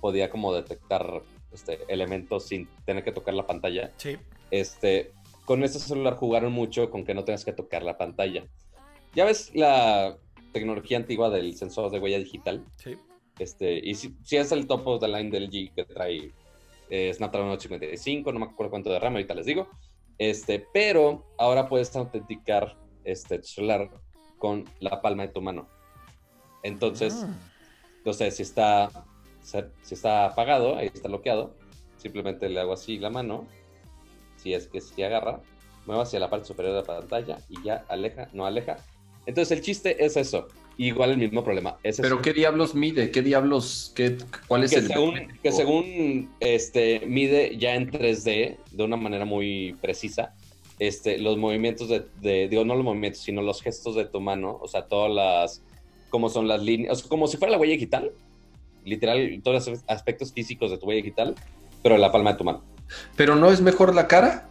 podía 0.00 0.30
como 0.30 0.52
detectar 0.52 1.22
este, 1.52 1.80
elementos 1.88 2.46
sin 2.46 2.68
tener 2.84 3.04
que 3.04 3.12
tocar 3.12 3.34
la 3.34 3.46
pantalla. 3.46 3.92
Sí. 3.96 4.16
Este, 4.50 5.12
con 5.44 5.62
este 5.64 5.78
celular 5.78 6.14
jugaron 6.16 6.52
mucho 6.52 6.90
con 6.90 7.04
que 7.04 7.14
no 7.14 7.24
tengas 7.24 7.44
que 7.44 7.52
tocar 7.52 7.82
la 7.82 7.98
pantalla. 7.98 8.44
Ya 9.14 9.24
ves 9.24 9.54
la 9.54 10.16
tecnología 10.52 10.96
antigua 10.96 11.30
del 11.30 11.56
sensor 11.56 11.90
de 11.90 11.98
huella 11.98 12.18
digital. 12.18 12.64
Sí. 12.76 12.96
Este, 13.38 13.80
y 13.82 13.94
si, 13.94 14.14
si 14.22 14.36
es 14.36 14.52
el 14.52 14.66
top 14.66 14.86
of 14.86 15.00
the 15.00 15.08
line 15.08 15.30
del 15.30 15.50
G 15.50 15.72
que 15.74 15.84
trae 15.84 16.32
eh, 16.90 17.12
Snapdragon 17.12 17.50
855, 17.50 18.32
no 18.32 18.38
me 18.40 18.46
acuerdo 18.46 18.70
cuánto 18.70 18.90
de 18.90 18.98
RAM, 18.98 19.14
ahorita 19.14 19.34
les 19.34 19.46
digo. 19.46 19.68
Este, 20.18 20.64
pero 20.72 21.24
ahora 21.38 21.68
puedes 21.68 21.94
autenticar 21.96 22.76
este 23.04 23.42
celular 23.42 23.90
con 24.38 24.64
la 24.80 25.00
palma 25.00 25.26
de 25.26 25.32
tu 25.32 25.40
mano. 25.40 25.68
Entonces, 26.64 27.14
Ah. 27.22 27.28
no 28.04 28.12
sé, 28.12 28.30
si 28.32 28.42
está, 28.42 28.90
si 29.42 29.94
está 29.94 30.24
apagado, 30.26 30.76
ahí 30.76 30.90
está 30.92 31.06
bloqueado, 31.08 31.54
simplemente 31.98 32.48
le 32.48 32.58
hago 32.58 32.72
así 32.72 32.98
la 32.98 33.10
mano, 33.10 33.46
si 34.36 34.52
es 34.54 34.66
que 34.66 34.80
si 34.80 35.02
agarra, 35.02 35.40
muevo 35.86 36.02
hacia 36.02 36.18
la 36.18 36.30
parte 36.30 36.46
superior 36.46 36.74
de 36.74 36.80
la 36.80 36.86
pantalla 37.00 37.38
y 37.48 37.62
ya 37.62 37.84
aleja, 37.88 38.28
no 38.32 38.46
aleja. 38.46 38.78
Entonces 39.26 39.56
el 39.56 39.62
chiste 39.64 40.04
es 40.04 40.16
eso, 40.16 40.48
igual 40.78 41.10
el 41.10 41.18
mismo 41.18 41.44
problema. 41.44 41.76
Es 41.82 41.96
Pero 42.00 42.16
eso. 42.16 42.22
¿qué 42.22 42.32
diablos 42.32 42.74
mide? 42.74 43.10
¿Qué 43.10 43.20
diablos? 43.22 43.92
Qué, 43.94 44.16
¿Cuál 44.48 44.64
es 44.64 44.70
que 44.72 44.78
el 44.78 44.86
según, 44.88 45.14
que 45.42 45.52
según 45.52 46.34
este, 46.40 47.00
mide 47.06 47.56
ya 47.58 47.74
en 47.74 47.90
3D 47.90 48.56
de 48.70 48.82
una 48.84 48.96
manera 48.96 49.24
muy 49.26 49.76
precisa 49.80 50.34
este, 50.78 51.18
los 51.18 51.36
movimientos 51.38 51.88
de, 51.88 52.04
de- 52.20 52.48
digo, 52.48 52.64
no 52.64 52.74
los 52.74 52.84
movimientos, 52.84 53.20
sino 53.22 53.40
los 53.42 53.62
gestos 53.62 53.94
de 53.94 54.06
tu 54.06 54.20
mano, 54.20 54.58
o 54.60 54.66
sea, 54.66 54.86
todas 54.86 55.10
las, 55.12 55.62
como 56.14 56.28
son 56.28 56.46
las 56.46 56.62
líneas, 56.62 56.92
o 56.92 56.94
sea, 57.00 57.08
como 57.08 57.26
si 57.26 57.36
fuera 57.38 57.50
la 57.50 57.58
huella 57.58 57.72
digital, 57.72 58.12
literal, 58.84 59.40
todos 59.42 59.66
los 59.66 59.80
aspectos 59.88 60.32
físicos 60.32 60.70
de 60.70 60.78
tu 60.78 60.86
huella 60.86 61.02
digital, 61.02 61.34
pero 61.82 61.96
en 61.96 62.00
la 62.00 62.12
palma 62.12 62.30
de 62.30 62.38
tu 62.38 62.44
mano. 62.44 62.62
¿Pero 63.16 63.34
no 63.34 63.50
es 63.50 63.60
mejor 63.60 63.92
la 63.96 64.06
cara? 64.06 64.48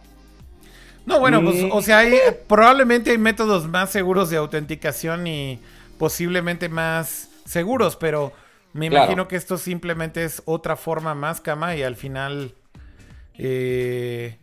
No, 1.06 1.20
bueno, 1.20 1.42
pues, 1.42 1.62
Mm. 1.62 1.72
o 1.72 1.80
sea, 1.80 2.00
hay, 2.00 2.18
probablemente 2.46 3.12
hay 3.12 3.16
métodos 3.16 3.66
más 3.66 3.88
seguros 3.88 4.28
de 4.28 4.36
autenticación 4.36 5.26
y 5.26 5.58
posiblemente 5.98 6.68
más 6.68 7.30
seguros, 7.46 7.96
pero 7.96 8.32
me 8.74 8.90
Claro. 8.90 9.04
imagino 9.06 9.26
que 9.26 9.36
esto 9.36 9.56
simplemente 9.56 10.22
es 10.22 10.42
otra 10.44 10.76
forma 10.76 11.14
más 11.14 11.40
cama 11.40 11.74
y 11.76 11.82
al 11.82 11.96
final, 11.96 12.52
eh, 13.38 14.36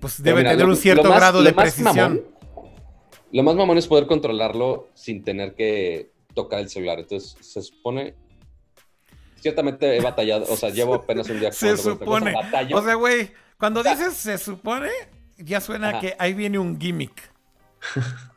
pues 0.00 0.22
debe 0.22 0.38
mira, 0.38 0.50
tener 0.52 0.64
lo- 0.64 0.72
un 0.72 0.78
cierto 0.78 1.10
más- 1.10 1.18
grado 1.18 1.42
de 1.42 1.52
precisión. 1.52 1.94
mamón- 1.94 2.22
lo 3.30 3.42
más 3.42 3.56
mamón 3.56 3.76
es 3.76 3.86
poder 3.86 4.06
controlarlo 4.06 4.88
sin 4.94 5.22
tener 5.22 5.54
que 5.54 6.11
tocar 6.34 6.60
el 6.60 6.68
celular. 6.68 6.98
Entonces, 7.00 7.36
se 7.40 7.62
supone... 7.62 8.14
Ciertamente 9.40 9.96
he 9.96 10.00
batallado, 10.00 10.46
o 10.48 10.56
sea, 10.56 10.68
llevo 10.70 10.94
apenas 10.94 11.28
un 11.28 11.40
día 11.40 11.50
Se 11.52 11.70
cosa, 11.72 11.82
supone. 11.82 12.32
O 12.74 12.82
sea, 12.82 12.94
güey, 12.94 13.32
cuando 13.58 13.82
dices 13.82 14.14
se 14.14 14.38
supone, 14.38 14.90
ya 15.36 15.60
suena 15.60 15.88
Ajá. 15.90 16.00
que 16.00 16.14
ahí 16.18 16.32
viene 16.32 16.58
un 16.60 16.80
gimmick. 16.80 17.32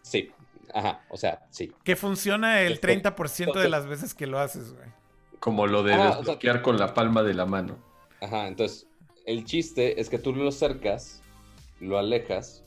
Sí, 0.01 0.31
ajá, 0.73 1.01
o 1.09 1.17
sea, 1.17 1.45
sí. 1.51 1.71
Que 1.83 1.95
funciona 1.95 2.61
el 2.61 2.73
Este, 2.73 2.87
30% 3.01 3.35
de 3.37 3.43
entonces- 3.43 3.69
las 3.71 3.85
veces 3.87 4.13
que 4.15 4.25
lo 4.25 4.39
haces, 4.39 4.73
güey. 4.73 4.87
Como 5.39 5.67
lo 5.67 5.83
de 5.83 5.93
Ah, 5.93 5.97
o 5.97 6.01
sea- 6.09 6.15
desbloquear 6.17 6.61
con 6.63 6.77
la 6.79 6.93
palma 6.95 7.21
de 7.21 7.35
la 7.35 7.45
mano. 7.45 7.77
Ajá, 8.21 8.47
entonces, 8.47 8.87
el 9.27 9.45
chiste 9.45 10.01
es 10.01 10.09
que 10.09 10.17
tú 10.17 10.33
lo 10.33 10.47
acercas, 10.49 11.21
lo 11.79 11.99
alejas 11.99 12.63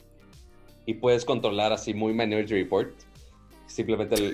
y 0.85 0.93
puedes 0.93 1.25
controlar 1.25 1.73
así 1.73 1.93
muy 1.93 2.13
Minority 2.13 2.53
Report. 2.53 2.93
Simplemente 3.67 4.15
le, 4.17 4.33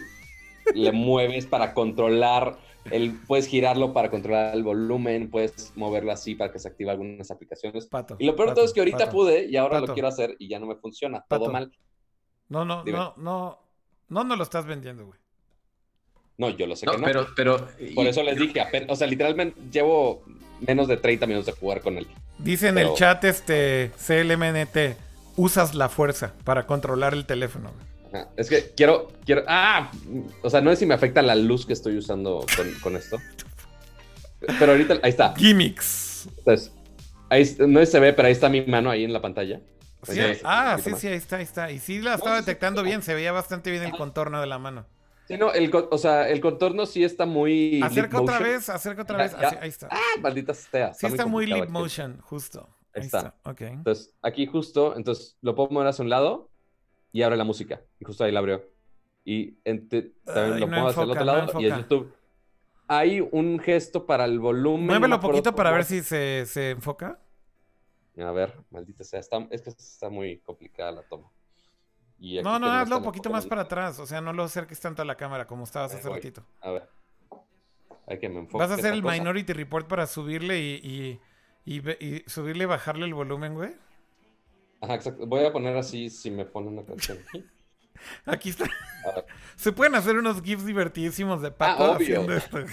le 0.74 0.92
mueves 0.92 1.46
para 1.46 1.74
controlar, 1.74 2.58
el, 2.92 3.14
puedes 3.28 3.48
girarlo 3.48 3.94
para 3.94 4.10
controlar 4.10 4.54
el 4.56 4.64
volumen, 4.64 5.30
puedes 5.30 5.74
moverlo 5.76 6.12
así 6.12 6.36
para 6.36 6.52
que 6.52 6.60
se 6.60 6.68
active 6.68 6.92
algunas 6.92 7.30
aplicaciones. 7.32 7.86
Pato. 7.88 8.16
Y 8.20 8.26
lo 8.26 8.36
peor 8.36 8.48
de 8.50 8.52
pato, 8.52 8.56
todo 8.62 8.66
es 8.66 8.74
que 8.74 8.80
ahorita 8.82 8.98
pato. 9.00 9.12
pude 9.12 9.46
y 9.46 9.58
ahora 9.58 9.76
Pato. 9.76 9.88
lo 9.88 9.94
quiero 9.94 10.08
hacer 10.08 10.36
y 10.40 10.48
ya 10.48 10.60
no 10.60 10.66
me 10.68 10.76
funciona. 10.76 11.24
Todo 11.28 11.52
mal. 11.52 11.72
No, 12.50 12.64
no, 12.66 12.84
Dime. 12.84 12.98
no, 12.98 13.14
no. 13.18 13.60
No 14.08 14.24
nos 14.24 14.38
lo 14.38 14.44
estás 14.44 14.66
vendiendo, 14.68 15.06
güey. 15.08 15.20
No, 16.38 16.50
yo 16.50 16.68
lo 16.68 16.76
sé 16.76 16.86
No, 16.86 16.92
que 16.94 16.98
no. 17.00 17.06
pero, 17.06 17.28
pero. 17.36 17.58
Por 17.96 18.06
y- 18.06 18.08
eso 18.10 18.22
les 18.22 18.38
dije, 18.38 18.60
apen- 18.62 18.86
o 18.90 18.96
sea, 18.96 19.08
literalmente 19.08 19.60
llevo 19.72 20.24
menos 20.68 20.88
de 20.88 20.98
30 20.98 21.26
minutos 21.28 21.48
de 21.48 21.54
jugar 21.54 21.82
con 21.82 21.98
él. 21.98 22.08
Dice 22.38 22.68
en 22.68 22.76
Pero- 22.76 22.90
el 22.92 22.96
chat 22.96 23.24
este 23.24 23.92
CLMNT, 23.98 24.98
usas 25.38 25.74
la 25.76 25.90
fuerza 25.90 26.34
para 26.44 26.68
controlar 26.68 27.14
el 27.14 27.26
teléfono. 27.26 27.72
güey. 27.72 27.95
Es 28.36 28.50
que 28.50 28.72
quiero, 28.76 29.12
quiero, 29.26 29.44
ah, 29.48 29.92
o 30.42 30.50
sea, 30.50 30.62
no 30.62 30.70
sé 30.72 30.78
si 30.78 30.86
me 30.86 30.94
afecta 30.94 31.22
la 31.22 31.36
luz 31.36 31.66
que 31.66 31.74
estoy 31.74 31.98
usando 31.98 32.46
con, 32.56 32.72
con 32.82 32.96
esto. 32.96 33.18
Pero 34.60 34.74
ahorita, 34.74 35.00
ahí 35.04 35.10
está. 35.10 35.34
Gimmicks. 35.36 36.28
Entonces, 36.38 36.72
ahí, 37.30 37.56
no 37.68 37.86
se 37.86 38.00
ve, 38.00 38.14
pero 38.14 38.28
ahí 38.28 38.32
está 38.34 38.50
mi 38.50 38.62
mano 38.62 38.90
ahí 38.90 39.04
en 39.04 39.14
la 39.14 39.22
pantalla. 39.22 39.62
Sí, 40.04 40.20
Ahí 40.20 40.32
está, 40.32 40.74
ah, 40.74 40.78
sí, 40.78 40.92
sí, 40.98 41.08
ahí 41.08 41.16
está, 41.16 41.38
ahí 41.38 41.44
está. 41.44 41.72
Y 41.72 41.80
sí 41.80 42.00
la 42.00 42.16
estaba 42.16 42.38
sí. 42.38 42.46
detectando 42.46 42.84
bien, 42.84 43.02
se 43.02 43.16
veía 43.16 43.32
bastante 43.32 43.72
bien 43.72 43.84
el 43.84 43.92
contorno 43.92 44.40
de 44.40 44.46
la 44.46 44.60
mano. 44.60 44.86
Sí, 45.28 45.36
no, 45.38 45.52
el, 45.52 45.72
o 45.74 45.98
sea, 45.98 46.30
el 46.30 46.40
contorno 46.40 46.86
sí 46.86 47.04
está 47.04 47.26
muy... 47.26 47.82
Acerca 47.82 48.22
otra 48.22 48.36
motion. 48.36 48.54
vez, 48.54 48.70
acerca 48.70 49.02
otra 49.02 49.18
vez. 49.18 49.32
ya. 49.32 49.58
ahí 49.60 49.70
está. 49.70 49.88
Ah, 49.90 50.20
maldita 50.22 50.54
sea. 50.54 50.94
Sí 50.94 51.08
está 51.08 51.26
muy 51.26 51.52
aquí. 51.52 51.72
motion, 51.72 52.20
justo. 52.22 52.70
Ahí 52.94 53.02
está. 53.02 53.18
está. 53.18 53.50
Ok. 53.50 53.62
Entonces, 53.62 54.14
aquí 54.22 54.46
justo, 54.46 54.96
entonces 54.96 55.38
lo 55.42 55.56
puedo 55.56 55.70
mover 55.70 55.88
hacia 55.88 56.04
un 56.04 56.10
lado 56.10 56.52
y 57.16 57.24
abre 57.24 57.38
la 57.38 57.46
música. 57.46 57.82
Y 58.00 58.04
justo 58.04 58.26
ahí 58.26 58.32
la 58.34 58.40
abrió. 58.40 58.62
Y 59.24 59.58
ente- 59.64 60.14
también 60.26 60.60
lo 60.60 60.68
no 60.68 60.76
pongo 60.76 60.88
hacia 60.90 61.04
el 61.04 61.10
otro 61.12 61.22
no 61.22 61.26
lado 61.26 61.62
y 61.62 61.66
en. 61.68 61.78
YouTube. 61.78 62.14
Hay 62.88 63.22
un 63.32 63.58
gesto 63.60 64.06
para 64.06 64.26
el 64.26 64.38
volumen. 64.40 64.86
no 64.86 64.94
me 64.94 65.00
Muévelo 65.00 65.16
acuerdo 65.16 65.32
poquito 65.32 65.56
para 65.56 65.72
ver 65.72 65.86
si 65.86 66.04
se, 66.04 66.46
se 66.46 66.72
enfoca. 66.72 67.20
A 68.18 68.32
ver, 68.32 68.54
maldita 68.70 69.04
sea. 69.06 69.20
Está, 69.22 69.48
es 69.50 69.62
que 69.62 69.70
está 69.70 70.10
muy 70.10 70.40
complicada 70.40 70.92
la 70.92 71.04
toma. 71.04 71.32
Y 72.20 72.42
No, 72.42 72.60
no, 72.60 72.68
hazlo 72.72 72.98
un 72.98 73.04
poquito 73.04 73.30
más 73.30 73.46
para 73.46 73.62
atrás. 73.64 73.98
O 74.00 74.06
sea, 74.06 74.20
no 74.22 74.34
lo 74.34 74.44
acerques 74.44 74.80
tanto 74.82 75.02
a 75.02 75.06
la 75.06 75.16
cámara 75.16 75.48
como 75.48 75.64
estabas 75.64 75.94
hace 75.96 76.08
voy. 76.08 76.18
ratito. 76.18 76.46
A 76.62 76.72
ver. 76.72 76.90
Hay 78.08 78.20
que 78.20 78.28
me 78.30 78.40
enfoque. 78.40 78.58
¿Vas 78.58 78.72
a 78.72 78.76
hacer 78.76 78.94
el 78.94 79.02
cosa. 79.02 79.14
Minority 79.16 79.54
Report 79.54 79.88
para 79.88 80.06
subirle 80.06 80.60
y, 80.60 81.20
y, 81.66 81.80
y 82.00 82.24
subirle 82.28 82.66
y 82.66 82.68
bajarle 82.68 83.06
el 83.06 83.14
volumen, 83.14 83.54
güey? 83.56 83.72
Ajá, 84.86 84.96
exacto. 84.96 85.26
Voy 85.28 85.44
a 85.46 85.52
poner 85.52 85.76
así 85.78 86.10
si 86.10 86.32
me 86.32 86.46
pone 86.46 86.68
una 86.70 86.84
canción 86.84 87.18
aquí. 87.30 87.46
Está. 88.50 88.66
Se 89.56 89.72
pueden 89.72 89.96
hacer 89.96 90.18
unos 90.18 90.42
GIFs 90.42 90.66
divertidísimos 90.66 91.42
de 91.42 91.52
Pato 91.52 91.86
Ah, 91.94 91.96
haciendo 91.96 92.34
esto. 92.34 92.60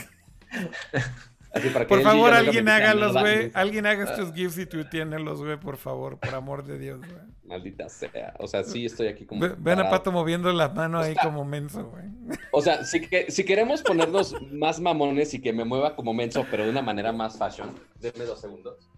Así 1.54 1.68
para 1.68 1.84
que 1.84 1.88
Por 1.94 2.02
favor, 2.02 2.32
alguien 2.32 2.64
"Nunca 2.64 2.78
me 2.78 2.82
hágalos, 2.84 3.08
digan 3.10 3.24
nada". 3.24 3.36
güey. 3.36 3.50
Alguien 3.54 3.86
haga 3.86 4.04
estos 4.04 4.32
GIFs 4.32 4.56
y 4.56 4.64
tuiteenlos, 4.66 5.42
güey, 5.42 5.58
por 5.60 5.76
favor, 5.76 6.18
por 6.18 6.34
amor 6.34 6.64
de 6.64 6.78
Dios, 6.78 6.98
güey. 7.00 7.20
Maldita 7.44 7.90
sea. 7.90 8.32
O 8.38 8.46
sea, 8.46 8.64
sí 8.64 8.86
estoy 8.86 9.08
aquí 9.08 9.26
como. 9.26 9.42
Ve- 9.42 9.54
Ven 9.58 9.80
a. 9.80 9.90
Pato 9.90 10.10
moviendo 10.12 10.50
la 10.52 10.70
mano 10.70 10.98
ahí 10.98 11.14
como 11.22 11.44
menso, 11.44 11.90
güey. 11.90 12.04
O 12.52 12.62
sea, 12.62 12.84
si, 12.84 13.02
que, 13.06 13.30
si 13.30 13.44
queremos 13.44 13.82
ponernos 13.82 14.34
más 14.50 14.80
mamones 14.80 15.34
y 15.34 15.42
que 15.42 15.52
me 15.52 15.64
mueva 15.66 15.94
como 15.94 16.14
menso, 16.14 16.46
pero 16.50 16.64
de 16.64 16.70
una 16.70 16.80
manera 16.80 17.12
más 17.12 17.36
fashion, 17.36 17.74
denme 18.00 18.24
dos 18.24 18.40
segundos. 18.40 18.88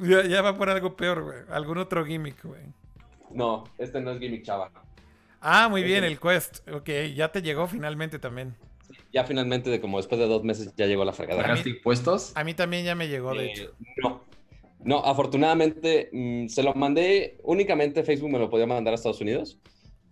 Ya, 0.00 0.24
ya 0.26 0.42
va 0.42 0.56
por 0.56 0.68
algo 0.70 0.96
peor, 0.96 1.22
güey. 1.24 1.38
Algún 1.50 1.78
otro 1.78 2.04
gimmick, 2.04 2.42
güey. 2.44 2.62
No, 3.30 3.64
este 3.78 4.00
no 4.00 4.12
es 4.12 4.20
gimmick 4.20 4.44
chava. 4.44 4.70
Ah, 5.40 5.68
muy 5.68 5.82
bien, 5.82 6.04
el 6.04 6.18
Quest. 6.18 6.68
Ok, 6.70 6.88
ya 7.14 7.30
te 7.30 7.42
llegó 7.42 7.66
finalmente 7.66 8.18
también. 8.18 8.54
Ya 9.12 9.24
finalmente, 9.24 9.70
de 9.70 9.80
como 9.80 9.98
después 9.98 10.18
de 10.20 10.26
dos 10.26 10.44
meses, 10.44 10.72
ya 10.76 10.86
llegó 10.86 11.04
la 11.04 11.12
fregada. 11.12 11.42
¿Pagaste 11.42 11.70
impuestos? 11.70 12.32
A 12.36 12.44
mí 12.44 12.54
también 12.54 12.84
ya 12.84 12.94
me 12.94 13.08
llegó, 13.08 13.34
de 13.34 13.46
Eh, 13.46 13.52
hecho. 13.52 13.72
No. 14.02 14.24
No, 14.84 14.98
afortunadamente 15.04 16.08
mm, 16.12 16.46
se 16.48 16.62
lo 16.62 16.72
mandé 16.74 17.38
únicamente 17.42 18.04
Facebook 18.04 18.30
me 18.30 18.38
lo 18.38 18.48
podía 18.48 18.66
mandar 18.66 18.92
a 18.92 18.94
Estados 18.94 19.20
Unidos. 19.20 19.58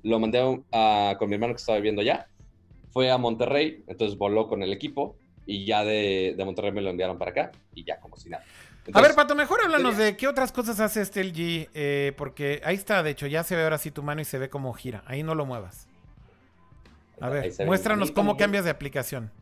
Lo 0.02 0.18
mandé 0.18 0.40
a- 0.72 1.10
a- 1.10 1.16
con 1.18 1.28
mi 1.28 1.34
hermano 1.34 1.54
que 1.54 1.58
estaba 1.60 1.78
viviendo 1.78 2.02
allá. 2.02 2.28
Fue 2.90 3.10
a 3.10 3.18
Monterrey, 3.18 3.84
entonces 3.86 4.18
voló 4.18 4.48
con 4.48 4.62
el 4.62 4.72
equipo 4.72 5.16
y 5.46 5.64
ya 5.66 5.84
de, 5.84 6.34
de 6.36 6.44
Monterrey 6.44 6.72
me 6.72 6.80
lo 6.82 6.90
enviaron 6.90 7.16
para 7.18 7.30
acá 7.30 7.52
y 7.74 7.84
ya 7.84 8.00
como 8.00 8.16
si 8.16 8.28
nada. 8.28 8.44
A 8.92 9.00
ver, 9.00 9.14
Pato, 9.14 9.34
mejor 9.34 9.60
háblanos 9.62 9.96
de 9.96 10.16
qué 10.16 10.28
otras 10.28 10.52
cosas 10.52 10.80
hace 10.80 11.00
este 11.02 11.24
LG, 11.24 11.70
eh, 11.74 12.12
porque 12.16 12.60
ahí 12.64 12.74
está, 12.74 13.02
de 13.02 13.10
hecho, 13.10 13.26
ya 13.26 13.42
se 13.44 13.56
ve 13.56 13.64
ahora 13.64 13.78
sí 13.78 13.90
tu 13.90 14.02
mano 14.02 14.20
y 14.20 14.24
se 14.24 14.38
ve 14.38 14.48
como 14.48 14.72
gira. 14.72 15.02
Ahí 15.06 15.22
no 15.22 15.34
lo 15.34 15.46
muevas. 15.46 15.88
A 17.20 17.28
ver, 17.28 17.52
muéstranos 17.64 18.10
cómo 18.10 18.36
cambias 18.36 18.64
de 18.64 18.70
aplicación. 18.70 19.32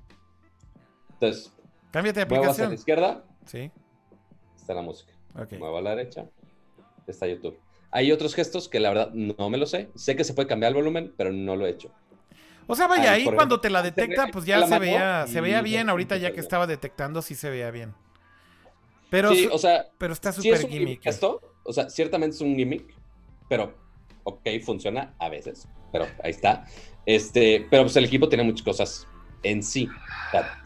Entonces, 1.15 1.53
cámbiate 1.91 2.21
de 2.21 2.25
aplicación. 2.25 2.67
A 2.67 2.71
la 2.71 2.75
izquierda. 2.75 3.25
Sí. 3.47 3.71
Está 4.57 4.75
la 4.75 4.83
música. 4.83 5.13
Muevo 5.59 5.79
a 5.79 5.83
la 5.83 5.91
derecha. 5.91 6.27
Está 7.07 7.27
YouTube. 7.27 7.59
Hay 7.91 8.13
otros 8.13 8.35
gestos 8.35 8.69
que 8.69 8.81
la 8.81 8.89
verdad 8.89 9.11
no 9.13 9.51
me 9.51 9.59
lo 9.59 9.67
sé. 9.67 9.91
Sé 9.95 10.17
que 10.17 10.25
se 10.25 10.35
puede 10.35 10.49
cambiar 10.49 10.71
el 10.71 10.77
volumen, 10.77 11.13
pero 11.17 11.33
no 11.33 11.57
lo 11.57 11.67
he 11.67 11.71
hecho. 11.71 11.93
O 12.67 12.75
sea, 12.75 12.87
vaya, 12.87 13.13
ahí 13.13 13.25
cuando 13.25 13.61
te 13.61 13.69
la 13.71 13.83
detecta, 13.83 14.29
pues 14.33 14.47
ya 14.47 14.67
se 14.67 14.79
veía, 14.79 15.27
se 15.27 15.41
veía 15.41 15.61
bien. 15.61 15.89
Ahorita 15.89 16.17
ya 16.17 16.33
que 16.33 16.41
estaba 16.41 16.67
detectando, 16.67 17.23
sí 17.23 17.35
se 17.35 17.51
veía 17.51 17.71
bien. 17.71 17.95
Pero, 19.15 19.33
sí, 19.33 19.49
o 19.49 19.59
sea, 19.59 19.87
pero 19.97 20.13
está 20.13 20.33
súper 20.33 20.69
gimmick. 20.69 21.07
Esto, 21.07 21.41
o 21.63 21.73
sea, 21.73 21.89
ciertamente 21.89 22.35
es 22.35 22.41
un 22.41 22.57
gimmick, 22.57 22.93
pero 23.49 23.73
ok, 24.25 24.41
funciona 24.65 25.15
a 25.21 25.29
veces. 25.29 25.69
Pero 25.93 26.09
ahí 26.25 26.33
está. 26.33 26.65
Este, 27.07 27.65
pero 27.71 27.85
pues 27.85 27.95
el 27.95 28.07
equipo 28.07 28.29
tiene 28.29 28.43
muchas 28.43 28.65
cosas 28.65 29.07
en 29.45 29.63
sí. 29.63 29.89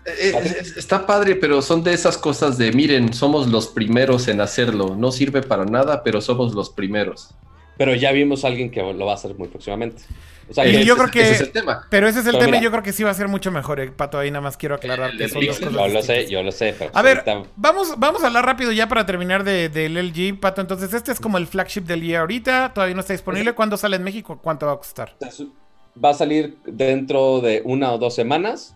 Eh, 0.07 0.33
eh, 0.35 0.63
está 0.79 1.05
padre, 1.05 1.37
pero 1.37 1.61
son 1.61 1.85
de 1.85 1.93
esas 1.93 2.17
cosas 2.17 2.57
de, 2.57 2.73
miren, 2.73 3.13
somos 3.13 3.49
los 3.49 3.67
primeros 3.69 4.29
en 4.29 4.41
hacerlo. 4.41 4.97
No 4.97 5.13
sirve 5.13 5.43
para 5.43 5.67
nada, 5.67 6.03
pero 6.03 6.23
somos 6.23 6.55
los 6.55 6.71
primeros. 6.71 7.35
Pero 7.77 7.95
ya 7.95 8.13
vimos 8.13 8.47
a 8.47 8.49
alguien 8.49 8.71
que 8.71 8.81
lo 8.81 9.05
va 9.05 9.13
a 9.13 9.17
hacer 9.17 9.35
muy 9.35 9.49
próximamente. 9.49 10.05
O 10.51 10.55
sea, 10.55 10.65
yo 10.65 10.97
creo 10.97 11.11
que, 11.11 11.21
ese 11.21 11.33
es 11.33 11.41
el 11.41 11.53
tema. 11.53 11.87
Pero 11.91 12.09
ese 12.09 12.21
es 12.21 12.27
el 12.27 12.39
tema 12.39 12.57
y 12.57 12.63
yo 12.63 12.71
creo 12.71 12.83
que 12.83 12.93
sí 12.93 13.03
va 13.03 13.11
a 13.11 13.15
ser 13.15 13.29
mucho 13.29 13.51
mejor, 13.51 13.81
eh, 13.81 13.91
Pato. 13.91 14.19
Ahí 14.19 14.31
nada 14.31 14.41
más 14.41 14.57
quiero 14.57 14.77
aclarar 14.77 15.17
que 15.17 15.29
son 15.29 15.45
dos 15.45 15.59
cosas. 15.59 15.73
Yo 15.75 15.89
lo 15.89 16.03
sé, 16.03 16.27
yo 16.29 16.43
lo 16.43 16.53
sé. 16.53 16.75
a 16.93 17.03
ver, 17.03 17.25
vamos, 17.57 17.95
vamos 17.99 18.23
a 18.23 18.29
hablar 18.29 18.45
rápido 18.45 18.73
ya 18.73 18.89
para 18.89 19.05
terminar 19.05 19.45
del 19.45 19.73
de, 19.73 19.89
LG, 19.89 20.41
Pato. 20.41 20.61
Entonces, 20.61 20.93
este 20.95 21.13
es 21.13 21.21
como 21.21 21.39
el 21.39 21.47
flagship 21.47 21.83
del 21.83 22.01
día 22.01 22.21
ahorita. 22.21 22.73
Todavía 22.75 22.95
no 22.95 23.01
está 23.01 23.13
disponible. 23.13 23.53
¿Cuándo 23.53 23.77
sale 23.77 23.97
en 23.97 24.05
México? 24.05 24.39
¿Cuánto 24.43 24.67
va 24.67 24.73
a 24.73 24.77
costar? 24.77 25.15
Va 26.03 26.11
a 26.11 26.15
salir 26.15 26.57
dentro 26.65 27.41
de 27.41 27.63
una 27.65 27.93
o 27.93 27.99
dos 27.99 28.15
semanas. 28.15 28.75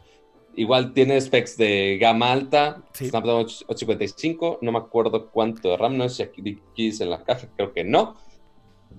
Igual 0.54 0.92
tiene 0.92 1.18
specs 1.18 1.56
de 1.56 1.96
gama 1.98 2.30
alta, 2.30 2.82
Snapdragon 2.94 3.46
855, 3.46 4.58
no 4.60 4.72
me 4.72 4.78
acuerdo 4.78 5.30
cuánto 5.30 5.70
de 5.70 5.78
RAM, 5.78 5.96
no 5.96 6.06
sé 6.10 6.16
si 6.16 6.22
aquí 6.24 6.60
dice 6.76 7.04
en 7.04 7.10
la 7.10 7.24
caja, 7.24 7.48
creo 7.56 7.72
que 7.72 7.84
no, 7.84 8.16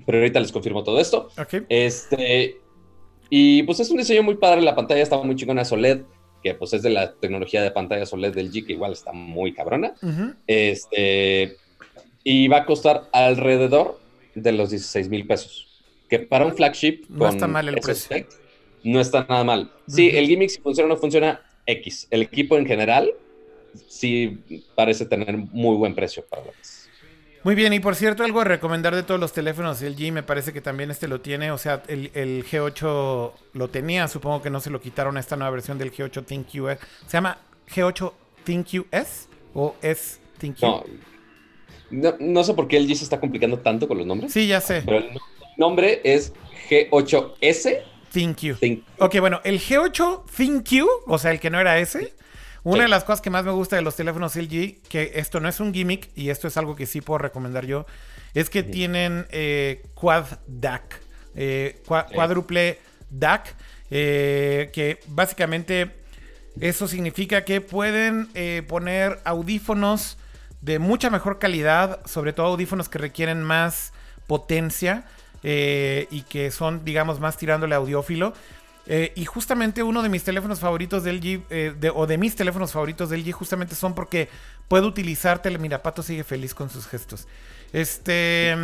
pero 0.06 0.18
ahorita 0.18 0.40
les 0.40 0.52
confirmo 0.52 0.84
todo 0.84 1.00
esto. 1.00 1.30
Este, 1.70 2.58
y 3.36 3.64
pues 3.64 3.80
es 3.80 3.90
un 3.90 3.98
diseño 3.98 4.22
muy 4.22 4.36
padre, 4.36 4.62
la 4.62 4.76
pantalla 4.76 5.02
está 5.02 5.18
muy 5.18 5.36
chingona 5.36 5.64
OLED, 5.68 6.02
que 6.44 6.54
pues 6.54 6.72
es 6.74 6.84
de 6.84 6.92
la 6.92 7.14
tecnología 7.14 7.64
de 7.64 7.72
pantalla 7.72 8.04
OLED 8.12 8.32
del 8.32 8.52
G, 8.52 8.64
que 8.64 8.74
igual 8.74 8.92
está 8.92 9.12
muy 9.12 9.56
cabrona. 9.56 9.96
Este, 10.46 11.58
y 12.24 12.48
va 12.48 12.58
a 12.58 12.66
costar 12.68 13.10
alrededor 13.12 14.00
de 14.36 14.52
los 14.52 14.70
16 14.70 15.10
mil 15.10 15.26
pesos, 15.26 15.82
que 16.08 16.20
para 16.20 16.46
un 16.46 16.54
flagship... 16.54 17.06
No 17.10 17.28
está 17.28 17.48
mal 17.48 17.70
el 17.70 17.80
precio 17.80 18.24
no 18.84 19.00
está 19.00 19.26
nada 19.28 19.44
mal. 19.44 19.72
Sí, 19.88 20.12
el 20.14 20.28
gimmick 20.28 20.52
si 20.52 20.62
funciona 20.62 20.92
o 20.92 20.96
no 20.96 21.02
funciona, 21.02 21.42
X. 21.66 22.08
El 22.12 22.22
equipo 22.22 22.56
en 22.56 22.68
general 22.68 23.14
sí 23.88 24.38
parece 24.76 25.08
tener 25.08 25.36
muy 25.38 25.76
buen 25.76 25.96
precio 25.96 26.24
para 26.30 26.46
lo 26.46 26.52
que 26.52 26.83
Muy 27.44 27.56
bien, 27.56 27.74
y 27.74 27.82
por 27.82 27.96
cierto, 27.96 28.24
algo 28.24 28.40
a 28.40 28.46
recomendar 28.46 28.96
de 28.96 29.04
todos 29.04 29.20
los 29.20 29.34
teléfonos 29.34 29.82
el 29.82 29.98
G, 29.98 30.14
me 30.14 30.24
parece 30.24 30.54
que 30.54 30.62
también 30.62 30.90
este 30.92 31.10
lo 31.10 31.20
tiene, 31.20 31.52
o 31.52 31.58
sea, 31.58 31.84
el, 31.88 32.46
G8 32.46 33.32
lo 33.52 33.70
tenía, 33.70 34.08
supongo 34.08 34.42
que 34.42 34.50
no 34.50 34.62
se 34.62 34.70
lo 34.70 34.80
quitaron 34.80 35.18
a 35.18 35.20
esta 35.20 35.36
nueva 35.36 35.52
versión 35.52 35.78
del 35.78 35.92
G8 35.92 36.26
ThinQ. 36.26 36.80
¿Se 37.06 37.12
llama 37.12 37.38
G8 37.70 38.14
ThinQ 38.46 38.88
S 38.92 39.28
o 39.54 39.76
S 39.82 40.20
ThinQ? 40.38 40.62
No, 41.92 42.16
no, 42.18 42.44
sé 42.46 42.54
por 42.54 42.70
qué 42.70 42.78
el 42.78 42.88
G 42.88 42.96
se 42.96 43.04
está 43.04 43.20
complicando 43.20 43.60
tanto 43.60 43.90
con 43.90 43.98
los 43.98 44.08
nombres. 44.08 44.32
Sí, 44.32 44.48
ya 44.48 44.62
sé. 44.62 44.82
Pero 44.86 45.00
el 45.00 45.10
nombre 45.58 46.00
es 46.06 46.34
G8S 46.70 47.82
ThinQ. 48.14 48.84
Ok, 49.00 49.20
bueno, 49.20 49.42
el 49.44 49.60
G8 49.60 50.24
ThinQ, 50.34 50.88
o 51.08 51.18
sea, 51.18 51.32
el 51.32 51.42
que 51.42 51.50
no 51.50 51.60
era 51.60 51.78
ese. 51.78 52.14
Una 52.64 52.84
de 52.84 52.88
las 52.88 53.04
cosas 53.04 53.20
que 53.20 53.30
más 53.30 53.44
me 53.44 53.52
gusta 53.52 53.76
de 53.76 53.82
los 53.82 53.96
teléfonos 53.96 54.36
LG, 54.36 54.84
que 54.88 55.12
esto 55.16 55.42
no 55.42 55.50
es 55.50 55.60
un 55.60 55.74
gimmick 55.74 56.10
y 56.16 56.30
esto 56.30 56.48
es 56.48 56.56
algo 56.56 56.76
que 56.76 56.86
sí 56.86 57.02
puedo 57.02 57.18
recomendar 57.18 57.66
yo, 57.66 57.86
es 58.34 58.50
que 58.50 58.64
tienen 58.64 59.28
eh, 59.32 59.86
Quad 59.94 60.26
DAC, 60.48 61.02
eh, 61.36 61.82
cuádruple 61.86 62.80
DAC, 63.10 63.54
eh, 63.92 64.70
que 64.72 65.00
básicamente 65.08 65.92
eso 66.60 66.88
significa 66.88 67.44
que 67.44 67.60
pueden 67.60 68.30
poner 68.68 69.20
audífonos 69.26 70.18
de 70.62 70.80
mucha 70.80 71.10
mejor 71.10 71.40
calidad, 71.40 72.00
sobre 72.06 72.32
todo 72.32 72.48
audífonos 72.48 72.88
que 72.88 72.98
requieren 72.98 73.44
más 73.44 73.92
potencia. 74.28 75.06
Y 75.46 76.22
que 76.30 76.52
son, 76.52 76.86
digamos, 76.86 77.20
más 77.20 77.36
tirándole 77.36 77.76
audiófilo. 77.76 78.34
Eh, 78.86 79.14
y 79.16 79.24
justamente 79.26 79.82
uno 79.82 80.04
de 80.04 80.10
mis 80.10 80.24
teléfonos 80.24 80.60
favoritos 80.60 81.04
del 81.04 81.18
LG, 81.18 81.44
eh, 81.50 81.92
o 81.94 82.06
de 82.06 82.18
mis 82.18 82.36
teléfonos 82.36 82.74
favoritos 82.74 83.10
del 83.10 83.22
LG, 83.22 83.32
justamente 83.32 83.76
son 83.76 83.96
porque 83.96 84.28
puedo 84.68 84.88
utilizar 84.88 85.42
Mira, 85.60 85.82
Pato 85.82 86.04
sigue 86.04 86.24
feliz 86.24 86.54
con 86.54 86.70
sus 86.70 86.88
gestos. 86.88 87.28
Este. 87.72 88.56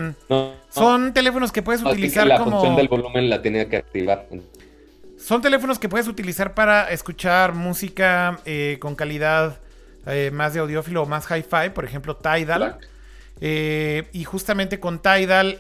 son 0.70 1.13
teléfonos 1.13 1.51
que 1.51 1.61
puedes 1.61 1.82
utilizar 1.82 2.28
la 2.28 2.38
como. 2.38 2.51
La 2.51 2.57
función 2.57 2.76
del 2.76 2.88
volumen 2.88 3.30
la 3.30 3.41
tenía 3.41 3.67
que 3.67 3.78
activar. 3.78 4.28
Son 5.17 5.41
teléfonos 5.41 5.80
que 5.80 5.89
puedes 5.89 6.07
utilizar 6.07 6.53
para 6.53 6.89
escuchar 6.91 7.53
música 7.53 8.39
con 8.80 8.95
calidad 8.95 9.59
más 10.32 10.53
de 10.53 10.59
audiófilo 10.59 11.03
o 11.03 11.05
más 11.05 11.26
hi-fi, 11.30 11.72
por 11.74 11.86
ejemplo, 11.86 12.17
Tidal. 12.17 12.78
y 13.41 14.24
justamente 14.26 14.80
con 14.80 15.01
Tidal 15.01 15.59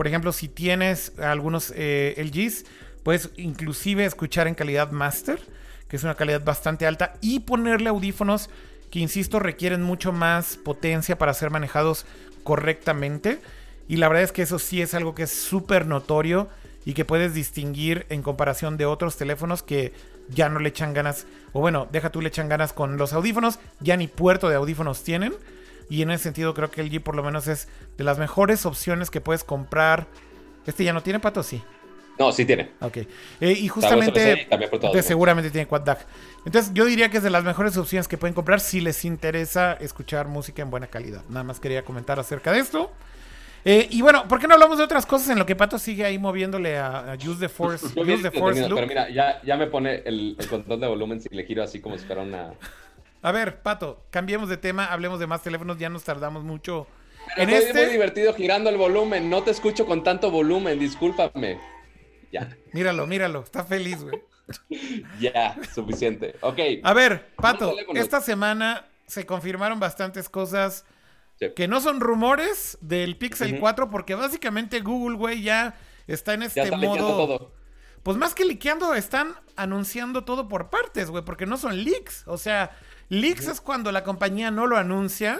por 0.00 0.06
ejemplo, 0.06 0.32
si 0.32 0.48
tienes 0.48 1.12
algunos 1.18 1.74
eh, 1.76 2.14
LGs, 2.16 2.64
puedes 3.02 3.30
inclusive 3.36 4.04
escuchar 4.04 4.48
en 4.48 4.54
calidad 4.54 4.90
master, 4.90 5.40
que 5.88 5.96
es 5.96 6.04
una 6.04 6.14
calidad 6.14 6.44
bastante 6.44 6.86
alta, 6.86 7.14
y 7.20 7.40
ponerle 7.40 7.88
audífonos 7.88 8.50
que, 8.90 8.98
insisto, 8.98 9.38
requieren 9.38 9.82
mucho 9.82 10.12
más 10.12 10.56
potencia 10.56 11.18
para 11.18 11.34
ser 11.34 11.50
manejados 11.50 12.06
correctamente. 12.44 13.40
Y 13.88 13.96
la 13.96 14.08
verdad 14.08 14.24
es 14.24 14.32
que 14.32 14.42
eso 14.42 14.58
sí 14.58 14.82
es 14.82 14.94
algo 14.94 15.14
que 15.14 15.24
es 15.24 15.30
súper 15.30 15.86
notorio 15.86 16.48
y 16.84 16.94
que 16.94 17.04
puedes 17.04 17.34
distinguir 17.34 18.06
en 18.08 18.22
comparación 18.22 18.76
de 18.76 18.86
otros 18.86 19.16
teléfonos 19.16 19.62
que 19.62 19.92
ya 20.28 20.48
no 20.48 20.60
le 20.60 20.68
echan 20.68 20.94
ganas, 20.94 21.26
o 21.52 21.60
bueno, 21.60 21.88
deja 21.90 22.10
tú 22.10 22.20
le 22.20 22.28
echan 22.28 22.48
ganas 22.48 22.72
con 22.72 22.96
los 22.96 23.12
audífonos, 23.12 23.58
ya 23.80 23.96
ni 23.96 24.06
puerto 24.06 24.48
de 24.48 24.56
audífonos 24.56 25.02
tienen. 25.02 25.34
Y 25.88 26.02
en 26.02 26.12
ese 26.12 26.24
sentido 26.24 26.54
creo 26.54 26.70
que 26.70 26.80
el 26.80 26.90
G 26.90 27.02
por 27.02 27.16
lo 27.16 27.24
menos 27.24 27.48
es 27.48 27.66
de 27.98 28.04
las 28.04 28.18
mejores 28.18 28.64
opciones 28.64 29.10
que 29.10 29.20
puedes 29.20 29.42
comprar. 29.42 30.06
¿Este 30.66 30.84
ya 30.84 30.92
no 30.92 31.02
tiene 31.02 31.18
pato? 31.18 31.42
Sí. 31.42 31.62
No, 32.18 32.32
sí 32.32 32.44
tiene. 32.44 32.70
Ok. 32.80 32.98
Eh, 33.40 33.52
y 33.52 33.68
justamente, 33.68 34.46
seguramente 35.02 35.50
tiene 35.50 35.66
Quad 35.66 35.82
DAC. 35.82 36.06
Entonces, 36.44 36.72
yo 36.74 36.84
diría 36.84 37.08
que 37.08 37.18
es 37.18 37.22
de 37.22 37.30
las 37.30 37.44
mejores 37.44 37.76
opciones 37.76 38.08
que 38.08 38.18
pueden 38.18 38.34
comprar 38.34 38.60
si 38.60 38.80
les 38.80 39.04
interesa 39.04 39.72
escuchar 39.74 40.28
música 40.28 40.62
en 40.62 40.70
buena 40.70 40.86
calidad. 40.86 41.22
Nada 41.28 41.44
más 41.44 41.60
quería 41.60 41.82
comentar 41.82 42.20
acerca 42.20 42.52
de 42.52 42.60
esto. 42.60 42.90
Eh, 43.64 43.88
y 43.90 44.00
bueno, 44.02 44.26
¿por 44.26 44.38
qué 44.38 44.48
no 44.48 44.54
hablamos 44.54 44.78
de 44.78 44.84
otras 44.84 45.04
cosas 45.04 45.28
en 45.30 45.38
lo 45.38 45.44
que 45.44 45.54
Pato 45.54 45.78
sigue 45.78 46.04
ahí 46.04 46.18
moviéndole 46.18 46.78
a, 46.78 47.16
Use 47.26 47.40
the 47.40 47.48
Force? 47.48 47.86
use 48.00 48.22
the 48.22 48.30
force 48.30 48.62
pero 48.62 48.86
mira, 48.86 49.10
ya, 49.10 49.40
ya 49.42 49.58
me 49.58 49.66
pone 49.66 50.02
el, 50.06 50.34
el, 50.38 50.48
control 50.48 50.80
de 50.80 50.86
volumen 50.86 51.20
si 51.20 51.28
le 51.28 51.44
giro 51.44 51.62
así 51.62 51.78
como 51.78 51.98
si 51.98 52.06
fuera 52.06 52.22
una, 52.22 52.54
a 53.22 53.32
ver, 53.32 53.60
Pato, 53.60 54.02
cambiemos 54.10 54.48
de 54.48 54.56
tema, 54.56 54.86
hablemos 54.86 55.20
de 55.20 55.26
más 55.26 55.42
teléfonos, 55.42 55.78
ya 55.78 55.90
nos 55.90 56.04
tardamos 56.04 56.42
mucho. 56.42 56.86
en 57.36 57.50
este... 57.50 57.74
muy 57.74 57.92
divertido 57.92 58.32
girando 58.32 58.70
el 58.70 58.78
volumen, 58.78 59.28
no 59.28 59.42
te 59.42 59.50
escucho 59.50 59.84
con 59.84 60.02
tanto 60.02 60.30
volumen, 60.30 60.78
discúlpame. 60.78 61.58
Ya. 62.30 62.56
Míralo, 62.72 63.06
míralo, 63.06 63.42
está 63.42 63.64
feliz, 63.64 64.02
güey. 64.02 64.22
ya, 65.20 65.56
suficiente. 65.74 66.36
Ok. 66.40 66.58
A 66.82 66.92
ver, 66.92 67.30
Pato, 67.36 67.74
esta 67.94 68.20
semana 68.20 68.86
se 69.06 69.26
confirmaron 69.26 69.80
bastantes 69.80 70.28
cosas 70.28 70.84
que 71.56 71.68
no 71.68 71.80
son 71.80 72.00
rumores 72.00 72.76
del 72.80 73.16
Pixel 73.16 73.58
4, 73.58 73.90
porque 73.90 74.14
básicamente 74.14 74.80
Google, 74.80 75.16
güey, 75.16 75.42
ya 75.42 75.74
está 76.06 76.34
en 76.34 76.42
este 76.42 76.70
modo. 76.76 77.52
Pues 78.02 78.16
más 78.16 78.34
que 78.34 78.44
liqueando, 78.44 78.94
están 78.94 79.34
anunciando 79.56 80.24
todo 80.24 80.48
por 80.48 80.70
partes, 80.70 81.10
güey, 81.10 81.24
porque 81.24 81.46
no 81.46 81.56
son 81.56 81.84
leaks. 81.84 82.24
O 82.26 82.38
sea, 82.38 82.70
Leaks 83.10 83.48
es 83.48 83.60
cuando 83.60 83.90
la 83.92 84.04
compañía 84.04 84.50
no 84.50 84.66
lo 84.66 84.76
anuncia 84.76 85.38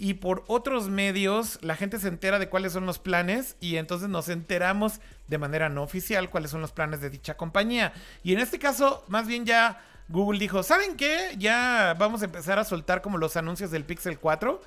y 0.00 0.14
por 0.14 0.44
otros 0.46 0.88
medios 0.88 1.58
la 1.60 1.76
gente 1.76 1.98
se 1.98 2.08
entera 2.08 2.38
de 2.38 2.48
cuáles 2.48 2.72
son 2.72 2.86
los 2.86 2.98
planes 2.98 3.56
y 3.60 3.76
entonces 3.76 4.08
nos 4.08 4.30
enteramos 4.30 4.98
de 5.28 5.36
manera 5.36 5.68
no 5.68 5.82
oficial 5.82 6.30
cuáles 6.30 6.50
son 6.52 6.62
los 6.62 6.72
planes 6.72 7.02
de 7.02 7.10
dicha 7.10 7.36
compañía. 7.36 7.92
Y 8.24 8.32
en 8.32 8.40
este 8.40 8.58
caso, 8.58 9.04
más 9.08 9.26
bien 9.26 9.44
ya 9.44 9.78
Google 10.08 10.38
dijo, 10.38 10.62
¿saben 10.62 10.96
qué? 10.96 11.34
Ya 11.36 11.94
vamos 11.98 12.22
a 12.22 12.24
empezar 12.24 12.58
a 12.58 12.64
soltar 12.64 13.02
como 13.02 13.18
los 13.18 13.36
anuncios 13.36 13.70
del 13.70 13.84
Pixel 13.84 14.18
4. 14.18 14.62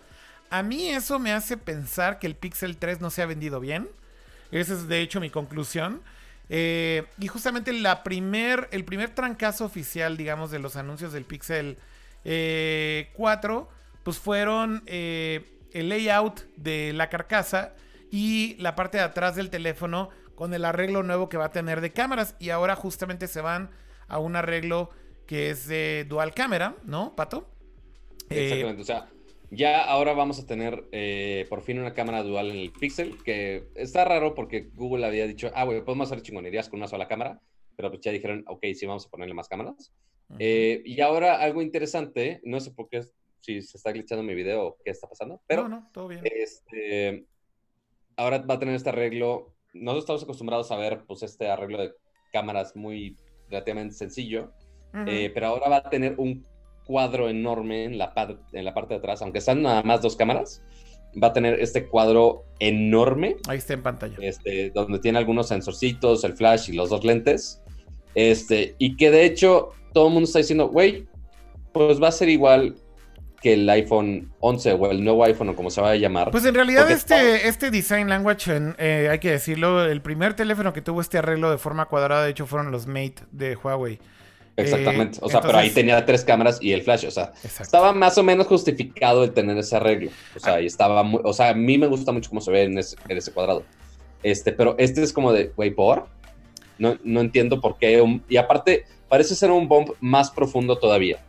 A 0.51 0.61
mí 0.61 0.89
eso 0.89 1.17
me 1.17 1.33
hace 1.33 1.57
pensar 1.57 2.19
que 2.19 2.27
el 2.27 2.35
Pixel 2.35 2.77
3 2.77 3.01
no 3.01 3.09
se 3.09 3.23
ha 3.23 3.25
vendido 3.25 3.59
bien. 3.59 3.89
Esa 4.51 4.73
es 4.73 4.87
de 4.87 5.01
hecho 5.01 5.19
mi 5.19 5.31
conclusión. 5.31 6.03
Eh, 6.49 7.07
y 7.17 7.27
justamente 7.27 7.73
la 7.73 8.03
primer, 8.03 8.69
el 8.71 8.85
primer 8.85 9.09
trancazo 9.09 9.65
oficial, 9.65 10.15
digamos, 10.15 10.51
de 10.51 10.59
los 10.59 10.75
anuncios 10.75 11.11
del 11.11 11.25
Pixel 11.25 11.75
4, 11.75 11.81
eh, 12.25 13.11
pues 14.03 14.19
fueron 14.19 14.83
eh, 14.85 15.59
el 15.71 15.89
layout 15.89 16.41
de 16.55 16.93
la 16.93 17.09
carcasa 17.09 17.75
y 18.11 18.55
la 18.59 18.75
parte 18.75 18.97
de 18.97 19.03
atrás 19.03 19.35
del 19.35 19.49
teléfono 19.49 20.09
con 20.35 20.53
el 20.53 20.65
arreglo 20.65 21.03
nuevo 21.03 21.29
que 21.29 21.37
va 21.37 21.45
a 21.45 21.51
tener 21.51 21.81
de 21.81 21.91
cámaras. 21.91 22.35
Y 22.39 22.49
ahora 22.49 22.75
justamente 22.75 23.27
se 23.27 23.41
van 23.41 23.71
a 24.07 24.19
un 24.19 24.35
arreglo 24.35 24.89
que 25.25 25.49
es 25.49 25.67
de 25.67 26.05
dual 26.07 26.33
cámara, 26.33 26.75
¿no, 26.83 27.15
Pato? 27.15 27.49
Exactamente, 28.29 28.81
o 28.81 28.85
sea, 28.85 29.09
ya 29.51 29.83
ahora 29.83 30.13
vamos 30.13 30.39
a 30.39 30.45
tener 30.45 30.85
eh, 30.91 31.45
por 31.49 31.61
fin 31.61 31.79
una 31.79 31.93
cámara 31.93 32.23
dual 32.23 32.51
en 32.51 32.57
el 32.57 32.71
Pixel, 32.71 33.21
que 33.23 33.67
está 33.75 34.03
raro 34.05 34.33
porque 34.33 34.69
Google 34.73 35.05
había 35.05 35.27
dicho, 35.27 35.51
ah, 35.53 35.63
güey, 35.63 35.83
podemos 35.83 36.11
hacer 36.11 36.23
chingonerías 36.23 36.69
con 36.69 36.79
una 36.79 36.87
sola 36.87 37.07
cámara, 37.07 37.39
pero 37.75 37.89
pues 37.89 38.01
ya 38.01 38.11
dijeron, 38.11 38.43
ok, 38.47 38.65
sí, 38.73 38.85
vamos 38.85 39.05
a 39.05 39.09
ponerle 39.09 39.33
más 39.33 39.47
cámaras. 39.47 39.93
Eh, 40.39 40.81
y 40.85 40.99
ahora 41.01 41.39
algo 41.39 41.61
interesante, 41.61 42.41
no 42.43 42.59
sé 42.59 42.71
por 42.71 42.89
qué, 42.89 43.03
si 43.43 43.61
se 43.61 43.77
está 43.77 43.91
glitchando 43.91 44.23
mi 44.23 44.33
video 44.33 44.77
qué 44.83 44.91
está 44.91 45.07
pasando, 45.07 45.41
pero... 45.45 45.63
No, 45.63 45.81
no, 45.81 45.89
todo 45.91 46.07
bien. 46.07 46.21
Este, 46.23 47.25
ahora 48.15 48.39
va 48.39 48.55
a 48.55 48.59
tener 48.59 48.73
este 48.73 48.89
arreglo, 48.89 49.53
nosotros 49.73 50.03
estamos 50.03 50.23
acostumbrados 50.23 50.71
a 50.71 50.77
ver 50.77 51.03
pues 51.05 51.23
este 51.23 51.49
arreglo 51.49 51.81
de 51.81 51.93
cámaras 52.31 52.75
muy 52.75 53.17
relativamente 53.49 53.95
sencillo, 53.95 54.53
eh, 55.07 55.31
pero 55.33 55.47
ahora 55.47 55.69
va 55.69 55.77
a 55.77 55.89
tener 55.89 56.15
un 56.17 56.45
cuadro 56.85 57.27
enorme 57.27 57.83
en 57.83 57.97
la, 57.97 58.13
en 58.53 58.65
la 58.65 58.73
parte 58.73 58.93
de 58.93 58.99
atrás, 58.99 59.21
aunque 59.21 59.39
están 59.39 59.61
nada 59.61 59.83
más 59.83 60.01
dos 60.01 60.15
cámaras, 60.15 60.63
va 61.21 61.27
a 61.27 61.33
tener 61.33 61.59
este 61.59 61.87
cuadro 61.87 62.45
enorme. 62.59 63.35
Ahí 63.47 63.57
está 63.57 63.73
en 63.73 63.83
pantalla. 63.83 64.15
Este, 64.21 64.69
donde 64.69 64.99
tiene 64.99 65.17
algunos 65.17 65.49
sensorcitos, 65.49 66.23
el 66.23 66.33
flash 66.33 66.69
y 66.69 66.73
los 66.73 66.89
dos 66.89 67.03
lentes. 67.03 67.61
Este, 68.15 68.75
y 68.77 68.95
que 68.95 69.11
de 69.11 69.25
hecho 69.25 69.71
todo 69.93 70.07
el 70.07 70.13
mundo 70.13 70.27
está 70.27 70.39
diciendo, 70.39 70.69
güey, 70.69 71.07
pues 71.71 72.01
va 72.01 72.07
a 72.07 72.11
ser 72.11 72.29
igual 72.29 72.75
que 73.43 73.53
el 73.53 73.69
iPhone 73.69 74.31
11 74.39 74.71
o 74.71 74.89
el 74.89 75.03
nuevo 75.03 75.23
iPhone 75.25 75.49
o 75.49 75.55
como 75.55 75.69
se 75.69 75.81
va 75.81 75.91
a 75.91 75.95
llamar. 75.97 76.31
Pues 76.31 76.45
en 76.45 76.55
realidad 76.55 76.89
este, 76.89 77.47
este 77.49 77.69
design 77.69 78.07
language, 78.07 78.49
eh, 78.77 79.09
hay 79.11 79.19
que 79.19 79.31
decirlo, 79.31 79.83
el 79.83 80.01
primer 80.01 80.33
teléfono 80.33 80.71
que 80.71 80.81
tuvo 80.81 81.01
este 81.01 81.17
arreglo 81.17 81.51
de 81.51 81.57
forma 81.57 81.85
cuadrada, 81.85 82.23
de 82.23 82.31
hecho, 82.31 82.47
fueron 82.47 82.71
los 82.71 82.87
Mate 82.87 83.15
de 83.31 83.57
Huawei. 83.57 83.99
Exactamente. 84.55 85.19
o 85.21 85.29
sea, 85.29 85.41
pero 85.41 85.57
ahí 85.57 85.71
tenía 85.71 86.05
tres 86.05 86.23
cámaras 86.23 86.59
y 86.61 86.71
el 86.71 86.83
flash. 86.83 87.05
O 87.05 87.11
sea, 87.11 87.33
estaba 87.43 87.91
más 87.91 88.17
o 88.17 88.23
menos 88.23 88.47
justificado 88.47 89.25
el 89.25 89.33
tener 89.33 89.57
ese 89.57 89.75
arreglo. 89.75 90.09
O 90.35 90.39
sea, 90.39 90.61
y 90.61 90.67
estaba 90.67 91.03
muy, 91.03 91.19
o 91.23 91.33
sea, 91.33 91.49
a 91.49 91.53
mí 91.53 91.77
me 91.77 91.87
gusta 91.87 92.13
mucho 92.13 92.29
cómo 92.29 92.39
se 92.39 92.49
ve 92.49 92.63
en 92.63 92.77
ese, 92.77 92.95
en 93.09 93.17
ese 93.17 93.33
cuadrado. 93.33 93.63
Este, 94.21 94.53
pero 94.53 94.75
este 94.77 95.03
es 95.03 95.11
como 95.11 95.33
de, 95.33 95.51
güey, 95.55 95.71
¿por? 95.71 96.07
No, 96.77 96.97
no 97.03 97.19
entiendo 97.19 97.59
por 97.59 97.77
qué. 97.77 98.01
y 98.29 98.37
aparte, 98.37 98.85
parece 99.09 99.35
ser 99.35 99.51
un 99.51 99.67
bump 99.67 99.89
más 99.99 100.31
profundo 100.31 100.77
todavía. 100.77 101.19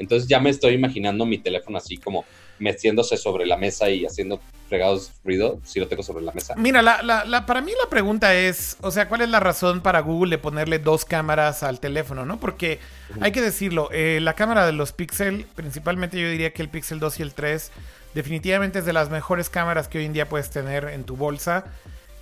Entonces 0.00 0.28
ya 0.28 0.40
me 0.40 0.50
estoy 0.50 0.74
imaginando 0.74 1.26
mi 1.26 1.38
teléfono 1.38 1.76
así 1.76 1.98
como 1.98 2.24
metiéndose 2.58 3.16
sobre 3.16 3.46
la 3.46 3.56
mesa 3.56 3.90
y 3.90 4.04
haciendo 4.04 4.40
fregados 4.68 5.12
ruido 5.24 5.60
si 5.62 5.78
lo 5.78 5.88
tengo 5.88 6.02
sobre 6.02 6.24
la 6.24 6.32
mesa. 6.32 6.54
Mira, 6.56 6.80
la, 6.80 7.46
para 7.46 7.60
mí 7.60 7.72
la 7.82 7.90
pregunta 7.90 8.34
es, 8.34 8.76
o 8.80 8.90
sea, 8.90 9.08
¿cuál 9.08 9.20
es 9.20 9.28
la 9.28 9.40
razón 9.40 9.82
para 9.82 10.00
Google 10.00 10.30
de 10.30 10.38
ponerle 10.38 10.78
dos 10.78 11.04
cámaras 11.04 11.62
al 11.62 11.80
teléfono, 11.80 12.24
no? 12.24 12.40
Porque 12.40 12.78
hay 13.20 13.32
que 13.32 13.42
decirlo, 13.42 13.90
eh, 13.92 14.20
la 14.22 14.34
cámara 14.34 14.64
de 14.64 14.72
los 14.72 14.92
Pixel, 14.92 15.46
principalmente 15.54 16.18
yo 16.18 16.30
diría 16.30 16.52
que 16.52 16.62
el 16.62 16.68
Pixel 16.68 16.98
2 16.98 17.20
y 17.20 17.22
el 17.22 17.34
3, 17.34 17.70
definitivamente 18.14 18.78
es 18.78 18.86
de 18.86 18.92
las 18.92 19.10
mejores 19.10 19.50
cámaras 19.50 19.88
que 19.88 19.98
hoy 19.98 20.06
en 20.06 20.14
día 20.14 20.28
puedes 20.28 20.50
tener 20.50 20.84
en 20.84 21.04
tu 21.04 21.16
bolsa, 21.16 21.64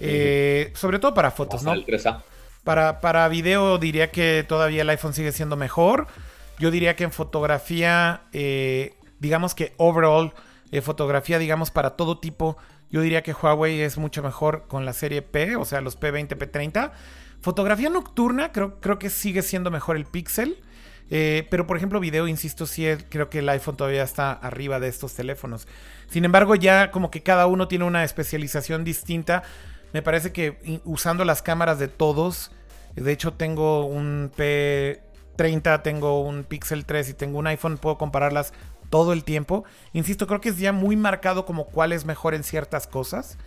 eh, 0.01 0.73
sobre 0.75 0.99
todo 0.99 1.15
para 1.15 1.31
fotos, 1.31 1.63
¿no? 1.63 1.75
Para, 2.65 3.01
para 3.01 3.29
video 3.29 3.79
diría 3.79 4.11
que 4.11 4.45
todavía 4.47 4.83
el 4.83 4.91
iPhone 4.91 5.15
sigue 5.15 5.33
siendo 5.33 5.57
mejor. 5.57 6.09
Yo 6.59 6.71
diría 6.71 6.97
que 6.97 7.05
en 7.05 7.13
fotografía 7.13 8.23
eh, 8.33 8.99
digamos 9.19 9.55
que 9.55 9.75
overall, 9.77 10.33
eh, 10.71 10.81
fotografía, 10.81 11.39
digamos, 11.39 11.71
para 11.71 11.91
todo 11.91 12.19
tipo, 12.19 12.57
yo 12.91 13.01
diría 13.01 13.23
que 13.23 13.33
Huawei 13.33 13.81
es 13.81 13.99
mucho 13.99 14.23
mejor 14.23 14.67
con 14.69 14.85
la 14.85 14.93
serie 14.93 15.23
P, 15.23 15.57
o 15.57 15.65
sea, 15.65 15.81
los 15.81 15.99
P20, 15.99 16.29
P30. 16.29 16.93
Fotografía 17.41 17.91
nocturna, 17.91 18.53
creo, 18.53 18.81
creo 18.81 18.99
que 18.99 19.11
sigue 19.11 19.43
siendo 19.43 19.71
mejor 19.71 19.97
el 19.97 20.07
Pixel. 20.07 20.63
Eh, 21.11 21.47
pero 21.51 21.67
por 21.67 21.79
ejemplo, 21.79 22.01
video, 22.01 22.29
insisto, 22.29 22.67
sí 22.67 22.87
creo 23.09 23.31
que 23.31 23.39
el 23.39 23.49
iPhone 23.49 23.77
todavía 23.77 24.03
está 24.03 24.33
arriba 24.33 24.79
de 24.79 24.89
estos 24.89 25.15
teléfonos. 25.15 25.67
Sin 26.11 26.25
embargo, 26.25 26.55
ya 26.55 26.91
como 26.91 27.11
que 27.11 27.23
cada 27.23 27.47
uno 27.47 27.67
tiene 27.69 27.85
una 27.85 28.05
especialización 28.05 28.85
distinta. 28.85 29.43
Me 29.95 30.03
parece 30.03 30.33
que 30.33 30.81
usando 30.85 31.25
las 31.25 31.41
cámaras 31.41 31.79
de 31.79 31.89
todos, 31.89 32.51
de 32.95 33.11
hecho 33.11 33.33
tengo 33.33 33.87
un 33.87 34.31
P30, 35.39 35.83
tengo 35.83 36.21
un 36.21 36.45
Pixel 36.45 36.85
3 36.85 37.11
y 37.11 37.15
tengo 37.15 37.39
un 37.39 37.47
iPhone, 37.47 37.79
puedo 37.79 37.97
compararlas 37.97 38.53
todo 38.91 39.13
el 39.13 39.25
tiempo. 39.25 39.65
Insisto, 39.93 40.27
creo 40.27 40.41
que 40.41 40.51
es 40.51 40.59
ya 40.59 40.73
muy 40.73 40.97
marcado 40.97 41.47
como 41.47 41.67
cuál 41.67 41.93
es 41.93 42.05
mejor 42.05 42.35
en 42.35 42.45
ciertas 42.45 42.87
cosas. 42.87 43.39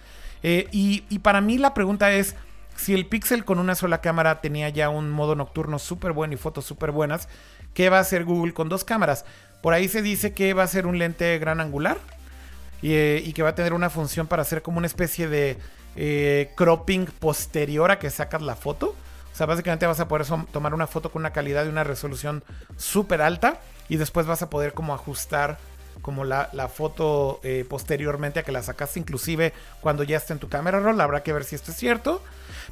Eh, 0.43 0.68
y, 0.72 1.19
para 1.19 1.41
mí 1.41 1.57
la 1.57 1.73
pregunta 1.73 2.11
es, 2.11 2.35
si 2.76 2.93
el 2.93 3.05
Pixel 3.05 3.45
con 3.45 3.59
una 3.59 3.76
sola 3.76 4.01
cámara 4.01 4.41
tenía 4.41 4.69
ya 4.69 4.89
un 4.89 5.11
modo 5.11 5.35
nocturno 5.35 5.77
súper 5.77 6.13
bueno 6.13 6.34
y 6.34 6.38
fotos 6.38 6.65
súper 6.65 6.91
buenas, 6.91 7.27
¿qué 7.73 7.89
va 7.89 7.97
a 7.97 8.01
hacer 8.01 8.23
Google 8.23 8.53
con 8.53 8.69
dos 8.69 8.84
cámaras? 8.84 9.26
Por 9.61 9.73
ahí 9.73 9.88
se 9.88 10.01
dice 10.01 10.34
que 10.34 10.53
va 10.53 10.63
a 10.63 10.68
ser 10.68 10.88
un 10.88 10.97
lente 10.97 11.38
gran 11.38 11.59
angular 11.59 11.97
y, 12.81 12.93
eh, 12.93 13.31
que 13.35 13.43
va 13.43 13.49
a 13.49 13.55
tener 13.55 13.73
una 13.73 13.89
función 13.89 14.27
para 14.27 14.41
hacer 14.41 14.61
como 14.61 14.80
una 14.80 14.88
especie 14.88 15.27
de 15.27 15.57
eh, 15.95 16.51
cropping 16.55 17.05
posterior 17.05 17.91
a 17.91 17.99
que 17.99 18.09
sacas 18.09 18.41
la 18.41 18.55
foto. 18.55 18.95
O 19.31 19.35
sea, 19.35 19.45
básicamente 19.45 19.85
vas 19.85 19.99
a 19.99 20.07
poder 20.07 20.25
tomar 20.51 20.73
una 20.73 20.87
foto 20.87 21.11
con 21.11 21.21
una 21.21 21.31
calidad 21.31 21.65
y 21.65 21.69
una 21.69 21.83
resolución 21.83 22.43
súper 22.77 23.21
alta 23.21 23.59
y 23.89 23.97
después 23.97 24.25
vas 24.25 24.41
a 24.41 24.49
poder 24.49 24.73
como 24.73 24.93
ajustar 24.93 25.57
como 26.01 26.23
la, 26.23 26.47
foto 26.73 27.39
eh, 27.43 27.65
posteriormente 27.67 28.39
a 28.39 28.43
que 28.43 28.51
la 28.51 28.63
sacaste, 28.63 28.99
inclusive 28.99 29.53
cuando 29.81 30.03
ya 30.03 30.17
esté 30.17 30.33
en 30.33 30.39
tu 30.39 30.49
cámara 30.49 30.79
roll, 30.79 30.99
habrá 30.99 31.23
que 31.23 31.33
ver 31.33 31.43
si 31.43 31.55
esto 31.55 31.71
es 31.71 31.77
cierto. 31.77 32.21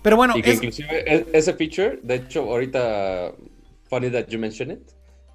Pero 0.02 0.16
bueno, 0.16 0.36
y 0.38 0.42
que 0.42 0.54
inclusive 0.54 1.04
e, 1.06 1.28
ese 1.34 1.54
feature, 1.54 2.00
de 2.02 2.16
hecho, 2.16 2.42
ahorita, 2.42 3.32
funny 3.90 4.10
that 4.10 4.28
you 4.28 4.40
mention 4.40 4.72
it, 4.72 4.82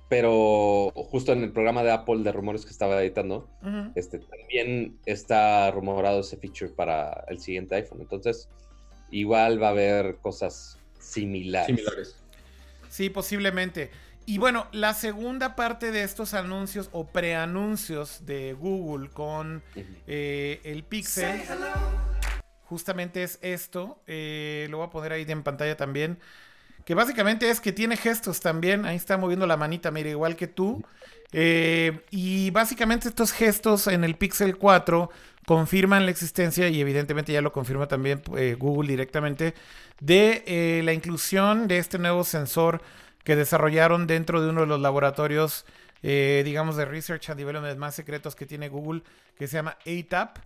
pero 0.09 0.91
justo 0.95 1.33
en 1.33 1.43
el 1.43 1.53
programa 1.53 1.83
de 1.83 1.93
Apple 1.93 2.23
de 2.23 2.33
rumores 2.33 2.65
que 2.65 2.71
estaba 2.71 3.01
editando, 3.01 3.49
este, 3.95 4.19
también 4.19 4.99
está 5.07 5.71
rumorado 5.71 6.21
ese 6.21 6.37
feature 6.37 6.71
para 6.71 7.25
el 7.29 7.41
siguiente 7.41 7.75
iPhone. 7.75 8.01
Entonces, 8.01 8.49
igual 9.11 9.63
va 9.63 9.69
a 9.69 9.71
haber 9.71 10.17
cosas 10.17 10.79
similares. 11.05 11.67
Similares. 11.67 12.17
Sí, 12.89 13.11
posiblemente. 13.11 13.91
Y 14.27 14.39
bueno, 14.39 14.67
la 14.73 14.95
segunda 14.95 15.55
parte 15.55 15.91
de 15.91 16.03
estos 16.03 16.33
anuncios 16.33 16.89
o 16.93 17.07
preanuncios 17.07 18.25
de 18.25 18.55
Google 18.55 19.11
con 19.11 19.63
eh, 20.07 20.61
el 20.65 20.83
Pixel, 20.83 21.43
justamente 22.63 23.23
es 23.23 23.39
esto. 23.43 24.01
Eh, 24.07 24.67
lo 24.71 24.79
voy 24.79 24.87
a 24.87 24.91
poner 24.91 25.13
ahí 25.13 25.27
en 25.29 25.43
pantalla 25.43 25.77
también. 25.77 26.19
Que 26.87 26.95
básicamente 26.95 27.51
es 27.51 27.61
que 27.61 27.73
tiene 27.73 27.97
gestos 27.97 28.41
también. 28.41 28.87
Ahí 28.87 28.97
está 28.97 29.19
moviendo 29.19 29.47
la 29.47 29.57
manita, 29.57 29.91
mira, 29.91 30.09
igual 30.09 30.37
que 30.37 30.47
tú. 30.47 30.83
Eh, 31.33 32.01
y 32.11 32.51
básicamente 32.51 33.09
estos 33.09 33.33
gestos 33.33 33.89
en 33.89 34.05
el 34.05 34.17
Pixel 34.17 34.57
4 34.57 35.11
confirman 35.47 36.05
la 36.05 36.11
existencia, 36.11 36.69
y 36.69 36.81
evidentemente 36.81 37.33
ya 37.33 37.43
lo 37.43 37.53
confirma 37.53 37.87
también 37.87 38.23
Google 38.59 38.89
directamente, 38.89 39.55
de 40.01 40.81
la 40.85 40.93
inclusión 40.93 41.69
de 41.69 41.79
este 41.79 41.99
nuevo 41.99 42.25
sensor 42.25 42.81
que 43.25 43.37
desarrollaron 43.37 44.07
dentro 44.07 44.43
de 44.43 44.51
uno 44.51 44.61
de 44.61 44.67
los 44.67 44.81
laboratorios, 44.81 45.65
eh, 46.03 46.43
digamos, 46.45 46.77
de 46.77 46.85
Research 46.85 47.31
and 47.31 47.39
Development 47.39 47.79
más 47.79 47.95
secretos 47.95 48.37
que 48.37 48.47
tiene 48.47 48.69
Google, 48.69 49.03
que 49.37 49.49
se 49.49 49.57
llama 49.57 49.79
ATAP, 49.87 50.39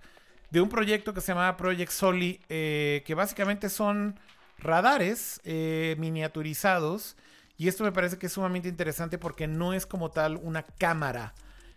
de 0.50 0.60
un 0.60 0.68
proyecto 0.68 1.12
que 1.12 1.20
se 1.20 1.32
llama 1.32 1.56
Project 1.56 1.90
Soli, 1.90 2.40
eh, 2.48 3.02
que 3.04 3.14
básicamente 3.14 3.68
son 3.68 4.18
radares 4.58 5.40
eh, 5.44 5.96
miniaturizados. 5.98 7.16
Y 7.58 7.66
esto 7.66 7.82
me 7.82 7.92
parece 7.92 8.16
que 8.16 8.26
es 8.26 8.32
sumamente 8.32 8.68
interesante 8.68 9.18
porque 9.18 9.48
no 9.48 9.74
es 9.74 9.84
como 9.84 10.10
tal 10.10 10.36
una 10.36 10.62
cámara 10.62 11.34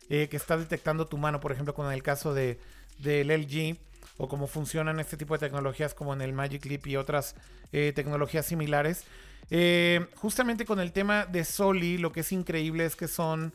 que 0.08 0.36
está 0.36 0.58
detectando 0.58 1.08
tu 1.08 1.18
mano, 1.18 1.40
por 1.40 1.54
ejemplo, 1.54 1.74
con 1.74 1.90
el 1.90 2.04
caso 2.04 2.34
de, 2.34 2.60
del 3.02 3.30
LG, 3.30 3.78
o 4.18 4.28
cómo 4.28 4.48
funcionan 4.48 5.00
este 5.00 5.18
tipo 5.18 5.34
de 5.34 5.40
tecnologías 5.40 5.94
como 5.94 6.14
en 6.14 6.22
el 6.22 6.34
Magic 6.34 6.66
Leap 6.66 6.88
y 6.88 6.98
otras 6.98 7.36
tecnologías 7.72 8.46
similares, 8.46 9.06
eh, 9.54 10.08
justamente 10.16 10.64
con 10.64 10.80
el 10.80 10.94
tema 10.94 11.26
de 11.26 11.44
Soli, 11.44 11.98
lo 11.98 12.14
que 12.14 12.22
es 12.22 12.32
increíble 12.32 12.86
es 12.86 12.96
que 12.96 13.10
son 13.10 13.54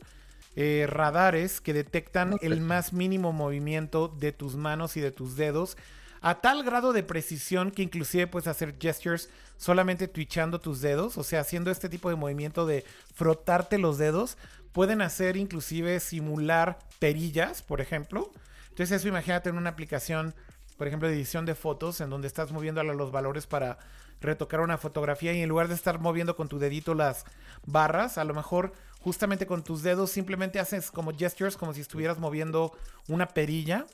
eh, 0.55 0.85
radares 0.87 1.59
que 1.59 1.73
detectan 1.73 2.37
el 2.41 2.61
más 2.61 2.93
mínimo 2.93 3.33
movimiento 3.33 4.07
de 4.07 4.31
tus 4.31 4.55
manos 4.55 4.95
y 4.95 5.01
de 5.01 5.11
tus 5.11 5.35
dedos 5.35 5.75
a 6.21 6.39
tal 6.39 6.63
grado 6.63 6.93
de 6.93 7.01
precisión 7.01 7.71
que 7.71 7.81
inclusive 7.81 8.27
puedes 8.27 8.47
hacer 8.47 8.75
gestures 8.79 9.29
solamente 9.57 10.07
twitchando 10.07 10.59
tus 10.59 10.81
dedos, 10.81 11.17
o 11.17 11.23
sea, 11.23 11.41
haciendo 11.41 11.71
este 11.71 11.89
tipo 11.89 12.09
de 12.09 12.15
movimiento 12.15 12.67
de 12.67 12.85
frotarte 13.13 13.79
los 13.79 13.97
dedos, 13.97 14.37
pueden 14.71 15.01
hacer 15.01 15.35
inclusive 15.35 15.99
simular 15.99 16.77
perillas, 16.99 17.63
por 17.63 17.81
ejemplo. 17.81 18.31
Entonces 18.77 18.99
eso 18.99 19.07
imagínate 19.07 19.49
en 19.49 19.57
una 19.57 19.71
aplicación 19.71 20.35
por 20.77 20.87
ejemplo, 20.87 21.09
de 21.09 21.15
edición 21.15 21.45
de 21.45 21.55
fotos, 21.55 21.99
en 22.01 22.09
donde 22.09 22.27
estás 22.27 22.51
moviendo 22.51 22.81
los 22.83 23.11
valores 23.11 23.47
para 23.47 23.79
retocar 24.21 24.61
una 24.61 24.77
fotografía 24.77 25.33
y 25.33 25.41
en 25.41 25.49
lugar 25.49 25.67
de 25.67 25.75
estar 25.75 25.99
moviendo 25.99 26.35
con 26.35 26.47
tu 26.47 26.59
dedito 26.59 26.93
las 26.93 27.25
barras, 27.65 28.17
a 28.17 28.23
lo 28.23 28.33
mejor 28.33 28.73
justamente 29.01 29.45
con 29.45 29.63
tus 29.63 29.83
dedos 29.83 30.11
simplemente 30.11 30.59
haces 30.59 30.91
como 30.91 31.11
gestures, 31.15 31.57
como 31.57 31.73
si 31.73 31.81
estuvieras 31.81 32.19
moviendo 32.19 32.71
una 33.07 33.27
perilla. 33.27 33.85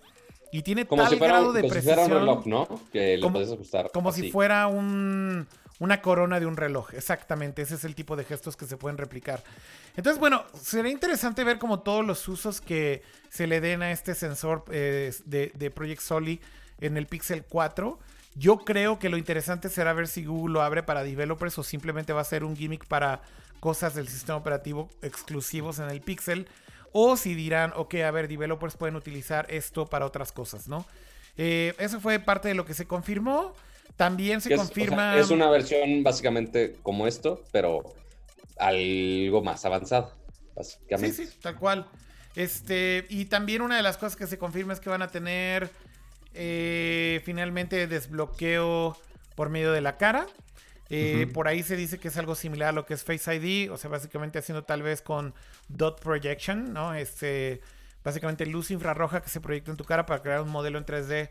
Y 0.52 0.62
tiene 0.62 0.86
como 0.86 1.02
tal 1.02 1.12
si 1.12 1.18
fuera, 1.18 1.34
grado 1.34 1.52
de 1.52 1.62
como 1.62 1.74
si 1.74 1.80
precisión. 1.80 1.96
fuera 1.96 2.16
un 2.16 2.20
reloj, 2.20 2.46
¿no? 2.46 2.68
Que 2.92 3.18
lo 3.18 3.24
como, 3.24 3.34
puedes 3.34 3.52
ajustar. 3.52 3.90
como 3.92 4.10
así. 4.10 4.22
si 4.22 4.32
fuera 4.32 4.68
un, 4.68 5.48
una 5.80 6.02
corona 6.02 6.40
de 6.40 6.46
un 6.46 6.58
reloj. 6.58 6.94
Exactamente, 6.94 7.62
ese 7.62 7.76
es 7.76 7.84
el 7.84 7.96
tipo 7.96 8.16
de 8.16 8.24
gestos 8.24 8.56
que 8.56 8.66
se 8.66 8.78
pueden 8.78 8.98
replicar. 8.98 9.44
Entonces, 9.96 10.20
bueno, 10.20 10.44
será 10.62 10.90
interesante 10.90 11.44
ver 11.44 11.58
como 11.58 11.82
todos 11.82 12.06
los 12.06 12.28
usos 12.28 12.62
que 12.62 13.04
se 13.30 13.48
le 13.48 13.62
den 13.62 13.82
a 13.82 13.92
este 13.92 14.16
sensor 14.16 14.66
eh, 14.72 15.14
de, 15.26 15.72
Project 15.72 16.02
Soli 16.02 16.40
en 16.80 16.98
el 16.98 17.08
Pixel 17.08 17.44
4. 17.44 18.00
Yo 18.36 18.60
creo 18.60 18.98
que 18.98 19.10
lo 19.10 19.18
interesante 19.18 19.70
será 19.70 19.94
ver 19.94 20.08
si 20.08 20.26
Google 20.26 20.54
lo 20.54 20.62
abre 20.62 20.84
para 20.84 21.04
developers 21.04 21.58
o 21.60 21.64
simplemente 21.64 22.14
va 22.14 22.22
a 22.22 22.26
ser 22.26 22.44
un 22.44 22.56
gimmick 22.56 22.86
para 22.86 23.22
cosas 23.60 23.94
del 23.94 24.08
sistema 24.08 24.38
operativo 24.38 24.90
exclusivos 25.02 25.80
en 25.80 25.90
el 25.90 26.02
Pixel. 26.02 26.48
O 26.92 27.18
si 27.18 27.34
dirán, 27.34 27.74
ok, 27.76 27.96
a 27.96 28.12
ver, 28.12 28.28
developers 28.28 28.76
pueden 28.76 28.96
utilizar 28.96 29.48
esto 29.50 29.88
para 29.88 30.06
otras 30.06 30.32
cosas, 30.32 30.68
¿no? 30.68 30.86
Eh, 31.38 31.74
eso 31.80 32.00
fue 32.00 32.20
parte 32.20 32.48
de 32.48 32.54
lo 32.54 32.66
que 32.66 32.76
se 32.76 32.86
confirmó. 32.86 33.56
También 33.96 34.42
se 34.42 34.54
o 34.54 34.58
confirma. 34.58 35.14
sea, 35.14 35.22
es 35.22 35.30
una 35.30 35.50
versión 35.50 36.04
básicamente 36.04 36.76
como 36.82 37.08
esto, 37.08 37.44
pero 37.52 37.96
algo 38.58 39.42
más 39.44 39.64
avanzada. 39.66 40.10
Sí, 40.10 40.50
Básicamente. 40.56 41.26
sí, 41.26 41.38
tal 41.42 41.58
cual. 41.58 41.88
Este, 42.36 43.06
y 43.10 43.26
también 43.26 43.62
una 43.62 43.78
de 43.78 43.84
las 43.84 43.98
cosas 43.98 44.16
que 44.16 44.28
se 44.28 44.38
confirma 44.38 44.74
es 44.74 44.80
que 44.80 44.90
van 44.90 45.02
a 45.02 45.10
tener 45.10 45.70
eh, 46.34 47.22
finalmente 47.26 47.88
desbloqueo 47.88 48.98
por 49.36 49.50
medio 49.50 49.72
de 49.72 49.82
la 49.82 49.98
cara. 49.98 50.26
Eh. 50.90 51.28
Por 51.34 51.48
ahí 51.48 51.64
se 51.64 51.76
dice 51.76 51.98
que 51.98 52.10
es 52.10 52.18
algo 52.18 52.36
similar 52.36 52.70
a 52.70 52.72
lo 52.72 52.86
que 52.86 52.94
es 52.94 53.04
Face 53.04 53.34
ID, 53.36 53.72
o 53.72 53.78
sea, 53.78 53.90
básicamente 53.90 54.40
haciendo 54.40 54.64
tal 54.64 54.84
vez 54.84 55.02
con 55.02 55.34
dot 55.68 56.00
projection, 56.02 56.72
¿no? 56.74 56.94
Este, 56.94 57.62
básicamente 58.04 58.46
luz 58.46 58.70
infrarroja 58.70 59.22
que 59.22 59.30
se 59.30 59.42
proyecta 59.42 59.72
en 59.72 59.78
tu 59.78 59.86
cara 59.86 60.06
para 60.06 60.22
crear 60.22 60.42
un 60.42 60.50
modelo 60.50 60.78
en 60.78 60.86
3D 60.86 61.30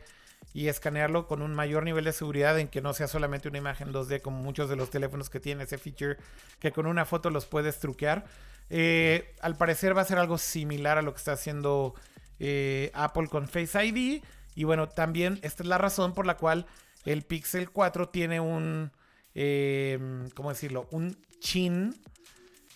y 0.55 0.69
escanearlo 0.69 1.27
con 1.27 1.43
un 1.43 1.55
mayor 1.55 1.85
nivel 1.85 2.05
de 2.05 2.12
seguridad 2.12 2.59
en 2.59 2.69
que 2.69 2.82
no 2.82 2.93
sea 2.93 3.09
solamente 3.09 3.48
una 3.48 3.59
imagen 3.59 3.93
2D 3.93 4.20
como 4.20 4.43
muchos 4.43 4.69
de 4.69 4.77
los 4.77 4.90
teléfonos 4.90 5.31
que 5.31 5.40
tienen 5.40 5.66
ese 5.66 5.78
feature 5.78 6.16
que 6.59 6.73
con 6.73 6.86
una 6.86 7.05
foto 7.05 7.31
los 7.31 7.47
puedes 7.47 7.78
truquear. 7.78 8.24
Eh, 8.69 9.35
al 9.40 9.56
parecer 9.56 9.97
va 9.97 10.02
a 10.02 10.06
ser 10.06 10.19
algo 10.19 10.39
similar 10.39 10.98
a 10.98 11.02
lo 11.02 11.12
que 11.12 11.19
está 11.19 11.32
haciendo 11.32 11.94
eh, 12.39 12.90
Apple 12.94 13.28
con 13.28 13.48
Face 13.48 13.85
ID. 13.85 14.23
Y 14.55 14.64
bueno, 14.64 14.89
también 14.89 15.39
esta 15.43 15.62
es 15.62 15.69
la 15.69 15.78
razón 15.78 16.12
por 16.12 16.27
la 16.27 16.36
cual 16.36 16.66
el 17.05 17.23
Pixel 17.23 17.70
4 17.70 18.10
tiene 18.10 18.40
un, 18.40 18.93
eh, 19.35 19.98
¿cómo 20.35 20.51
decirlo? 20.51 20.89
Un 20.90 21.16
chin. 21.40 21.94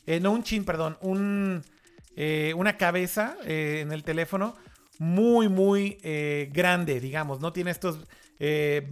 eh, 0.07 0.21
no 0.21 0.33
un 0.33 0.43
chin, 0.43 0.65
perdón, 0.65 0.97
un, 1.01 1.63
una 2.55 2.77
cabeza 2.79 3.37
en 3.45 3.93
el 3.93 4.03
teléfono 4.03 4.57
muy, 4.99 5.49
muy 5.49 5.99
eh, 6.03 6.51
grande, 6.53 7.01
digamos. 7.01 7.41
No 7.41 7.53
tiene 7.53 7.71
estos 7.71 7.99
eh, 8.39 8.87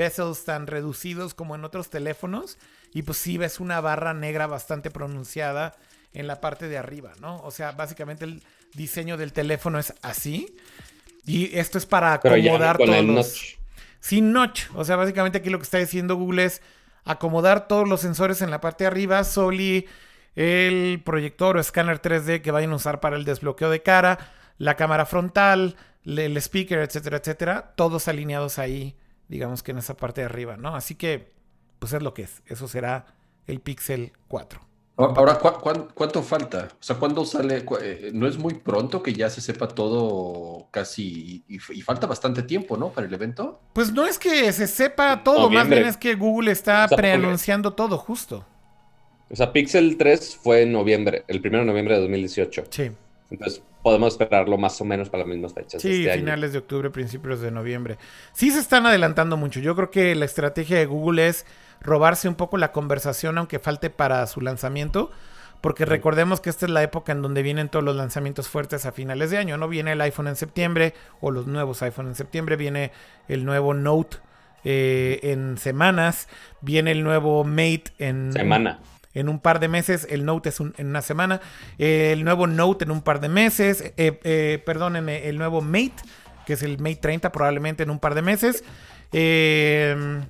tan 0.44 0.66
reducidos 0.66 1.35
como 1.35 1.55
en 1.55 1.64
otros 1.64 1.90
teléfonos. 1.90 2.59
Y 2.93 3.02
pues 3.02 3.18
sí 3.18 3.39
ves 3.39 3.60
una 3.60 3.81
barra 3.81 4.14
negra 4.14 4.47
bastante 4.47 4.90
pronunciada 4.90 5.74
en 6.12 6.26
la 6.28 6.40
parte 6.40 6.68
de 6.68 6.78
arriba, 6.78 7.12
¿no? 7.20 7.40
O 7.43 7.51
sea, 7.51 7.72
básicamente 7.72 8.24
el 8.24 8.43
diseño 8.74 9.16
del 9.16 9.32
teléfono 9.32 9.78
es 9.78 9.94
así. 10.02 10.55
Y 11.26 11.56
esto 11.59 11.78
es 11.78 11.86
para 11.86 12.20
Pero 12.20 12.36
ya 12.36 12.52
acomodar 12.52 12.76
con 12.76 12.86
todos 12.86 12.98
el 12.98 13.06
los... 13.06 13.14
notch. 13.16 13.56
Sin 14.01 14.32
notch. 14.32 14.62
O 14.74 14.85
sea, 14.85 14.97
básicamente 14.97 15.39
aquí 15.39 15.51
lo 15.51 15.59
que 15.59 15.64
está 15.64 15.78
diciendo 15.78 16.14
Google 16.16 16.44
es 16.44 16.62
acomodar 17.05 17.66
todos 17.66 17.89
los 17.89 18.01
sensores 18.01 18.43
en 18.43 18.51
la 18.51 18.60
parte 18.60 18.85
de 18.85 18.89
arriba. 18.89 19.24
Soli, 19.24 19.86
el 20.36 21.02
proyector 21.05 21.56
o 21.56 21.60
escáner 21.60 22.01
3D 22.01 22.43
que 22.43 22.51
vayan 22.51 22.72
a 22.72 22.76
usar 22.76 23.01
para 23.01 23.16
el 23.16 23.24
desbloqueo 23.24 23.70
de 23.70 23.82
cara, 23.82 24.18
la 24.59 24.76
cámara 24.76 25.06
frontal, 25.06 25.76
el 26.05 26.36
speaker, 26.36 26.78
etcétera, 26.81 27.18
etcétera. 27.18 27.72
Todos 27.76 28.09
alineados 28.09 28.59
ahí, 28.59 28.97
digamos 29.28 29.62
que 29.62 29.72
en 29.72 29.78
esa 29.78 29.97
parte 29.97 30.20
de 30.20 30.26
arriba, 30.26 30.56
¿no? 30.56 30.74
Así 30.76 30.94
que, 30.94 31.32
pues 31.78 31.93
es 31.93 32.02
lo 32.02 32.14
que 32.14 32.22
es. 32.22 32.43
Eso 32.47 32.68
será 32.68 33.06
el 33.47 33.60
Pixel 33.60 34.12
4. 34.28 34.60
Ahora, 34.97 35.40
¿cu- 35.40 35.60
cuán- 35.60 35.89
cuánto 35.93 36.22
falta? 36.22 36.68
O 36.72 36.82
sea, 36.82 36.94
¿cuándo 36.97 37.24
sale? 37.24 37.64
Cu- 37.64 37.78
eh, 37.82 38.10
No 38.14 38.28
es 38.28 38.39
muy 38.39 38.55
pronto 38.55 39.02
que 39.02 39.12
ya 39.12 39.28
se 39.28 39.40
sepa 39.40 39.66
todo 39.66 40.68
casi 40.70 41.43
y, 41.48 41.56
y 41.56 41.82
falta 41.82 42.06
bastante 42.06 42.44
tiempo, 42.44 42.76
¿no? 42.76 42.90
Para 42.90 43.09
el 43.09 43.12
evento. 43.12 43.60
Pues 43.72 43.93
no 43.93 44.06
es 44.06 44.20
que 44.20 44.52
se 44.52 44.68
sepa 44.68 45.24
todo, 45.24 45.51
más 45.51 45.68
bien 45.68 45.85
es 45.86 45.97
que 45.97 46.14
Google 46.14 46.52
está 46.52 46.85
O 46.85 46.89
sea, 46.89 46.97
preanunciando 46.97 47.72
todo 47.72 47.98
justo. 47.98 48.47
O 49.31 49.35
sea, 49.35 49.52
Pixel 49.52 49.97
3 49.97 50.36
fue 50.40 50.62
en 50.62 50.70
noviembre, 50.72 51.24
el 51.26 51.40
1 51.44 51.59
de 51.59 51.64
noviembre 51.64 51.94
de 51.97 52.01
2018. 52.02 52.64
Sí. 52.70 52.93
Entonces 53.35 53.62
podemos 53.82 54.12
esperarlo 54.12 54.56
más 54.59 54.81
o 54.81 54.85
menos 54.85 55.11
para 55.11 55.24
las 55.24 55.28
mismas 55.28 55.52
fechas. 55.52 55.82
Sí, 55.82 56.01
este 56.01 56.12
año. 56.12 56.20
finales 56.20 56.52
de 56.52 56.59
octubre, 56.59 56.90
principios 56.90 57.40
de 57.40 57.51
noviembre. 57.51 57.98
Sí 58.32 58.51
se 58.51 58.61
están 58.61 58.86
adelantando 58.86 59.36
mucho. 59.36 59.61
Yo 59.61 59.74
creo 59.77 59.90
que 59.90 60.15
la 60.15 60.24
estrategia 60.24 60.78
de 60.78 60.86
Google 60.86 61.27
es 61.27 61.47
robarse 61.81 62.28
un 62.28 62.35
poco 62.35 62.56
la 62.56 62.73
conversación, 62.73 63.39
aunque 63.39 63.59
falte 63.59 63.90
para 63.90 64.27
su 64.27 64.40
lanzamiento. 64.40 65.11
Porque 65.61 65.86
recordemos 65.86 66.40
que 66.40 66.51
esta 66.51 66.66
es 66.66 66.73
la 66.73 66.82
época 66.82 67.12
en 67.12 67.23
donde 67.23 67.43
vienen 67.43 67.70
todos 67.70 67.85
los 67.85 67.97
lanzamientos 67.97 68.48
fuertes 68.48 68.85
a 68.85 68.93
finales 68.93 69.31
de 69.31 69.39
año. 69.39 69.56
No 69.56 69.66
viene 69.66 69.93
el 69.93 70.01
iPhone 70.02 70.28
en 70.28 70.36
septiembre 70.36 70.93
o 71.20 71.31
los 71.31 71.47
nuevos 71.47 71.82
iPhone 71.82 72.09
en 72.09 72.15
septiembre. 72.15 72.56
Viene 72.56 72.93
el 73.28 73.47
nuevo 73.47 73.73
Note 73.73 74.19
eh, 74.65 75.20
en 75.23 75.56
semanas. 75.56 76.28
Viene 76.61 76.93
el 76.93 77.02
nuevo 77.02 77.44
Mate 77.44 77.85
en 77.98 78.32
Semana. 78.35 78.78
En 79.15 79.28
un 79.28 79.41
par 79.41 79.61
de 79.61 79.69
meses. 79.69 80.07
El 80.11 80.24
Note 80.24 80.49
es 80.51 80.61
un- 80.61 80.74
en 80.77 80.89
una 80.89 81.03
semana. 81.03 81.41
Eh, 81.78 82.11
el 82.12 82.24
nuevo 82.24 82.47
Note 82.47 82.85
en 82.85 82.91
un 82.91 83.03
par 83.03 83.20
de 83.20 83.28
meses. 83.28 83.93
Eh, 83.97 84.20
eh, 84.24 84.62
perdónenme, 84.66 85.28
el 85.28 85.39
nuevo 85.39 85.61
Mate, 85.62 85.95
que 86.47 86.53
es 86.55 86.62
el 86.62 86.78
Mate 86.78 86.97
30 86.97 87.32
probablemente 87.32 87.82
en 87.85 87.91
un 87.91 87.99
par 87.99 88.15
de 88.15 88.23
meses. 88.23 88.65
Eh, 89.12 90.20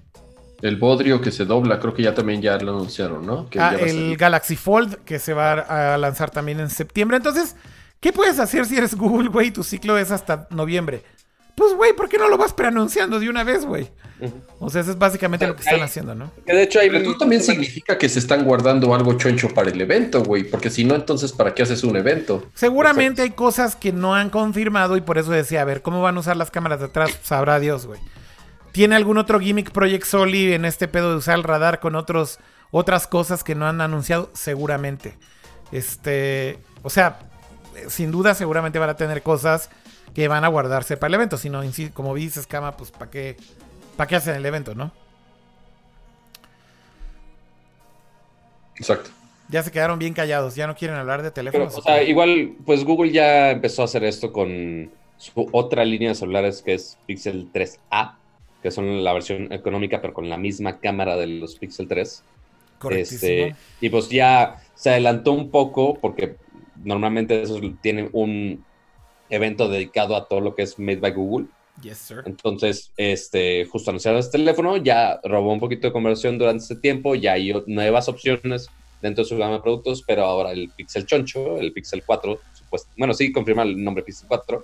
El 0.63 0.77
bodrio 0.77 1.21
que 1.21 1.31
se 1.33 1.45
dobla, 1.45 1.79
creo 1.81 1.93
que 1.95 2.03
ya 2.03 2.15
también 2.15 2.41
ya 2.41 2.57
lo 2.59 2.73
anunciaron, 2.73 3.27
¿no? 3.27 3.51
Que 3.51 3.59
ah, 3.61 3.75
el. 3.79 4.17
Galaxy 4.17 4.57
Fold, 4.57 4.97
que 5.05 5.19
se 5.19 5.35
va 5.35 5.53
a 5.95 5.99
lanzar 5.99 6.31
también 6.31 6.61
en 6.61 6.71
septiembre. 6.71 7.17
Entonces, 7.19 7.57
¿qué 8.01 8.13
puedes 8.13 8.39
hacer 8.39 8.65
si 8.67 8.77
eres 8.77 8.95
Google, 8.95 9.29
güey? 9.29 9.51
Tu 9.51 9.63
ciclo 9.63 9.99
es 9.99 10.11
hasta 10.11 10.47
noviembre. 10.51 11.03
Pues, 11.55 11.75
güey, 11.75 11.93
¿por 11.93 12.09
qué 12.09 12.19
no 12.19 12.29
lo 12.29 12.37
vas 12.37 12.53
preanunciando 12.53 13.21
de 13.21 13.29
una 13.29 13.45
vez, 13.45 13.65
güey? 13.65 13.91
O 14.59 14.71
sea, 14.71 14.81
eso 14.81 14.93
es 14.93 14.99
básicamente 14.99 15.47
lo 15.47 15.55
que 15.55 15.63
están 15.63 15.83
haciendo, 15.83 16.15
¿no? 16.15 16.31
Que 16.47 16.55
de 16.55 16.63
hecho 16.63 16.81
hay 16.81 16.89
Pero 16.89 17.05
tú 17.05 17.19
también 17.19 17.43
significa 17.43 17.99
que 17.99 18.09
se 18.09 18.19
están 18.19 18.45
guardando 18.45 18.95
algo 18.95 19.15
choncho 19.15 19.49
para 19.53 19.71
el 19.71 19.81
evento, 19.81 20.23
güey. 20.23 20.45
Porque 20.45 20.71
si 20.71 20.85
no, 20.85 20.95
entonces, 20.95 21.33
¿para 21.33 21.55
qué 21.55 21.63
haces 21.63 21.85
un 21.85 21.97
evento? 21.97 22.49
Seguramente 22.55 23.23
hay 23.23 23.31
cosas 23.31 23.77
que 23.77 23.93
no 23.93 24.15
han 24.15 24.31
confirmado 24.31 24.97
y 24.97 25.01
por 25.01 25.19
eso 25.19 25.31
decía, 25.31 25.63
a 25.63 25.65
ver, 25.65 25.83
¿cómo 25.83 26.01
van 26.01 26.17
a 26.17 26.21
usar 26.21 26.37
las 26.37 26.51
cámaras 26.51 26.81
de 26.81 26.87
atrás? 26.87 27.19
Sabrá 27.23 27.59
Dios, 27.61 27.87
güey. 27.87 28.01
¿Tiene 28.73 28.97
algún 28.97 29.19
otro 29.19 29.39
gimmick 29.39 29.71
Project 29.71 30.05
Soli 30.05 30.53
en 30.53 30.65
este 30.65 30.89
pedo 30.89 31.11
de 31.11 31.17
usar 31.17 31.37
el 31.37 31.45
radar 31.45 31.79
con 31.79 31.95
otros, 31.95 32.39
otras 32.71 33.07
cosas 33.07 33.45
que 33.45 33.55
no 33.55 33.67
han 33.67 33.81
anunciado? 33.81 34.31
Seguramente. 34.33 35.17
Este, 35.71 36.59
o 36.83 36.91
sea, 36.91 37.19
sin 37.89 38.11
duda 38.11 38.35
seguramente 38.35 38.79
van 38.79 38.91
a 38.91 38.97
tener 38.97 39.23
cosas 39.23 39.71
que 40.15 40.29
van 40.29 40.45
a 40.45 40.49
guardarse 40.49 40.97
para 40.97 41.09
el 41.09 41.15
evento. 41.15 41.37
Si 41.37 41.51
no, 41.51 41.63
como 41.93 42.15
dices, 42.15 42.47
Cama, 42.47 42.77
pues 42.77 42.91
¿para 42.91 43.11
qué, 43.11 43.37
¿para 43.97 44.09
qué 44.09 44.17
hacen 44.17 44.37
el 44.37 44.47
evento, 44.47 44.75
no? 44.75 44.93
Exacto. 48.77 49.11
Ya 49.49 49.63
se 49.63 49.71
quedaron 49.71 49.99
bien 49.99 50.15
callados, 50.15 50.55
ya 50.55 50.67
no 50.67 50.75
quieren 50.75 50.97
hablar 50.97 51.23
de 51.23 51.31
Pero, 51.31 51.51
teléfonos. 51.51 51.79
o 51.79 51.83
sea, 51.83 52.03
igual, 52.03 52.55
pues 52.65 52.85
Google 52.85 53.13
ya 53.13 53.51
empezó 53.51 53.83
a 53.83 53.85
hacer 53.85 54.05
esto 54.05 54.33
con 54.33 54.91
su 55.19 55.49
otra 55.53 55.85
línea 55.85 56.11
de 56.11 56.15
celulares 56.15 56.63
que 56.63 56.75
es 56.75 56.97
Pixel 57.07 57.53
3A, 57.53 58.15
que 58.63 58.71
son 58.71 59.05
la 59.05 59.13
versión 59.13 59.53
económica, 59.53 60.01
pero 60.01 60.15
con 60.15 60.29
la 60.29 60.39
misma 60.39 60.79
cámara 60.79 61.17
de 61.17 61.27
los 61.27 61.57
Pixel 61.57 61.87
3. 61.87 62.23
Correctísimo. 62.79 63.47
Este, 63.49 63.57
y 63.81 63.91
pues 63.91 64.09
ya 64.09 64.63
se 64.75 64.91
adelantó 64.91 65.33
un 65.33 65.51
poco 65.51 65.99
porque 66.01 66.37
normalmente 66.83 67.43
esos 67.43 67.61
tienen 67.81 68.09
un 68.13 68.65
evento 69.35 69.69
dedicado 69.69 70.17
a 70.17 70.27
todo 70.29 70.41
lo 70.41 70.55
que 70.55 70.63
es 70.63 70.79
Made 70.79 70.97
by 70.97 71.13
Google. 71.13 71.47
Yes, 71.83 71.99
sir. 71.99 72.23
Entonces, 72.25 72.93
este, 72.97 73.67
justo 73.67 73.91
anunciaron 73.91 74.21
este 74.21 74.39
teléfono, 74.39 74.77
ya 74.77 75.19
robó 75.25 75.53
un 75.53 75.61
poquito 75.61 75.89
de 75.89 75.93
conversión 75.93 76.39
durante 76.39 76.63
este 76.63 76.77
tiempo, 76.77 77.15
ya 77.17 77.33
hay 77.33 77.53
nuevas 77.67 78.09
opciones 78.09 78.69
dentro 79.03 79.25
de 79.25 79.29
su 79.29 79.37
gama 79.37 79.55
de 79.55 79.61
productos, 79.61 80.03
pero 80.07 80.25
ahora 80.25 80.53
el 80.53 80.71
Pixel 80.71 81.05
Choncho, 81.05 81.59
el 81.59 81.73
Pixel 81.73 82.03
4, 82.07 82.39
supuesto, 82.55 82.89
bueno, 82.97 83.13
sí, 83.13 83.33
confirma 83.33 83.63
el 83.65 83.83
nombre 83.83 84.05
Pixel 84.05 84.29
4, 84.29 84.63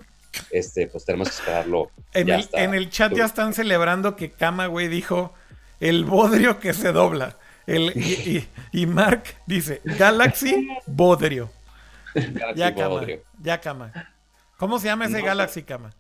este, 0.53 0.87
pues 0.87 1.05
tenemos 1.05 1.29
que 1.29 1.35
esperarlo. 1.35 1.91
En 2.15 2.29
el, 2.31 2.49
en 2.53 2.75
el 2.75 2.91
chat 2.91 3.13
ya 3.15 3.25
están 3.25 3.53
celebrando 3.55 4.15
que 4.17 4.31
Kama, 4.31 4.67
güey, 4.69 4.87
dijo 4.89 5.35
el 5.81 6.05
bodrio 6.05 6.59
que 6.61 6.73
se 6.73 6.93
dobla. 6.93 7.37
El, 7.67 7.93
y, 7.97 8.47
y- 8.73 8.83
y 8.83 8.87
Mark 8.87 9.25
dice 9.47 9.81
Galaxy 9.85 10.69
Bodrio. 10.87 11.51
Galaxy 12.15 12.59
Ya, 12.59 12.75
Kama. 12.75 12.89
Bodrio. 12.89 13.21
Ya, 13.43 13.61
Kama. 13.61 13.93
¿Cómo 14.61 14.79
se 14.79 14.89
llama 14.89 15.07
ese 15.07 15.21
No. 15.21 15.25
Galaxy, 15.25 15.63
Kama? 15.63 15.95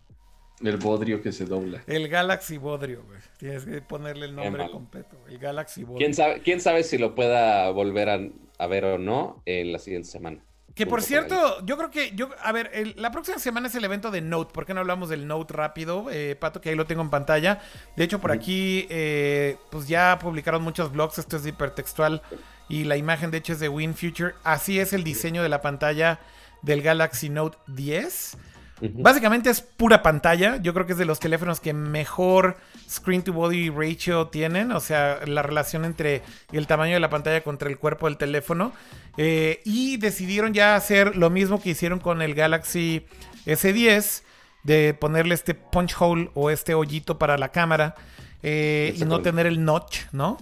El 0.63 0.77
bodrio 0.77 1.23
que 1.23 1.33
se 1.33 1.47
dobla. 1.47 1.83
El 1.87 2.09
Galaxy 2.09 2.59
Bodrio, 2.59 3.03
güey. 3.05 3.19
Tienes 3.39 3.65
que 3.65 3.81
ponerle 3.81 4.27
el 4.27 4.37
nombre 4.37 4.71
completo. 4.71 5.17
El 5.31 5.39
Galaxy 5.39 5.83
Bodrio. 5.83 5.97
¿Quién 5.97 6.13
sabe, 6.13 6.43
quién 6.43 6.61
sabe 6.61 6.85
si 6.85 6.99
lo 6.99 7.15
pueda 7.15 7.71
volver 7.71 8.11
a, 8.59 8.67
ver 8.67 8.85
o 8.85 8.99
no 8.99 9.43
en 9.47 9.73
la 9.73 9.79
siguiente 9.79 10.11
semana? 10.11 10.45
Que 10.75 10.87
por 10.87 11.01
cierto, 11.01 11.65
yo 11.65 11.79
creo 11.79 11.91
que, 11.91 12.15
yo, 12.15 12.29
a 12.43 12.53
ver, 12.53 12.93
la 12.97 13.11
próxima 13.11 13.39
semana 13.39 13.69
es 13.69 13.75
el 13.75 13.85
evento 13.85 14.11
de 14.11 14.21
Note. 14.21 14.53
¿Por 14.53 14.67
qué 14.67 14.75
no 14.75 14.81
hablamos 14.81 15.09
del 15.09 15.27
Note 15.27 15.55
rápido, 15.55 16.09
eh, 16.11 16.37
Pato? 16.39 16.61
Que 16.61 16.69
ahí 16.69 16.77
lo 16.77 16.87
tengo 16.87 17.01
en 17.01 17.09
pantalla. 17.09 17.63
De 17.97 18.05
hecho, 18.05 18.21
por 18.21 18.31
aquí, 18.31 18.87
eh, 18.91 19.57
pues 19.71 19.89
ya 19.89 20.19
publicaron 20.21 20.63
muchos 20.63 20.93
blogs. 20.93 21.19
Esto 21.19 21.39
es 21.39 21.47
hipertextual. 21.47 22.21
Y 22.69 22.85
la 22.85 22.99
imagen, 22.99 23.31
de 23.31 23.39
hecho, 23.39 23.55
es 23.55 23.61
de 23.61 23.71
WinFuture. 23.71 24.35
Así 24.45 24.79
es 24.79 24.93
el 24.93 25.03
diseño 25.03 25.43
de 25.43 25.49
la 25.49 25.63
pantalla 25.63 26.21
del 26.61 26.83
Galaxy 26.83 27.31
Note 27.31 27.57
10. 27.69 28.37
Básicamente 28.81 29.51
es 29.51 29.61
pura 29.61 30.03
pantalla. 30.03 30.57
Yo 30.63 30.73
creo 30.73 30.87
que 30.87 30.93
es 30.93 30.99
de 30.99 31.05
los 31.05 31.21
teléfonos 31.21 31.61
que 31.61 31.73
mejor 31.73 32.57
screen 32.89 33.23
to 33.23 33.33
body 33.33 33.69
ratio 33.71 34.29
tienen. 34.29 34.73
O 34.73 34.81
sea, 34.81 35.21
la 35.27 35.43
relación 35.43 35.85
entre 35.85 36.23
el 36.53 36.67
tamaño 36.67 36.95
de 36.95 37.01
la 37.01 37.11
pantalla 37.11 37.43
contra 37.43 37.69
el 37.69 37.79
cuerpo 37.79 38.07
del 38.07 38.17
teléfono. 38.17 38.73
Eh, 39.17 39.61
y 39.65 39.97
decidieron 39.99 40.55
ya 40.55 40.77
hacer 40.77 41.17
lo 41.17 41.31
mismo 41.31 41.61
que 41.61 41.71
hicieron 41.71 41.99
con 41.99 42.23
el 42.23 42.35
Galaxy 42.35 43.05
S10. 43.47 44.23
De 44.63 44.93
ponerle 44.93 45.35
este 45.35 45.55
punch 45.55 45.97
hole 45.99 46.31
o 46.35 46.51
este 46.51 46.75
hoyito 46.75 47.19
para 47.19 47.39
la 47.39 47.51
cámara. 47.51 47.95
Eh, 48.43 48.95
y 48.97 49.05
no 49.05 49.21
tener 49.21 49.47
el 49.47 49.65
notch, 49.65 50.01
¿no? 50.13 50.39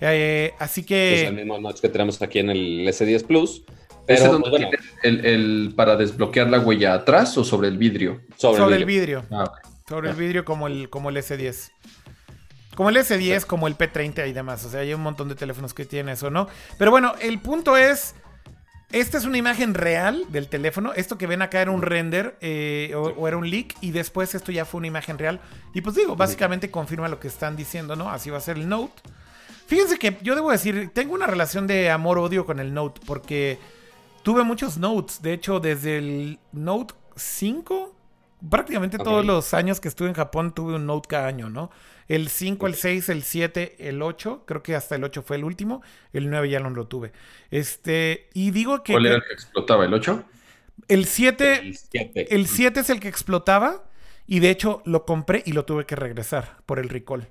Eh, 0.00 0.52
así 0.58 0.84
que. 0.84 1.22
Es 1.22 1.28
el 1.28 1.34
mismo 1.34 1.58
notch 1.58 1.80
que 1.80 1.88
tenemos 1.88 2.20
aquí 2.22 2.38
en 2.38 2.50
el 2.50 2.86
S10 2.88 3.24
Plus. 3.26 3.62
Pero, 4.16 4.40
pues, 4.40 4.66
el, 5.04 5.72
para 5.76 5.94
desbloquear 5.94 6.50
la 6.50 6.58
huella 6.58 6.94
atrás 6.94 7.38
o 7.38 7.44
sobre 7.44 7.68
el 7.68 7.78
vidrio? 7.78 8.20
Sobre, 8.36 8.76
el 8.76 8.84
vidrio. 8.84 9.24
Ah, 9.30 9.52
sobre 9.88 10.10
el 10.10 10.16
vidrio 10.16 10.44
como 10.44 10.66
el, 10.66 10.90
como 10.90 11.10
el 11.10 11.16
S10. 11.16 11.70
Como 12.74 12.88
el 12.88 12.96
S10, 12.96 13.46
como 13.46 13.68
el 13.68 13.78
P30 13.78 14.28
y 14.28 14.32
demás. 14.32 14.64
O 14.64 14.70
sea, 14.70 14.80
hay 14.80 14.92
un 14.94 15.02
montón 15.02 15.28
de 15.28 15.36
teléfonos 15.36 15.74
que 15.74 15.84
tienen 15.84 16.14
eso, 16.14 16.28
¿no? 16.28 16.48
Pero 16.76 16.90
bueno, 16.90 17.14
el 17.20 17.38
punto 17.38 17.76
es. 17.76 18.14
Esta 18.90 19.18
es 19.18 19.24
una 19.24 19.38
imagen 19.38 19.74
real 19.74 20.24
del 20.30 20.48
teléfono. 20.48 20.92
Esto 20.94 21.16
que 21.16 21.28
ven 21.28 21.42
acá 21.42 21.62
era 21.62 21.70
un 21.70 21.82
render 21.82 22.36
eh, 22.40 22.92
o, 22.96 23.28
era 23.28 23.36
un 23.36 23.48
leak. 23.48 23.76
Y 23.80 23.92
después 23.92 24.34
esto 24.34 24.50
ya 24.50 24.64
fue 24.64 24.78
una 24.78 24.88
imagen 24.88 25.18
real. 25.18 25.40
Y 25.72 25.82
pues 25.82 25.94
digo, 25.94 26.16
básicamente 26.16 26.72
confirma 26.72 27.06
lo 27.08 27.20
que 27.20 27.28
están 27.28 27.54
diciendo, 27.54 27.94
¿no? 27.94 28.10
Así 28.10 28.30
va 28.30 28.38
a 28.38 28.40
ser 28.40 28.56
el 28.56 28.68
Note. 28.68 29.00
Fíjense 29.68 30.00
que 30.00 30.18
yo 30.22 30.34
debo 30.34 30.50
decir, 30.50 30.90
tengo 30.92 31.14
una 31.14 31.28
relación 31.28 31.68
de 31.68 31.90
amor-odio 31.90 32.44
con 32.44 32.58
el 32.58 32.74
Note. 32.74 33.00
Porque 33.06 33.60
Tuve 34.22 34.44
muchos 34.44 34.76
notes, 34.76 35.22
de 35.22 35.32
hecho, 35.32 35.60
desde 35.60 35.98
el 35.98 36.38
Note 36.52 36.94
5, 37.16 37.96
prácticamente 38.50 38.98
todos 38.98 39.24
los 39.24 39.54
años 39.54 39.80
que 39.80 39.88
estuve 39.88 40.08
en 40.08 40.14
Japón 40.14 40.54
tuve 40.54 40.74
un 40.74 40.86
Note 40.86 41.08
cada 41.08 41.26
año, 41.26 41.48
¿no? 41.48 41.70
El 42.06 42.28
5, 42.28 42.66
el 42.66 42.74
6, 42.74 43.08
el 43.08 43.22
7, 43.22 43.88
el 43.88 44.02
8, 44.02 44.44
creo 44.46 44.62
que 44.62 44.74
hasta 44.74 44.96
el 44.96 45.04
8 45.04 45.22
fue 45.22 45.36
el 45.36 45.44
último, 45.44 45.82
el 46.12 46.28
9 46.28 46.50
ya 46.50 46.60
no 46.60 46.70
lo 46.70 46.86
tuve. 46.86 47.12
Este, 47.50 48.28
y 48.34 48.50
digo 48.50 48.82
que... 48.82 48.92
¿Cuál 48.92 49.06
era 49.06 49.14
el 49.16 49.22
que 49.22 49.32
explotaba, 49.32 49.84
el 49.84 49.94
8? 49.94 50.24
El 50.88 51.06
7, 51.06 51.72
el 52.30 52.46
7 52.46 52.80
es 52.80 52.90
el 52.90 53.00
que 53.00 53.08
explotaba 53.08 53.84
y 54.26 54.40
de 54.40 54.50
hecho 54.50 54.82
lo 54.84 55.06
compré 55.06 55.42
y 55.46 55.52
lo 55.52 55.64
tuve 55.64 55.86
que 55.86 55.96
regresar 55.96 56.58
por 56.66 56.78
el 56.78 56.88
recall. 56.88 57.28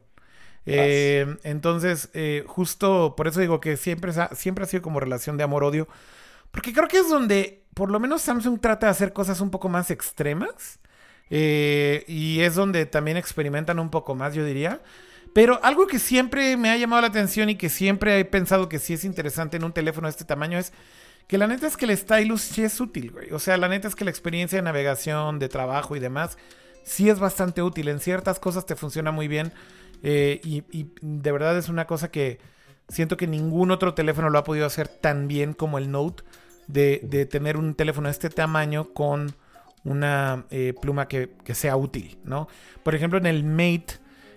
Eh, 0.65 1.37
entonces, 1.43 2.09
eh, 2.13 2.43
justo 2.47 3.15
por 3.15 3.27
eso 3.27 3.39
digo 3.39 3.59
que 3.59 3.77
siempre, 3.77 4.11
siempre 4.33 4.63
ha 4.63 4.67
sido 4.67 4.81
como 4.81 4.99
relación 4.99 5.37
de 5.37 5.43
amor-odio 5.43 5.87
porque 6.51 6.73
creo 6.73 6.88
que 6.88 6.97
es 6.97 7.09
donde 7.09 7.63
por 7.73 7.91
lo 7.91 7.99
menos 7.99 8.21
Samsung 8.21 8.59
trata 8.59 8.88
de 8.88 8.91
hacer 8.91 9.13
cosas 9.13 9.39
un 9.41 9.51
poco 9.51 9.69
más 9.69 9.89
extremas. 9.91 10.80
Eh, 11.30 12.03
y 12.07 12.41
es 12.41 12.55
donde 12.55 12.85
también 12.85 13.17
experimentan 13.17 13.80
un 13.80 13.89
poco 13.89 14.15
más, 14.15 14.34
yo 14.34 14.43
diría. 14.43 14.81
Pero 15.34 15.59
algo 15.63 15.88
que 15.88 15.99
siempre 15.99 16.57
me 16.57 16.71
ha 16.71 16.77
llamado 16.77 17.01
la 17.01 17.07
atención 17.07 17.49
y 17.49 17.55
que 17.55 17.69
siempre 17.69 18.19
he 18.19 18.26
pensado 18.26 18.67
que 18.67 18.80
sí 18.80 18.93
es 18.93 19.05
interesante 19.05 19.57
en 19.57 19.63
un 19.63 19.73
teléfono 19.73 20.07
de 20.07 20.11
este 20.11 20.26
tamaño 20.26 20.57
es 20.57 20.73
que 21.27 21.38
la 21.38 21.45
neta 21.45 21.67
es 21.67 21.77
que 21.77 21.85
el 21.85 21.95
stylus 21.95 22.41
sí 22.41 22.63
es 22.63 22.81
útil, 22.81 23.11
güey. 23.11 23.31
O 23.31 23.39
sea, 23.39 23.55
la 23.57 23.69
neta 23.69 23.88
es 23.88 23.95
que 23.95 24.03
la 24.03 24.09
experiencia 24.09 24.57
de 24.57 24.63
navegación, 24.63 25.38
de 25.38 25.47
trabajo 25.47 25.95
y 25.95 25.99
demás, 25.99 26.38
sí 26.84 27.09
es 27.09 27.19
bastante 27.19 27.61
útil. 27.61 27.88
En 27.89 27.99
ciertas 27.99 28.39
cosas 28.39 28.65
te 28.65 28.76
funciona 28.76 29.11
muy 29.11 29.27
bien. 29.27 29.53
Eh, 30.01 30.41
y, 30.43 30.63
y, 30.71 30.91
de 31.01 31.31
verdad 31.31 31.57
es 31.57 31.69
una 31.69 31.85
cosa 31.85 32.09
que 32.09 32.39
siento 32.89 33.17
que 33.17 33.27
ningún 33.27 33.71
otro 33.71 33.93
teléfono 33.93 34.29
lo 34.29 34.39
ha 34.39 34.43
podido 34.43 34.65
hacer 34.65 34.87
tan 34.87 35.27
bien 35.27 35.53
como 35.53 35.77
el 35.77 35.91
Note 35.91 36.23
de, 36.67 37.27
tener 37.29 37.57
un 37.57 37.73
teléfono 37.73 38.07
de 38.07 38.11
este 38.11 38.29
tamaño 38.29 38.93
con 38.93 39.35
una 39.83 40.45
eh, 40.51 40.73
pluma 40.79 41.07
que, 41.07 41.29
sea 41.53 41.75
útil, 41.75 42.17
¿no? 42.23 42.47
Por 42.83 42.95
ejemplo, 42.95 43.17
en 43.17 43.25
el 43.25 43.43
Mate, 43.43 43.95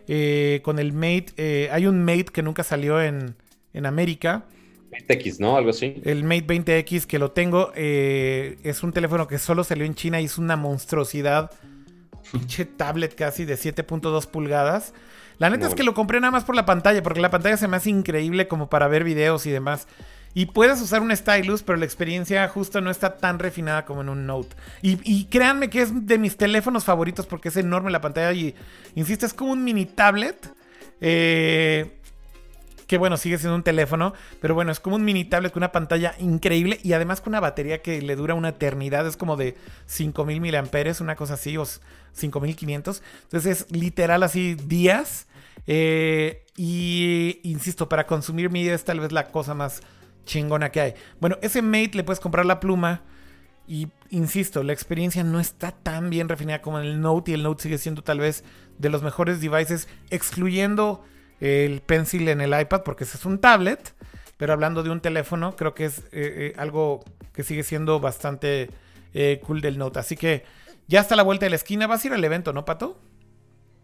eh, 0.08 0.60
con 0.62 0.78
el 0.78 0.92
Mate, 0.92 1.26
eh, 1.36 1.68
hay 1.72 1.86
un 1.86 2.04
Mate 2.04 2.26
que 2.32 2.42
nunca 2.42 2.64
salió 2.64 3.02
en, 3.02 3.34
en 3.74 3.86
América. 3.86 4.44
20X, 4.92 5.40
¿no? 5.40 5.56
Algo 5.56 5.70
así. 5.70 6.00
El 6.04 6.24
Mate 6.24 6.46
20X 6.46 7.06
que 7.06 7.18
lo 7.18 7.32
tengo, 7.32 7.72
es 7.74 8.82
un 8.82 8.92
teléfono 8.92 9.26
que 9.26 9.38
solo 9.38 9.64
salió 9.64 9.84
en 9.84 9.94
China 9.94 10.20
y 10.20 10.26
es 10.26 10.38
una 10.38 10.56
monstruosidad. 10.56 11.50
Pinche 12.32 12.64
tablet 12.64 13.14
casi 13.14 13.44
de 13.44 13.54
7.2 13.54 14.26
pulgadas. 14.26 14.94
La 15.42 15.50
neta 15.50 15.66
es 15.66 15.74
que 15.74 15.82
lo 15.82 15.92
compré 15.92 16.20
nada 16.20 16.30
más 16.30 16.44
por 16.44 16.54
la 16.54 16.64
pantalla, 16.64 17.02
porque 17.02 17.20
la 17.20 17.28
pantalla 17.28 17.56
se 17.56 17.66
me 17.66 17.76
hace 17.76 17.90
increíble 17.90 18.46
como 18.46 18.70
para 18.70 18.86
ver 18.86 19.02
videos 19.02 19.44
y 19.44 19.50
demás. 19.50 19.88
Y 20.34 20.46
puedes 20.46 20.80
usar 20.80 21.02
un 21.02 21.10
stylus, 21.16 21.64
pero 21.64 21.78
la 21.78 21.84
experiencia 21.84 22.46
justo 22.46 22.80
no 22.80 22.92
está 22.92 23.16
tan 23.16 23.40
refinada 23.40 23.84
como 23.84 24.02
en 24.02 24.08
un 24.08 24.24
Note. 24.24 24.54
Y, 24.82 25.24
créanme 25.24 25.68
que 25.68 25.82
es 25.82 26.06
de 26.06 26.16
mis 26.16 26.36
teléfonos 26.36 26.84
favoritos 26.84 27.26
porque 27.26 27.48
es 27.48 27.56
enorme 27.56 27.90
la 27.90 28.00
pantalla 28.00 28.32
y, 28.32 28.54
insisto, 28.94 29.26
es 29.26 29.34
como 29.34 29.50
un 29.50 29.64
mini 29.64 29.84
tablet. 29.84 30.48
Eh, 31.00 31.90
que 32.86 32.96
bueno, 32.96 33.16
sigue 33.16 33.36
siendo 33.36 33.56
un 33.56 33.64
teléfono, 33.64 34.12
pero 34.40 34.54
bueno, 34.54 34.70
es 34.70 34.78
como 34.78 34.94
un 34.94 35.04
mini 35.04 35.24
tablet 35.24 35.50
con 35.50 35.62
una 35.62 35.72
pantalla 35.72 36.14
increíble 36.20 36.78
y 36.84 36.92
además 36.92 37.20
con 37.20 37.32
una 37.32 37.40
batería 37.40 37.82
que 37.82 38.00
le 38.00 38.14
dura 38.14 38.34
una 38.34 38.50
eternidad, 38.50 39.08
es 39.08 39.16
como 39.16 39.36
de 39.36 39.56
5000 39.86 40.40
miliamperes, 40.40 41.00
una 41.00 41.16
cosa 41.16 41.34
así, 41.34 41.56
o 41.56 41.64
5500. 42.12 43.02
Entonces 43.24 43.62
es 43.62 43.72
literal 43.72 44.22
así 44.22 44.54
días. 44.54 45.26
Eh, 45.66 46.44
y 46.56 47.40
insisto, 47.44 47.88
para 47.88 48.06
consumir 48.06 48.50
mi 48.50 48.66
es 48.68 48.84
tal 48.84 49.00
vez 49.00 49.12
la 49.12 49.28
cosa 49.28 49.54
más 49.54 49.82
chingona 50.24 50.70
que 50.70 50.80
hay. 50.80 50.94
Bueno, 51.20 51.38
ese 51.42 51.62
Mate 51.62 51.92
le 51.94 52.04
puedes 52.04 52.20
comprar 52.20 52.46
la 52.46 52.60
pluma. 52.60 53.02
Y 53.66 53.88
insisto, 54.10 54.62
la 54.62 54.72
experiencia 54.72 55.22
no 55.22 55.38
está 55.40 55.70
tan 55.70 56.10
bien 56.10 56.28
refinada 56.28 56.60
como 56.62 56.80
en 56.80 56.86
el 56.86 57.00
Note. 57.00 57.30
Y 57.30 57.34
el 57.34 57.42
Note 57.42 57.62
sigue 57.62 57.78
siendo 57.78 58.02
tal 58.02 58.18
vez 58.18 58.44
de 58.78 58.90
los 58.90 59.02
mejores 59.02 59.40
devices, 59.40 59.88
excluyendo 60.10 61.04
el 61.40 61.80
Pencil 61.80 62.28
en 62.28 62.40
el 62.40 62.58
iPad, 62.58 62.82
porque 62.82 63.04
ese 63.04 63.16
es 63.16 63.24
un 63.24 63.38
tablet. 63.38 63.94
Pero 64.36 64.52
hablando 64.52 64.82
de 64.82 64.90
un 64.90 65.00
teléfono, 65.00 65.54
creo 65.54 65.74
que 65.74 65.84
es 65.84 65.98
eh, 65.98 66.02
eh, 66.12 66.52
algo 66.56 67.04
que 67.32 67.44
sigue 67.44 67.62
siendo 67.62 68.00
bastante 68.00 68.70
cool 69.42 69.60
del 69.60 69.78
Note. 69.78 69.98
Así 69.98 70.16
que 70.16 70.44
ya 70.88 71.00
está 71.00 71.16
la 71.16 71.22
vuelta 71.22 71.46
de 71.46 71.50
la 71.50 71.56
esquina. 71.56 71.86
Vas 71.86 72.02
a 72.02 72.08
ir 72.08 72.12
al 72.14 72.24
evento, 72.24 72.52
¿no, 72.52 72.64
Pato? 72.64 72.98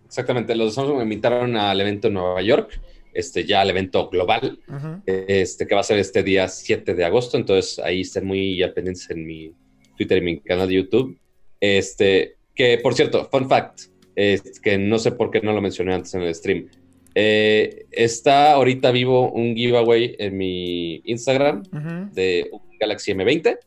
Exactamente. 0.08 0.56
Los 0.56 0.74
Samsung 0.74 0.96
me 0.96 1.02
invitaron 1.04 1.56
al 1.56 1.80
evento 1.80 2.08
en 2.08 2.14
Nueva 2.14 2.42
York 2.42 2.80
este, 3.18 3.44
ya 3.44 3.62
el 3.62 3.70
evento 3.70 4.08
global, 4.08 4.58
este, 5.04 5.66
que 5.66 5.74
va 5.74 5.80
a 5.80 5.84
ser 5.84 5.98
este 5.98 6.22
día 6.22 6.48
7 6.48 6.94
de 6.94 7.04
agosto. 7.04 7.36
Entonces 7.36 7.78
ahí 7.78 8.02
estén 8.02 8.24
muy 8.24 8.60
pendientes 8.74 9.08
en 9.10 9.26
mi 9.26 9.52
Twitter 9.96 10.18
y 10.18 10.20
mi 10.20 10.40
canal 10.40 10.68
de 10.68 10.74
YouTube. 10.74 11.18
Este, 11.60 12.36
que 12.54 12.78
por 12.78 12.94
cierto, 12.94 13.28
fun 13.30 13.48
fact, 13.48 13.80
es 14.14 14.60
que 14.60 14.78
no 14.78 14.98
sé 14.98 15.12
por 15.12 15.30
qué 15.30 15.40
no 15.40 15.52
lo 15.52 15.60
mencioné 15.60 15.94
antes 15.94 16.14
en 16.14 16.22
el 16.22 16.34
stream. 16.34 16.68
Eh, 17.14 17.86
está 17.90 18.52
ahorita 18.52 18.92
vivo 18.92 19.32
un 19.32 19.56
giveaway 19.56 20.14
en 20.18 20.36
mi 20.36 21.02
Instagram 21.04 21.64
de 22.12 22.48
un 22.52 22.60
Galaxy 22.78 23.12
M20, 23.12 23.58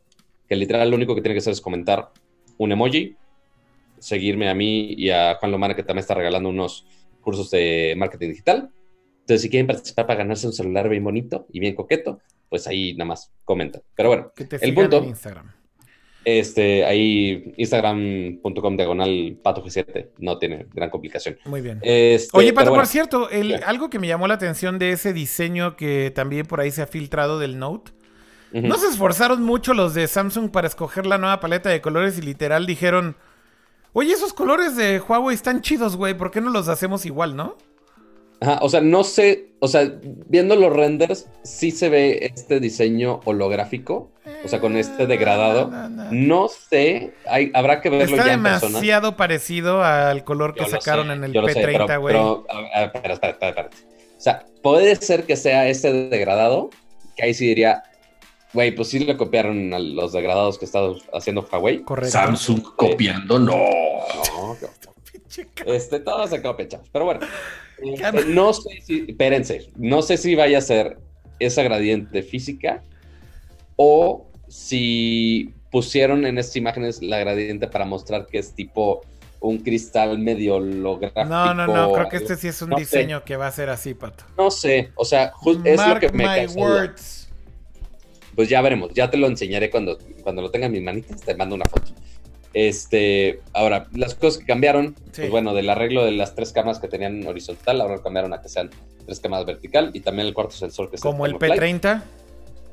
que 0.47 0.55
literal 0.55 0.89
lo 0.89 0.95
único 0.95 1.13
que 1.13 1.21
tiene 1.21 1.35
que 1.35 1.39
hacer 1.39 1.53
es 1.53 1.59
comentar 1.59 2.11
un 2.57 2.71
emoji, 2.71 3.15
seguirme 4.01 4.49
a 4.49 4.53
mí 4.53 4.93
y 4.97 5.09
a 5.09 5.35
Juan 5.35 5.51
Lomana, 5.51 5.75
que 5.75 5.83
también 5.83 6.01
está 6.01 6.13
regalando 6.13 6.49
unos 6.49 6.85
cursos 7.21 7.49
de 7.51 7.93
marketing 7.97 8.29
digital. 8.29 8.69
Entonces, 9.21 9.43
si 9.43 9.49
quieren 9.49 9.67
participar 9.67 10.07
para 10.07 10.19
ganarse 10.19 10.47
un 10.47 10.53
celular 10.53 10.89
bien 10.89 11.03
bonito 11.03 11.45
y 11.51 11.59
bien 11.59 11.75
coqueto, 11.75 12.19
pues 12.49 12.67
ahí 12.67 12.93
nada 12.93 13.05
más 13.05 13.31
comenta. 13.45 13.81
Pero 13.95 14.09
bueno, 14.09 14.31
el 14.37 14.73
punto. 14.73 15.03
Instagram. 15.03 15.51
Este, 16.23 16.85
ahí 16.85 17.51
instagram.com 17.57 18.77
diagonal 18.77 19.39
pato 19.41 19.63
G7 19.63 20.09
no 20.19 20.37
tiene 20.37 20.67
gran 20.71 20.91
complicación. 20.91 21.37
Muy 21.45 21.61
bien. 21.61 21.79
Este, 21.81 22.37
Oye, 22.37 22.53
Pato, 22.53 22.73
por 22.73 22.85
cierto, 22.85 23.27
algo 23.65 23.89
que 23.89 23.97
me 23.97 24.07
llamó 24.07 24.27
la 24.27 24.35
atención 24.35 24.77
de 24.77 24.91
ese 24.91 25.13
diseño 25.13 25.75
que 25.75 26.11
también 26.13 26.45
por 26.45 26.59
ahí 26.59 26.69
se 26.69 26.83
ha 26.83 26.87
filtrado 26.87 27.39
del 27.39 27.57
Note. 27.57 27.91
No 28.53 28.77
se 28.77 28.87
esforzaron 28.87 29.41
mucho 29.41 29.73
los 29.73 29.93
de 29.93 30.07
Samsung 30.07 30.51
para 30.51 30.67
escoger 30.67 31.05
la 31.05 31.17
nueva 31.17 31.39
paleta 31.39 31.69
de 31.69 31.81
colores 31.81 32.17
y 32.17 32.21
literal 32.21 32.65
dijeron, 32.65 33.15
oye, 33.93 34.13
esos 34.13 34.33
colores 34.33 34.75
de 34.75 34.99
Huawei 34.99 35.35
están 35.35 35.61
chidos, 35.61 35.95
güey, 35.97 36.13
¿por 36.15 36.31
qué 36.31 36.41
no 36.41 36.49
los 36.49 36.67
hacemos 36.67 37.05
igual, 37.05 37.35
no? 37.35 37.55
o 38.61 38.69
sea, 38.69 38.81
no 38.81 39.03
sé, 39.03 39.49
o 39.59 39.67
sea, 39.67 39.83
viendo 40.01 40.55
los 40.55 40.73
renders, 40.73 41.27
sí 41.43 41.69
se 41.69 41.89
ve 41.89 42.31
este 42.33 42.59
diseño 42.59 43.19
holográfico. 43.25 44.09
O 44.43 44.47
sea, 44.47 44.59
con 44.59 44.75
este 44.77 45.05
degradado. 45.05 45.69
No, 46.11 46.47
sé, 46.47 47.13
hay, 47.27 47.51
habrá 47.53 47.81
que 47.81 47.89
verlo 47.91 48.15
Está 48.15 48.25
ya 48.27 48.33
en 48.33 48.41
persona. 48.43 48.69
demasiado 48.69 49.15
parecido 49.15 49.83
al 49.83 50.23
color 50.23 50.55
que 50.55 50.61
Yo 50.63 50.69
sacaron 50.71 51.07
sé, 51.07 51.13
en 51.13 51.23
el 51.25 51.33
yo 51.33 51.41
lo 51.41 51.49
sé, 51.49 51.53
P30, 51.63 51.85
pero- 51.85 52.01
güey. 52.01 52.13
pero, 52.15 52.45
espera, 52.83 53.13
espera, 53.13 53.33
espera, 53.33 53.49
espera. 53.49 53.69
O 54.17 54.21
sea, 54.21 54.45
puede 54.63 54.95
ser 54.95 55.25
que 55.25 55.35
sea 55.35 55.67
este 55.67 55.91
degradado, 56.09 56.71
que 57.15 57.23
ahí 57.23 57.33
sí 57.35 57.45
diría, 57.45 57.83
güey, 58.53 58.71
pues 58.75 58.89
sí 58.89 58.99
le 58.99 59.17
copiaron 59.17 59.73
a 59.73 59.79
los 59.79 60.13
degradados 60.13 60.57
que 60.57 60.65
está 60.65 60.79
haciendo 61.13 61.47
Huawei. 61.51 61.81
Correcto. 61.83 62.11
Samsung 62.11 62.61
copiando, 62.75 63.39
no. 63.39 63.55
No, 63.55 64.57
Este, 65.65 65.99
todo 65.99 66.27
se 66.27 66.41
copian, 66.41 66.67
chavos. 66.69 66.89
Pero 66.91 67.05
bueno, 67.05 67.21
este, 67.77 68.25
no 68.25 68.53
sé 68.53 68.81
si, 68.83 69.05
espérense, 69.07 69.69
no 69.75 70.01
sé 70.01 70.17
si 70.17 70.35
vaya 70.35 70.57
a 70.57 70.61
ser 70.61 70.97
esa 71.39 71.63
gradiente 71.63 72.21
física 72.23 72.83
o 73.75 74.27
si 74.47 75.53
pusieron 75.71 76.25
en 76.25 76.37
estas 76.37 76.57
imágenes 76.57 77.01
la 77.01 77.17
gradiente 77.19 77.67
para 77.67 77.85
mostrar 77.85 78.27
que 78.27 78.37
es 78.39 78.53
tipo 78.53 79.01
un 79.39 79.57
cristal 79.59 80.19
medio 80.19 80.55
holográfico. 80.57 81.25
No, 81.25 81.53
no, 81.53 81.65
no, 81.65 81.93
creo 81.93 82.09
que 82.09 82.17
este 82.17 82.35
sí 82.35 82.49
es 82.49 82.61
un 82.61 82.69
No 82.69 82.75
sé. 82.75 82.81
diseño 82.81 83.23
que 83.23 83.37
va 83.37 83.47
a 83.47 83.51
ser 83.51 83.69
así, 83.69 83.93
pato. 83.95 84.23
No 84.37 84.51
sé, 84.51 84.91
o 84.95 85.05
sea, 85.05 85.33
es 85.63 85.87
lo 85.87 85.99
que 85.99 86.09
me 86.11 86.25
my 86.25 86.45
words. 86.53 87.20
Pues 88.41 88.49
ya 88.49 88.59
veremos, 88.63 88.91
ya 88.95 89.07
te 89.11 89.17
lo 89.17 89.27
enseñaré 89.27 89.69
cuando, 89.69 89.99
cuando 90.23 90.41
lo 90.41 90.49
tenga 90.49 90.65
en 90.65 90.71
mis 90.71 90.81
manitas, 90.81 91.21
te 91.21 91.35
mando 91.35 91.53
una 91.53 91.65
foto. 91.65 91.91
Este, 92.55 93.39
ahora, 93.53 93.85
las 93.93 94.15
cosas 94.15 94.39
que 94.39 94.47
cambiaron, 94.47 94.95
Sí. 95.11 95.21
pues 95.21 95.29
bueno, 95.29 95.53
del 95.53 95.69
arreglo 95.69 96.03
de 96.03 96.11
las 96.13 96.33
tres 96.33 96.51
cámaras 96.51 96.79
que 96.79 96.87
tenían 96.87 97.23
horizontal, 97.27 97.79
ahora 97.81 98.01
cambiaron 98.01 98.33
a 98.33 98.41
que 98.41 98.49
sean 98.49 98.71
tres 99.05 99.19
cámaras 99.19 99.45
vertical 99.45 99.91
y 99.93 99.99
también 99.99 100.27
el 100.27 100.33
cuarto 100.33 100.53
sensor 100.55 100.89
que 100.89 100.95
es 100.95 101.03
Como 101.03 101.27
el 101.27 101.33
time 101.37 101.51
of 101.51 101.55
flight. 101.59 101.83
P30. 101.83 102.01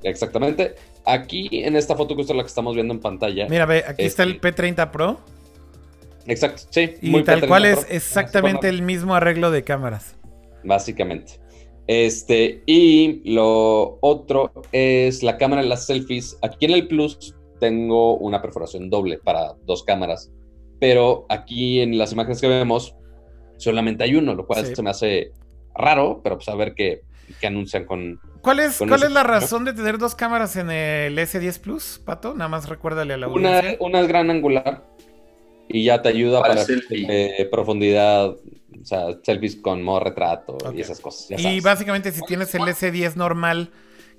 Exactamente. 0.04 0.74
Aquí 1.04 1.50
en 1.52 1.76
esta 1.76 1.94
foto 1.94 2.16
que 2.16 2.22
es 2.22 2.30
la 2.30 2.42
que 2.42 2.48
estamos 2.48 2.74
viendo 2.74 2.94
en 2.94 3.00
pantalla. 3.00 3.46
Mira, 3.50 3.66
ve, 3.66 3.84
aquí 3.86 4.04
está 4.06 4.22
el 4.22 4.40
Este, 4.42 4.54
P30 4.54 4.90
Pro. 4.90 5.20
Exacto, 6.26 6.62
sí. 6.70 6.94
Y 7.02 7.10
muy 7.10 7.24
tal 7.24 7.42
P30 7.42 7.48
cual 7.48 7.64
es 7.66 7.86
exactamente 7.90 8.70
el 8.70 8.80
mismo 8.80 9.14
arreglo 9.14 9.50
de 9.50 9.64
cámaras. 9.64 10.14
Básicamente. 10.64 11.34
Este, 11.88 12.62
y 12.66 13.22
lo 13.32 13.98
otro 14.02 14.52
es 14.72 15.22
la 15.22 15.36
cámara 15.38 15.62
de 15.62 15.68
las 15.68 15.86
selfies. 15.86 16.38
Aquí 16.42 16.66
en 16.66 16.72
el 16.72 16.86
Plus 16.86 17.34
tengo 17.60 18.16
una 18.18 18.40
perforación 18.42 18.90
doble 18.90 19.18
para 19.18 19.54
dos 19.64 19.82
cámaras, 19.84 20.30
pero 20.78 21.24
aquí 21.30 21.80
en 21.80 21.96
las 21.98 22.12
imágenes 22.12 22.40
que 22.40 22.46
vemos 22.46 22.94
solamente 23.56 24.04
hay 24.04 24.14
uno, 24.14 24.34
lo 24.34 24.46
cual 24.46 24.64
Sí. 24.66 24.76
se 24.76 24.82
me 24.82 24.90
hace 24.90 25.32
raro, 25.74 26.20
pero 26.22 26.36
pues 26.36 26.48
a 26.48 26.54
ver 26.54 26.74
qué, 26.74 27.00
qué 27.40 27.46
anuncian 27.46 27.84
con... 27.86 28.20
¿Cuál 28.42 28.60
es, 28.60 28.76
Con 28.78 28.88
cuál 28.88 29.00
ese 29.00 29.06
es 29.08 29.12
la 29.14 29.22
razón 29.24 29.64
de 29.64 29.72
tener 29.72 29.98
dos 29.98 30.14
cámaras 30.14 30.54
en 30.56 30.70
el 30.70 31.18
S10 31.18 31.58
Plus, 31.60 32.00
Pato? 32.04 32.34
Nada 32.34 32.48
más 32.48 32.68
recuérdale 32.68 33.14
a 33.14 33.16
la 33.16 33.28
Una, 33.28 33.58
audiencia. 33.58 33.78
una 33.86 34.00
es 34.00 34.08
gran 34.08 34.30
angular 34.30 34.84
y 35.68 35.84
ya 35.84 36.00
te 36.02 36.10
ayuda 36.10 36.40
Para 36.40 36.54
para, 36.54 36.66
eh, 36.90 37.48
profundidad, 37.50 38.36
o 38.82 38.84
sea, 38.84 39.06
selfies 39.22 39.56
con 39.56 39.82
modo 39.82 40.00
retrato 40.00 40.58
y 40.74 40.80
esas 40.80 41.00
cosas. 41.00 41.38
Y 41.40 41.60
básicamente 41.60 42.12
si 42.12 42.20
tienes 42.22 42.54
el 42.54 42.62
S10 42.62 43.14
normal, 43.16 43.70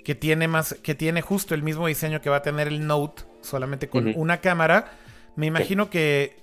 que 0.04 0.14
tiene 0.14 0.48
más, 0.48 0.74
que 0.82 0.94
tiene 0.94 1.20
justo 1.22 1.54
el 1.54 1.62
mismo 1.62 1.86
diseño 1.86 2.20
que 2.20 2.30
va 2.30 2.36
a 2.36 2.42
tener 2.42 2.68
el 2.68 2.86
Note, 2.86 3.22
solamente 3.42 3.88
con 3.88 4.12
una 4.16 4.40
cámara, 4.40 4.92
me 5.36 5.46
imagino 5.46 5.90
que 5.90 6.36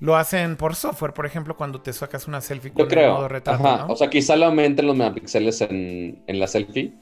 lo 0.00 0.16
hacen 0.16 0.56
por 0.56 0.74
software, 0.74 1.14
por 1.14 1.24
ejemplo, 1.24 1.56
cuando 1.56 1.80
te 1.80 1.92
sacas 1.92 2.26
una 2.28 2.40
selfie 2.40 2.72
con 2.72 2.78
Yo 2.80 2.84
el 2.84 2.90
creo. 2.90 3.14
modo 3.14 3.28
retrato, 3.28 3.66
Ajá. 3.66 3.86
¿no? 3.86 3.92
O 3.92 3.96
sea, 3.96 4.10
quizá 4.10 4.36
le 4.36 4.44
aumenten 4.44 4.86
los 4.86 4.96
megapíxeles 4.96 5.60
en, 5.62 6.22
en 6.26 6.38
la 6.38 6.46
selfie. 6.46 6.92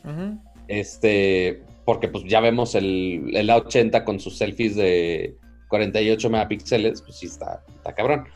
Este, 0.69 1.63
porque 1.85 2.09
pues 2.09 2.25
ya 2.25 2.41
vemos 2.41 2.75
el, 2.75 3.31
el 3.35 3.49
A80 3.49 4.05
con 4.05 4.21
sus 4.21 4.39
selfies 4.39 4.77
de 4.77 5.37
48 5.69 6.31
megapíxeles, 6.31 7.03
pues 7.03 7.17
sí 7.19 7.27
está, 7.27 7.65
está 7.75 7.95
cabrón. 7.95 8.29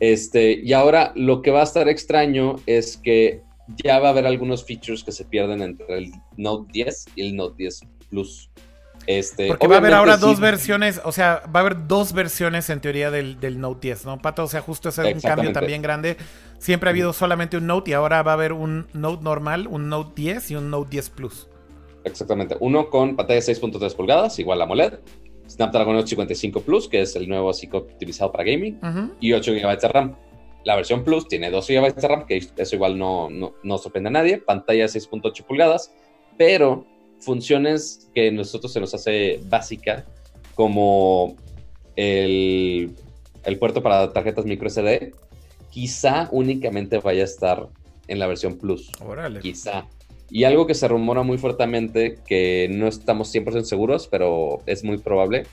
Este, 0.00 0.52
y 0.52 0.72
ahora 0.72 1.12
lo 1.14 1.42
que 1.42 1.50
va 1.50 1.60
a 1.60 1.64
estar 1.64 1.88
extraño 1.88 2.56
es 2.66 2.96
que 2.96 3.42
ya 3.82 3.98
va 3.98 4.08
a 4.08 4.10
haber 4.10 4.26
algunos 4.26 4.64
features 4.64 5.02
que 5.02 5.12
se 5.12 5.24
pierden 5.24 5.62
entre 5.62 5.98
el 5.98 6.12
Note 6.36 6.70
10 6.72 7.06
y 7.16 7.26
el 7.26 7.36
Note 7.36 7.54
10 7.58 7.80
Plus. 8.10 8.50
Este, 9.06 9.46
Porque 9.46 9.68
va 9.68 9.76
a 9.76 9.78
haber 9.78 9.94
ahora 9.94 10.16
dos 10.16 10.40
versiones, 10.40 11.00
o 11.04 11.12
sea, 11.12 11.42
va 11.54 11.60
a 11.60 11.62
haber 11.62 11.86
dos 11.86 12.12
versiones 12.12 12.68
en 12.70 12.80
teoría 12.80 13.10
del, 13.10 13.38
del 13.38 13.60
Note 13.60 13.88
10, 13.88 14.04
¿no, 14.04 14.18
Pato? 14.18 14.44
O 14.44 14.48
sea, 14.48 14.60
justo 14.62 14.88
ese 14.88 15.08
es 15.08 15.14
un 15.14 15.20
cambio 15.20 15.52
también 15.52 15.80
grande. 15.80 16.16
Siempre 16.58 16.88
ha 16.88 16.92
habido 16.92 17.12
solamente 17.12 17.56
un 17.56 17.66
Note 17.66 17.92
y 17.92 17.94
ahora 17.94 18.22
va 18.22 18.32
a 18.32 18.34
haber 18.34 18.52
un 18.52 18.86
Note 18.94 19.22
normal, 19.22 19.68
un 19.68 19.88
Note 19.88 20.12
10 20.16 20.50
y 20.50 20.56
un 20.56 20.70
Note 20.70 20.90
10 20.90 21.10
Plus. 21.10 21.48
Exactamente. 22.04 22.56
Uno 22.60 22.90
con 22.90 23.14
pantalla 23.16 23.40
de 23.40 23.46
6.3 23.46 23.94
pulgadas, 23.94 24.38
igual 24.38 24.60
a 24.60 24.64
AMOLED. 24.64 24.94
Snapdragon 25.48 25.96
855 25.96 26.60
Plus, 26.62 26.88
que 26.88 27.02
es 27.02 27.16
el 27.16 27.28
nuevo 27.28 27.50
así 27.50 27.68
optimizado 27.72 28.32
para 28.32 28.44
gaming. 28.44 28.78
Y 29.20 29.32
8 29.32 29.52
GB 29.52 29.80
de 29.80 29.88
RAM. 29.88 30.16
La 30.64 30.74
versión 30.74 31.04
Plus 31.04 31.28
tiene 31.28 31.50
2 31.50 31.66
GB 31.66 31.94
de 31.94 32.08
RAM, 32.08 32.26
que 32.26 32.44
eso 32.56 32.74
igual 32.76 32.98
no, 32.98 33.30
no, 33.30 33.54
no 33.62 33.78
sorprende 33.78 34.08
a 34.08 34.12
nadie. 34.12 34.38
Pantalla 34.38 34.82
de 34.82 34.88
6.8 34.88 35.44
pulgadas, 35.44 35.92
pero 36.36 36.84
funciones 37.20 38.10
que 38.14 38.28
a 38.28 38.32
nosotros 38.32 38.72
se 38.72 38.80
nos 38.80 38.92
hace 38.94 39.40
básica, 39.44 40.04
como 40.54 41.36
el, 41.94 42.94
el 43.44 43.58
puerto 43.58 43.82
para 43.82 44.12
tarjetas 44.12 44.44
micro 44.44 44.68
SD, 44.68 45.12
quizá 45.70 46.28
únicamente 46.32 46.98
vaya 46.98 47.22
a 47.22 47.26
estar 47.26 47.68
en 48.08 48.18
la 48.18 48.26
versión 48.26 48.56
Plus. 48.58 48.90
Órale. 49.00 49.40
Quizá. 49.40 49.86
Y 50.30 50.44
algo 50.44 50.66
que 50.66 50.74
se 50.74 50.88
rumora 50.88 51.22
muy 51.22 51.38
fuertemente, 51.38 52.18
que 52.26 52.68
no 52.72 52.88
estamos 52.88 53.28
100% 53.34 53.64
seguros, 53.64 54.08
pero 54.08 54.58
es 54.66 54.82
muy 54.84 54.98
probable, 54.98 55.44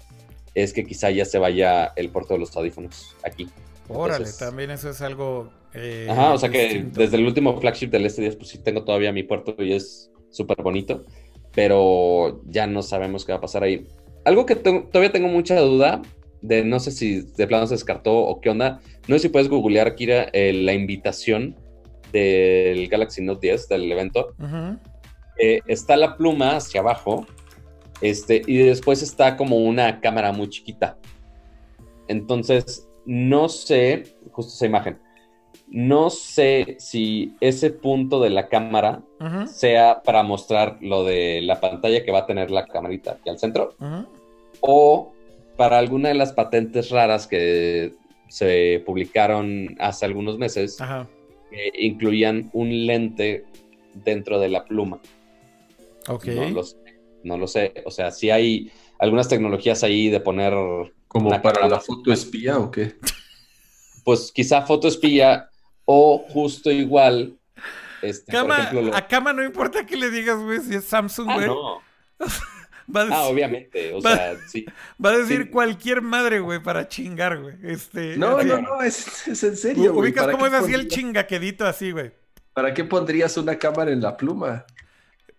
es 0.55 0.73
que 0.73 0.83
quizá 0.83 1.11
ya 1.11 1.25
se 1.25 1.37
vaya 1.39 1.93
el 1.95 2.09
puerto 2.09 2.33
de 2.33 2.39
los 2.39 2.55
audífonos 2.57 3.15
aquí. 3.23 3.47
Órale, 3.87 4.17
Entonces- 4.17 4.37
también 4.39 4.71
eso 4.71 4.89
es 4.89 5.01
algo. 5.01 5.51
eh, 5.75 6.07
Ajá, 6.09 6.33
o 6.33 6.37
sea 6.37 6.49
que 6.49 6.85
desde 6.93 7.17
el 7.17 7.25
último 7.25 7.59
flagship 7.59 7.87
del 7.89 8.05
S10, 8.05 8.35
pues 8.37 8.49
sí 8.49 8.57
tengo 8.59 8.83
todavía 8.83 9.11
mi 9.11 9.23
puerto 9.23 9.55
y 9.57 9.73
es 9.73 10.11
súper 10.29 10.61
bonito, 10.61 11.03
pero 11.53 12.41
ya 12.45 12.67
no 12.67 12.81
sabemos 12.81 13.25
qué 13.25 13.31
va 13.31 13.37
a 13.39 13.41
pasar 13.41 13.63
ahí. 13.63 13.87
Algo 14.25 14.45
que 14.45 14.55
tengo- 14.55 14.83
todavía 14.91 15.11
tengo 15.11 15.27
mucha 15.27 15.59
duda 15.59 16.01
de 16.41 16.63
no 16.63 16.79
sé 16.79 16.91
si 16.91 17.21
de 17.21 17.47
plano 17.47 17.67
se 17.67 17.75
descartó 17.75 18.13
o 18.15 18.39
qué 18.41 18.49
onda. 18.49 18.81
No 19.07 19.15
sé 19.15 19.23
si 19.23 19.29
puedes 19.29 19.49
googlear, 19.49 19.95
Kira, 19.95 20.29
eh, 20.33 20.53
la 20.53 20.73
invitación 20.73 21.55
del 22.13 22.87
Galaxy 22.87 23.21
Note 23.21 23.47
10 23.47 23.67
del 23.67 23.91
evento. 23.91 24.33
Eh, 25.37 25.61
está 25.67 25.97
la 25.97 26.15
pluma 26.15 26.57
hacia 26.57 26.81
abajo, 26.81 27.25
este, 28.01 28.41
y 28.45 28.57
después 28.57 29.01
está 29.01 29.35
como 29.35 29.57
una 29.57 29.99
cámara 29.99 30.31
muy 30.31 30.47
chiquita. 30.49 30.97
Entonces, 32.07 32.87
no 33.05 33.49
sé, 33.49 34.15
justo 34.31 34.53
esa 34.53 34.65
imagen, 34.65 34.99
no 35.67 36.09
sé 36.09 36.75
si 36.79 37.35
ese 37.39 37.71
punto 37.71 38.21
de 38.21 38.29
la 38.29 38.47
cámara 38.47 39.01
sea 39.47 40.03
para 40.03 40.21
mostrar 40.21 40.77
lo 40.81 41.03
de 41.03 41.41
la 41.41 41.59
pantalla 41.59 42.03
que 42.03 42.11
va 42.11 42.19
a 42.19 42.25
tener 42.25 42.51
la 42.51 42.67
camarita 42.67 43.13
aquí 43.13 43.29
al 43.29 43.39
centro, 43.39 43.75
o 44.59 45.13
para 45.57 45.79
alguna 45.79 46.09
de 46.09 46.15
las 46.15 46.33
patentes 46.33 46.89
raras 46.89 47.25
que 47.25 47.93
se 48.27 48.83
publicaron 48.85 49.75
hace 49.79 50.05
algunos 50.05 50.37
meses, 50.37 50.79
Ajá. 50.81 51.07
Que 51.53 51.71
incluían 51.85 52.49
un 52.53 52.85
lente 52.87 53.45
dentro 53.93 54.39
de 54.39 54.49
la 54.49 54.65
pluma. 54.65 54.99
Ok. 56.07 56.25
No 56.27 56.49
lo 56.49 56.63
sé. 56.63 56.77
No 57.23 57.37
lo 57.37 57.47
sé. 57.47 57.73
O 57.85 57.91
sea, 57.91 58.11
si 58.11 58.29
hay 58.31 58.71
algunas 58.99 59.27
tecnologías 59.29 59.83
ahí 59.83 60.09
de 60.09 60.19
poner, 60.19 60.53
¿Como 61.07 61.29
para 61.29 61.41
cámara. 61.41 61.67
la 61.69 61.79
foto 61.79 62.11
espía 62.11 62.57
o 62.57 62.71
qué? 62.71 62.95
pues 64.03 64.31
quizá 64.33 64.63
foto 64.63 64.87
espía 64.89 65.47
o 65.85 66.17
justo 66.27 66.69
igual, 66.71 67.37
este, 68.01 68.31
por 68.33 68.41
Cama, 68.41 68.57
ejemplo, 68.59 68.81
lo- 68.81 68.95
A 68.95 69.07
Cama 69.07 69.31
no 69.31 69.43
importa 69.45 69.85
que 69.85 69.95
le 69.95 70.09
digas, 70.11 70.41
güey, 70.43 70.59
si 70.59 70.75
es 70.75 70.83
Samsung, 70.83 71.27
Ah, 71.29 71.33
güey. 71.35 71.47
no. 71.47 71.79
Va, 72.93 73.01
a 73.01 73.03
Ah, 73.03 73.07
decir, 73.07 73.33
obviamente. 73.33 73.93
O 73.93 74.01
Va- 74.01 74.15
sea, 74.15 74.35
sí. 74.47 74.65
va 75.03 75.11
a 75.11 75.17
decir 75.17 75.43
sí. 75.43 75.49
cualquier 75.49 76.01
madre, 76.01 76.39
güey, 76.39 76.61
para 76.61 76.87
chingar, 76.87 77.39
güey. 77.41 77.55
Este, 77.63 78.17
No, 78.17 78.37
así. 78.37 78.47
no, 78.47 78.61
no, 78.61 78.81
es, 78.81 79.27
es 79.27 79.43
en 79.43 79.55
serio. 79.57 79.93
güey. 79.93 80.07
Ubicas 80.09 80.25
¿Para 80.25 80.33
cómo 80.37 80.43
qué 80.49 80.49
es 80.57 80.63
así 80.63 80.73
el 80.73 80.81
pondrías- 80.81 80.93
chingaquedito 80.95 81.65
así, 81.65 81.91
güey. 81.91 82.11
¿Para 82.53 82.73
qué 82.73 82.83
pondrías 82.83 83.35
una 83.37 83.57
cámara 83.57 83.91
en 83.91 84.01
la 84.01 84.15
pluma? 84.17 84.65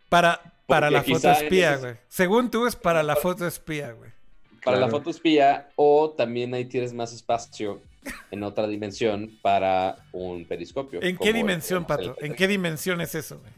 Para, 0.08 0.40
para 0.66 0.88
Porque 0.88 1.12
la 1.12 1.18
foto 1.20 1.30
espía, 1.32 1.76
güey. 1.76 1.94
Según 2.08 2.50
tú 2.50 2.66
es 2.66 2.76
para 2.76 3.02
la 3.02 3.16
foto 3.16 3.46
espía, 3.46 3.92
güey. 3.92 4.10
Para 4.64 4.78
la 4.78 4.88
foto 4.88 5.10
espía 5.10 5.68
o 5.76 6.10
también 6.16 6.54
ahí 6.54 6.64
tienes 6.64 6.92
más 6.94 7.12
espacio 7.12 7.82
en 8.30 8.42
otra 8.42 8.66
dimensión 8.66 9.30
para 9.42 9.96
un 10.12 10.46
periscopio. 10.46 11.02
¿En 11.02 11.18
qué 11.18 11.32
dimensión, 11.34 11.80
el 11.80 11.86
Pato? 11.86 12.16
¿En 12.20 12.32
P3. 12.32 12.36
qué 12.36 12.48
dimensión 12.48 13.00
es 13.02 13.14
eso, 13.14 13.38
güey? 13.38 13.52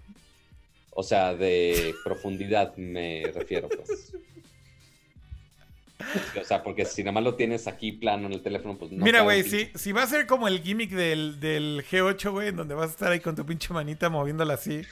O 0.99 1.03
sea, 1.03 1.35
de 1.35 1.95
profundidad 2.03 2.75
me 2.77 3.31
refiero, 3.35 3.69
pues. 3.69 4.15
O 6.41 6.45
sea, 6.45 6.63
porque 6.63 6.87
si 6.87 7.03
nada 7.03 7.13
más 7.13 7.23
lo 7.23 7.35
tienes 7.35 7.67
aquí 7.67 7.93
plano 7.93 8.27
en 8.29 8.33
el 8.33 8.43
teléfono, 8.43 8.79
pues 8.79 8.93
no. 8.93 9.05
Mira, 9.05 9.21
güey, 9.21 9.43
si, 9.43 9.71
si 9.75 9.93
va 9.93 10.05
a 10.05 10.07
ser 10.07 10.27
como 10.27 10.49
el 10.49 10.63
gimmick 10.63 10.91
del, 10.91 11.39
del 11.39 11.85
G8, 11.87 12.31
güey, 12.31 12.49
en 12.49 12.57
donde 12.57 12.75
vas 12.75 12.89
a 12.89 12.93
estar 12.93 13.13
ahí 13.13 13.21
con 13.21 13.37
tu 13.37 13.45
pinche 13.45 13.75
manita 13.75 14.09
moviéndola 14.09 14.55
así. 14.55 14.83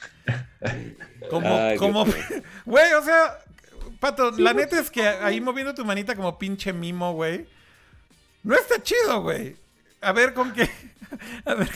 Como, 1.31 1.55
Ay, 1.55 1.77
como, 1.77 2.05
güey, 2.65 2.93
o 2.93 3.03
sea, 3.03 3.39
Pato, 3.99 4.29
la 4.29 4.53
neta 4.53 4.79
es 4.79 4.91
que 4.91 5.01
ahí 5.01 5.41
moviendo 5.41 5.73
tu 5.73 5.83
manita 5.85 6.15
como 6.15 6.37
pinche 6.37 6.71
mimo, 6.71 7.13
güey. 7.13 7.47
No 8.43 8.53
está 8.53 8.79
chido, 8.79 9.23
güey. 9.23 9.55
A 10.01 10.11
ver 10.11 10.35
con 10.35 10.53
qué. 10.53 10.69
A 11.45 11.53
ver, 11.53 11.69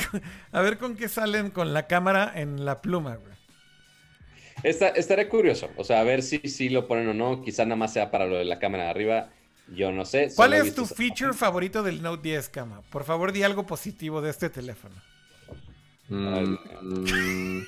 a 0.51 0.61
ver 0.61 0.77
con 0.77 0.97
qué 0.97 1.07
salen 1.07 1.49
con 1.51 1.71
la 1.71 1.87
cámara 1.87 2.33
en 2.35 2.65
la 2.65 2.81
pluma, 2.81 3.15
güey. 3.15 3.38
Está, 4.63 4.89
estaré 4.89 5.27
curioso. 5.27 5.69
O 5.77 5.83
sea, 5.83 6.01
a 6.01 6.03
ver 6.03 6.21
si, 6.21 6.39
si 6.39 6.69
lo 6.69 6.87
ponen 6.87 7.07
o 7.09 7.13
no. 7.13 7.41
Quizá 7.41 7.65
nada 7.65 7.75
más 7.75 7.93
sea 7.93 8.11
para 8.11 8.25
lo 8.25 8.37
de 8.37 8.45
la 8.45 8.59
cámara 8.59 8.85
de 8.85 8.89
arriba. 8.89 9.29
Yo 9.75 9.91
no 9.91 10.05
sé. 10.05 10.31
¿Cuál 10.35 10.53
es 10.53 10.73
tu 10.73 10.85
feature 10.85 11.33
favorito 11.33 11.83
del 11.83 12.01
Note 12.01 12.29
10, 12.29 12.49
Cama? 12.49 12.81
Por 12.89 13.03
favor, 13.03 13.31
di 13.31 13.43
algo 13.43 13.65
positivo 13.65 14.21
de 14.21 14.31
este 14.31 14.49
teléfono. 14.49 14.95
Mm, 16.09 16.55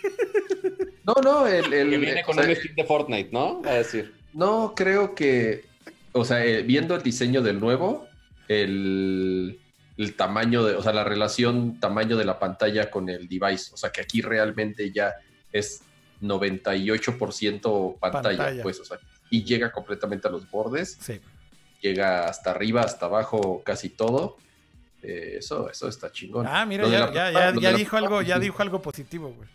no, 1.05 1.13
no, 1.23 1.47
el, 1.47 1.69
que 1.69 1.97
viene 1.97 2.23
con 2.23 2.39
un 2.39 2.55
skin 2.55 2.76
de 2.76 2.84
Fortnite, 2.84 3.30
¿no? 3.31 3.61
A 3.65 3.73
decir. 3.73 4.13
No, 4.34 4.73
creo 4.76 5.13
que, 5.13 5.65
o 6.11 6.26
sea, 6.26 6.43
eh, 6.43 6.63
viendo 6.63 6.95
el 6.95 7.03
diseño 7.03 7.41
del 7.41 7.59
nuevo, 7.59 8.07
el, 8.47 9.59
el, 9.97 10.15
tamaño 10.15 10.63
de, 10.63 10.76
o 10.76 10.81
sea, 10.81 10.93
la 10.93 11.03
relación 11.03 11.80
tamaño 11.80 12.18
de 12.18 12.26
la 12.26 12.39
pantalla 12.39 12.89
con 12.89 13.09
el 13.09 13.27
device, 13.27 13.72
o 13.73 13.77
sea, 13.77 13.91
que 13.91 14.01
aquí 14.01 14.22
realmente 14.22 14.91
ya 14.91 15.13
es 15.51 15.84
98% 16.22 17.99
pantalla, 17.99 18.61
pues, 18.61 18.80
o 18.80 18.85
sea, 18.85 18.99
y 19.30 19.43
llega 19.43 19.72
completamente 19.72 20.27
a 20.27 20.31
los 20.31 20.49
bordes. 20.49 20.98
Sí. 20.99 21.19
Llega 21.81 22.27
hasta 22.27 22.52
arriba, 22.52 22.81
hasta 22.81 23.07
abajo, 23.07 23.64
casi 23.64 23.89
todo. 23.89 24.38
Eh, 25.02 25.38
eso, 25.39 25.69
eso 25.69 25.88
está 25.88 26.11
chingón. 26.11 26.45
Ah, 26.48 26.65
mira, 26.65 26.88
ya, 26.88 27.11
ya, 27.11 27.53
ya, 27.60 27.73
dijo 27.73 27.98
algo, 27.98 28.22
ya 28.22 28.38
dijo 28.39 28.61
algo 28.61 28.81
positivo, 28.81 29.34
güey. 29.34 29.49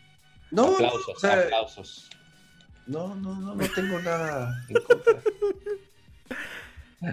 No, 0.51 0.75
aplausos, 0.75 1.25
aplausos. 1.25 2.11
No, 2.87 3.15
no, 3.15 3.35
no, 3.35 3.55
no 3.55 3.69
tengo 3.69 3.99
nada 4.01 4.65
en 4.69 4.75
contra. 4.83 5.23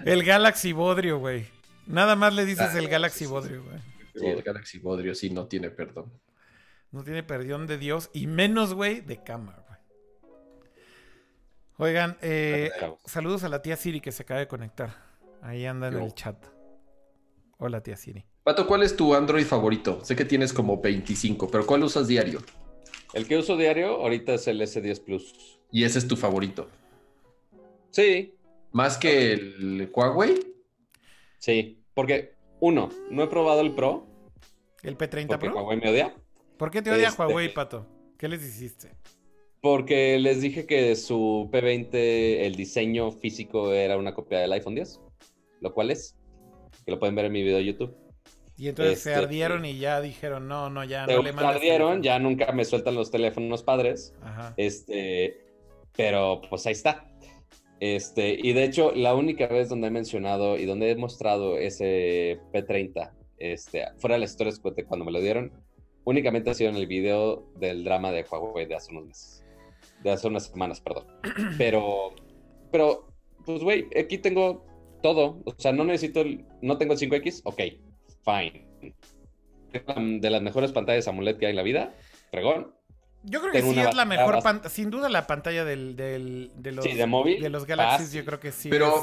El 0.04 0.24
Galaxy 0.24 0.72
Bodrio, 0.72 1.18
güey. 1.18 1.46
Nada 1.86 2.16
más 2.16 2.34
le 2.34 2.44
dices 2.44 2.70
ah, 2.72 2.78
el 2.78 2.88
Galaxy 2.88 3.26
Bodrio, 3.26 3.62
güey. 3.62 3.78
Sí, 4.14 4.26
el 4.26 4.42
Galaxy 4.42 4.78
Bodrio 4.78 5.14
sí 5.14 5.30
no 5.30 5.46
tiene 5.46 5.70
perdón. 5.70 6.12
No 6.94 7.02
tiene 7.02 7.24
perdón 7.24 7.66
de 7.66 7.76
Dios 7.76 8.08
y 8.12 8.28
menos, 8.28 8.72
güey, 8.72 9.00
de 9.00 9.20
cama, 9.20 9.58
güey. 9.66 9.80
Oigan, 11.76 12.16
eh, 12.22 12.70
saludos 13.04 13.42
a 13.42 13.48
la 13.48 13.62
tía 13.62 13.76
Siri 13.76 14.00
que 14.00 14.12
se 14.12 14.22
acaba 14.22 14.38
de 14.38 14.46
conectar. 14.46 14.94
Ahí 15.42 15.66
anda 15.66 15.88
en 15.88 15.94
el 15.94 16.14
chat. 16.14 16.36
Hola, 17.58 17.82
tía 17.82 17.96
Siri. 17.96 18.24
Pato, 18.44 18.68
¿cuál 18.68 18.84
es 18.84 18.94
tu 18.94 19.12
Android 19.12 19.44
favorito? 19.44 20.04
Sé 20.04 20.14
que 20.14 20.24
tienes 20.24 20.52
como 20.52 20.80
25, 20.80 21.48
pero 21.48 21.66
¿cuál 21.66 21.82
usas 21.82 22.06
diario? 22.06 22.38
El 23.12 23.26
que 23.26 23.38
uso 23.38 23.56
diario 23.56 23.96
ahorita 23.96 24.34
es 24.34 24.46
el 24.46 24.60
S10 24.60 25.02
Plus. 25.02 25.58
¿Y 25.72 25.82
ese 25.82 25.98
es 25.98 26.06
tu 26.06 26.16
favorito? 26.16 26.68
Sí. 27.90 28.36
¿Más 28.70 28.98
que 28.98 29.32
el 29.32 29.90
Huawei? 29.92 30.38
Sí, 31.38 31.82
porque 31.92 32.36
uno, 32.60 32.88
no 33.10 33.24
he 33.24 33.26
probado 33.26 33.62
el 33.62 33.74
Pro. 33.74 34.06
¿El 34.84 34.96
P30 34.96 35.26
porque 35.26 35.46
Pro? 35.46 35.56
Huawei 35.56 35.80
me 35.80 35.90
odia. 35.90 36.14
¿Por 36.56 36.70
qué 36.70 36.82
te 36.82 36.90
odia 36.90 37.08
este, 37.08 37.22
Huawei, 37.22 37.52
Pato? 37.52 37.86
¿Qué 38.18 38.28
les 38.28 38.42
hiciste? 38.42 38.92
Porque 39.60 40.18
les 40.18 40.40
dije 40.40 40.66
que 40.66 40.94
su 40.94 41.48
P20, 41.50 41.88
el 41.92 42.54
diseño 42.54 43.10
físico 43.12 43.72
era 43.72 43.96
una 43.96 44.14
copia 44.14 44.40
del 44.40 44.52
iPhone 44.52 44.74
10, 44.74 45.00
lo 45.60 45.72
cual 45.72 45.90
es, 45.90 46.16
que 46.84 46.92
lo 46.92 46.98
pueden 46.98 47.14
ver 47.14 47.24
en 47.24 47.32
mi 47.32 47.42
video 47.42 47.56
de 47.56 47.64
YouTube. 47.64 47.96
Y 48.56 48.68
entonces 48.68 49.00
se 49.00 49.12
este, 49.12 49.24
ardieron 49.24 49.64
y 49.64 49.78
ya 49.78 50.00
dijeron, 50.00 50.46
no, 50.46 50.70
no, 50.70 50.84
ya 50.84 51.06
no 51.06 51.22
le. 51.22 51.32
Se 51.32 51.38
ardieron, 51.40 52.02
ya 52.02 52.18
nunca 52.18 52.52
me 52.52 52.64
sueltan 52.64 52.94
los 52.94 53.10
teléfonos 53.10 53.62
padres. 53.62 54.14
Ajá. 54.22 54.54
Este, 54.56 55.44
pero 55.96 56.40
pues 56.48 56.66
ahí 56.66 56.72
está. 56.72 57.08
Este, 57.80 58.38
y 58.40 58.52
de 58.52 58.64
hecho, 58.64 58.92
la 58.92 59.14
única 59.14 59.48
vez 59.48 59.68
donde 59.68 59.88
he 59.88 59.90
mencionado 59.90 60.56
y 60.56 60.66
donde 60.66 60.90
he 60.90 60.96
mostrado 60.96 61.58
ese 61.58 62.38
P30, 62.52 63.10
este, 63.38 63.84
fuera 63.98 64.14
de 64.14 64.20
las 64.20 64.30
historias 64.30 64.60
cuando 64.60 65.04
me 65.04 65.12
lo 65.12 65.20
dieron, 65.20 65.52
únicamente 66.04 66.50
ha 66.50 66.54
sido 66.54 66.70
en 66.70 66.76
el 66.76 66.86
video 66.86 67.44
del 67.56 67.84
drama 67.84 68.12
de 68.12 68.24
Huawei 68.30 68.66
de 68.66 68.74
hace 68.74 68.92
unos 68.92 69.06
meses. 69.06 69.44
De 70.02 70.10
hace 70.10 70.28
unas 70.28 70.46
semanas, 70.46 70.80
perdón. 70.80 71.06
Pero, 71.58 72.14
pero, 72.70 73.06
pues, 73.46 73.62
güey, 73.62 73.86
aquí 73.98 74.18
tengo 74.18 74.64
todo. 75.02 75.40
O 75.44 75.54
sea, 75.56 75.72
no 75.72 75.84
necesito 75.84 76.22
el, 76.22 76.44
no 76.60 76.76
tengo 76.76 76.94
el 76.94 76.98
5X, 76.98 77.42
ok, 77.44 77.60
fine. 78.24 78.66
De 80.20 80.30
las 80.30 80.42
mejores 80.42 80.72
pantallas 80.72 81.06
AMOLED 81.08 81.38
que 81.38 81.46
hay 81.46 81.50
en 81.50 81.56
la 81.56 81.62
vida, 81.62 81.94
fregón. 82.30 82.74
Yo 83.24 83.40
creo 83.40 83.52
que 83.52 83.62
sí 83.62 83.78
es 83.78 83.94
la 83.94 84.04
mejor 84.04 84.42
pantalla, 84.42 84.68
sin 84.68 84.90
duda 84.90 85.08
la 85.08 85.26
pantalla 85.26 85.64
del, 85.64 85.96
del, 85.96 86.52
de 86.56 86.72
los, 86.72 86.84
de, 86.84 87.06
móvil, 87.06 87.40
de 87.42 87.48
los 87.48 87.66
Galaxies, 87.66 88.12
yo 88.12 88.24
creo 88.24 88.38
que 88.38 88.52
sí. 88.52 88.68
Pero, 88.68 89.00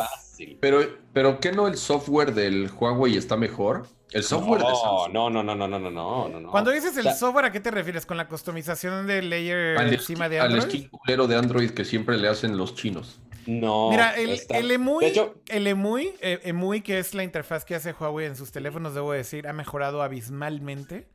pero, 0.59 0.79
pero, 1.11 1.39
¿qué 1.39 1.51
no 1.51 1.67
el 1.67 1.75
software 1.75 2.33
del 2.33 2.69
Huawei 2.69 3.17
está 3.17 3.35
mejor? 3.35 3.87
El 4.11 4.23
software 4.23 4.61
no, 4.61 4.69
de 4.69 4.75
Samsung. 4.75 5.13
No, 5.13 5.29
no, 5.29 5.43
no, 5.43 5.55
no, 5.55 5.67
no, 5.67 5.79
no, 5.79 5.89
no, 5.89 6.39
no. 6.39 6.51
Cuando 6.51 6.71
dices 6.71 6.95
el 6.97 7.11
software, 7.13 7.45
¿a 7.45 7.51
qué 7.51 7.59
te 7.59 7.71
refieres? 7.71 8.05
¿Con 8.05 8.17
la 8.17 8.27
customización 8.27 9.07
del 9.07 9.29
layer 9.29 9.79
encima 9.81 10.29
de 10.29 10.39
Android? 10.39 10.63
Al 10.63 10.69
skin 10.69 10.89
culero 10.89 11.27
de 11.27 11.35
Android 11.37 11.71
que 11.71 11.85
siempre 11.85 12.17
le 12.17 12.27
hacen 12.27 12.57
los 12.57 12.75
chinos. 12.75 13.19
No. 13.47 13.89
Mira, 13.89 14.15
el, 14.15 14.39
el 14.49 14.71
EMUI, 14.71 15.13
el 15.47 15.67
EMUI, 15.67 16.13
eh, 16.21 16.39
EMUI, 16.43 16.81
que 16.81 16.99
es 16.99 17.15
la 17.15 17.23
interfaz 17.23 17.65
que 17.65 17.73
hace 17.73 17.93
Huawei 17.93 18.27
en 18.27 18.35
sus 18.35 18.51
teléfonos, 18.51 18.93
debo 18.93 19.13
decir, 19.13 19.47
ha 19.47 19.53
mejorado 19.53 20.03
abismalmente 20.03 21.07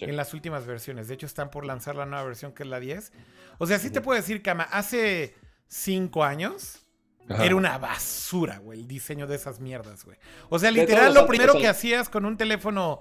en 0.00 0.16
las 0.16 0.34
últimas 0.34 0.66
versiones. 0.66 1.08
De 1.08 1.14
hecho, 1.14 1.26
están 1.26 1.50
por 1.50 1.64
lanzar 1.64 1.96
la 1.96 2.06
nueva 2.06 2.24
versión 2.24 2.52
que 2.52 2.62
es 2.62 2.68
la 2.68 2.80
10. 2.80 3.12
O 3.58 3.66
sea, 3.66 3.78
sí 3.78 3.90
te 3.90 4.00
puedo 4.00 4.16
decir, 4.20 4.42
Kama, 4.42 4.64
hace 4.64 5.34
5 5.68 6.24
años 6.24 6.86
era 7.28 7.54
una 7.54 7.78
basura, 7.78 8.58
güey, 8.58 8.80
el 8.80 8.88
diseño 8.88 9.26
de 9.26 9.36
esas 9.36 9.60
mierdas, 9.60 10.04
güey. 10.04 10.18
O 10.48 10.58
sea, 10.58 10.70
literal, 10.70 11.14
lo 11.14 11.26
primero 11.26 11.54
que 11.54 11.68
hacías 11.68 12.08
con 12.08 12.24
un 12.24 12.36
teléfono 12.36 13.00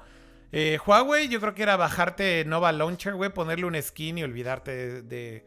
eh, 0.51 0.79
Huawei, 0.85 1.27
yo 1.27 1.39
creo 1.39 1.53
que 1.53 1.63
era 1.63 1.77
bajarte 1.77 2.43
Nova 2.45 2.71
Launcher, 2.71 3.13
güey, 3.13 3.31
ponerle 3.31 3.65
un 3.65 3.79
skin 3.81 4.17
y 4.17 4.23
olvidarte 4.23 5.03
de, 5.03 5.45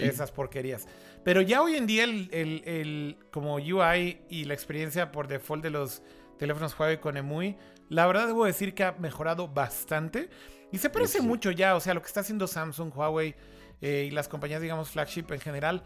esas 0.00 0.32
porquerías. 0.32 0.86
Pero 1.24 1.42
ya 1.42 1.62
hoy 1.62 1.76
en 1.76 1.86
día, 1.86 2.04
el, 2.04 2.30
el, 2.32 3.18
como 3.30 3.56
UI 3.56 4.22
y 4.30 4.44
la 4.44 4.54
experiencia 4.54 5.12
por 5.12 5.28
default 5.28 5.62
de 5.62 5.70
los 5.70 6.02
teléfonos 6.38 6.78
Huawei 6.78 6.98
con 6.98 7.16
EMUI, 7.16 7.56
la 7.90 8.06
verdad 8.06 8.26
debo 8.26 8.44
decir 8.44 8.74
que 8.74 8.84
ha 8.84 8.92
mejorado 8.92 9.48
bastante. 9.48 10.30
Y 10.70 10.78
se 10.78 10.90
parece 10.90 11.20
mucho 11.20 11.50
ya, 11.50 11.76
o 11.76 11.80
sea, 11.80 11.94
lo 11.94 12.02
que 12.02 12.08
está 12.08 12.20
haciendo 12.20 12.46
Samsung, 12.46 12.94
Huawei 12.94 13.34
eh, 13.80 14.06
y 14.08 14.10
las 14.10 14.28
compañías, 14.28 14.60
digamos, 14.60 14.90
flagship 14.90 15.26
en 15.30 15.40
general. 15.40 15.84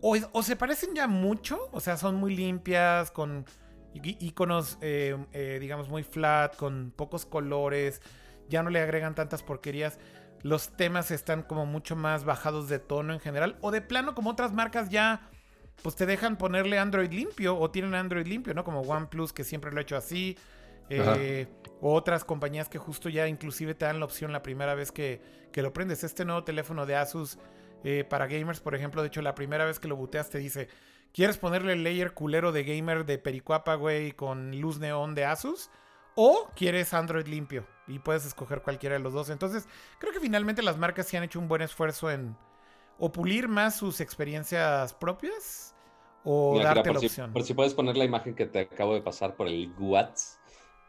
O, 0.00 0.42
se 0.42 0.56
parecen 0.56 0.94
ya 0.94 1.06
mucho, 1.06 1.68
o 1.72 1.80
sea, 1.80 1.96
son 1.96 2.16
muy 2.16 2.34
limpias, 2.34 3.10
con 3.10 3.44
iconos, 3.94 4.78
eh, 4.80 5.16
eh, 5.32 5.58
digamos, 5.60 5.88
muy 5.88 6.02
flat, 6.02 6.54
con 6.56 6.92
pocos 6.94 7.24
colores, 7.26 8.02
ya 8.48 8.62
no 8.62 8.70
le 8.70 8.80
agregan 8.80 9.14
tantas 9.14 9.42
porquerías. 9.42 9.98
Los 10.42 10.76
temas 10.76 11.10
están 11.10 11.42
como 11.42 11.66
mucho 11.66 11.96
más 11.96 12.24
bajados 12.24 12.68
de 12.68 12.78
tono 12.78 13.14
en 13.14 13.20
general. 13.20 13.56
O 13.62 13.70
de 13.70 13.80
plano, 13.80 14.14
como 14.14 14.30
otras 14.30 14.52
marcas 14.52 14.90
ya, 14.90 15.28
pues 15.82 15.96
te 15.96 16.06
dejan 16.06 16.36
ponerle 16.36 16.78
Android 16.78 17.10
limpio 17.10 17.58
o 17.58 17.70
tienen 17.70 17.94
Android 17.94 18.26
limpio, 18.26 18.54
¿no? 18.54 18.64
Como 18.64 18.82
OnePlus, 18.82 19.32
que 19.32 19.44
siempre 19.44 19.72
lo 19.72 19.78
ha 19.78 19.82
hecho 19.82 19.96
así. 19.96 20.36
Eh, 20.88 21.46
otras 21.80 22.24
compañías 22.24 22.68
que 22.68 22.78
justo 22.78 23.08
ya 23.08 23.26
inclusive 23.28 23.74
te 23.74 23.84
dan 23.84 23.98
la 23.98 24.04
opción 24.04 24.32
la 24.32 24.42
primera 24.42 24.74
vez 24.74 24.92
que, 24.92 25.20
lo 25.54 25.72
prendes. 25.72 26.04
Este 26.04 26.24
nuevo 26.24 26.44
teléfono 26.44 26.86
de 26.86 26.96
Asus 26.96 27.38
eh, 27.84 28.04
para 28.08 28.26
gamers, 28.26 28.60
por 28.60 28.74
ejemplo, 28.74 29.02
de 29.02 29.08
hecho 29.08 29.22
la 29.22 29.34
primera 29.34 29.64
vez 29.64 29.78
que 29.78 29.88
lo 29.88 29.96
booteas 29.96 30.30
te 30.30 30.38
dice, 30.38 30.68
¿quieres 31.12 31.38
ponerle 31.38 31.72
el 31.72 31.84
layer 31.84 32.12
culero 32.12 32.52
de 32.52 32.64
gamer 32.64 33.06
de 33.06 33.18
Pericuapa, 33.18 33.74
güey, 33.74 34.12
con 34.12 34.58
luz 34.60 34.78
neón 34.78 35.14
de 35.14 35.24
Asus? 35.24 35.70
¿O 36.14 36.50
quieres 36.54 36.94
Android 36.94 37.26
limpio? 37.26 37.66
Y 37.86 37.98
puedes 37.98 38.24
escoger 38.24 38.62
cualquiera 38.62 38.94
de 38.94 39.00
los 39.00 39.12
dos. 39.12 39.28
Entonces, 39.30 39.68
creo 39.98 40.12
que 40.12 40.20
finalmente 40.20 40.62
las 40.62 40.78
marcas 40.78 41.06
sí 41.06 41.16
han 41.16 41.22
hecho 41.24 41.38
un 41.38 41.48
buen 41.48 41.62
esfuerzo 41.62 42.10
en 42.10 42.36
o 42.98 43.12
pulir 43.12 43.48
más 43.48 43.76
sus 43.76 44.00
experiencias 44.00 44.94
propias 44.94 45.74
o 46.24 46.58
darte 46.60 46.92
la 46.92 46.98
opción. 46.98 47.32
por 47.32 47.42
si 47.42 47.54
puedes 47.54 47.74
poner 47.74 47.96
la 47.96 48.04
imagen 48.04 48.34
que 48.34 48.46
te 48.46 48.60
acabo 48.60 48.94
de 48.94 49.02
pasar 49.02 49.36
por 49.36 49.46
el 49.46 49.72
WhatsApp. 49.78 50.40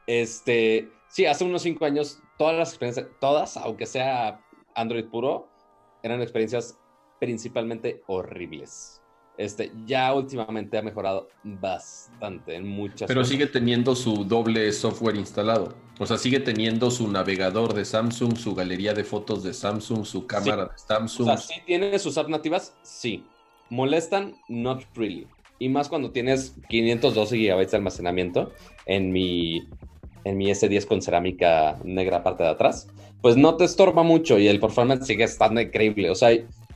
Este, 0.07 0.89
sí, 1.09 1.25
hace 1.25 1.43
unos 1.43 1.61
cinco 1.61 1.85
años, 1.85 2.19
todas 2.37 2.55
las 2.57 2.69
experiencias, 2.69 3.07
todas, 3.19 3.57
aunque 3.57 3.85
sea 3.85 4.41
Android 4.73 5.05
puro, 5.05 5.49
eran 6.01 6.21
experiencias 6.21 6.77
principalmente 7.19 8.01
horribles. 8.07 9.01
Este, 9.37 9.71
ya 9.85 10.11
últimamente 10.15 10.79
ha 10.79 10.81
mejorado 10.81 11.27
bastante 11.43 12.55
en 12.55 12.67
muchas 12.67 13.07
Pero 13.07 13.23
sigue 13.23 13.45
teniendo 13.45 13.95
su 13.95 14.25
doble 14.25 14.71
software 14.71 15.15
instalado. 15.15 15.75
O 15.99 16.07
sea, 16.07 16.17
sigue 16.17 16.39
teniendo 16.39 16.89
su 16.89 17.07
navegador 17.07 17.75
de 17.75 17.85
Samsung, 17.85 18.35
su 18.35 18.55
galería 18.55 18.95
de 18.95 19.03
fotos 19.03 19.43
de 19.43 19.53
Samsung, 19.53 20.05
su 20.05 20.25
cámara 20.25 20.65
de 20.65 20.77
Samsung. 20.77 21.29
O 21.29 21.37
sea, 21.37 21.37
sí 21.37 21.61
tiene 21.67 21.99
sus 21.99 22.17
apps 22.17 22.29
nativas, 22.29 22.75
sí. 22.81 23.25
Molestan, 23.69 24.35
not 24.47 24.83
really. 24.95 25.27
Y 25.59 25.69
más 25.69 25.87
cuando 25.87 26.11
tienes 26.11 26.55
512 26.69 27.37
GB 27.37 27.69
de 27.69 27.77
almacenamiento 27.77 28.53
en 28.85 29.11
mi 29.11 29.67
en 30.23 30.37
mi 30.37 30.49
S10 30.51 30.85
con 30.85 31.01
cerámica 31.01 31.77
negra 31.83 32.23
parte 32.23 32.43
de 32.43 32.49
atrás, 32.49 32.87
pues 33.21 33.37
no 33.37 33.55
te 33.55 33.65
estorba 33.65 34.03
mucho 34.03 34.37
y 34.37 34.47
el 34.47 34.59
performance 34.59 35.05
sigue 35.07 35.23
estando 35.23 35.59
increíble. 35.61 36.09
O 36.09 36.15
sea, 36.15 36.29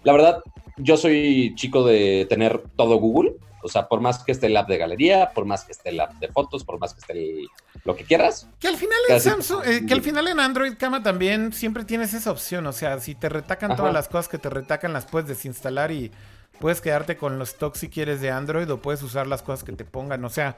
la 0.03 0.13
verdad, 0.13 0.39
yo 0.77 0.97
soy 0.97 1.53
chico 1.55 1.83
de 1.85 2.25
tener 2.29 2.61
todo 2.75 2.95
Google. 2.97 3.33
O 3.63 3.67
sea, 3.67 3.87
por 3.87 4.01
más 4.01 4.23
que 4.23 4.31
esté 4.31 4.47
el 4.47 4.57
app 4.57 4.67
de 4.67 4.77
galería, 4.79 5.29
por 5.35 5.45
más 5.45 5.63
que 5.65 5.71
esté 5.73 5.89
el 5.89 5.99
app 5.99 6.13
de 6.15 6.29
fotos, 6.29 6.63
por 6.63 6.79
más 6.79 6.95
que 6.95 7.01
esté 7.01 7.13
el- 7.13 7.47
lo 7.83 7.95
que 7.95 8.03
quieras. 8.05 8.47
Que 8.59 8.67
al 8.67 8.75
final 8.75 8.97
en 9.07 9.19
Samsung, 9.21 9.61
eh, 9.65 9.85
que 9.87 9.93
al 9.93 10.01
final 10.01 10.27
en 10.27 10.39
Android 10.39 10.73
Cama 10.79 11.03
también 11.03 11.53
siempre 11.53 11.83
tienes 11.85 12.15
esa 12.15 12.31
opción. 12.31 12.65
O 12.65 12.73
sea, 12.73 12.99
si 12.99 13.13
te 13.13 13.29
retacan 13.29 13.71
Ajá. 13.73 13.77
todas 13.77 13.93
las 13.93 14.07
cosas 14.07 14.29
que 14.29 14.39
te 14.39 14.49
retacan, 14.49 14.93
las 14.93 15.05
puedes 15.05 15.27
desinstalar 15.27 15.91
y 15.91 16.11
puedes 16.59 16.81
quedarte 16.81 17.17
con 17.17 17.37
los 17.37 17.49
stocks 17.49 17.77
si 17.79 17.89
quieres 17.89 18.19
de 18.19 18.31
Android 18.31 18.67
o 18.71 18.79
puedes 18.81 19.03
usar 19.03 19.27
las 19.27 19.43
cosas 19.43 19.63
que 19.63 19.73
te 19.73 19.85
pongan. 19.85 20.25
O 20.25 20.29
sea, 20.29 20.57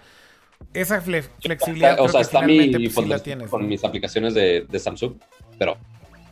esa 0.74 1.02
fle- 1.02 1.28
flexibilidad 1.42 2.00
o 2.00 2.08
sea, 2.08 2.22
está 2.22 2.42
mi, 2.42 2.70
pues, 2.72 2.90
sí 2.90 2.94
con, 2.96 3.10
la 3.10 3.20
tienes. 3.20 3.50
con 3.50 3.62
¿no? 3.62 3.68
mis 3.68 3.84
aplicaciones 3.84 4.34
de, 4.34 4.66
de 4.70 4.80
Samsung, 4.80 5.14
pero 5.58 5.78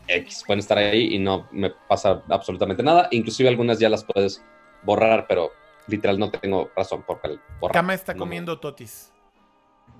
X, 0.07 0.43
pueden 0.45 0.59
estar 0.59 0.77
ahí 0.77 1.13
y 1.15 1.19
no 1.19 1.47
me 1.51 1.69
pasa 1.69 2.23
absolutamente 2.29 2.83
nada. 2.83 3.07
Inclusive 3.11 3.47
algunas 3.49 3.79
ya 3.79 3.89
las 3.89 4.03
puedes 4.03 4.43
borrar, 4.83 5.25
pero 5.27 5.51
literal 5.87 6.19
no 6.19 6.29
tengo 6.31 6.69
razón 6.75 7.03
por 7.03 7.19
borrar. 7.59 7.73
Cama 7.73 7.93
está 7.93 8.13
No, 8.13 8.19
comiendo 8.19 8.59
totis. 8.59 9.11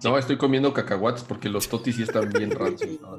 No, 0.03 0.17
estoy 0.17 0.37
comiendo 0.37 0.73
cacahuates 0.73 1.23
porque 1.23 1.47
los 1.49 1.69
totis 1.69 1.95
sí 1.95 2.03
están 2.03 2.29
bien 2.29 2.51
rancios. 2.51 2.99
¿no? 3.01 3.17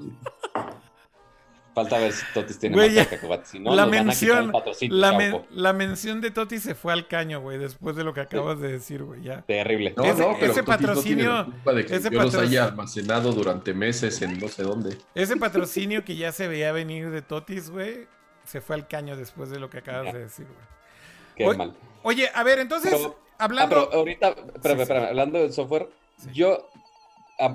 Falta 1.74 1.99
ver 1.99 2.12
si 2.12 2.23
Totis 2.35 2.59
tiene 2.59 2.77
Güey, 2.77 2.94
más 2.97 3.07
cacahuates. 3.07 3.49
Si 3.49 3.59
no, 3.59 3.74
la, 3.74 3.86
nos 3.86 3.90
van 3.97 4.11
a 4.11 4.12
quitar 4.12 4.28
el 4.39 4.44
mención, 4.44 4.53
patrocinio, 4.53 4.97
la, 4.97 5.12
men- 5.12 5.43
la 5.51 5.73
mención 5.73 6.20
de 6.20 6.31
Totis 6.31 6.62
se 6.62 6.74
fue 6.74 6.93
al 6.93 7.09
caño, 7.09 7.40
güey, 7.40 7.57
después 7.59 7.97
de 7.97 8.05
lo 8.05 8.12
que 8.12 8.20
acabas 8.20 8.61
de 8.61 8.73
decir, 8.73 9.03
güey. 9.03 9.23
Ya. 9.23 9.40
Terrible. 9.43 9.94
No, 9.97 10.05
Ese- 10.05 10.20
no, 10.20 10.36
pero 10.39 10.53
ese 10.53 10.62
Totis 10.62 10.81
no 10.81 10.86
patrocinio- 10.86 11.44
culpa 11.47 11.73
de 11.73 11.86
que 11.86 11.97
ese 11.97 12.11
yo 12.11 12.23
los 12.23 12.35
haya 12.35 12.65
almacenado 12.65 13.32
durante 13.32 13.73
meses 13.73 14.20
en 14.23 14.39
no 14.39 14.49
sé 14.49 14.62
dónde. 14.65 14.99
Ese 15.15 15.36
patrocinio 15.36 16.05
que 16.05 16.16
ya 16.16 16.31
se 16.32 16.47
veía 16.49 16.73
venir 16.73 17.11
de 17.11 17.23
Totis, 17.23 17.70
güey, 17.70 18.07
se 18.44 18.61
fue 18.61 18.77
al 18.77 18.86
caño 18.86 19.16
después 19.16 19.49
de 19.51 19.59
lo 19.59 19.70
que 19.70 19.78
acabas 19.78 20.12
de 20.12 20.19
decir, 20.20 20.47
güey. 20.47 21.53
Qué 21.53 21.57
mal. 21.57 21.74
Oye, 22.03 22.28
a 22.35 22.43
ver, 22.43 22.59
entonces, 22.59 22.93
Pero- 22.94 23.16
Ah, 23.39 23.44
hablando... 23.47 23.89
pero 23.89 23.99
ahorita, 24.01 24.28
espérame, 24.28 24.61
Sí, 24.62 24.69
sí. 24.77 24.82
espérame, 24.82 25.05
hablando 25.09 25.39
del 25.39 25.53
software, 25.53 25.89
Sí. 26.19 26.28
yo, 26.35 26.69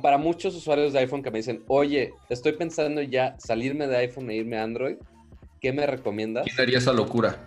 para 0.02 0.18
muchos 0.18 0.56
usuarios 0.56 0.94
de 0.94 1.00
iPhone 1.00 1.24
que 1.24 1.32
me 1.32 1.40
dicen, 1.40 1.64
oye, 1.68 2.14
estoy 2.30 2.54
pensando 2.54 3.02
ya 3.02 3.36
salirme 3.40 3.88
de 3.88 3.98
iPhone 3.98 4.30
e 4.30 4.36
irme 4.36 4.58
a 4.58 4.64
Android, 4.64 4.98
¿qué 5.62 5.72
me 5.74 5.86
recomiendas? 5.86 6.46
¿Quién 6.46 6.60
haría 6.60 6.78
esa 6.78 6.94
locura? 6.94 7.38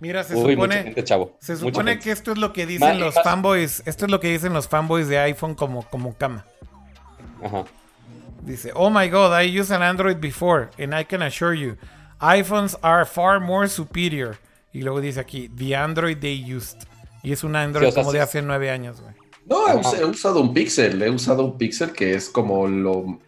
Mira, 0.00 0.22
se 0.22 0.34
Uy, 0.34 0.40
mucha 0.40 0.52
supone, 0.54 0.82
gente, 0.84 1.04
chavo. 1.04 1.36
se 1.40 1.56
supone 1.56 1.98
que 1.98 2.12
esto 2.12 2.32
es 2.32 2.38
lo 2.38 2.52
que 2.52 2.66
dicen 2.66 3.00
los 3.00 3.14
fanboys, 3.14 3.82
esto 3.84 4.04
es 4.04 4.10
lo 4.10 4.20
que 4.20 4.28
dicen 4.28 4.52
los 4.52 4.68
fanboys 4.68 5.08
de 5.08 5.18
iPhone 5.18 5.54
como, 5.54 5.82
como 5.88 6.14
cama. 6.14 6.44
Ajá. 7.42 7.64
Dice, 8.42 8.70
oh 8.74 8.90
my 8.90 9.08
god, 9.08 9.32
I 9.42 9.58
used 9.58 9.74
an 9.74 9.82
Android 9.82 10.18
before, 10.20 10.70
and 10.78 10.94
I 10.94 11.04
can 11.04 11.22
assure 11.22 11.54
you, 11.54 11.76
iPhones 12.20 12.78
are 12.82 13.04
far 13.04 13.40
more 13.40 13.68
superior. 13.68 14.38
Y 14.72 14.82
luego 14.82 15.00
dice 15.00 15.18
aquí, 15.18 15.48
the 15.48 15.74
Android 15.74 16.18
they 16.18 16.54
used. 16.54 16.78
Y 17.22 17.32
es 17.32 17.42
un 17.42 17.56
Android 17.56 17.86
Sí, 17.86 17.88
o 17.88 17.92
sea, 17.92 18.02
como 18.02 18.12
sí. 18.12 18.18
de 18.18 18.22
hace 18.22 18.42
nueve 18.42 18.70
años, 18.70 19.00
güey. 19.00 19.14
No, 19.48 19.66
he, 19.68 19.70
Ajá. 19.72 19.80
us- 19.80 19.94
he 20.00 20.04
usado 20.04 20.40
un 20.40 20.52
Pixel, 20.52 21.00
he 21.02 21.10
usado 21.10 21.44
un 21.44 21.56
Pixel 21.58 21.92
que 21.92 22.14
es 22.14 22.28
como 22.28 22.66
lo, 22.68 23.18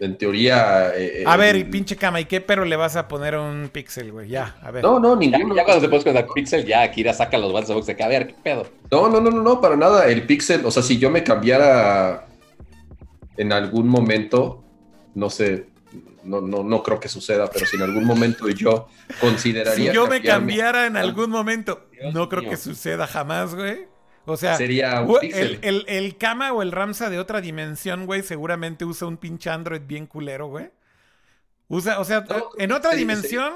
en 0.00 0.18
teoría... 0.18 0.92
eh, 0.96 1.24
A 1.26 1.34
el- 1.34 1.40
ver, 1.40 1.56
y 1.56 1.64
pinche 1.64 1.96
cama, 1.96 2.20
¿y 2.20 2.24
qué 2.26 2.40
pero 2.40 2.64
le 2.64 2.76
vas 2.76 2.96
a 2.96 3.06
poner 3.08 3.34
a 3.36 3.40
un 3.42 3.68
Pixel, 3.72 4.12
güey? 4.12 4.28
Ya, 4.28 4.56
a 4.62 4.70
ver. 4.70 4.82
No, 4.82 4.98
no, 4.98 5.14
ninguno. 5.16 5.54
ya 5.54 5.64
cuando 5.64 5.82
te 5.82 5.88
pones 5.88 6.04
con 6.04 6.16
el 6.16 6.26
Pixel, 6.34 6.64
ya 6.66 6.82
Akira 6.82 7.12
saca 7.14 7.38
los 7.38 7.50
guantes 7.52 7.68
de 7.68 7.74
box 7.74 7.86
de 7.86 7.96
que, 7.96 8.02
a 8.02 8.08
ver, 8.08 8.26
¿qué 8.26 8.34
pedo? 8.42 8.66
No, 8.90 9.08
no, 9.08 9.20
no, 9.20 9.30
no, 9.30 9.42
no, 9.42 9.60
para 9.60 9.76
nada. 9.76 10.06
El 10.06 10.26
Pixel, 10.26 10.64
o 10.66 10.70
sea, 10.70 10.82
si 10.82 10.98
yo 10.98 11.10
me 11.10 11.22
cambiara 11.24 12.26
en 13.36 13.52
algún 13.52 13.88
momento, 13.88 14.64
no 15.14 15.30
sé, 15.30 15.66
no, 16.24 16.40
no, 16.40 16.64
no 16.64 16.82
creo 16.82 16.98
que 16.98 17.08
suceda, 17.08 17.48
pero 17.52 17.66
si 17.66 17.76
en 17.76 17.82
algún 17.82 18.04
momento 18.04 18.48
yo 18.48 18.88
consideraría. 19.20 19.90
si 19.90 19.94
yo 19.94 20.06
me 20.08 20.20
cambiara 20.22 20.86
en 20.86 20.96
algún 20.96 21.30
momento, 21.30 21.86
Dios 21.92 22.12
no 22.12 22.28
creo 22.28 22.42
mío. 22.42 22.50
que 22.50 22.56
suceda 22.56 23.06
jamás, 23.06 23.54
güey. 23.54 23.86
O 24.26 24.36
sea, 24.36 24.56
Sería 24.56 25.00
un 25.02 25.18
el, 25.22 25.58
el, 25.62 25.84
el 25.88 26.16
Kama 26.18 26.52
o 26.52 26.60
el 26.62 26.72
Ramsa 26.72 27.08
de 27.10 27.18
otra 27.18 27.40
dimensión, 27.40 28.06
güey, 28.06 28.22
seguramente 28.22 28.84
usa 28.84 29.06
un 29.06 29.16
pinche 29.18 29.50
Android 29.50 29.82
bien 29.86 30.06
culero, 30.06 30.48
güey. 30.48 30.70
Usa, 31.68 32.00
o 32.00 32.04
sea, 32.04 32.20
No, 32.22 32.48
en 32.58 32.72
otra 32.72 32.90
sería- 32.90 33.06
dimensión, 33.06 33.52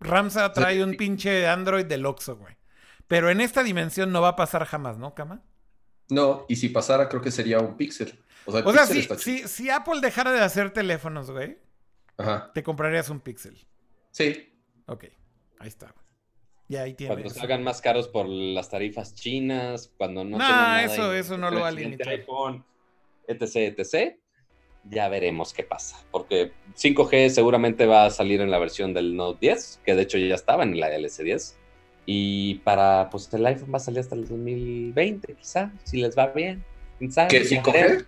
Ramsa 0.00 0.52
trae 0.52 0.82
un 0.84 0.96
pinche 0.96 1.46
Android 1.48 1.86
del 1.86 2.06
Oxxo, 2.06 2.36
güey. 2.36 2.56
Pero 3.08 3.30
en 3.30 3.40
esta 3.40 3.62
dimensión 3.62 4.12
no 4.12 4.22
va 4.22 4.28
a 4.28 4.36
pasar 4.36 4.64
jamás, 4.64 4.96
¿no, 4.98 5.14
Kama? 5.14 5.42
No, 6.08 6.46
y 6.48 6.56
si 6.56 6.68
pasara, 6.68 7.08
creo 7.08 7.20
que 7.22 7.30
sería 7.30 7.58
un 7.60 7.76
Pixel. 7.76 8.18
O 8.46 8.52
sea, 8.52 8.62
O 8.64 8.86
si, 8.86 9.02
si, 9.18 9.48
si 9.48 9.70
Apple 9.70 10.00
dejara 10.00 10.32
de 10.32 10.40
hacer 10.40 10.70
teléfonos, 10.72 11.30
güey, 11.30 11.58
Ajá. 12.18 12.50
te 12.52 12.62
comprarías 12.62 13.08
un 13.08 13.20
Pixel. 13.20 13.66
Sí. 14.10 14.52
Ok, 14.86 15.04
ahí 15.58 15.68
está. 15.68 15.94
Güey. 16.68 16.80
Y 16.80 16.82
ahí 16.82 16.94
Cuando 17.06 17.28
salgan 17.30 17.62
más 17.62 17.80
caros 17.80 18.08
por 18.08 18.28
las 18.28 18.70
tarifas 18.70 19.14
chinas, 19.14 19.92
cuando 19.98 20.24
no 20.24 20.38
Nah, 20.38 20.46
tengan 20.46 20.62
nada 20.62 20.84
eso- 20.84 21.12
eso 21.14 21.38
no 21.38 21.50
lo 21.50 21.60
va 21.60 21.68
a 21.68 21.72
limitar. 21.72 22.08
iPhone, 22.08 22.64
etc, 23.28 23.78
etc. 23.78 24.16
Ya 24.90 25.08
veremos 25.08 25.52
qué 25.54 25.62
pasa. 25.62 26.04
Porque 26.10 26.52
5G 26.74 27.30
seguramente 27.30 27.86
va 27.86 28.04
a 28.06 28.10
salir 28.10 28.40
en 28.40 28.50
la 28.50 28.58
versión 28.58 28.92
del 28.94 29.16
Note 29.16 29.38
10, 29.40 29.80
que 29.84 29.94
de 29.94 30.02
hecho 30.02 30.18
ya 30.18 30.34
estaba 30.34 30.62
en 30.62 30.78
la 30.78 30.90
LS10. 30.90 31.56
Y 32.06 32.56
para, 32.56 33.08
pues 33.10 33.32
el 33.32 33.46
iPhone 33.46 33.72
va 33.72 33.78
a 33.78 33.80
salir 33.80 34.00
hasta 34.00 34.14
el 34.14 34.28
2020, 34.28 35.34
quizá, 35.34 35.72
si 35.84 36.02
les 36.02 36.16
va 36.16 36.26
bien. 36.28 36.62
¿Quién 36.98 37.10
sabe? 37.12 37.28
¿Qué? 37.28 37.44
Ya 37.44 37.62
¿5G? 37.62 37.72
veremos. 37.72 38.04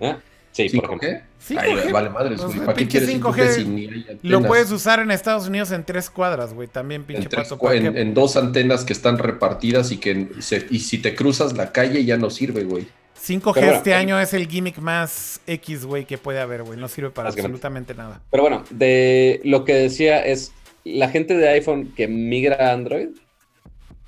¿Eh? 0.00 0.16
Sí, 0.52 0.68
por 0.70 0.84
ejemplo. 0.84 1.08
¿5G? 1.08 1.22
5G, 1.48 1.58
Ay, 1.86 1.92
vale 1.92 2.10
madre, 2.10 2.34
O 2.34 2.38
sea, 2.38 2.46
güey. 2.48 2.58
¿Para 2.60 2.72
qué 2.74 2.78
pinche 2.86 2.98
quieres 2.98 3.16
5G, 3.16 3.34
5G 3.34 3.48
si 3.54 3.64
ni 3.64 3.84
hay 3.86 4.18
Lo 4.22 4.42
puedes 4.42 4.70
usar 4.72 4.98
en 5.00 5.10
Estados 5.10 5.46
Unidos 5.48 5.70
en 5.70 5.84
tres 5.84 6.10
cuadras, 6.10 6.52
güey. 6.54 6.66
También, 6.68 7.04
pinche 7.04 7.22
en, 7.22 7.28
tres 7.28 7.44
pato. 7.48 7.58
cua- 7.58 7.68
¿para 7.82 8.00
en- 8.00 8.14
dos 8.14 8.36
antenas 8.36 8.84
que 8.84 8.92
están 8.92 9.18
repartidas 9.18 9.92
y 9.92 9.98
que 9.98 10.28
se- 10.40 10.66
y 10.70 10.80
si 10.80 10.98
te 10.98 11.14
cruzas 11.14 11.52
la 11.56 11.72
calle 11.72 12.04
ya 12.04 12.16
no 12.16 12.30
sirve, 12.30 12.64
güey. 12.64 12.86
5G 13.22 13.52
Pero 13.54 13.66
bueno, 13.66 13.72
este 13.78 13.94
año 13.94 14.18
es 14.18 14.32
el 14.34 14.48
gimmick 14.48 14.78
más 14.78 15.40
X, 15.46 15.84
güey, 15.84 16.04
que 16.06 16.18
puede 16.18 16.40
haber, 16.40 16.62
güey. 16.62 16.78
No 16.78 16.88
sirve 16.88 17.10
para 17.10 17.28
absolutamente 17.28 17.94
nada. 17.94 18.20
Pero 18.30 18.42
bueno, 18.42 18.64
de 18.70 19.40
lo 19.44 19.64
que 19.64 19.74
decía 19.74 20.24
es, 20.24 20.52
la 20.84 21.10
gente 21.10 21.36
de 21.36 21.48
iPhone 21.50 21.92
que 21.94 22.08
migra 22.08 22.70
a 22.70 22.72
Android, 22.72 23.08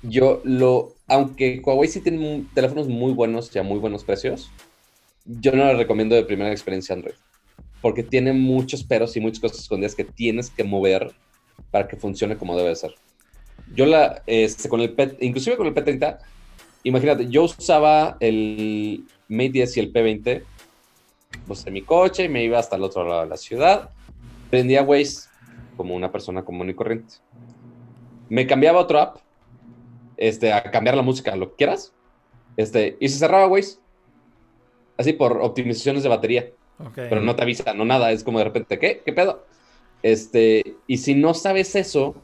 yo 0.01 0.41
lo, 0.43 0.93
aunque 1.07 1.61
Huawei 1.63 1.87
sí 1.87 2.01
tiene 2.01 2.43
teléfonos 2.53 2.87
muy 2.87 3.13
buenos 3.13 3.55
y 3.55 3.59
a 3.59 3.63
muy 3.63 3.79
buenos 3.79 4.03
precios, 4.03 4.51
yo 5.25 5.51
no 5.53 5.65
les 5.65 5.77
recomiendo 5.77 6.15
de 6.15 6.23
primera 6.23 6.51
experiencia 6.51 6.95
Android, 6.95 7.15
porque 7.81 8.03
tiene 8.03 8.33
muchos 8.33 8.83
peros 8.83 9.15
y 9.15 9.19
muchas 9.19 9.39
cosas 9.39 9.59
escondidas 9.59 9.95
que 9.95 10.03
tienes 10.03 10.49
que 10.49 10.63
mover 10.63 11.11
para 11.71 11.87
que 11.87 11.95
funcione 11.95 12.37
como 12.37 12.57
debe 12.57 12.75
ser. 12.75 12.95
Yo 13.75 13.85
la, 13.85 14.21
este, 14.25 14.69
con 14.69 14.81
el 14.81 14.93
P, 14.93 15.17
inclusive 15.21 15.57
con 15.57 15.67
el 15.67 15.73
P30, 15.73 16.19
imagínate, 16.83 17.27
yo 17.29 17.43
usaba 17.43 18.17
el 18.19 19.05
Mate 19.27 19.49
10 19.49 19.77
y 19.77 19.79
el 19.79 19.93
P20 19.93 20.43
pues, 21.47 21.65
en 21.65 21.73
mi 21.73 21.81
coche 21.81 22.25
y 22.25 22.29
me 22.29 22.43
iba 22.43 22.59
hasta 22.59 22.75
el 22.75 22.83
otro 22.83 23.07
lado 23.07 23.21
de 23.21 23.29
la 23.29 23.37
ciudad. 23.37 23.89
Prendía 24.49 24.83
Waze 24.83 25.29
como 25.75 25.95
una 25.95 26.11
persona 26.11 26.43
común 26.43 26.69
y 26.69 26.73
corriente. 26.73 27.15
Me 28.29 28.45
cambiaba 28.45 28.79
a 28.79 28.83
otro 28.83 28.99
app, 28.99 29.17
este, 30.17 30.53
a 30.53 30.63
cambiar 30.63 30.95
la 30.95 31.01
música, 31.01 31.35
lo 31.35 31.49
que 31.49 31.55
quieras, 31.55 31.93
este, 32.57 32.97
y 32.99 33.09
se 33.09 33.17
cerraba 33.17 33.47
Waze. 33.47 33.82
Así 34.97 35.13
por 35.13 35.41
optimizaciones 35.41 36.03
de 36.03 36.09
batería, 36.09 36.49
Ok. 36.79 36.93
pero 36.95 37.21
no 37.21 37.35
te 37.35 37.43
avisa, 37.43 37.73
no 37.73 37.85
nada, 37.85 38.11
es 38.11 38.23
como 38.23 38.37
de 38.39 38.45
repente, 38.45 38.77
¿qué? 38.79 39.01
¿Qué 39.03 39.13
pedo? 39.13 39.45
Este, 40.03 40.75
y 40.85 40.97
si 40.97 41.15
no 41.15 41.33
sabes 41.33 41.75
eso, 41.75 42.15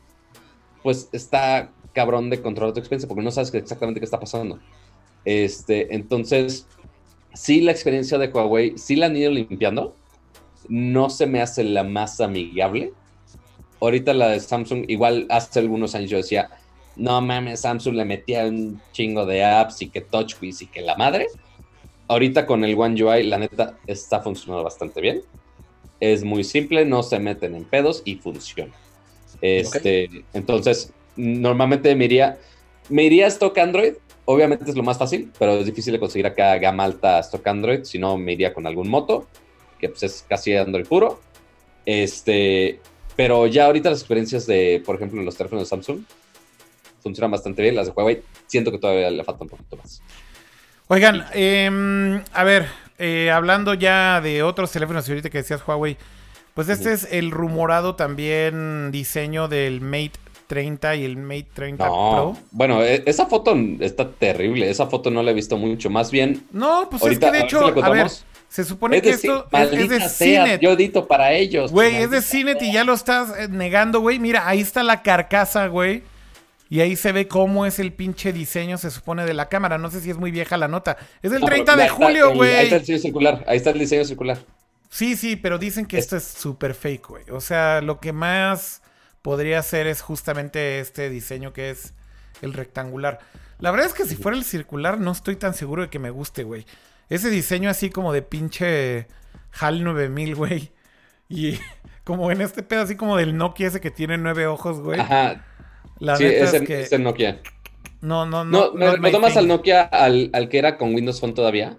pues 0.84 1.10
está 1.12 1.72
cabrón 1.94 2.30
de 2.30 2.42
controlar 2.42 2.74
tu 2.74 2.80
experiencia 2.80 3.08
porque 3.08 3.24
no 3.24 3.32
sabes 3.32 3.54
exactamente 3.54 4.00
qué 4.00 4.06
está 4.06 4.20
pasando. 4.20 4.60
Este, 5.26 5.94
entonces, 5.96 6.68
sí 7.34 7.62
la 7.62 7.72
experiencia 7.72 8.18
de 8.18 8.28
Huawei, 8.28 8.78
sí 8.78 8.96
la 8.96 9.08
han 9.08 9.16
ido 9.16 9.32
limpiando, 9.32 9.96
no 10.68 11.10
se 11.10 11.26
me 11.26 11.42
hace 11.42 11.64
la 11.64 11.84
más 11.84 12.22
amigable. 12.22 12.94
Ahorita 13.82 14.14
la 14.14 14.30
de 14.30 14.40
Samsung, 14.40 14.86
igual 14.90 15.26
hace 15.30 15.60
algunos 15.60 15.96
años 15.96 16.10
yo 16.10 16.18
decía, 16.18 16.50
no 16.96 17.22
mames, 17.22 17.62
Samsung 17.62 17.96
le 17.96 18.06
metía 18.06 18.46
un 18.46 18.82
chingo 18.92 19.26
de 19.26 19.44
apps 19.44 19.82
y 19.82 19.90
que 19.90 20.02
TouchWiz 20.02 20.62
y 20.62 20.68
que 20.68 20.82
la 20.82 20.96
madre. 20.98 21.28
Ahorita 22.10 22.48
con 22.48 22.64
el 22.64 22.76
One 22.76 23.02
UI, 23.02 23.24
la 23.24 23.38
neta, 23.38 23.78
está 23.86 24.20
funcionando 24.20 24.64
bastante 24.64 25.00
bien. 25.00 25.22
Es 26.00 26.24
muy 26.24 26.44
simple, 26.44 26.84
no 26.84 27.04
se 27.04 27.20
meten 27.20 27.54
en 27.54 27.66
pedos 27.66 28.02
y 28.04 28.16
funciona. 28.16 28.74
Este, 29.42 30.10
Entonces, 30.34 30.92
normalmente 31.16 31.96
me 31.96 32.06
iría, 32.06 32.40
me 32.90 33.04
iría 33.04 33.26
a 33.26 33.28
stock 33.28 33.56
Android. 33.60 33.94
Obviamente 34.26 34.68
es 34.68 34.76
lo 34.76 34.82
más 34.82 34.98
fácil, 34.98 35.32
pero 35.38 35.54
es 35.54 35.68
difícil 35.68 35.94
de 35.94 36.00
conseguir 36.00 36.26
acá 36.26 36.58
gama 36.58 36.84
alta 36.84 37.20
stock 37.20 37.46
Android. 37.46 37.84
Si 37.84 38.00
no, 38.00 38.18
me 38.18 38.34
iría 38.34 38.56
con 38.56 38.66
algún 38.66 38.90
moto, 38.90 39.28
que 39.80 39.90
pues 39.90 40.02
es 40.02 40.26
casi 40.28 40.56
Android 40.56 40.88
puro. 40.88 41.20
Este, 41.86 42.80
pero 43.16 43.46
ya 43.46 43.68
ahorita 43.68 43.92
las 43.92 44.00
experiencias 44.00 44.48
de, 44.48 44.82
por 44.84 44.96
ejemplo, 44.96 45.22
los 45.22 45.38
teléfonos 45.38 45.66
de 45.66 45.70
Samsung 45.70 46.00
funcionan 47.04 47.30
bastante 47.30 47.62
bien. 47.62 47.76
Las 47.76 47.86
de 47.86 47.94
Huawei 47.94 48.24
siento 48.48 48.72
que 48.72 48.80
todavía 48.80 49.12
le 49.12 49.24
falta 49.24 49.44
un 49.44 49.50
poquito 49.50 49.78
más. 49.78 50.02
Oigan, 50.92 51.24
em, 51.34 52.20
a 52.34 52.44
ver, 52.44 52.66
eh, 52.98 53.30
hablando 53.30 53.76
ya 53.76 54.22
de 54.22 54.42
otros 54.42 54.72
teléfonos 54.72 55.08
ahorita 55.08 55.30
que 55.30 55.38
decías 55.38 55.62
Huawei, 55.68 55.98
pues 56.56 56.68
este 56.68 56.94
es 56.94 57.08
el 57.12 57.30
rumorado 57.30 57.94
también 57.94 58.90
diseño 58.92 59.48
del 59.48 59.82
Mate 59.82 60.14
30 60.48 60.96
y 60.96 61.06
el 61.06 61.18
Mate 61.18 61.48
30 61.54 61.86
Pro. 61.86 62.36
Bueno, 62.50 62.82
e, 62.82 63.04
esa 63.06 63.28
foto 63.28 63.56
está 63.80 64.10
terrible. 64.10 64.68
Esa 64.68 64.88
foto 64.88 65.12
no 65.12 65.22
la 65.22 65.30
he 65.30 65.36
visto 65.36 65.58
mucho. 65.58 65.92
Más 65.92 66.10
bien. 66.10 66.44
No, 66.52 66.88
pues 66.90 67.04
es 67.04 67.20
que 67.20 67.32
de 67.32 67.42
hecho, 67.42 67.68
a 67.84 67.90
ver, 67.90 68.08
se 68.48 68.66
supone 68.66 69.00
que 69.00 69.12
esto 69.12 69.46
es, 69.52 69.90
de 69.90 70.10
Cinet. 70.10 70.60
Yo 70.60 70.72
edito 70.72 71.08
para 71.08 71.34
ellos. 71.34 71.72
Güey, 71.72 71.98
es 71.98 72.10
de 72.10 72.24
Cinet 72.24 72.60
y 72.64 72.74
ya 72.74 72.84
lo 72.84 72.94
estás 72.94 73.30
eh, 73.38 73.48
negando, 73.48 74.00
güey. 74.00 74.18
Mira, 74.18 74.48
ahí 74.48 74.60
está 74.60 74.82
la 74.82 75.04
carcasa, 75.04 75.68
güey. 75.68 76.02
Y 76.70 76.82
ahí 76.82 76.96
se 76.96 77.12
ve 77.12 77.28
cómo 77.28 77.66
es 77.66 77.80
el 77.80 77.94
pinche 77.94 78.32
diseño, 78.32 78.78
se 78.78 78.92
supone, 78.92 79.26
de 79.26 79.34
la 79.34 79.50
cámara. 79.50 79.80
No 79.80 79.90
sé 79.90 80.02
si 80.02 80.12
es 80.12 80.18
muy 80.18 80.30
vieja 80.30 80.56
la 80.56 80.68
nota. 80.68 80.98
Es 81.24 81.32
del 81.32 81.42
30 81.42 81.76
de 81.76 81.90
julio, 81.90 82.34
güey. 82.36 82.56
Ahí 82.56 82.64
está 82.66 82.76
el 82.76 82.82
diseño 82.82 83.00
circular. 83.00 83.44
Ahí 83.48 83.58
está 83.58 83.70
el 83.72 83.80
diseño 83.80 84.06
circular. 84.06 84.38
Sí, 84.90 85.16
sí, 85.16 85.36
pero 85.36 85.58
dicen 85.58 85.88
que 85.88 85.98
esto 85.98 86.16
es 86.16 86.24
súper 86.24 86.76
fake, 86.76 87.08
güey. 87.08 87.24
O 87.32 87.42
sea, 87.42 87.82
lo 87.82 88.00
que 88.00 88.14
más 88.14 88.84
podría 89.24 89.62
ser 89.64 89.88
es 89.88 90.02
justamente 90.02 90.80
este 90.80 91.10
diseño 91.10 91.54
que 91.54 91.72
es 91.72 91.94
el 92.42 92.54
rectangular. 92.54 93.20
La 93.60 93.72
verdad 93.72 93.88
es 93.88 93.94
que 93.94 94.06
si 94.06 94.16
fuera 94.16 94.38
el 94.38 94.44
circular 94.44 95.00
no 95.00 95.12
estoy 95.12 95.36
tan 95.36 95.54
seguro 95.54 95.82
de 95.84 95.90
que 95.90 96.00
me 96.00 96.12
guste, 96.12 96.44
güey. 96.44 96.66
Ese 97.10 97.30
diseño 97.30 97.70
así 97.70 97.90
como 97.90 98.14
de 98.14 98.22
pinche 98.22 99.08
HAL 99.60 99.84
9000, 99.84 100.36
güey. 100.36 100.72
Y 101.28 101.60
como 102.04 102.32
en 102.32 102.42
este 102.42 102.62
pedo 102.62 102.84
así 102.84 102.96
como 102.96 103.18
del 103.18 103.38
Nokia 103.38 103.68
ese 103.68 103.82
que 103.82 103.92
tiene 103.92 104.18
nueve 104.18 104.46
ojos, 104.48 104.80
güey. 104.80 105.00
Ajá. 105.00 105.46
La 106.00 106.16
sí, 106.16 106.24
neta 106.24 106.58
es, 106.58 106.62
que... 106.62 106.96
el 106.96 107.04
Nokia. 107.04 107.42
No, 108.02 108.26
no, 108.26 108.46
no. 108.46 108.74
No, 108.74 108.98
me, 108.98 109.12
tomas 109.12 109.36
al 109.36 109.48
Nokia 109.48 109.82
al, 109.82 110.30
al, 110.34 110.50
que 110.50 110.58
era 110.58 110.78
con 110.78 110.94
Windows 110.96 111.20
Phone 111.20 111.34
todavía? 111.34 111.78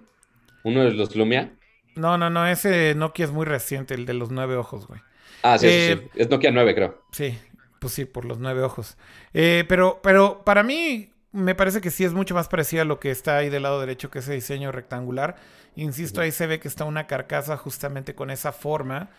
¿Uno 0.63 0.83
de 0.83 0.91
los 0.91 1.15
Lumia? 1.15 1.53
No, 1.95 2.17
no, 2.17 2.29
no. 2.29 2.45
Ese 2.47 2.93
Nokia 2.95 3.25
es 3.25 3.31
muy 3.31 3.45
reciente, 3.45 3.95
el 3.95 4.05
de 4.05 4.13
los 4.13 4.31
nueve 4.31 4.55
ojos, 4.55 4.87
güey. 4.87 5.01
Ah, 5.43 5.57
sí, 5.57 5.67
sí, 5.67 5.73
eh, 5.73 6.09
Es 6.15 6.29
Nokia 6.29 6.51
9, 6.51 6.75
creo. 6.75 7.01
Sí, 7.11 7.37
pues 7.79 7.93
sí, 7.93 8.05
por 8.05 8.25
los 8.25 8.39
nueve 8.39 8.61
ojos. 8.61 8.97
Eh, 9.33 9.65
pero, 9.67 9.99
pero 10.03 10.43
para 10.45 10.61
mí 10.61 11.09
me 11.31 11.55
parece 11.55 11.81
que 11.81 11.89
sí 11.89 12.03
es 12.03 12.13
mucho 12.13 12.35
más 12.35 12.47
parecido 12.47 12.83
a 12.83 12.85
lo 12.85 12.99
que 12.99 13.09
está 13.09 13.37
ahí 13.37 13.49
del 13.49 13.63
lado 13.63 13.79
derecho, 13.79 14.11
que 14.11 14.19
ese 14.19 14.33
diseño 14.33 14.71
rectangular. 14.71 15.37
Insisto, 15.75 16.21
ahí 16.21 16.31
se 16.31 16.47
ve 16.47 16.59
que 16.59 16.67
está 16.67 16.85
una 16.85 17.07
carcasa 17.07 17.57
justamente 17.57 18.13
con 18.13 18.29
esa 18.29 18.51
forma. 18.51 19.09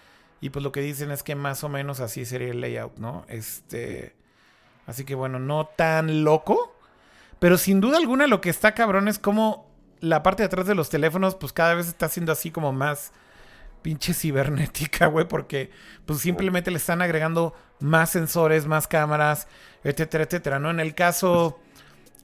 Y 0.40 0.50
pues 0.50 0.62
lo 0.62 0.72
que 0.72 0.80
dicen 0.80 1.10
es 1.10 1.22
que 1.22 1.34
más 1.34 1.64
o 1.64 1.68
menos 1.68 2.00
así 2.00 2.24
sería 2.24 2.48
el 2.48 2.60
layout, 2.60 2.98
¿no? 2.98 3.24
Este. 3.28 4.14
Así 4.86 5.04
que 5.04 5.14
bueno, 5.14 5.38
no 5.38 5.66
tan 5.66 6.24
loco. 6.24 6.76
Pero 7.38 7.58
sin 7.58 7.80
duda 7.80 7.98
alguna 7.98 8.26
lo 8.26 8.40
que 8.40 8.50
está 8.50 8.72
cabrón 8.72 9.08
es 9.08 9.18
como 9.18 9.70
la 10.00 10.22
parte 10.22 10.42
de 10.42 10.46
atrás 10.46 10.66
de 10.66 10.74
los 10.74 10.90
teléfonos, 10.90 11.34
pues 11.36 11.52
cada 11.52 11.74
vez 11.74 11.88
está 11.88 12.08
siendo 12.08 12.32
así 12.32 12.50
como 12.50 12.72
más 12.72 13.12
pinche 13.82 14.14
cibernética, 14.14 15.06
güey, 15.06 15.26
porque 15.26 15.70
pues 16.06 16.20
simplemente 16.20 16.70
le 16.70 16.78
están 16.78 17.02
agregando 17.02 17.54
más 17.80 18.10
sensores, 18.10 18.66
más 18.66 18.86
cámaras, 18.88 19.48
etcétera, 19.84 20.24
etcétera, 20.24 20.58
¿no? 20.58 20.70
En 20.70 20.80
el 20.80 20.94
caso, 20.94 21.58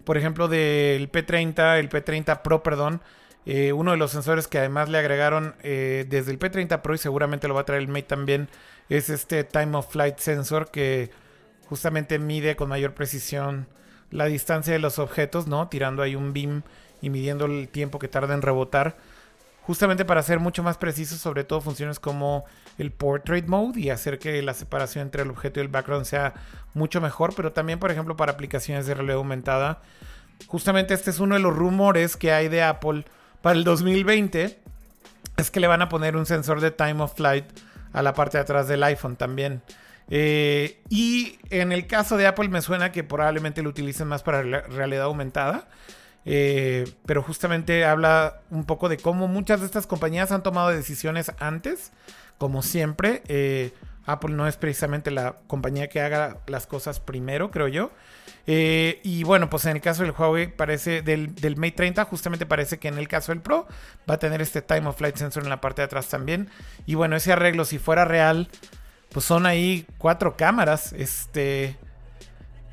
por 0.05 0.16
ejemplo, 0.16 0.48
del 0.48 1.10
P30, 1.10 1.78
el 1.78 1.90
P30 1.90 2.43
Pro, 2.43 2.62
perdón, 2.62 3.02
eh, 3.44 3.72
uno 3.72 3.93
de 3.93 3.97
los 3.97 4.10
sensores 4.10 4.47
que 4.47 4.59
además 4.59 4.89
le 4.89 4.98
agregaron 4.98 5.55
eh, 5.62 6.06
desde 6.09 6.32
el 6.32 6.39
P30 6.39 6.80
Pro 6.80 6.94
y 6.94 6.98
seguramente 6.98 7.48
lo 7.48 7.55
va 7.55 7.62
a 7.62 7.64
traer 7.64 7.82
el 7.82 7.89
Mate 7.89 8.02
también, 8.02 8.48
es 8.89 9.10
este 9.10 9.44
Time 9.44 9.76
of 9.76 9.90
Flight 9.90 10.18
Sensor 10.18 10.70
que 10.70 11.10
justamente 11.69 12.19
mide 12.19 12.57
con 12.57 12.69
mayor 12.69 12.95
precisión 12.95 13.66
la 14.11 14.24
distancia 14.24 14.73
de 14.73 14.78
los 14.78 14.99
objetos, 14.99 15.47
¿no? 15.47 15.69
Tirando 15.69 16.03
ahí 16.03 16.15
un 16.16 16.32
beam 16.32 16.62
y 17.03 17.11
midiendo 17.11 17.45
el 17.45 17.69
tiempo 17.69 17.99
que 17.99 18.09
tarda 18.09 18.35
en 18.35 18.43
rebotar. 18.43 18.97
Justamente 19.62 20.07
para 20.07 20.23
ser 20.23 20.40
mucho 20.40 20.62
más 20.62 20.78
preciso, 20.78 21.16
sobre 21.16 21.45
todo 21.45 21.61
funciones 21.61 22.01
como 22.01 22.47
el 22.78 22.90
Portrait 22.90 23.47
Mode 23.47 23.78
y 23.78 23.90
hacer 23.90 24.19
que 24.19 24.40
la 24.40 24.55
separación 24.55 25.03
entre 25.03 25.23
el 25.23 25.31
objeto 25.31 25.61
y 25.61 25.62
el 25.62 25.69
background 25.69 26.07
sea 26.07 26.32
mucho 26.73 27.03
mejor, 27.03 27.35
pero 27.35 27.53
también, 27.53 27.78
por 27.78 27.90
ejemplo, 27.90 28.16
para 28.16 28.32
aplicaciones 28.32 28.86
de 28.86 28.95
realidad 28.95 29.19
aumentada. 29.19 29.82
Justamente 30.47 30.95
este 30.95 31.11
es 31.11 31.20
uno 31.20 31.35
de 31.35 31.43
los 31.43 31.55
rumores 31.55 32.16
que 32.16 32.32
hay 32.32 32.49
de 32.49 32.62
Apple 32.62 33.05
para 33.43 33.59
el 33.59 33.65
2020. 33.65 34.59
Es 35.36 35.51
que 35.51 35.61
le 35.61 35.66
van 35.66 35.82
a 35.82 35.90
poner 35.90 36.16
un 36.16 36.24
sensor 36.24 36.62
de 36.62 36.70
time 36.70 37.03
of 37.03 37.15
flight 37.15 37.45
a 37.93 38.01
la 38.03 38.15
parte 38.15 38.39
de 38.39 38.43
atrás 38.43 38.69
del 38.69 38.82
iPhone 38.82 39.16
también. 39.16 39.61
Eh, 40.10 40.80
y 40.89 41.39
en 41.51 41.72
el 41.72 41.86
caso 41.86 42.16
de 42.16 42.26
Apple 42.26 42.48
me 42.48 42.62
suena 42.62 42.93
que 42.93 43.05
probablemente 43.05 43.62
lo 43.62 43.70
utilicen 43.70 44.09
más 44.09 44.22
para 44.22 44.43
realidad 44.43 45.05
aumentada. 45.05 45.68
Eh, 46.24 46.85
pero 47.06 47.22
justamente 47.22 47.85
habla 47.85 48.43
un 48.51 48.64
poco 48.64 48.89
de 48.89 48.98
cómo 48.98 49.28
muchas 49.28 49.60
de 49.60 49.66
estas 49.66 49.86
compañías 49.86 50.32
han 50.32 50.43
tomado 50.43 50.68
decisiones 50.68 51.32
antes. 51.39 51.93
Como 52.39 52.62
siempre, 52.62 53.22
eh, 53.28 53.72
Apple 54.05 54.35
no 54.35 54.47
es 54.47 54.56
precisamente 54.56 55.10
la 55.10 55.36
compañía 55.47 55.89
que 55.89 56.01
haga 56.01 56.39
las 56.47 56.66
cosas 56.66 57.01
primero, 57.01 57.51
creo 57.51 57.68
yo. 57.68 57.90
y 58.47 59.24
bueno, 59.24 59.51
pues 59.51 59.66
en 59.66 59.76
el 59.76 59.82
caso 59.82 60.02
del 60.02 60.12
Huawei 60.12 60.55
parece 60.55 61.02
del, 61.02 61.35
del, 61.35 61.56
Mate 61.56 61.72
30, 61.72 62.05
justamente 62.06 62.47
parece 62.47 62.78
que 62.78 62.89
en 62.89 62.97
el 62.98 63.06
caso 63.09 63.32
del 63.32 63.43
Pro 63.43 63.66
va 64.09 64.14
a 64.14 64.18
tener 64.18 64.40
este 64.40 64.62
Time 64.62 64.86
of 64.86 64.97
Flight 64.97 65.16
Sensor 65.16 65.43
en 65.43 65.51
la 65.51 65.60
parte 65.60 65.82
de 65.82 65.86
atrás 65.86 66.09
también. 66.09 66.48
Y 66.86 66.94
bueno, 66.94 67.16
ese 67.16 67.32
arreglo, 67.32 67.66
si 67.66 67.78
fuera 67.78 68.06
real, 68.06 68.48
pues 69.10 69.24
son 69.24 69.47
ahí 69.47 69.86
cuatro 69.98 70.36
cámaras. 70.36 70.93
Este. 70.93 71.76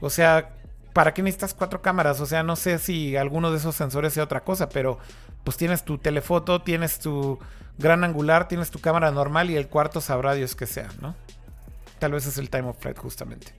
O 0.02 0.10
sea, 0.10 0.50
¿para 0.94 1.14
qué 1.14 1.22
necesitas 1.22 1.54
cuatro 1.54 1.82
cámaras? 1.82 2.20
O 2.22 2.26
sea, 2.26 2.44
no 2.44 2.56
sé 2.56 2.80
si 2.80 3.16
alguno 3.16 3.52
de 3.52 3.58
esos 3.58 3.76
sensores 3.76 4.14
sea 4.14 4.24
otra 4.24 4.44
cosa, 4.44 4.70
pero 4.70 5.00
pues 5.44 5.58
tienes 5.58 5.84
tu 5.84 5.98
telefoto, 5.98 6.62
tienes 6.62 7.00
tu 7.00 7.40
gran 7.78 8.04
angular, 8.04 8.48
tienes 8.48 8.72
tu 8.72 8.80
cámara 8.80 9.12
normal 9.12 9.50
y 9.50 9.56
el 9.56 9.68
cuarto 9.68 10.02
sabrá 10.02 10.34
Dios 10.34 10.56
que 10.56 10.66
sea, 10.66 10.90
¿no? 11.02 11.16
Tal 12.00 12.12
vez 12.12 12.26
es 12.26 12.38
el 12.38 12.50
time 12.50 12.70
of 12.70 12.80
flight 12.80 12.98
justamente. 12.98 13.54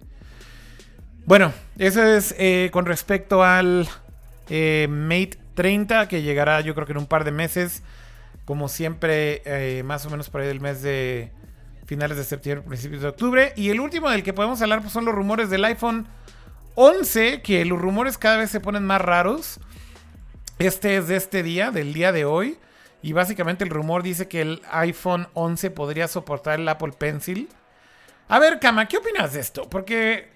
Bueno, 1.27 1.53
eso 1.78 2.03
es 2.03 2.35
eh, 2.39 2.70
con 2.73 2.86
respecto 2.86 3.43
al 3.43 3.89
eh, 4.48 4.86
Mate 4.89 5.39
30 5.55 6.07
que 6.07 6.23
llegará 6.23 6.61
yo 6.61 6.74
creo 6.74 6.86
que 6.86 6.93
en 6.93 6.98
un 6.98 7.07
par 7.07 7.24
de 7.24 7.32
meses. 7.32 7.82
Como 8.44 8.69
siempre, 8.69 9.43
eh, 9.44 9.82
más 9.82 10.07
o 10.07 10.11
menos 10.11 10.31
por 10.31 10.40
ahí 10.40 10.47
del 10.47 10.61
mes 10.61 10.81
de 10.81 11.32
finales 11.87 12.19
de 12.19 12.25
septiembre, 12.25 12.67
principios 12.67 13.03
de 13.03 13.09
octubre. 13.09 13.53
Y 13.57 13.71
el 13.71 13.81
último 13.81 14.11
del 14.11 14.23
que 14.23 14.33
podemos 14.33 14.61
hablar 14.61 14.81
pues, 14.81 14.93
son 14.93 15.05
los 15.05 15.15
rumores 15.15 15.49
del 15.49 15.65
iPhone 15.65 16.07
11, 16.75 17.41
que 17.41 17.65
los 17.65 17.81
rumores 17.81 18.19
cada 18.19 18.37
vez 18.37 18.51
se 18.51 18.61
ponen 18.61 18.85
más 18.85 19.01
raros. 19.01 19.61
Este 20.59 20.97
es 20.97 21.09
de 21.09 21.17
este 21.17 21.43
día, 21.43 21.71
del 21.71 21.95
día 21.95 22.13
de 22.13 22.25
hoy. 22.25 22.59
Y 23.03 23.13
básicamente 23.13 23.63
el 23.65 23.71
rumor 23.71 24.03
dice 24.03 24.27
que 24.27 24.41
el 24.41 24.63
iPhone 24.71 25.29
11 25.35 25.71
podría 25.71 26.09
soportar 26.09 26.59
el 26.59 26.69
Apple 26.69 26.93
Pencil. 26.99 27.49
A 28.29 28.39
ver, 28.39 28.59
Kama, 28.59 28.89
¿qué 28.89 28.97
opinas 28.97 29.33
de 29.35 29.41
esto? 29.41 29.69
Porque 29.71 30.29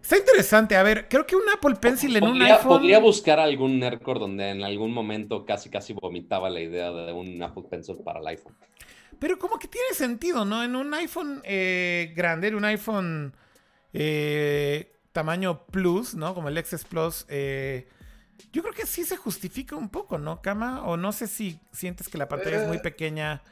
está 0.00 0.16
interesante. 0.16 0.76
A 0.76 0.82
ver, 0.82 1.06
creo 1.08 1.26
que 1.26 1.36
un 1.36 1.42
Apple 1.54 1.74
Pencil 1.74 2.16
en 2.16 2.24
un 2.24 2.40
iPhone. 2.40 2.78
Podría 2.78 2.98
buscar 2.98 3.38
algún 3.38 3.78
Nerdcore 3.78 4.20
donde 4.20 4.48
en 4.50 4.62
algún 4.62 4.92
momento 4.92 5.44
casi 5.44 5.68
casi 5.68 5.92
vomitaba 5.92 6.48
la 6.48 6.60
idea 6.60 6.90
de 6.90 7.12
un 7.12 7.42
Apple 7.42 7.64
Pencil 7.68 7.96
para 7.96 8.20
el 8.20 8.26
iPhone. 8.28 8.54
Pero 9.18 9.38
como 9.38 9.58
que 9.58 9.68
tiene 9.68 9.94
sentido, 9.94 10.44
¿no? 10.44 10.62
En 10.62 10.76
un 10.76 10.92
iPhone 10.94 11.40
eh, 11.44 12.12
grande, 12.16 12.48
en 12.48 12.54
un 12.54 12.64
iPhone 12.64 13.34
eh, 13.92 14.92
tamaño 15.12 15.66
Plus, 15.66 16.14
¿no? 16.14 16.34
Como 16.34 16.48
el 16.48 16.64
XS 16.64 16.84
Plus, 16.84 17.26
eh, 17.28 17.88
yo 18.52 18.62
creo 18.62 18.74
que 18.74 18.86
sí 18.86 19.04
se 19.04 19.16
justifica 19.16 19.76
un 19.76 19.88
poco, 19.88 20.18
¿no, 20.18 20.40
Cama? 20.40 20.84
O 20.84 20.96
no 20.96 21.12
sé 21.12 21.26
si 21.26 21.58
sientes 21.72 22.08
que 22.08 22.18
la 22.18 22.28
pantalla 22.28 22.62
es 22.62 22.68
muy 22.68 22.78
pequeña. 22.78 23.42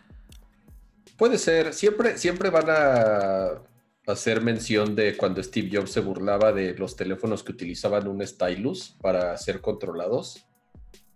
Puede 1.16 1.38
ser. 1.38 1.74
Siempre, 1.74 2.18
siempre 2.18 2.50
van 2.50 2.66
a 2.68 3.62
hacer 4.06 4.40
mención 4.40 4.94
de 4.94 5.16
cuando 5.16 5.42
Steve 5.42 5.70
Jobs 5.72 5.90
se 5.90 6.00
burlaba 6.00 6.52
de 6.52 6.74
los 6.74 6.94
teléfonos 6.94 7.42
que 7.42 7.52
utilizaban 7.52 8.06
un 8.06 8.24
stylus 8.24 8.96
para 9.00 9.36
ser 9.36 9.60
controlados. 9.60 10.46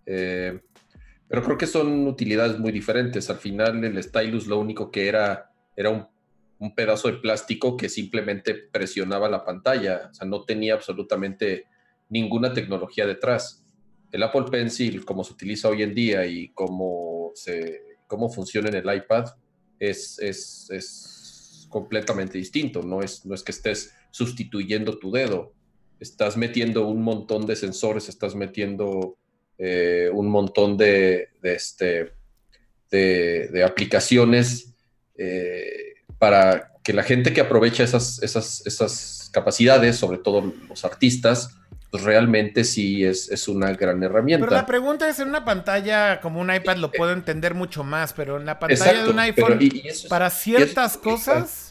Eh, 0.05 0.59
pero 1.31 1.43
creo 1.43 1.57
que 1.57 1.65
son 1.65 2.07
utilidades 2.07 2.59
muy 2.59 2.73
diferentes. 2.73 3.29
Al 3.29 3.37
final 3.37 3.81
el 3.85 4.03
stylus 4.03 4.47
lo 4.47 4.59
único 4.59 4.91
que 4.91 5.07
era 5.07 5.49
era 5.77 5.89
un, 5.89 6.05
pedazo 6.75 7.07
de 7.07 7.19
plástico 7.19 7.77
que 7.77 7.87
simplemente 7.87 8.53
presionaba 8.53 9.29
la 9.29 9.45
pantalla. 9.45 10.09
O 10.11 10.13
sea, 10.13 10.27
no 10.27 10.43
tenía 10.43 10.73
absolutamente 10.73 11.67
ninguna 12.09 12.53
tecnología 12.53 13.07
detrás. 13.07 13.63
El 14.11 14.23
Apple 14.23 14.43
Pencil, 14.51 15.05
como 15.05 15.23
se 15.23 15.31
utiliza 15.31 15.69
hoy 15.69 15.83
en 15.83 15.95
día 15.95 16.25
y 16.25 16.49
cómo, 16.49 17.31
cómo 18.07 18.29
funciona 18.29 18.67
en 18.67 18.75
el 18.75 18.93
iPad, 18.93 19.29
es, 19.79 20.19
es, 20.19 20.69
es 20.69 21.65
completamente 21.69 22.37
distinto. 22.37 22.83
No 22.83 23.01
es, 23.01 23.25
no 23.25 23.33
es 23.33 23.41
que 23.41 23.53
estés 23.53 23.95
sustituyendo 24.11 24.99
tu 24.99 25.11
dedo. 25.11 25.53
Estás 26.01 26.35
metiendo 26.35 26.87
un 26.87 27.01
montón 27.01 27.45
de 27.45 27.55
sensores, 27.55 28.09
estás 28.09 28.35
metiendo 28.35 29.17
eh, 29.63 30.09
un 30.11 30.27
montón 30.27 30.75
de, 30.75 31.29
este, 31.43 32.13
de, 32.89 33.63
aplicaciones 33.63 34.73
eh, 35.15 35.93
para 36.17 36.71
que 36.83 36.93
la 36.93 37.03
gente 37.03 37.31
que 37.31 37.41
aprovecha 37.41 37.83
esas, 37.83 38.23
esas, 38.23 38.65
esas 38.65 39.29
capacidades, 39.31 39.97
sobre 39.97 40.17
todo 40.17 40.51
los 40.67 40.83
artistas, 40.83 41.55
pues 41.91 42.01
realmente 42.01 42.63
sí 42.63 43.05
es, 43.05 43.29
es, 43.29 43.47
una 43.47 43.71
gran 43.73 44.01
herramienta. 44.01 44.43
Pero 44.47 44.55
la 44.55 44.65
pregunta 44.65 45.07
es, 45.07 45.19
en 45.19 45.29
una 45.29 45.45
pantalla 45.45 46.19
como 46.21 46.41
un 46.41 46.51
iPad 46.51 46.77
lo 46.77 46.87
eh, 46.87 46.97
puedo 46.97 47.11
entender 47.11 47.53
mucho 47.53 47.83
más, 47.83 48.13
pero 48.13 48.37
en 48.37 48.47
la 48.47 48.57
pantalla 48.57 49.03
de 49.03 49.09
un 49.11 49.19
iPhone, 49.19 49.59
para 50.09 50.31
ciertas 50.31 50.97
cosas, 50.97 51.70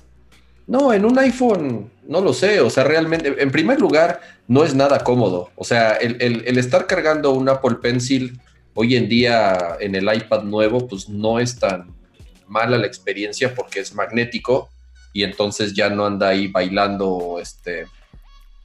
No, 0.71 0.93
en 0.93 1.05
un 1.05 1.19
iPhone, 1.19 1.91
no 2.07 2.21
lo 2.21 2.33
sé. 2.33 2.61
O 2.61 2.71
sea, 2.71 2.85
realmente, 2.85 3.35
en 3.43 3.51
primer 3.51 3.81
lugar, 3.81 4.21
no 4.47 4.63
es 4.63 4.73
nada 4.73 5.03
cómodo. 5.03 5.51
O 5.57 5.65
sea, 5.65 5.95
el, 5.95 6.57
estar 6.57 6.87
cargando 6.87 7.33
un 7.33 7.49
Apple 7.49 7.79
Pencil 7.83 8.41
hoy 8.75 8.95
en 8.95 9.09
día 9.09 9.77
en 9.81 9.97
el 9.97 10.05
iPad 10.15 10.45
nuevo, 10.45 10.87
pues 10.87 11.09
no 11.09 11.41
es 11.41 11.59
tan 11.59 11.93
mala 12.47 12.79
la 12.79 12.87
experiencia 12.87 13.53
porque 13.53 13.81
es 13.81 13.97
magnético 13.97 14.71
y 15.13 15.25
entonces 15.25 15.75
ya 15.75 15.91
no 15.91 16.07
anda 16.07 16.29
ahí 16.29 16.47
bailando, 16.47 17.39
este, 17.43 17.87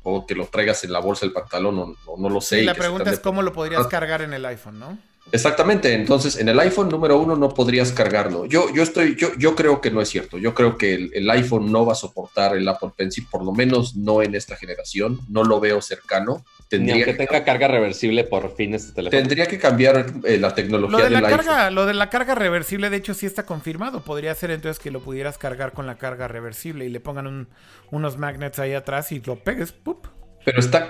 o 0.03 0.27
que 0.27 0.35
lo 0.35 0.45
traigas 0.45 0.83
en 0.83 0.93
la 0.93 0.99
bolsa 0.99 1.25
del 1.25 1.33
pantalón, 1.33 1.95
o, 2.05 2.17
no 2.19 2.29
lo 2.29 2.39
sé. 2.39 2.61
la 2.61 2.75
pregunta 2.75 3.09
es 3.09 3.19
cómo 3.19 3.41
lo 3.41 3.51
podrías 3.51 3.87
cargar 3.87 4.21
en 4.21 4.31
el 4.31 4.45
iPhone, 4.45 4.79
¿no? 4.79 4.99
Exactamente, 5.31 5.93
entonces 5.93 6.37
en 6.37 6.49
el 6.49 6.59
iPhone 6.59 6.89
número 6.89 7.19
uno 7.19 7.35
no 7.35 7.49
podrías 7.49 7.91
cargarlo. 7.91 8.45
Yo, 8.45 8.71
yo 8.73 8.83
estoy, 8.83 9.15
yo, 9.15 9.29
yo 9.37 9.55
creo 9.55 9.81
que 9.81 9.89
no 9.89 9.99
es 9.99 10.09
cierto. 10.09 10.37
Yo 10.37 10.53
creo 10.53 10.77
que 10.77 10.93
el, 10.93 11.29
iPhone 11.29 11.71
no 11.71 11.85
va 11.85 11.93
a 11.93 11.95
soportar 11.95 12.55
el 12.55 12.67
Apple 12.67 12.91
Pencil, 12.95 13.25
por 13.29 13.43
lo 13.43 13.51
menos 13.51 13.95
no 13.95 14.21
en 14.21 14.35
esta 14.35 14.55
generación. 14.55 15.19
No 15.27 15.43
lo 15.43 15.59
veo 15.59 15.81
cercano. 15.81 16.45
Tendría 16.69 17.03
que 17.05 17.13
tenga 17.13 17.43
carga 17.43 17.67
reversible 17.67 18.23
por 18.23 18.55
fin 18.55 18.75
este 18.75 18.93
teléfono. 18.93 19.19
Tendría 19.19 19.47
que 19.47 19.57
cambiar 19.57 20.05
eh, 20.23 20.37
la 20.37 20.53
tecnología 20.53 20.97
lo 20.97 21.03
de 21.03 21.09
la 21.09 21.21
carga, 21.21 21.71
Lo 21.71 21.85
de 21.85 21.93
la 21.95 22.09
carga 22.09 22.35
reversible, 22.35 22.89
de 22.89 22.97
hecho, 22.97 23.13
sí 23.13 23.25
está 23.25 23.45
confirmado. 23.45 24.01
Podría 24.03 24.33
ser 24.35 24.51
entonces 24.51 24.81
que 24.81 24.91
lo 24.91 25.01
pudieras 25.01 25.37
cargar 25.37 25.73
con 25.73 25.87
la 25.87 25.97
carga 25.97 26.27
reversible 26.27 26.85
y 26.85 26.89
le 26.89 26.99
pongan 26.99 27.47
unos 27.91 28.17
magnets 28.17 28.59
ahí 28.59 28.73
atrás 28.73 29.11
y 29.11 29.21
lo 29.21 29.37
pegues. 29.43 29.71
¡pup! 29.71 30.07
Pero 30.45 30.59
está, 30.59 30.87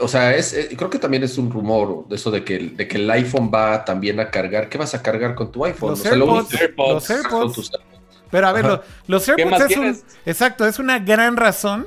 o 0.00 0.06
sea, 0.06 0.36
es, 0.36 0.52
eh, 0.52 0.68
creo 0.76 0.90
que 0.90 0.98
también 0.98 1.22
es 1.22 1.38
un 1.38 1.50
rumor 1.50 2.06
de 2.08 2.16
eso 2.16 2.30
de 2.30 2.44
que, 2.44 2.58
de 2.58 2.86
que 2.86 2.98
el 2.98 3.10
iPhone 3.10 3.50
va 3.52 3.86
también 3.86 4.20
a 4.20 4.30
cargar. 4.30 4.68
¿Qué 4.68 4.76
vas 4.76 4.94
a 4.94 5.02
cargar 5.02 5.34
con 5.34 5.50
tu 5.50 5.64
iPhone? 5.64 5.92
Los, 5.92 6.04
AirPods, 6.04 7.08
los 7.08 7.72
Pero 8.30 8.46
a 8.46 8.52
ver, 8.52 8.82
los, 9.06 9.26
AirPods 9.26 9.70
es 9.70 9.76
un, 9.78 9.98
exacto, 10.26 10.66
es 10.66 10.78
una 10.78 10.98
gran 10.98 11.38
razón 11.38 11.86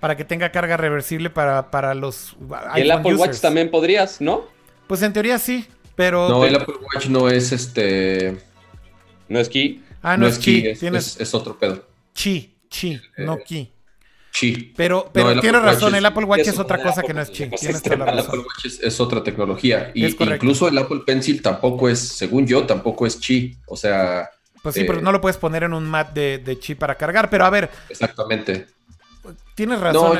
para 0.00 0.16
que 0.16 0.24
tenga 0.24 0.50
carga 0.50 0.76
reversible 0.76 1.30
para, 1.30 1.70
para 1.70 1.94
los 1.94 2.36
¿Y 2.74 2.80
el 2.80 2.90
Apple 2.90 3.14
Watch 3.14 3.38
también 3.38 3.70
podrías, 3.70 4.20
¿no? 4.20 4.44
Pues 4.88 5.02
en 5.02 5.12
teoría 5.12 5.38
sí, 5.38 5.68
pero... 5.94 6.28
No, 6.28 6.44
el 6.44 6.56
Apple 6.56 6.74
Watch 6.92 7.06
no 7.06 7.28
es 7.28 7.52
este... 7.52 8.38
No 9.28 9.38
es 9.38 9.48
Key. 9.48 9.84
Ah, 10.02 10.16
no, 10.16 10.26
es, 10.26 10.36
Key. 10.36 10.66
Es, 10.66 11.32
otro 11.32 11.56
pedo. 11.56 11.84
Chi, 12.12 12.56
Chi, 12.68 13.00
no 13.18 13.34
eh, 13.34 13.44
Key. 13.46 13.72
Chi. 14.32 14.72
Pero, 14.76 15.10
pero 15.12 15.40
tiene 15.40 15.60
razón, 15.60 15.94
el 15.94 16.06
Apple 16.06 16.24
Watch 16.24 16.46
es, 16.46 16.58
otra 16.58 16.82
cosa 16.82 17.02
que 17.02 17.12
no 17.12 17.20
es 17.20 17.30
Chi. 17.32 17.44
El 17.44 18.02
Apple 18.02 18.38
Watch 18.38 18.64
es, 18.82 19.00
otra 19.00 19.22
tecnología. 19.22 19.90
Y 19.94 20.06
incluso 20.06 20.68
el 20.68 20.78
Apple 20.78 21.00
Pencil 21.04 21.42
tampoco 21.42 21.88
es, 21.88 21.98
según 21.98 22.46
yo, 22.46 22.64
tampoco 22.66 23.06
es 23.06 23.18
Chi. 23.20 23.56
O 23.66 23.76
sea. 23.76 24.28
Pues 24.62 24.74
sí, 24.74 24.84
pero 24.84 24.98
eh, 24.98 25.02
no 25.02 25.10
lo 25.10 25.20
puedes 25.20 25.38
poner 25.38 25.62
en 25.62 25.72
un 25.72 25.84
mat 25.88 26.12
de, 26.12 26.38
de 26.38 26.58
Chi 26.58 26.74
para 26.74 26.96
cargar. 26.96 27.30
Pero 27.30 27.44
a 27.44 27.50
ver. 27.50 27.70
Exactamente. 27.88 28.66
Tienes 29.54 29.80
razón. 29.80 30.18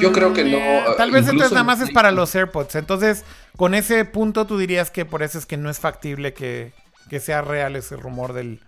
yo, 0.00 0.12
creo 0.12 0.32
que 0.32 0.44
no. 0.44 0.58
Mm, 0.58 0.96
tal 0.96 1.10
vez 1.10 1.26
entonces 1.26 1.50
nada 1.50 1.64
más 1.64 1.80
es 1.80 1.90
para 1.90 2.12
los 2.12 2.34
AirPods. 2.34 2.76
Entonces, 2.76 3.24
con 3.56 3.74
ese 3.74 4.04
punto 4.04 4.46
tú 4.46 4.58
dirías 4.58 4.90
que 4.90 5.04
por 5.04 5.22
eso 5.22 5.38
es 5.38 5.46
que 5.46 5.56
no 5.56 5.70
es 5.70 5.80
factible 5.80 6.32
que, 6.32 6.72
sea 7.20 7.42
real 7.42 7.74
ese 7.74 7.96
rumor 7.96 8.32
del, 8.32 8.60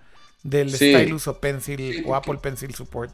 del 0.42 0.72
Stylus 0.72 1.28
o 1.28 1.38
Pencil 1.38 2.02
o 2.06 2.16
Apple 2.16 2.38
Pencil 2.42 2.74
Support. 2.74 3.12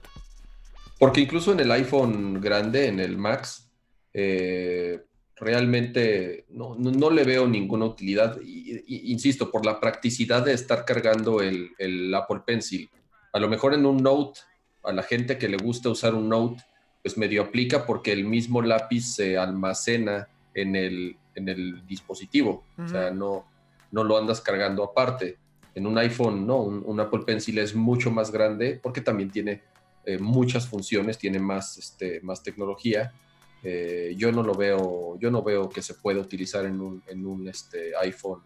Porque 1.04 1.20
incluso 1.20 1.52
en 1.52 1.60
el 1.60 1.70
iPhone 1.70 2.40
grande, 2.40 2.88
en 2.88 2.98
el 2.98 3.18
Max, 3.18 3.70
eh, 4.14 5.04
realmente 5.36 6.46
no, 6.48 7.10
le 7.10 7.24
veo 7.24 7.46
ninguna 7.46 7.84
utilidad. 7.84 8.40
insisto, 8.40 9.50
por 9.50 9.66
la 9.66 9.78
practicidad 9.80 10.46
de 10.46 10.54
estar 10.54 10.86
cargando 10.86 11.42
el, 11.42 12.14
Apple 12.14 12.40
Pencil. 12.46 12.88
A 13.34 13.38
lo 13.38 13.50
mejor 13.50 13.74
en 13.74 13.84
un 13.84 13.98
Note, 13.98 14.40
a 14.82 14.92
la 14.94 15.02
gente 15.02 15.36
que 15.36 15.46
le 15.46 15.58
gusta 15.58 15.90
usar 15.90 16.14
un 16.14 16.30
Note, 16.30 16.64
pues 17.02 17.18
medio 17.18 17.42
aplica 17.42 17.84
porque 17.84 18.10
el 18.10 18.24
mismo 18.24 18.62
lápiz 18.62 19.14
se 19.14 19.36
almacena 19.36 20.26
en 20.54 20.74
el, 20.74 21.18
en 21.34 21.50
el 21.50 21.86
dispositivo. 21.86 22.64
O 22.82 22.88
sea, 22.88 23.10
no, 23.10 23.44
no 23.90 24.04
lo 24.04 24.16
andas 24.16 24.40
cargando 24.40 24.82
aparte. 24.82 25.36
En 25.74 25.86
un 25.86 25.98
iPhone, 25.98 26.46
no, 26.46 26.62
un 26.62 26.98
Apple 26.98 27.24
Pencil 27.26 27.58
es 27.58 27.74
mucho 27.74 28.10
más 28.10 28.32
grande 28.32 28.80
porque 28.82 29.02
también 29.02 29.30
tiene 29.30 29.73
eh, 30.06 30.18
muchas 30.18 30.66
funciones, 30.66 31.18
tiene 31.18 31.38
más, 31.38 31.78
este, 31.78 32.20
más 32.22 32.42
tecnología. 32.42 33.12
Eh, 33.62 34.14
yo 34.18 34.30
no 34.30 34.42
lo 34.42 34.54
veo, 34.54 35.18
yo 35.18 35.30
no 35.30 35.42
veo 35.42 35.70
que 35.70 35.80
se 35.80 35.94
pueda 35.94 36.20
utilizar 36.20 36.66
en 36.66 36.80
un, 36.80 37.02
en 37.06 37.26
un 37.26 37.48
este, 37.48 37.96
iPhone 38.02 38.42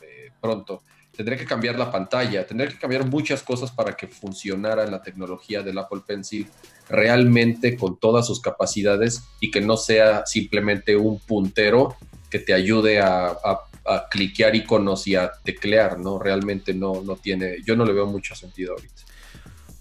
eh, 0.00 0.30
pronto. 0.40 0.82
Tendría 1.14 1.36
que 1.36 1.44
cambiar 1.44 1.78
la 1.78 1.92
pantalla, 1.92 2.46
tendría 2.46 2.70
que 2.70 2.78
cambiar 2.78 3.06
muchas 3.06 3.42
cosas 3.42 3.70
para 3.70 3.94
que 3.94 4.06
funcionara 4.06 4.86
la 4.86 5.02
tecnología 5.02 5.62
del 5.62 5.76
Apple 5.76 6.00
Pencil 6.06 6.46
realmente 6.88 7.76
con 7.76 7.98
todas 7.98 8.26
sus 8.26 8.40
capacidades 8.40 9.22
y 9.38 9.50
que 9.50 9.60
no 9.60 9.76
sea 9.76 10.24
simplemente 10.24 10.96
un 10.96 11.18
puntero 11.18 11.96
que 12.30 12.38
te 12.38 12.54
ayude 12.54 12.98
a, 12.98 13.26
a, 13.26 13.60
a 13.84 14.08
cliquear 14.08 14.56
iconos 14.56 15.06
y 15.06 15.16
a 15.16 15.30
teclear, 15.44 15.98
¿no? 15.98 16.18
Realmente 16.18 16.72
no, 16.72 17.02
no 17.02 17.16
tiene, 17.16 17.56
yo 17.62 17.76
no 17.76 17.84
le 17.84 17.92
veo 17.92 18.06
mucho 18.06 18.34
sentido 18.34 18.72
ahorita. 18.72 19.02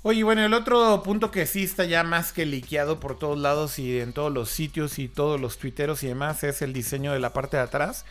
Oye, 0.04 0.24
bueno, 0.24 0.44
el 0.44 0.54
otro 0.56 1.04
punto 1.04 1.30
que 1.30 1.46
sí 1.46 1.64
está 1.64 1.86
ya 1.86 2.04
más 2.04 2.34
que 2.34 2.46
liqueado 2.46 3.00
por 3.00 3.20
todos 3.20 3.38
lados 3.38 3.78
y 3.78 4.00
en 4.00 4.14
todos 4.14 4.34
los 4.34 4.50
sitios 4.50 4.98
y 4.98 5.08
todos 5.08 5.40
los 5.40 5.60
tuiteros 5.60 6.02
y 6.04 6.08
demás 6.08 6.44
es 6.44 6.64
el 6.64 6.74
diseño 6.74 7.14
de 7.14 7.20
la 7.20 7.34
parte 7.34 7.58
de 7.58 7.64
atrás. 7.64 8.06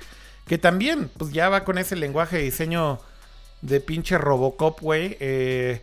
Que 0.47 0.57
también, 0.57 1.11
pues 1.19 1.33
ya 1.33 1.49
va 1.49 1.65
con 1.65 1.79
ese 1.79 1.97
lenguaje 1.97 2.37
de 2.37 2.45
diseño 2.45 3.01
de 3.61 3.81
pinche 3.81 4.19
Robocop, 4.19 4.81
güey. 4.81 5.17
Eh, 5.19 5.83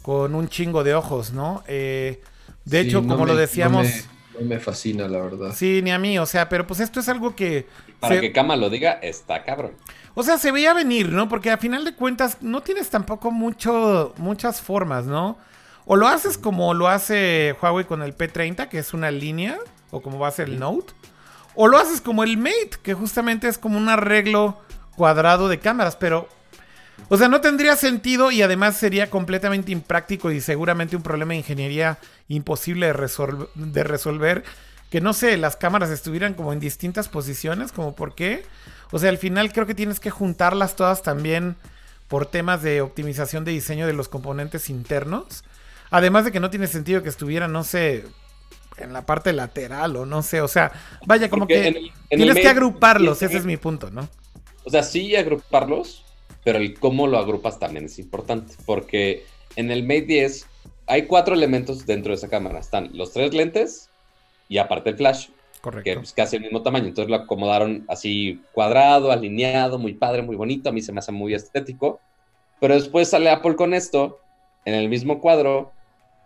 con 0.00 0.34
un 0.34 0.48
chingo 0.48 0.82
de 0.82 0.94
ojos, 0.94 1.32
¿no? 1.32 1.62
Eh, 1.66 2.22
de 2.64 2.80
hecho, 2.80 3.06
como 3.06 3.26
lo 3.26 3.36
decíamos... 3.36 3.86
No 3.86 3.92
me, 3.92 4.13
fascina, 4.60 5.08
la 5.08 5.20
verdad. 5.20 5.54
Sí, 5.54 5.80
ni 5.82 5.90
a 5.90 5.98
mí, 5.98 6.18
o 6.18 6.26
sea, 6.26 6.48
pero 6.48 6.66
pues 6.66 6.80
esto 6.80 7.00
es 7.00 7.08
algo 7.08 7.34
que... 7.34 7.66
Para 8.00 8.20
que 8.20 8.32
Kama 8.32 8.56
lo 8.56 8.70
diga, 8.70 8.92
está 8.92 9.44
cabrón. 9.44 9.72
O 10.14 10.22
sea, 10.22 10.38
se 10.38 10.52
veía 10.52 10.74
venir, 10.74 11.10
¿no? 11.10 11.28
Porque 11.28 11.50
a 11.50 11.58
final 11.58 11.84
de 11.84 11.94
cuentas 11.94 12.38
no 12.40 12.62
tienes 12.62 12.90
tampoco 12.90 13.30
mucho, 13.30 14.14
muchas 14.16 14.60
formas, 14.60 15.06
¿no? 15.06 15.36
O 15.86 15.96
lo 15.96 16.08
haces 16.08 16.38
como 16.38 16.72
lo 16.72 16.88
hace 16.88 17.56
Huawei 17.60 17.84
con 17.84 18.02
el 18.02 18.16
P30, 18.16 18.68
que 18.68 18.78
es 18.78 18.94
una 18.94 19.10
línea, 19.10 19.58
o 19.90 20.00
como 20.00 20.18
va 20.18 20.28
a 20.28 20.32
ser 20.32 20.48
el 20.48 20.58
Note. 20.58 20.92
O 21.54 21.68
lo 21.68 21.78
haces 21.78 22.00
como 22.00 22.24
el 22.24 22.36
Mate, 22.36 22.78
que 22.82 22.94
justamente 22.94 23.48
es 23.48 23.58
como 23.58 23.76
un 23.76 23.88
arreglo 23.88 24.58
cuadrado 24.96 25.48
de 25.48 25.58
cámaras, 25.58 25.96
pero... 25.96 26.28
O 27.08 27.16
sea, 27.16 27.28
no 27.28 27.40
tendría 27.40 27.76
sentido 27.76 28.30
y 28.30 28.40
además 28.40 28.76
sería 28.76 29.10
completamente 29.10 29.72
impráctico 29.72 30.30
y 30.30 30.40
seguramente 30.40 30.96
un 30.96 31.02
problema 31.02 31.32
de 31.32 31.38
ingeniería 31.38 31.98
imposible 32.28 32.86
de, 32.86 33.46
de 33.54 33.84
resolver. 33.84 34.44
Que 34.90 35.00
no 35.00 35.12
sé, 35.12 35.36
las 35.36 35.56
cámaras 35.56 35.90
estuvieran 35.90 36.34
como 36.34 36.52
en 36.52 36.60
distintas 36.60 37.08
posiciones, 37.08 37.72
como 37.72 37.94
por 37.94 38.14
qué. 38.14 38.44
O 38.92 38.98
sea, 38.98 39.10
al 39.10 39.18
final 39.18 39.52
creo 39.52 39.66
que 39.66 39.74
tienes 39.74 39.98
que 39.98 40.10
juntarlas 40.10 40.76
todas 40.76 41.02
también 41.02 41.56
por 42.08 42.26
temas 42.26 42.62
de 42.62 42.80
optimización 42.80 43.44
de 43.44 43.52
diseño 43.52 43.86
de 43.86 43.92
los 43.92 44.08
componentes 44.08 44.70
internos. 44.70 45.42
Además 45.90 46.24
de 46.24 46.32
que 46.32 46.40
no 46.40 46.50
tiene 46.50 46.66
sentido 46.66 47.02
que 47.02 47.08
estuviera, 47.08 47.48
no 47.48 47.64
sé, 47.64 48.04
en 48.76 48.92
la 48.92 49.06
parte 49.06 49.32
lateral 49.32 49.96
o 49.96 50.06
no 50.06 50.22
sé, 50.22 50.40
o 50.40 50.48
sea, 50.48 50.72
vaya 51.06 51.30
como 51.30 51.46
que 51.46 51.92
tienes 52.08 52.36
que 52.36 52.48
agruparlos, 52.48 53.22
ese 53.22 53.36
es 53.36 53.44
mi 53.44 53.56
punto, 53.56 53.90
¿no? 53.90 54.08
O 54.64 54.70
sea, 54.70 54.82
sí 54.82 55.14
agruparlos, 55.14 56.04
pero 56.42 56.58
el 56.58 56.78
cómo 56.78 57.06
lo 57.06 57.18
agrupas 57.18 57.58
también 57.58 57.86
es 57.86 57.98
importante, 57.98 58.54
porque 58.66 59.24
en 59.56 59.70
el 59.70 59.82
Mate 59.82 60.02
10 60.02 60.46
hay 60.86 61.06
cuatro 61.06 61.34
elementos 61.34 61.86
dentro 61.86 62.10
de 62.10 62.16
esa 62.16 62.28
cámara. 62.28 62.58
Están 62.58 62.90
los 62.92 63.12
tres 63.12 63.34
lentes 63.34 63.90
y 64.48 64.58
aparte 64.58 64.90
el 64.90 64.96
flash. 64.96 65.28
Que 65.82 65.92
es 65.92 66.12
casi 66.12 66.36
el 66.36 66.42
mismo 66.42 66.62
tamaño. 66.62 66.88
Entonces 66.88 67.10
lo 67.10 67.16
acomodaron 67.16 67.86
así 67.88 68.42
cuadrado, 68.52 69.10
alineado, 69.10 69.78
muy 69.78 69.94
padre, 69.94 70.20
muy 70.20 70.36
bonito. 70.36 70.68
A 70.68 70.72
mí 70.72 70.82
se 70.82 70.92
me 70.92 70.98
hace 70.98 71.10
muy 71.10 71.32
estético. 71.32 72.00
Pero 72.60 72.74
después 72.74 73.08
sale 73.08 73.30
Apple 73.30 73.56
con 73.56 73.72
esto, 73.72 74.20
en 74.64 74.74
el 74.74 74.88
mismo 74.88 75.20
cuadro, 75.20 75.72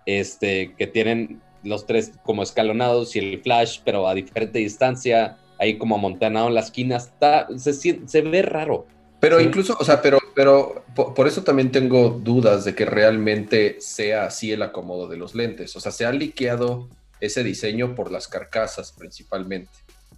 este, 0.07 0.75
que 0.77 0.87
tienen 0.87 1.41
los 1.63 1.87
tres 1.87 2.13
como 2.25 2.43
escalonados 2.43 3.15
y 3.17 3.21
el 3.21 3.41
flash, 3.41 3.81
pero 3.85 4.09
a 4.09 4.15
diferente 4.15 4.59
distancia, 4.59 5.37
ahí 5.59 5.79
como 5.79 5.95
amontonado 5.97 6.49
en 6.49 6.55
la 6.55 6.61
esquina. 6.61 6.97
Está, 6.97 7.47
se, 7.57 7.73
se 7.73 8.21
ve 8.23 8.43
raro. 8.43 8.87
Pero 9.21 9.41
incluso, 9.41 9.77
o 9.79 9.85
sea, 9.85 10.01
pero, 10.01 10.21
pero 10.35 10.85
por, 10.95 11.27
eso 11.27 11.43
también 11.43 11.73
tengo 11.73 12.11
dudas 12.11 12.65
de 12.65 12.75
que 12.75 12.85
realmente 12.85 13.81
sea 13.81 14.27
así 14.27 14.53
el 14.53 14.63
acomodo 14.63 15.09
de 15.09 15.17
los 15.17 15.35
lentes. 15.35 15.75
O 15.75 15.81
sea, 15.81 15.91
se 15.91 16.07
ha 16.07 16.13
liqueado 16.13 16.89
ese 17.21 17.43
diseño 17.43 17.97
por 17.97 18.13
las 18.13 18.29
carcasas 18.29 18.93
principalmente. 18.93 19.73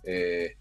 Eh, 0.04 0.56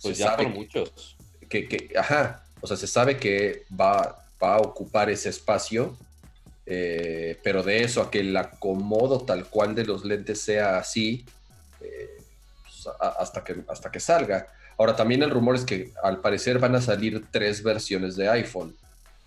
pues 0.00 0.18
ya 0.18 0.36
por 0.36 0.48
muchos. 0.50 1.16
Que, 1.48 1.92
ajá, 1.96 2.44
o 2.60 2.66
sea, 2.66 2.76
se 2.76 2.86
sabe 2.86 3.16
que 3.16 3.64
va, 3.78 4.20
a 4.40 4.58
ocupar 4.58 5.08
ese 5.08 5.30
espacio, 5.30 5.96
eh, 6.66 7.38
pero 7.42 7.62
de 7.62 7.82
eso 7.82 8.02
a 8.02 8.10
que 8.10 8.20
el 8.20 8.36
acomodo 8.36 9.20
tal 9.20 9.46
cual 9.46 9.74
de 9.74 9.84
los 9.86 10.04
lentes 10.04 10.40
sea 10.40 10.76
así, 10.76 11.24
eh, 11.80 12.18
pues, 12.62 12.88
hasta, 13.00 13.42
que, 13.42 13.56
hasta 13.68 13.90
que 13.90 14.00
salga. 14.00 14.48
Ahora, 14.78 14.96
también 14.96 15.22
el 15.22 15.30
rumor 15.30 15.54
es 15.54 15.64
que 15.64 15.92
al 16.02 16.20
parecer 16.20 16.58
van 16.58 16.74
a 16.74 16.80
salir 16.80 17.24
tres 17.30 17.62
versiones 17.62 18.16
de 18.16 18.28
iPhone. 18.28 18.76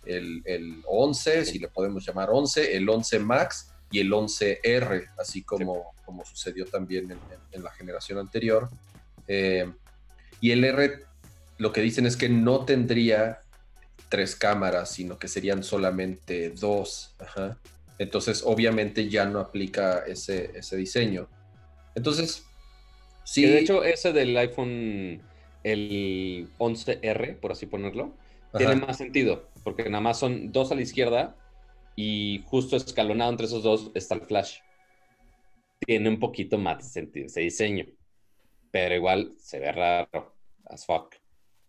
El, 0.06 0.42
el 0.46 0.82
11, 0.86 1.46
si 1.46 1.60
le 1.60 1.68
podemos 1.68 2.06
llamar 2.06 2.30
11, 2.32 2.76
el 2.76 2.90
11 2.90 3.20
Max 3.20 3.72
y 3.92 4.00
el 4.00 4.12
11R, 4.12 5.08
así 5.18 5.44
como, 5.44 5.94
como 6.06 6.26
sucedió 6.26 6.66
también 6.66 7.18
en, 7.52 7.64
la 7.64 7.72
generación 7.72 8.20
anterior. 8.20 8.70
Eh, 9.28 9.72
y 10.42 10.52
el 10.52 10.64
R, 10.64 11.04
lo 11.58 11.72
que 11.72 11.82
dicen 11.82 12.06
es 12.06 12.18
que 12.18 12.30
no 12.30 12.66
tendría 12.66 13.40
tres 14.10 14.36
cámaras, 14.36 14.92
sino 14.92 15.18
que 15.18 15.28
serían 15.28 15.64
solamente 15.64 16.52
dos. 16.52 17.16
Entonces, 17.98 18.44
obviamente 18.46 19.10
ya 19.10 19.26
no 19.26 19.40
aplica 19.40 20.00
ese, 20.00 20.52
ese 20.56 20.78
diseño. 20.78 21.28
Entonces, 21.96 22.44
sí. 23.24 23.44
de 23.44 23.60
hecho, 23.60 23.84
ese 23.84 24.14
del 24.14 24.38
iPhone, 24.38 25.22
el 25.72 26.50
11R, 26.58 27.40
por 27.40 27.52
así 27.52 27.66
ponerlo, 27.66 28.14
tiene 28.58 28.76
más 28.76 28.98
sentido, 28.98 29.50
porque 29.64 29.90
nada 29.90 30.02
más 30.02 30.20
son 30.20 30.52
dos 30.52 30.72
a 30.72 30.76
la 30.76 30.82
izquierda 30.82 31.36
y 31.96 32.44
justo 32.46 32.76
escalonado 32.76 33.32
entre 33.32 33.48
esos 33.48 33.64
dos 33.64 33.92
está 33.94 34.16
el 34.16 34.22
flash. 34.22 34.60
Tiene 35.86 36.10
un 36.10 36.20
poquito 36.20 36.58
más 36.58 36.78
de 36.80 36.84
sentido 36.84 37.26
ese 37.28 37.42
diseño, 37.42 37.86
pero 38.72 38.96
igual 38.96 39.34
se 39.38 39.60
ve 39.60 39.72
raro 39.72 40.36
as 40.66 40.86
fuck. 40.86 41.16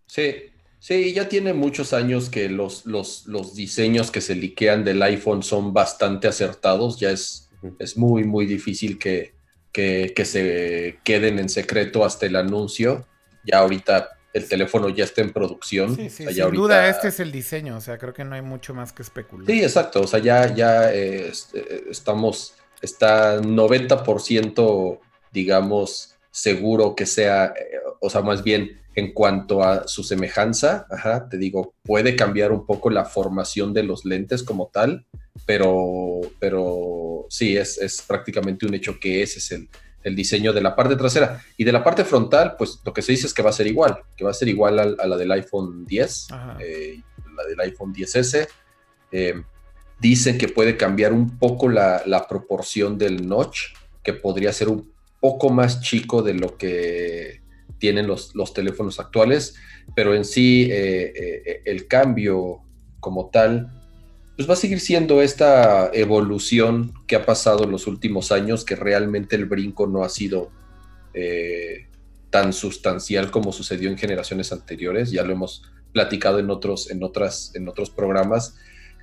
Sí, 0.06 0.34
sí, 0.78 1.12
ya 1.12 1.28
tiene 1.28 1.52
muchos 1.52 1.92
años 1.92 2.30
que 2.30 2.48
los, 2.48 2.86
los, 2.86 3.26
los 3.26 3.54
diseños 3.54 4.10
que 4.10 4.20
se 4.20 4.34
liquean 4.34 4.84
del 4.84 5.02
iPhone 5.02 5.42
son 5.42 5.72
bastante 5.72 6.28
acertados, 6.28 6.98
ya 6.98 7.10
es, 7.10 7.50
es 7.78 7.96
muy, 7.96 8.24
muy 8.24 8.46
difícil 8.46 8.98
que, 8.98 9.34
que, 9.72 10.12
que 10.14 10.24
se 10.24 10.98
queden 11.04 11.38
en 11.38 11.48
secreto 11.48 12.04
hasta 12.04 12.26
el 12.26 12.36
anuncio. 12.36 13.06
Ya 13.50 13.58
ahorita 13.60 14.18
el 14.32 14.48
teléfono 14.48 14.88
ya 14.88 15.04
está 15.04 15.22
en 15.22 15.32
producción. 15.32 15.96
Sí, 15.96 16.10
sí, 16.10 16.26
sin 16.26 16.50
duda 16.52 16.88
este 16.88 17.08
es 17.08 17.20
el 17.20 17.32
diseño, 17.32 17.76
o 17.76 17.80
sea, 17.80 17.98
creo 17.98 18.12
que 18.12 18.24
no 18.24 18.34
hay 18.34 18.42
mucho 18.42 18.74
más 18.74 18.92
que 18.92 19.02
especular. 19.02 19.46
Sí, 19.46 19.62
exacto, 19.62 20.02
o 20.02 20.06
sea, 20.06 20.20
ya, 20.20 20.54
ya 20.54 20.92
eh, 20.92 21.32
eh, 21.54 21.84
estamos, 21.90 22.54
está 22.82 23.40
90%, 23.40 25.00
digamos, 25.32 26.14
seguro 26.30 26.94
que 26.94 27.06
sea, 27.06 27.46
eh, 27.46 27.78
o 28.00 28.10
sea, 28.10 28.22
más 28.22 28.42
bien 28.42 28.80
en 28.94 29.12
cuanto 29.12 29.62
a 29.62 29.86
su 29.86 30.02
semejanza, 30.02 30.86
ajá, 30.90 31.28
te 31.28 31.38
digo, 31.38 31.74
puede 31.84 32.16
cambiar 32.16 32.52
un 32.52 32.66
poco 32.66 32.90
la 32.90 33.04
formación 33.04 33.72
de 33.72 33.84
los 33.84 34.04
lentes 34.04 34.42
como 34.42 34.68
tal, 34.68 35.06
pero, 35.46 36.20
pero 36.40 37.26
sí, 37.30 37.56
es, 37.56 37.78
es 37.78 38.02
prácticamente 38.02 38.66
un 38.66 38.74
hecho 38.74 38.98
que 38.98 39.22
ese 39.22 39.38
es 39.38 39.52
el, 39.52 39.68
el 40.02 40.14
diseño 40.14 40.52
de 40.52 40.60
la 40.60 40.74
parte 40.74 40.96
trasera. 40.96 41.42
Y 41.56 41.64
de 41.64 41.72
la 41.72 41.82
parte 41.82 42.04
frontal, 42.04 42.54
pues 42.56 42.80
lo 42.84 42.92
que 42.92 43.02
se 43.02 43.12
dice 43.12 43.26
es 43.26 43.34
que 43.34 43.42
va 43.42 43.50
a 43.50 43.52
ser 43.52 43.66
igual, 43.66 43.98
que 44.16 44.24
va 44.24 44.30
a 44.30 44.34
ser 44.34 44.48
igual 44.48 44.78
a, 44.78 45.06
la 45.06 45.16
del 45.16 45.30
iPhone 45.32 45.84
10, 45.84 46.28
eh, 46.60 47.00
la 47.36 47.44
del 47.44 47.60
iPhone 47.60 47.92
10S. 47.94 48.48
Eh, 49.10 49.42
dicen 50.00 50.38
que 50.38 50.48
puede 50.48 50.76
cambiar 50.76 51.12
un 51.12 51.38
poco 51.38 51.68
la, 51.68 52.26
proporción 52.28 52.98
del 52.98 53.26
notch, 53.28 53.74
que 54.02 54.12
podría 54.12 54.52
ser 54.52 54.68
un 54.68 54.92
poco 55.20 55.50
más 55.50 55.80
chico 55.80 56.22
de 56.22 56.34
lo 56.34 56.56
que 56.56 57.42
tienen 57.78 58.06
los, 58.06 58.34
los 58.34 58.54
teléfonos 58.54 59.00
actuales, 59.00 59.56
pero 59.94 60.14
en 60.14 60.24
sí 60.24 60.68
eh, 60.70 61.62
el 61.64 61.86
cambio 61.88 62.60
como 63.00 63.30
tal 63.30 63.77
pues 64.38 64.48
va 64.48 64.52
a 64.52 64.56
seguir 64.56 64.78
siendo 64.78 65.20
esta 65.20 65.90
evolución 65.92 66.94
que 67.08 67.16
ha 67.16 67.26
pasado 67.26 67.64
en 67.64 67.72
los 67.72 67.88
últimos 67.88 68.30
años, 68.30 68.64
que 68.64 68.76
realmente 68.76 69.34
el 69.34 69.46
brinco 69.46 69.88
no 69.88 70.04
ha 70.04 70.08
sido 70.08 70.52
eh, 71.12 71.88
tan 72.30 72.52
sustancial 72.52 73.32
como 73.32 73.50
sucedió 73.50 73.90
en 73.90 73.98
generaciones 73.98 74.52
anteriores. 74.52 75.10
Ya 75.10 75.24
lo 75.24 75.32
hemos 75.32 75.64
platicado 75.92 76.38
en 76.38 76.50
otros, 76.50 76.88
en 76.88 77.02
otras, 77.02 77.50
en 77.56 77.68
otros 77.68 77.90
programas, 77.90 78.54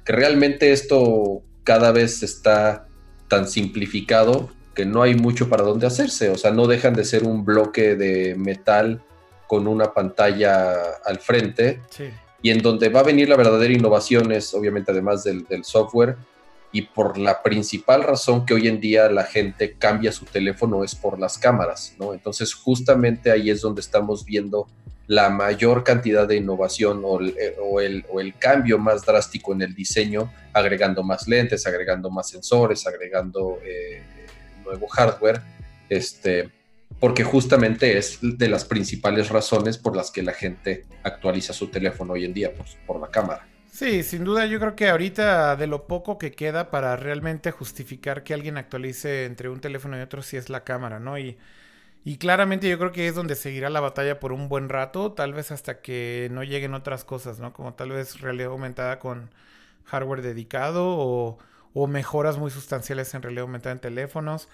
que 0.06 0.14
realmente 0.14 0.72
esto 0.72 1.42
cada 1.66 1.92
vez 1.92 2.24
está 2.24 2.88
tan 3.28 3.50
simplificado 3.50 4.52
que 4.74 4.86
no 4.86 5.02
hay 5.02 5.16
mucho 5.16 5.50
para 5.50 5.64
dónde 5.64 5.86
hacerse. 5.86 6.30
O 6.30 6.38
sea, 6.38 6.52
no 6.52 6.66
dejan 6.66 6.94
de 6.94 7.04
ser 7.04 7.26
un 7.26 7.44
bloque 7.44 7.98
de 7.98 8.36
metal 8.36 9.04
con 9.50 9.68
una 9.68 9.94
pantalla 9.94 10.76
al 11.04 11.20
frente. 11.20 11.82
Sí 11.90 12.06
y 12.46 12.52
en 12.52 12.62
donde 12.62 12.90
va 12.90 13.00
a 13.00 13.04
venir 13.04 13.28
la 13.28 13.38
verdadera 13.38 13.74
innovación 13.74 14.32
es 14.32 14.54
obviamente 14.54 14.92
además 14.92 15.24
del, 15.24 15.48
software 15.64 16.16
y 16.72 16.84
por 16.84 17.18
la 17.18 17.42
principal 17.42 18.04
razón 18.04 18.46
que 18.46 18.54
hoy 18.54 18.68
en 18.68 18.80
día 18.80 19.10
la 19.10 19.24
gente 19.24 19.74
cambia 19.80 20.12
su 20.12 20.26
teléfono 20.26 20.84
es 20.84 20.94
por 20.94 21.18
las 21.20 21.40
cámaras, 21.40 21.96
¿no? 21.98 22.14
Entonces 22.14 22.54
justamente 22.54 23.32
ahí 23.32 23.50
es 23.50 23.62
donde 23.62 23.82
estamos 23.82 24.26
viendo 24.26 24.68
la 25.08 25.32
mayor 25.32 25.84
cantidad 25.84 26.28
de 26.28 26.36
innovación 26.36 27.02
o 27.04 27.20
el, 27.20 27.30
eh, 27.30 27.56
o 27.60 27.82
el, 27.82 28.36
cambio 28.38 28.78
más 28.78 29.04
drástico 29.04 29.52
en 29.54 29.64
el 29.64 29.74
diseño, 29.74 30.32
agregando 30.54 31.02
más 31.02 31.28
lentes, 31.28 31.66
agregando 31.66 32.12
más 32.12 32.30
sensores, 32.30 32.86
agregando 32.86 33.58
eh, 33.66 34.04
nuevo 34.64 34.88
hardware, 34.88 35.42
este, 35.90 36.52
porque 37.00 37.24
justamente 37.24 37.98
es 37.98 38.20
de 38.22 38.50
las 38.50 38.66
principales 38.66 39.30
razones 39.30 39.78
por 39.78 39.96
las 39.96 40.12
que 40.12 40.24
la 40.24 40.34
gente 40.34 40.86
actualiza 41.04 41.54
su 41.54 41.70
teléfono 41.70 42.14
hoy 42.14 42.26
en 42.26 42.34
día, 42.34 42.54
pues, 42.54 42.78
por 42.86 43.00
la 43.00 43.10
cámara. 43.12 43.48
Sí, 43.68 44.04
sin 44.04 44.24
duda 44.24 44.46
yo 44.46 44.60
creo 44.60 44.76
que 44.76 44.90
ahorita 44.90 45.56
de 45.58 45.68
lo 45.68 45.86
poco 45.86 46.18
que 46.18 46.32
queda 46.32 46.72
para 46.72 46.96
realmente 46.96 47.52
justificar 47.52 48.24
que 48.24 48.34
alguien 48.34 48.58
actualice 48.58 49.26
entre 49.26 49.50
un 49.50 49.60
teléfono 49.60 49.98
y 49.98 50.02
otro 50.02 50.22
sí 50.22 50.38
es 50.38 50.50
la 50.50 50.64
cámara, 50.64 51.00
¿no? 51.02 51.18
Y, 51.20 51.38
y 52.06 52.18
claramente 52.18 52.70
yo 52.70 52.80
creo 52.80 52.92
que 52.94 53.08
es 53.08 53.16
donde 53.16 53.36
seguirá 53.36 53.70
la 53.70 53.82
batalla 53.82 54.20
por 54.20 54.34
un 54.34 54.50
buen 54.50 54.70
rato, 54.70 55.14
tal 55.14 55.34
vez 55.34 55.52
hasta 55.52 55.82
que 55.82 56.30
no 56.32 56.44
lleguen 56.44 56.74
otras 56.76 57.06
cosas, 57.06 57.40
¿no? 57.40 57.54
Como 57.54 57.74
tal 57.76 57.92
vez 57.92 58.22
realidad 58.22 58.52
aumentada 58.52 59.00
con 59.00 59.32
hardware 59.86 60.22
dedicado 60.22 60.86
o, 60.88 61.40
o 61.74 61.88
mejoras 61.88 62.38
muy 62.38 62.52
sustanciales 62.52 63.14
en 63.16 63.24
realidad 63.24 63.44
aumentada 63.44 63.74
en 63.74 63.82
teléfonos. 63.82 64.50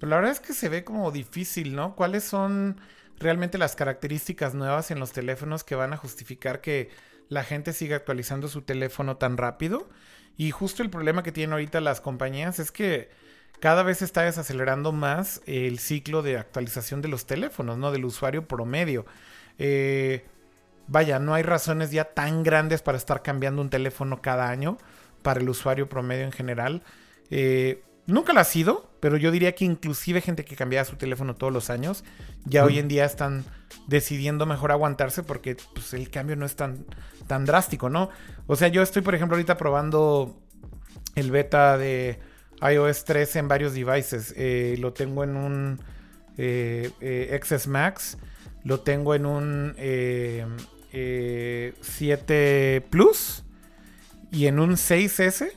Pero 0.00 0.10
la 0.10 0.16
verdad 0.16 0.32
es 0.32 0.40
que 0.40 0.54
se 0.54 0.70
ve 0.70 0.82
como 0.82 1.12
difícil, 1.12 1.76
¿no? 1.76 1.94
¿Cuáles 1.94 2.24
son 2.24 2.80
realmente 3.18 3.58
las 3.58 3.76
características 3.76 4.54
nuevas 4.54 4.90
en 4.90 4.98
los 4.98 5.12
teléfonos 5.12 5.62
que 5.62 5.74
van 5.74 5.92
a 5.92 5.98
justificar 5.98 6.62
que 6.62 6.88
la 7.28 7.44
gente 7.44 7.74
siga 7.74 7.96
actualizando 7.96 8.48
su 8.48 8.62
teléfono 8.62 9.18
tan 9.18 9.36
rápido? 9.36 9.88
Y 10.38 10.52
justo 10.52 10.82
el 10.82 10.88
problema 10.88 11.22
que 11.22 11.32
tienen 11.32 11.52
ahorita 11.52 11.82
las 11.82 12.00
compañías 12.00 12.58
es 12.58 12.72
que 12.72 13.10
cada 13.60 13.82
vez 13.82 14.00
está 14.00 14.22
desacelerando 14.22 14.90
más 14.90 15.42
el 15.44 15.78
ciclo 15.78 16.22
de 16.22 16.38
actualización 16.38 17.02
de 17.02 17.08
los 17.08 17.26
teléfonos, 17.26 17.76
¿no? 17.76 17.92
Del 17.92 18.06
usuario 18.06 18.48
promedio. 18.48 19.04
Eh, 19.58 20.24
vaya, 20.86 21.18
no 21.18 21.34
hay 21.34 21.42
razones 21.42 21.90
ya 21.90 22.04
tan 22.04 22.42
grandes 22.42 22.80
para 22.80 22.96
estar 22.96 23.22
cambiando 23.22 23.60
un 23.60 23.68
teléfono 23.68 24.22
cada 24.22 24.48
año 24.48 24.78
para 25.20 25.40
el 25.40 25.48
usuario 25.50 25.90
promedio 25.90 26.24
en 26.24 26.32
general. 26.32 26.82
Eh, 27.30 27.84
Nunca 28.10 28.32
lo 28.32 28.40
ha 28.40 28.44
sido, 28.44 28.90
pero 28.98 29.16
yo 29.16 29.30
diría 29.30 29.54
que 29.54 29.64
inclusive 29.64 30.20
gente 30.20 30.44
que 30.44 30.56
cambiaba 30.56 30.84
su 30.84 30.96
teléfono 30.96 31.36
todos 31.36 31.52
los 31.52 31.70
años, 31.70 32.02
ya 32.44 32.64
hoy 32.64 32.80
en 32.80 32.88
día 32.88 33.04
están 33.04 33.44
decidiendo 33.86 34.46
mejor 34.46 34.72
aguantarse 34.72 35.22
porque 35.22 35.56
pues, 35.74 35.94
el 35.94 36.10
cambio 36.10 36.34
no 36.34 36.44
es 36.44 36.56
tan, 36.56 36.84
tan 37.28 37.44
drástico, 37.44 37.88
¿no? 37.88 38.10
O 38.48 38.56
sea, 38.56 38.66
yo 38.68 38.82
estoy, 38.82 39.02
por 39.02 39.14
ejemplo, 39.14 39.36
ahorita 39.36 39.56
probando 39.56 40.36
el 41.14 41.30
beta 41.30 41.78
de 41.78 42.18
iOS 42.60 43.04
13 43.04 43.38
en 43.38 43.48
varios 43.48 43.74
devices. 43.74 44.34
Eh, 44.36 44.76
lo 44.80 44.92
tengo 44.92 45.22
en 45.22 45.36
un 45.36 45.80
eh, 46.36 46.90
eh, 47.00 47.40
XS 47.42 47.68
Max, 47.68 48.18
lo 48.64 48.80
tengo 48.80 49.14
en 49.14 49.24
un 49.26 49.74
7 50.90 52.86
Plus 52.90 53.44
y 54.32 54.46
en 54.46 54.58
un 54.58 54.72
6S. 54.72 55.52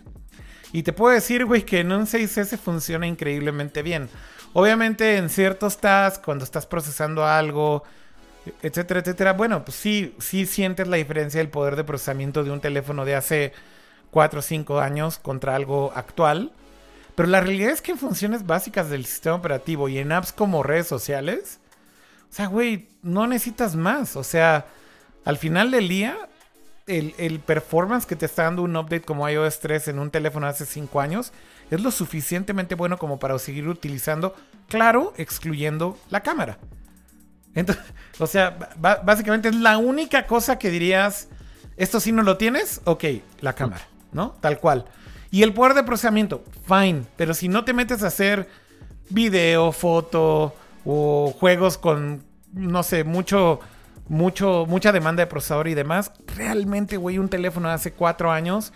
Y 0.73 0.83
te 0.83 0.91
puedo 0.91 1.13
decir, 1.13 1.45
güey, 1.45 1.61
que 1.61 1.79
en 1.79 1.91
un 1.91 2.07
6S 2.07 2.57
funciona 2.57 3.07
increíblemente 3.07 3.83
bien. 3.83 4.09
Obviamente 4.53 5.17
en 5.17 5.29
ciertos 5.29 5.77
tasks, 5.77 6.19
cuando 6.25 6.43
estás 6.43 6.65
procesando 6.65 7.25
algo, 7.25 7.83
etcétera, 8.63 8.99
etcétera, 8.99 9.33
bueno, 9.33 9.63
pues 9.63 9.77
sí, 9.77 10.15
sí 10.19 10.45
sientes 10.47 10.87
la 10.87 10.97
diferencia 10.97 11.39
del 11.39 11.49
poder 11.49 11.75
de 11.75 11.83
procesamiento 11.83 12.43
de 12.43 12.51
un 12.51 12.59
teléfono 12.59 13.05
de 13.05 13.15
hace 13.15 13.53
4 14.09 14.39
o 14.39 14.41
5 14.41 14.79
años 14.79 15.19
contra 15.19 15.55
algo 15.55 15.93
actual. 15.95 16.51
Pero 17.15 17.29
la 17.29 17.41
realidad 17.41 17.71
es 17.71 17.81
que 17.81 17.91
en 17.91 17.99
funciones 17.99 18.45
básicas 18.47 18.89
del 18.89 19.05
sistema 19.05 19.35
operativo 19.35 19.87
y 19.89 19.99
en 19.99 20.11
apps 20.11 20.33
como 20.33 20.63
redes 20.63 20.87
sociales, 20.87 21.59
o 22.31 22.33
sea, 22.33 22.47
güey, 22.47 22.89
no 23.03 23.27
necesitas 23.27 23.75
más. 23.75 24.15
O 24.15 24.23
sea, 24.23 24.65
al 25.23 25.37
final 25.37 25.69
del 25.69 25.87
día, 25.87 26.17
el, 26.87 27.39
performance 27.39 28.05
que 28.05 28.15
te 28.15 28.25
está 28.25 28.43
dando 28.43 28.63
un 28.63 28.75
update 28.75 29.01
como 29.01 29.27
iOS 29.27 29.59
3 29.59 29.89
en 29.89 29.99
un 29.99 30.11
teléfono 30.11 30.47
hace 30.47 30.65
5 30.65 30.99
años 30.99 31.31
es 31.71 31.81
lo 31.81 31.91
suficientemente 31.91 32.75
bueno 32.75 32.97
como 32.97 33.19
para 33.19 33.37
seguir 33.39 33.67
utilizando, 33.67 34.35
claro, 34.67 35.13
excluyendo 35.17 35.97
la 36.09 36.21
cámara. 36.21 36.57
Entonces, 37.55 37.83
o 38.19 38.27
sea, 38.27 38.57
básicamente 39.03 39.49
es 39.49 39.55
la 39.55 39.77
única 39.77 40.27
cosa 40.27 40.59
que 40.59 40.69
dirías, 40.69 41.29
esto 41.77 41.99
si 41.99 42.11
no 42.11 42.21
lo 42.21 42.37
tienes, 42.37 42.81
ok, 42.83 43.05
la 43.39 43.53
cámara, 43.53 43.87
¿no? 44.11 44.35
Tal 44.41 44.59
cual. 44.59 44.85
Y 45.31 45.41
el 45.41 45.53
poder 45.53 45.73
de 45.73 45.83
procesamiento, 45.83 46.43
fine, 46.67 47.05
pero 47.15 47.33
si 47.33 47.47
no 47.47 47.63
te 47.63 47.73
metes 47.73 48.03
a 48.03 48.07
hacer 48.07 48.47
video, 49.09 49.71
foto 49.71 50.53
o 50.85 51.33
juegos 51.39 51.77
con, 51.77 52.23
no 52.51 52.83
sé, 52.83 53.03
mucho 53.03 53.59
mucho, 54.07 54.65
mucha 54.67 54.91
demanda 54.91 55.23
de 55.23 55.27
procesador 55.27 55.67
y 55.67 55.73
demás. 55.73 56.11
Realmente, 56.35 56.97
güey, 56.97 57.17
un 57.17 57.29
teléfono 57.29 57.69
de 57.69 57.75
hace 57.75 57.93
cuatro 57.93 58.31
años 58.31 58.73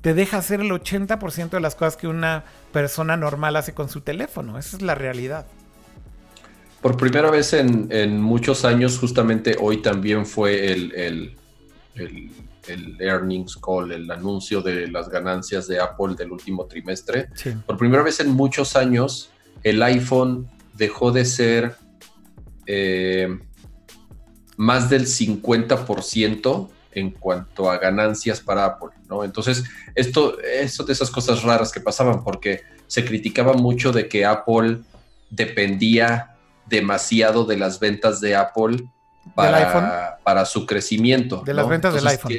te 0.00 0.14
deja 0.14 0.38
hacer 0.38 0.60
el 0.60 0.70
80% 0.70 1.50
de 1.50 1.60
las 1.60 1.74
cosas 1.74 1.96
que 1.96 2.06
una 2.06 2.44
persona 2.72 3.16
normal 3.16 3.56
hace 3.56 3.74
con 3.74 3.88
su 3.88 4.00
teléfono. 4.00 4.58
Esa 4.58 4.76
es 4.76 4.82
la 4.82 4.94
realidad. 4.94 5.46
Por 6.80 6.96
primera 6.96 7.30
vez 7.30 7.52
en, 7.54 8.20
muchos 8.20 8.64
años, 8.64 8.98
justamente 8.98 9.56
hoy 9.60 9.82
también 9.82 10.24
fue 10.24 10.72
el, 10.72 10.94
el, 10.94 11.36
el, 11.96 12.96
earnings 13.00 13.56
call, 13.56 13.90
el 13.90 14.08
anuncio 14.10 14.62
de 14.62 14.86
las 14.88 15.08
ganancias 15.08 15.66
de 15.66 15.80
Apple 15.80 16.14
del 16.16 16.30
último 16.30 16.66
trimestre. 16.66 17.30
Por 17.66 17.76
primera 17.76 18.04
vez 18.04 18.20
en 18.20 18.30
muchos 18.30 18.76
años, 18.76 19.30
el 19.64 19.82
iPhone 19.82 20.48
dejó 20.74 21.10
de 21.10 21.24
ser 21.24 21.74
eh, 22.66 23.38
más 24.58 24.90
del 24.90 25.06
50% 25.06 26.68
en 26.90 27.10
cuanto 27.12 27.70
a 27.70 27.78
ganancias 27.78 28.40
para 28.40 28.64
Apple, 28.64 28.90
¿no? 29.08 29.22
Entonces, 29.22 29.64
esto 29.94 30.38
es 30.40 30.76
de 30.76 30.92
esas 30.92 31.10
cosas 31.10 31.44
raras 31.44 31.70
que 31.70 31.80
pasaban 31.80 32.24
porque 32.24 32.62
se 32.88 33.04
criticaba 33.04 33.52
mucho 33.52 33.92
de 33.92 34.08
que 34.08 34.26
Apple 34.26 34.78
dependía 35.30 36.34
demasiado 36.66 37.44
de 37.44 37.56
las 37.56 37.78
ventas 37.78 38.20
de 38.20 38.34
Apple 38.34 38.84
para, 39.36 40.18
para 40.24 40.44
su 40.44 40.66
crecimiento. 40.66 41.42
De 41.46 41.54
las 41.54 41.68
ventas 41.68 41.94
del 41.94 42.06
iPhone. 42.08 42.32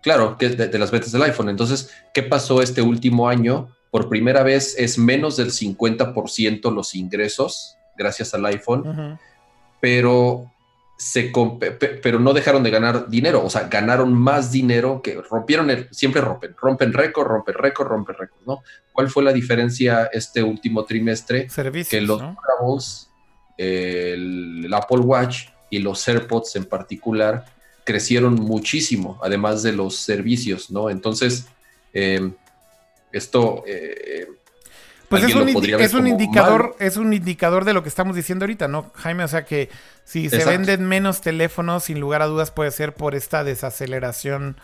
claro, 0.00 0.38
que 0.38 0.50
de, 0.50 0.78
las 0.78 0.92
ventas 0.92 1.10
del 1.10 1.22
iPhone. 1.22 1.48
Entonces, 1.48 1.90
¿qué 2.14 2.22
pasó 2.22 2.62
este 2.62 2.82
último 2.82 3.28
año? 3.28 3.68
Por 3.90 4.08
primera 4.08 4.44
vez 4.44 4.76
es 4.78 4.96
menos 4.96 5.36
del 5.36 5.50
50% 5.50 6.72
los 6.72 6.94
ingresos 6.94 7.76
gracias 7.96 8.32
al 8.32 8.46
iPhone, 8.46 9.18
pero 9.80 10.51
se 11.02 11.32
pero 12.00 12.20
no 12.20 12.32
dejaron 12.32 12.62
de 12.62 12.70
ganar 12.70 13.08
dinero, 13.08 13.44
o 13.44 13.50
sea, 13.50 13.66
ganaron 13.68 14.14
más 14.14 14.52
dinero 14.52 15.02
que 15.02 15.20
rompieron 15.20 15.68
el, 15.68 15.88
siempre 15.90 16.22
rompen, 16.22 16.54
rompen 16.56 16.92
récord, 16.92 17.26
rompen 17.26 17.54
récord, 17.54 17.88
rompen 17.88 18.16
récord, 18.16 18.40
¿no? 18.46 18.62
¿Cuál 18.92 19.10
fue 19.10 19.24
la 19.24 19.32
diferencia 19.32 20.08
este 20.12 20.44
último 20.44 20.84
trimestre? 20.84 21.50
Servicios, 21.50 21.88
que 21.90 22.00
los 22.00 22.22
¿no? 22.22 22.36
el, 23.58 24.72
Apple 24.72 24.98
Watch 24.98 25.48
y 25.70 25.80
los 25.80 26.06
AirPods 26.06 26.54
en 26.54 26.66
particular 26.66 27.46
crecieron 27.84 28.34
muchísimo, 28.36 29.18
además 29.24 29.64
de 29.64 29.72
los 29.72 29.96
servicios, 29.96 30.70
¿no? 30.70 30.88
Entonces, 30.88 31.46
em, 31.92 32.32
esto 33.10 33.64
eh, 33.66 34.28
pues 35.12 35.24
es 35.24 35.34
un, 35.34 35.48
indicador, 36.08 36.74
es 36.78 36.96
un 36.96 37.12
indicador 37.12 37.66
de 37.66 37.74
lo 37.74 37.82
que 37.82 37.90
estamos 37.90 38.16
diciendo 38.16 38.44
ahorita, 38.44 38.66
¿no, 38.66 38.90
Jaime? 38.94 39.24
O 39.24 39.28
sea 39.28 39.44
que 39.44 39.68
si 40.04 40.30
se 40.30 40.42
venden 40.46 40.86
menos 40.86 41.20
teléfonos, 41.20 41.84
sin 41.84 42.00
lugar 42.00 42.22
a 42.22 42.26
dudas 42.26 42.50
puede 42.50 42.70
ser 42.70 42.94
por 42.94 43.14
esta 43.14 43.44
desaceleración 43.44 44.56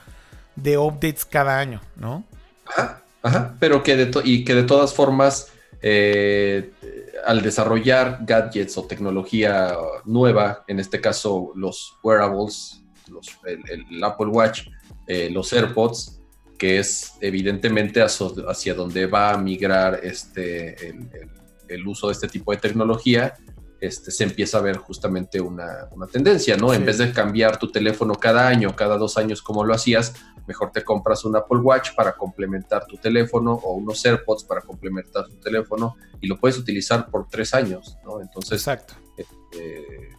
de 0.56 0.78
updates 0.78 1.26
cada 1.26 1.58
año, 1.58 1.82
¿no? 1.96 2.24
Ajá, 2.64 3.02
ajá. 3.22 3.54
Pero 3.60 3.82
que 3.82 3.96
de 3.96 4.10
y 4.24 4.44
que 4.46 4.54
de 4.54 4.62
todas 4.62 4.94
formas, 4.94 5.52
eh, 5.82 6.70
al 7.26 7.42
desarrollar 7.42 8.20
gadgets 8.22 8.78
o 8.78 8.84
tecnología 8.86 9.76
nueva, 10.06 10.64
en 10.66 10.80
este 10.80 10.98
caso 10.98 11.52
los 11.56 11.98
wearables, 12.02 12.82
el, 13.44 14.02
Apple 14.02 14.28
Watch, 14.28 14.68
eh, 15.06 15.28
los 15.30 15.52
AirPods, 15.52 16.17
que 16.58 16.78
es 16.78 17.14
evidentemente 17.20 18.02
hacia, 18.02 18.74
donde 18.74 19.06
va 19.06 19.32
a 19.32 19.38
migrar 19.38 20.00
este, 20.02 20.94
el, 21.68 21.86
uso 21.86 22.08
de 22.08 22.14
este 22.14 22.28
tipo 22.28 22.50
de 22.50 22.58
tecnología, 22.58 23.34
este, 23.80 24.10
se 24.10 24.24
empieza 24.24 24.58
a 24.58 24.60
ver 24.60 24.76
justamente 24.78 25.40
una, 25.40 25.88
tendencia, 26.10 26.56
¿no? 26.56 26.74
En 26.74 26.84
vez 26.84 26.98
de 26.98 27.12
cambiar 27.12 27.58
tu 27.58 27.70
teléfono 27.70 28.14
cada 28.16 28.48
año, 28.48 28.74
cada 28.74 28.98
dos 28.98 29.16
años 29.16 29.40
como 29.40 29.64
lo 29.64 29.72
hacías, 29.72 30.14
mejor 30.48 30.72
te 30.72 30.82
compras 30.82 31.24
un 31.24 31.36
Apple 31.36 31.58
Watch 31.58 31.94
para 31.94 32.14
complementar 32.16 32.86
tu 32.86 32.96
teléfono 32.96 33.52
o 33.52 33.74
unos 33.74 34.04
AirPods 34.04 34.44
para 34.44 34.62
complementar 34.62 35.28
tu 35.28 35.36
teléfono 35.36 35.96
y 36.20 36.26
lo 36.26 36.40
puedes 36.40 36.58
utilizar 36.58 37.08
por 37.08 37.28
tres 37.28 37.54
años, 37.54 37.96
¿no? 38.04 38.20
Entonces, 38.20 38.60
Exacto. 38.60 38.94
Eh, 39.16 40.10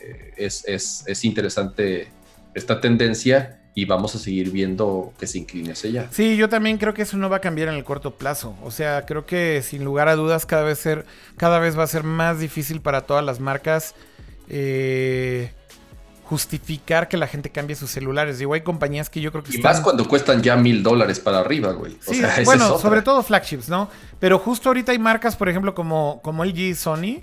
eh, 0.00 0.34
es, 0.36 1.04
es 1.06 1.24
interesante 1.24 2.12
esta 2.54 2.80
tendencia 2.80 3.57
y 3.78 3.84
vamos 3.84 4.12
a 4.16 4.18
seguir 4.18 4.50
viendo 4.50 5.12
que 5.20 5.28
se 5.28 5.38
incline 5.38 5.70
hacia 5.70 5.90
allá. 5.90 6.08
Sí, 6.10 6.36
yo 6.36 6.48
también 6.48 6.78
creo 6.78 6.94
que 6.94 7.02
eso 7.02 7.16
no 7.16 7.30
va 7.30 7.36
a 7.36 7.40
cambiar 7.40 7.68
en 7.68 7.74
el 7.74 7.84
corto 7.84 8.10
plazo. 8.10 8.56
O 8.64 8.72
sea, 8.72 9.06
creo 9.06 9.24
que 9.24 9.62
sin 9.62 9.84
lugar 9.84 10.08
a 10.08 10.16
dudas 10.16 10.46
cada 10.46 10.64
vez, 10.64 10.80
ser, 10.80 11.06
cada 11.36 11.60
vez 11.60 11.78
va 11.78 11.84
a 11.84 11.86
ser 11.86 12.02
más 12.02 12.40
difícil 12.40 12.80
para 12.80 13.02
todas 13.02 13.24
las 13.24 13.38
marcas 13.38 13.94
eh, 14.48 15.52
justificar 16.24 17.06
que 17.06 17.16
la 17.16 17.28
gente 17.28 17.50
cambie 17.50 17.76
sus 17.76 17.92
celulares. 17.92 18.40
Digo, 18.40 18.52
hay 18.54 18.62
compañías 18.62 19.08
que 19.10 19.20
yo 19.20 19.30
creo 19.30 19.44
que... 19.44 19.56
Y 19.56 19.60
más 19.60 19.80
cuando 19.80 20.08
cuestan 20.08 20.42
ya 20.42 20.56
mil 20.56 20.82
dólares 20.82 21.20
para 21.20 21.38
arriba, 21.38 21.70
güey. 21.70 21.96
sí, 22.00 22.20
bueno, 22.44 22.80
sobre 22.80 23.02
todo 23.02 23.22
flagships, 23.22 23.68
¿no? 23.68 23.88
Pero 24.18 24.40
justo 24.40 24.70
ahorita 24.70 24.90
hay 24.90 24.98
marcas, 24.98 25.36
por 25.36 25.48
ejemplo, 25.48 25.76
como, 25.76 26.20
como 26.24 26.44
LG 26.44 26.58
y 26.58 26.74
Sony, 26.74 27.22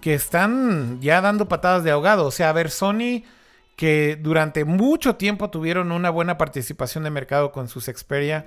que 0.00 0.14
están 0.14 1.00
ya 1.00 1.20
dando 1.20 1.48
patadas 1.48 1.82
de 1.82 1.90
ahogado. 1.90 2.26
O 2.26 2.30
sea, 2.30 2.50
a 2.50 2.52
ver, 2.52 2.70
Sony 2.70 3.24
que 3.76 4.18
durante 4.20 4.64
mucho 4.64 5.16
tiempo 5.16 5.50
tuvieron 5.50 5.92
una 5.92 6.10
buena 6.10 6.38
participación 6.38 7.04
de 7.04 7.10
mercado 7.10 7.52
con 7.52 7.68
sus 7.68 7.84
Xperia. 7.84 8.46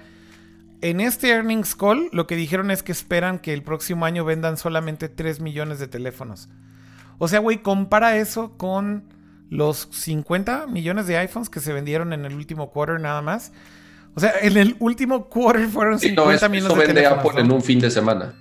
En 0.82 1.02
este 1.02 1.30
earnings 1.30 1.76
call 1.76 2.10
lo 2.12 2.26
que 2.26 2.36
dijeron 2.36 2.72
es 2.72 2.84
que 2.84 2.92
esperan 2.92 3.40
que 3.40 3.54
el 3.54 3.62
próximo 3.62 4.06
año 4.06 4.26
vendan 4.26 4.58
solamente 4.58 5.08
3 5.08 5.40
millones 5.40 5.80
de 5.80 5.88
teléfonos. 5.88 6.50
O 7.20 7.28
sea, 7.28 7.40
güey, 7.40 7.62
compara 7.62 8.18
eso 8.18 8.58
con 8.58 9.04
los 9.50 9.90
50 9.92 10.68
millones 10.68 11.06
de 11.06 11.18
iPhones 11.18 11.50
que 11.50 11.60
se 11.60 11.74
vendieron 11.74 12.14
en 12.14 12.26
el 12.26 12.34
último 12.34 12.72
quarter 12.72 13.00
nada 13.00 13.22
más. 13.22 13.52
O 14.16 14.20
sea, 14.20 14.34
en 14.42 14.58
el 14.58 14.76
último 14.80 15.30
quarter 15.30 15.68
fueron 15.68 16.00
50 16.00 16.50
millones 16.50 16.78
de 16.78 16.86
teléfonos. 16.88 17.26
Apple 17.26 17.42
en 17.42 17.52
un 17.52 17.62
fin 17.62 17.80
de 17.80 17.92
semana. 17.92 18.34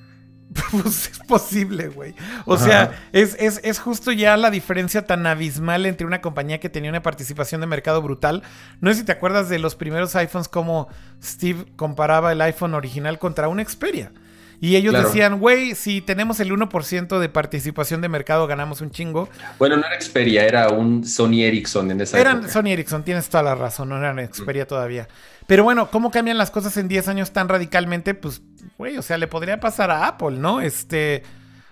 Pues 0.71 1.11
es 1.13 1.19
posible, 1.21 1.89
güey. 1.89 2.15
O 2.45 2.57
sea, 2.57 2.93
es, 3.13 3.37
es, 3.39 3.79
justo 3.79 4.13
ya 4.13 4.37
la 4.37 4.51
diferencia 4.51 5.07
tan 5.07 5.27
abismal 5.27 5.87
entre 5.87 6.07
una 6.07 6.21
compañía 6.21 6.61
que 6.61 6.69
tenía 6.69 6.91
una 6.91 7.03
participación 7.03 7.61
de 7.61 7.67
mercado 7.67 8.03
brutal. 8.03 8.43
No 8.81 8.91
sé 8.91 9.01
si 9.01 9.05
te 9.05 9.13
acuerdas 9.13 9.49
de 9.49 9.59
los 9.59 9.75
primeros 9.75 10.15
iPhones, 10.17 10.49
como 10.49 10.89
Steve 11.23 11.67
comparaba 11.77 12.33
el 12.33 12.41
iPhone 12.41 12.75
original 12.75 13.19
contra 13.19 13.49
un 13.49 13.65
Xperia. 13.65 14.13
Y 14.61 14.75
ellos 14.75 14.93
decían, 14.93 15.39
güey, 15.39 15.77
si 15.77 16.01
tenemos 16.01 16.41
el 16.41 16.51
1% 16.51 17.19
de 17.21 17.29
participación 17.29 18.01
de 18.01 18.09
mercado, 18.09 18.47
ganamos 18.49 18.81
un 18.81 18.91
chingo. 18.91 19.29
Bueno, 19.59 19.77
no 19.77 19.87
era 19.87 20.01
Xperia, 20.01 20.45
era 20.45 20.71
un 20.71 21.05
Sony 21.05 21.43
Ericsson 21.43 21.93
en 21.93 22.01
esa 22.01 22.19
Eran 22.19 22.51
Sony 22.51 22.71
Ericsson, 22.71 23.05
tienes 23.05 23.29
toda 23.29 23.45
la 23.45 23.55
razón, 23.55 23.91
no 23.91 23.99
eran 23.99 24.19
Xperia 24.33 24.67
todavía. 24.67 25.07
Pero 25.47 25.63
bueno, 25.63 25.91
¿cómo 25.91 26.11
cambian 26.11 26.39
las 26.39 26.51
cosas 26.51 26.77
en 26.77 26.89
10 26.89 27.09
años 27.09 27.31
tan 27.31 27.49
radicalmente? 27.49 28.15
Pues 28.15 28.43
güey, 28.79 28.97
o 28.97 29.03
sea, 29.03 29.19
le 29.19 29.27
podría 29.27 29.61
pasar 29.61 29.91
a 29.91 30.07
Apple, 30.07 30.39
¿no? 30.39 30.61
Este, 30.61 31.25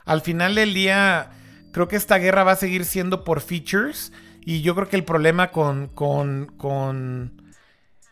al 0.05 0.21
final 0.21 0.57
del 0.57 0.75
día, 0.75 1.31
creo 1.73 1.89
que 1.89 1.97
esta 1.97 2.19
guerra 2.19 2.45
va 2.45 2.53
a 2.53 2.57
seguir 2.57 2.85
siendo 2.85 3.25
por 3.25 3.41
features. 3.41 4.13
Y 4.45 4.63
yo 4.63 4.75
creo 4.75 4.89
que 4.89 4.97
el 4.97 5.05
problema 5.05 5.51
con, 5.51 5.89
con, 5.89 6.53
con, 6.57 7.43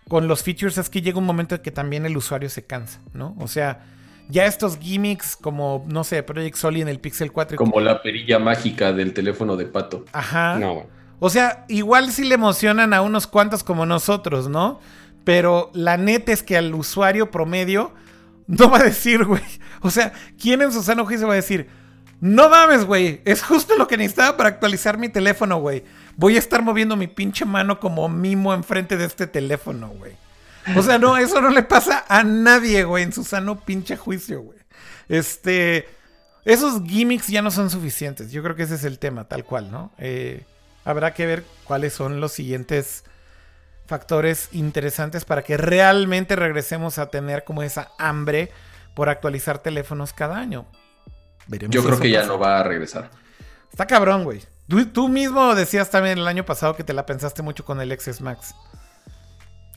con 0.08 0.28
los 0.28 0.42
features 0.42 0.78
es 0.78 0.88
que 0.88 1.02
llega 1.02 1.18
un 1.18 1.26
momento 1.26 1.56
en 1.56 1.62
que 1.62 1.70
también 1.70 2.06
el 2.06 2.16
usuario 2.16 2.48
se 2.48 2.64
cansa, 2.64 3.00
¿no? 3.12 3.36
O 3.38 3.48
sea, 3.48 3.84
ya 4.28 4.46
estos 4.46 4.78
gimmicks 4.78 5.36
como, 5.36 5.84
no 5.88 6.02
sé, 6.04 6.22
Project 6.22 6.56
Soli 6.56 6.80
en 6.80 6.88
el 6.88 6.98
Pixel 6.98 7.30
4. 7.30 7.56
Como 7.56 7.80
la 7.80 8.00
perilla 8.00 8.38
mágica 8.38 8.92
del 8.92 9.12
teléfono 9.12 9.56
de 9.56 9.66
pato. 9.66 10.04
Ajá. 10.12 10.58
No. 10.58 10.86
O 11.20 11.30
sea, 11.30 11.64
igual 11.68 12.10
sí 12.10 12.24
le 12.24 12.34
emocionan 12.34 12.92
a 12.94 13.02
unos 13.02 13.26
cuantos 13.26 13.62
como 13.62 13.86
nosotros, 13.86 14.48
¿no? 14.48 14.80
Pero 15.24 15.70
la 15.72 15.96
neta 15.96 16.32
es 16.32 16.42
que 16.42 16.56
al 16.56 16.74
usuario 16.74 17.30
promedio 17.30 17.92
no 18.46 18.70
va 18.70 18.78
a 18.78 18.84
decir, 18.84 19.24
güey. 19.24 19.42
O 19.80 19.90
sea, 19.90 20.12
¿quién 20.40 20.62
en 20.62 20.72
su 20.72 20.82
sano 20.82 21.04
juicio 21.06 21.26
va 21.26 21.34
a 21.34 21.36
decir, 21.36 21.68
no 22.20 22.48
mames, 22.48 22.84
güey, 22.84 23.20
es 23.24 23.42
justo 23.42 23.76
lo 23.76 23.86
que 23.86 23.96
necesitaba 23.96 24.36
para 24.36 24.48
actualizar 24.48 24.98
mi 24.98 25.08
teléfono, 25.08 25.58
güey? 25.58 25.84
Voy 26.16 26.36
a 26.36 26.38
estar 26.38 26.62
moviendo 26.62 26.96
mi 26.96 27.06
pinche 27.06 27.44
mano 27.44 27.80
como 27.80 28.08
mimo 28.08 28.54
enfrente 28.54 28.96
de 28.96 29.04
este 29.04 29.26
teléfono, 29.26 29.88
güey. 29.88 30.12
O 30.76 30.82
sea, 30.82 30.98
no, 30.98 31.18
eso 31.18 31.40
no 31.42 31.50
le 31.50 31.62
pasa 31.62 32.04
a 32.08 32.22
nadie, 32.22 32.84
güey, 32.84 33.04
en 33.04 33.12
su 33.12 33.24
sano 33.24 33.60
pinche 33.60 33.96
juicio, 33.96 34.40
güey. 34.40 34.58
Este, 35.08 35.86
esos 36.44 36.82
gimmicks 36.84 37.28
ya 37.28 37.42
no 37.42 37.50
son 37.50 37.68
suficientes. 37.68 38.32
Yo 38.32 38.42
creo 38.42 38.56
que 38.56 38.62
ese 38.62 38.76
es 38.76 38.84
el 38.84 38.98
tema, 38.98 39.24
tal 39.24 39.44
cual, 39.44 39.70
¿no? 39.70 39.92
Eh, 39.98 40.44
habrá 40.84 41.12
que 41.12 41.26
ver 41.26 41.44
cuáles 41.64 41.92
son 41.92 42.20
los 42.20 42.32
siguientes 42.32 43.04
factores 43.86 44.48
interesantes 44.52 45.24
para 45.24 45.42
que 45.42 45.56
realmente 45.56 46.36
regresemos 46.36 46.98
a 46.98 47.10
tener 47.10 47.44
como 47.44 47.62
esa 47.62 47.90
hambre 47.98 48.50
por 48.94 49.08
actualizar 49.08 49.58
teléfonos 49.58 50.12
cada 50.12 50.38
año. 50.38 50.66
Yo 51.68 51.84
creo 51.84 52.00
que 52.00 52.10
ya 52.10 52.24
no 52.24 52.38
va 52.38 52.60
a 52.60 52.62
regresar. 52.62 53.10
Está 53.70 53.86
cabrón, 53.86 54.24
güey. 54.24 54.40
Tú, 54.92 55.08
mismo 55.08 55.54
decías 55.54 55.90
también 55.90 56.18
el 56.18 56.26
año 56.26 56.44
pasado 56.44 56.74
que 56.74 56.84
te 56.84 56.94
la 56.94 57.04
pensaste 57.04 57.42
mucho 57.42 57.64
con 57.64 57.80
el 57.80 57.98
XS 57.98 58.20
Max. 58.22 58.54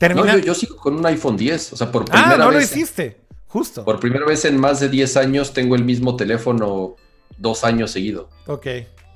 No, 0.00 0.38
yo, 0.38 0.54
sigo 0.54 0.76
con 0.76 0.96
un 0.96 1.06
iPhone 1.06 1.36
10. 1.36 1.72
O 1.72 1.76
sea, 1.76 1.90
por 1.90 2.02
ah, 2.02 2.04
primera 2.04 2.34
ah, 2.34 2.36
no 2.36 2.50
lo 2.50 2.60
hiciste. 2.60 3.20
Justo. 3.48 3.84
Por 3.84 3.98
primera 3.98 4.24
vez 4.24 4.44
en 4.44 4.58
más 4.58 4.80
de 4.80 4.88
10 4.88 5.16
años 5.16 5.52
tengo 5.52 5.74
el 5.74 5.84
mismo 5.84 6.16
teléfono 6.16 6.96
dos 7.36 7.64
años 7.64 7.90
seguido. 7.90 8.28
Ok, 8.46 8.66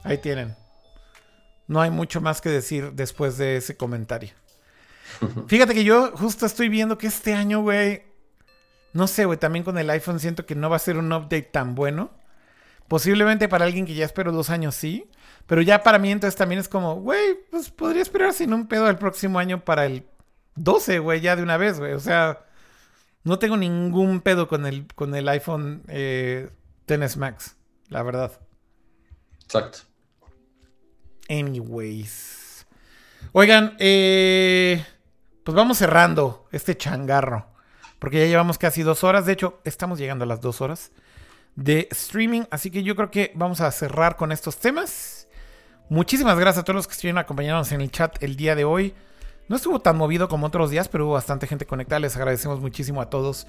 ahí 0.02 0.18
tienen. 0.18 0.56
No 1.68 1.80
hay 1.80 1.90
mucho 1.90 2.20
más 2.20 2.40
que 2.40 2.48
decir 2.48 2.92
después 2.92 3.38
de 3.38 3.56
ese 3.56 3.76
comentario. 3.76 4.30
Fíjate 5.46 5.74
que 5.74 5.84
yo 5.84 6.12
justo 6.16 6.46
estoy 6.46 6.68
viendo 6.68 6.98
que 6.98 7.06
este 7.06 7.34
año, 7.34 7.62
güey. 7.62 8.02
No 8.92 9.06
sé, 9.06 9.24
güey. 9.24 9.38
También 9.38 9.64
con 9.64 9.78
el 9.78 9.88
iPhone 9.90 10.20
siento 10.20 10.46
que 10.46 10.54
no 10.54 10.70
va 10.70 10.76
a 10.76 10.80
ser 10.80 10.96
un 10.98 11.12
update 11.12 11.42
tan 11.42 11.74
bueno. 11.74 12.10
Posiblemente 12.88 13.48
para 13.48 13.64
alguien 13.64 13.86
que 13.86 13.94
ya 13.94 14.04
espero 14.04 14.32
dos 14.32 14.50
años, 14.50 14.74
sí. 14.74 15.08
Pero 15.46 15.62
ya 15.62 15.82
para 15.82 15.98
mí 15.98 16.10
entonces 16.10 16.36
también 16.36 16.60
es 16.60 16.68
como, 16.68 16.96
güey, 16.96 17.38
pues 17.50 17.70
podría 17.70 18.02
esperar 18.02 18.32
sin 18.32 18.52
un 18.52 18.66
pedo 18.66 18.88
el 18.88 18.96
próximo 18.96 19.38
año 19.38 19.64
para 19.64 19.86
el 19.86 20.04
12, 20.56 20.98
güey, 20.98 21.20
ya 21.20 21.36
de 21.36 21.42
una 21.42 21.56
vez, 21.56 21.78
güey. 21.78 21.92
O 21.94 22.00
sea, 22.00 22.44
no 23.24 23.38
tengo 23.38 23.56
ningún 23.56 24.20
pedo 24.20 24.48
con 24.48 24.66
el, 24.66 24.86
con 24.94 25.14
el 25.14 25.28
iPhone 25.28 25.82
eh, 25.88 26.50
XS 26.86 27.16
Max, 27.16 27.56
la 27.88 28.02
verdad. 28.02 28.32
Exacto. 29.44 29.80
Anyways. 31.28 32.66
Oigan, 33.32 33.76
eh, 33.78 34.84
pues 35.44 35.54
vamos 35.54 35.78
cerrando 35.78 36.46
este 36.52 36.76
changarro. 36.76 37.46
Porque 37.98 38.18
ya 38.18 38.26
llevamos 38.26 38.58
casi 38.58 38.82
dos 38.82 39.04
horas. 39.04 39.26
De 39.26 39.32
hecho, 39.32 39.60
estamos 39.64 39.98
llegando 39.98 40.24
a 40.24 40.26
las 40.26 40.40
dos 40.40 40.60
horas 40.60 40.92
de 41.54 41.88
streaming. 41.90 42.42
Así 42.50 42.70
que 42.70 42.82
yo 42.82 42.96
creo 42.96 43.10
que 43.10 43.32
vamos 43.34 43.60
a 43.60 43.70
cerrar 43.70 44.16
con 44.16 44.32
estos 44.32 44.58
temas. 44.58 45.28
Muchísimas 45.88 46.38
gracias 46.38 46.62
a 46.62 46.64
todos 46.64 46.76
los 46.76 46.86
que 46.86 46.94
estuvieron 46.94 47.18
acompañándonos 47.18 47.70
en 47.72 47.80
el 47.80 47.90
chat 47.90 48.22
el 48.22 48.36
día 48.36 48.54
de 48.54 48.64
hoy. 48.64 48.94
No 49.48 49.56
estuvo 49.56 49.80
tan 49.80 49.96
movido 49.96 50.28
como 50.28 50.46
otros 50.46 50.70
días, 50.70 50.88
pero 50.88 51.06
hubo 51.06 51.12
bastante 51.14 51.46
gente 51.46 51.66
conectada. 51.66 52.00
Les 52.00 52.16
agradecemos 52.16 52.60
muchísimo 52.60 53.00
a 53.00 53.10
todos 53.10 53.46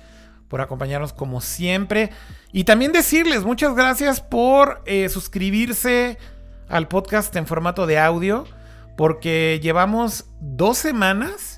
por 0.47 0.61
acompañarnos 0.61 1.13
como 1.13 1.41
siempre. 1.41 2.11
Y 2.51 2.65
también 2.65 2.91
decirles 2.91 3.43
muchas 3.43 3.75
gracias 3.75 4.21
por 4.21 4.81
eh, 4.85 5.09
suscribirse 5.09 6.17
al 6.69 6.87
podcast 6.87 7.35
en 7.35 7.47
formato 7.47 7.85
de 7.85 7.99
audio, 7.99 8.45
porque 8.97 9.59
llevamos 9.61 10.25
dos 10.39 10.77
semanas, 10.77 11.52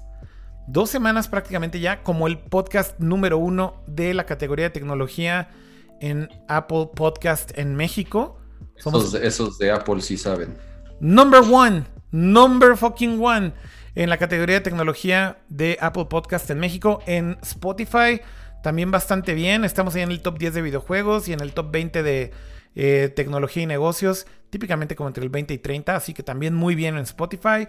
dos 0.68 0.90
semanas 0.90 1.28
prácticamente 1.28 1.80
ya, 1.80 2.04
como 2.04 2.28
el 2.28 2.38
podcast 2.38 3.00
número 3.00 3.38
uno 3.38 3.84
de 3.88 4.14
la 4.14 4.26
categoría 4.26 4.66
de 4.66 4.72
tecnología 4.72 5.50
en 6.02 6.30
Apple 6.48 6.90
Podcast 6.96 7.58
en 7.58 7.76
México. 7.76 8.40
Somos 8.78 9.14
esos, 9.14 9.58
de 9.58 9.72
Apple 9.72 10.02
sí 10.02 10.18
saben. 10.18 10.58
Number 11.00 11.42
one, 11.42 11.84
number 12.12 12.76
fucking 12.78 13.24
one 13.24 13.54
en 13.96 14.10
la 14.10 14.18
categoría 14.18 14.56
de 14.56 14.62
tecnología 14.62 15.38
de 15.50 15.78
Apple 15.82 16.06
Podcast 16.06 16.50
en 16.50 16.60
México. 16.60 17.02
En 17.06 17.38
Spotify 17.42 18.22
también 18.62 18.92
bastante 18.92 19.34
bien. 19.34 19.64
Estamos 19.64 19.96
ahí 19.96 20.02
en 20.02 20.12
el 20.12 20.22
top 20.22 20.38
10 20.38 20.56
de 20.56 20.62
videojuegos 20.62 21.28
y 21.28 21.34
en 21.34 21.40
el 21.40 21.54
top 21.54 21.72
20 21.72 22.04
de 22.04 22.32
eh, 22.76 23.14
tecnología 23.16 23.64
y 23.64 23.66
negocios. 23.68 24.28
Típicamente 24.50 24.96
como 24.96 25.08
entre 25.08 25.24
el 25.24 25.30
20 25.30 25.54
y 25.54 25.58
30. 25.58 25.96
Así 25.96 26.14
que 26.14 26.24
también 26.24 26.54
muy 26.54 26.76
bien 26.76 26.96
en 26.96 27.04
Spotify. 27.04 27.68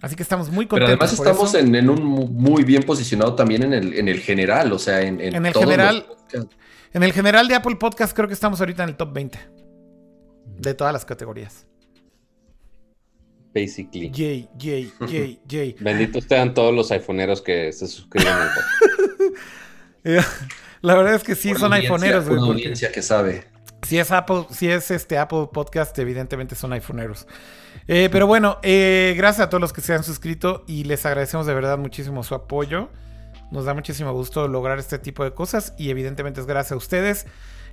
Así 0.00 0.14
que 0.14 0.22
estamos 0.22 0.50
muy 0.50 0.66
contentos. 0.66 0.96
Pero 0.96 1.02
además 1.02 1.12
estamos 1.12 1.54
en, 1.54 1.90
un 1.90 2.34
muy 2.34 2.64
bien 2.64 2.82
posicionado 2.82 3.34
también 3.34 3.62
en 3.62 3.72
el, 3.72 3.94
en 3.94 4.08
el 4.08 4.20
general. 4.20 4.72
O 4.72 4.78
sea, 4.78 5.00
en, 5.02 5.20
en, 5.20 5.46
el 5.46 5.54
general. 5.54 6.06
En 6.92 7.02
el 7.02 7.12
general 7.12 7.48
de 7.48 7.54
Apple 7.54 7.76
Podcast 7.76 8.14
creo 8.14 8.28
que 8.28 8.34
estamos 8.34 8.60
ahorita 8.60 8.82
en 8.82 8.90
el 8.90 8.96
top 8.96 9.12
20. 9.12 9.38
De 10.58 10.74
todas 10.74 10.92
las 10.92 11.04
categorías 11.04 11.66
basically. 13.56 14.10
Yay, 14.10 14.48
yay, 14.58 14.92
yay, 15.08 15.40
yay. 15.46 15.76
Benditos 15.80 16.24
sean 16.28 16.52
todos 16.52 16.74
los 16.74 16.90
iPhoneeros 16.92 17.40
que 17.40 17.72
se 17.72 17.86
suscriben 17.86 18.28
al 18.28 18.50
La 20.82 20.94
verdad 20.94 21.14
es 21.14 21.24
que 21.24 21.34
sí 21.34 21.54
son 21.54 21.72
iPhoneeros, 21.72 22.26
güey. 22.26 22.38
Una 22.38 22.48
audiencia 22.48 22.92
que 22.92 23.02
sabe. 23.02 23.44
Si 23.82 23.98
es 23.98 24.10
Apple, 24.10 24.46
si 24.50 24.68
es 24.68 24.90
este 24.90 25.16
Apple 25.16 25.48
Podcast, 25.52 25.98
evidentemente 25.98 26.54
son 26.54 26.72
iPhoneeros. 26.74 27.26
Eh, 27.88 28.08
pero 28.10 28.26
bueno, 28.26 28.58
eh, 28.62 29.14
gracias 29.16 29.46
a 29.46 29.50
todos 29.50 29.60
los 29.60 29.72
que 29.72 29.80
se 29.80 29.94
han 29.94 30.02
suscrito 30.02 30.64
y 30.66 30.84
les 30.84 31.06
agradecemos 31.06 31.46
de 31.46 31.54
verdad 31.54 31.78
muchísimo 31.78 32.22
su 32.22 32.34
apoyo. 32.34 32.90
Nos 33.50 33.64
da 33.64 33.74
muchísimo 33.74 34.12
gusto 34.12 34.48
lograr 34.48 34.78
este 34.78 34.98
tipo 34.98 35.22
de 35.22 35.32
cosas 35.32 35.72
y 35.78 35.90
evidentemente 35.90 36.40
es 36.40 36.46
gracias 36.46 36.72
a 36.72 36.76
ustedes. 36.76 37.26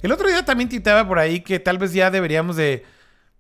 El 0.04 0.12
otro 0.12 0.28
día 0.28 0.46
también 0.46 0.70
titaba 0.70 1.08
por 1.08 1.18
ahí 1.18 1.42
que 1.42 1.60
tal 1.60 1.78
vez 1.78 1.94
ya 1.94 2.12
deberíamos 2.12 2.56
de 2.56 2.86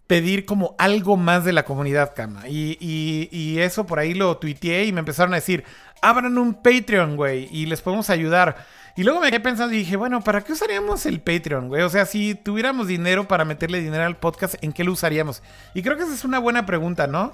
pedir 0.07 0.45
como 0.45 0.75
algo 0.79 1.17
más 1.17 1.45
de 1.45 1.53
la 1.53 1.63
comunidad 1.65 2.13
Kama. 2.15 2.47
Y, 2.47 3.57
eso 3.59 3.85
por 3.85 3.99
ahí 3.99 4.13
lo 4.13 4.37
tuiteé 4.37 4.85
y 4.85 4.91
me 4.91 4.99
empezaron 4.99 5.33
a 5.33 5.37
decir, 5.37 5.63
abran 6.01 6.37
un 6.37 6.55
Patreon, 6.55 7.15
güey, 7.15 7.47
y 7.51 7.65
les 7.67 7.81
podemos 7.81 8.09
ayudar. 8.09 8.65
Y 8.95 9.03
luego 9.03 9.19
me 9.19 9.29
quedé 9.29 9.39
pensando 9.39 9.73
y 9.73 9.79
dije, 9.79 9.95
bueno, 9.95 10.21
¿para 10.21 10.41
qué 10.41 10.53
usaríamos 10.53 11.05
el 11.05 11.19
Patreon, 11.19 11.67
güey? 11.67 11.81
O 11.81 11.89
sea, 11.89 12.05
si 12.05 12.35
tuviéramos 12.35 12.87
dinero 12.87 13.27
para 13.27 13.43
meterle 13.43 13.81
dinero 13.81 14.03
al 14.03 14.17
podcast, 14.17 14.55
¿en 14.61 14.71
qué 14.71 14.83
lo 14.83 14.91
usaríamos? 14.91 15.41
Y 15.73 15.81
creo 15.81 15.97
que 15.97 16.03
esa 16.03 16.13
es 16.13 16.23
una 16.23 16.39
buena 16.39 16.65
pregunta, 16.65 17.07
¿no? 17.07 17.31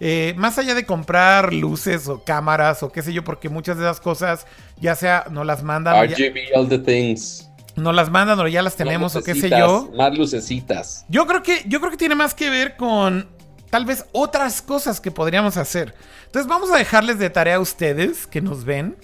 Eh, 0.00 0.34
más 0.36 0.58
allá 0.58 0.74
de 0.74 0.86
comprar 0.86 1.52
luces 1.52 2.08
o 2.08 2.24
cámaras 2.24 2.82
o 2.82 2.90
qué 2.90 3.02
sé 3.02 3.12
yo, 3.12 3.24
porque 3.24 3.48
muchas 3.48 3.76
de 3.76 3.84
esas 3.84 4.00
cosas 4.00 4.46
ya 4.80 4.94
sea 4.94 5.26
no 5.30 5.44
las 5.44 5.62
mandan. 5.62 6.08
RGB, 6.08 6.56
all 6.56 6.68
the 6.68 6.78
things 6.78 7.48
no 7.76 7.92
las 7.92 8.10
mandan 8.10 8.38
o 8.38 8.48
ya 8.48 8.62
las 8.62 8.76
tenemos 8.76 9.16
o 9.16 9.22
qué 9.22 9.34
sé 9.34 9.50
yo. 9.50 9.90
Más 9.96 10.16
lucecitas. 10.16 11.04
Yo 11.08 11.26
creo 11.26 11.42
que, 11.42 11.62
yo 11.66 11.80
creo 11.80 11.90
que 11.90 11.96
tiene 11.96 12.14
más 12.14 12.34
que 12.34 12.50
ver 12.50 12.76
con 12.76 13.28
tal 13.70 13.84
vez 13.84 14.04
otras 14.12 14.60
cosas 14.60 15.00
que 15.00 15.10
podríamos 15.10 15.56
hacer. 15.56 15.94
Entonces 16.26 16.48
vamos 16.48 16.70
a 16.70 16.76
dejarles 16.76 17.18
de 17.18 17.30
tarea 17.30 17.56
a 17.56 17.60
ustedes 17.60 18.26
que 18.26 18.40
nos 18.40 18.64
ven. 18.64 18.96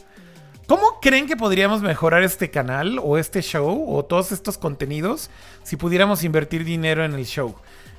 ¿Cómo 0.69 1.01
creen 1.01 1.27
que 1.27 1.35
podríamos 1.35 1.81
mejorar 1.81 2.23
este 2.23 2.51
canal 2.51 3.01
o 3.03 3.17
este 3.17 3.41
show 3.41 3.87
o 3.89 4.05
todos 4.05 4.33
estos 4.33 4.59
contenidos 4.59 5.31
si 5.63 5.77
pudiéramos 5.77 6.25
invertir 6.25 6.63
dinero 6.63 7.07
en 7.07 7.15
el 7.15 7.25
show? 7.25 7.55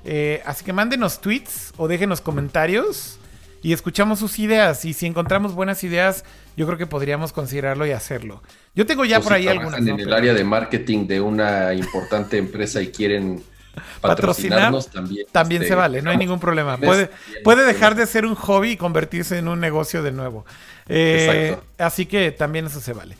Eh, 0.05 0.43
así 0.45 0.63
que 0.63 0.71
mándenos 0.71 1.19
tweets 1.19 1.73
o 1.77 1.87
déjenos 1.87 2.21
comentarios 2.21 3.17
y 3.63 3.73
escuchamos 3.73 4.19
sus 4.19 4.37
ideas. 4.37 4.85
Y 4.85 4.93
si 4.93 5.07
encontramos 5.07 5.55
buenas 5.55 5.83
ideas, 5.83 6.23
yo 6.55 6.67
creo 6.67 6.77
que 6.77 6.85
podríamos 6.85 7.33
considerarlo 7.33 7.87
y 7.87 7.91
hacerlo. 7.91 8.43
Yo 8.75 8.85
tengo 8.85 9.03
ya 9.03 9.19
por 9.19 9.33
ahí 9.33 9.47
algunas. 9.47 9.79
En 9.79 9.99
el 9.99 10.13
área 10.13 10.35
de 10.35 10.43
marketing 10.43 11.07
de 11.07 11.21
una 11.21 11.73
importante 11.73 12.37
empresa 12.37 12.83
y 12.83 12.89
quieren 12.89 13.41
patrocinarnos 14.01 14.89
también. 14.89 15.27
También 15.31 15.61
este, 15.61 15.73
se 15.73 15.75
vale, 15.75 16.01
no 16.01 16.09
hay 16.09 16.17
ningún 16.17 16.39
problema. 16.39 16.77
Puede, 16.77 17.09
puede 17.43 17.65
dejar 17.65 17.95
de 17.95 18.05
ser 18.05 18.25
un 18.25 18.35
hobby 18.35 18.71
y 18.71 18.77
convertirse 18.77 19.37
en 19.37 19.47
un 19.47 19.59
negocio 19.59 20.03
de 20.03 20.11
nuevo. 20.11 20.45
Eh, 20.87 21.57
así 21.77 22.05
que 22.05 22.31
también 22.31 22.65
eso 22.65 22.81
se 22.81 22.93
vale. 22.93 23.15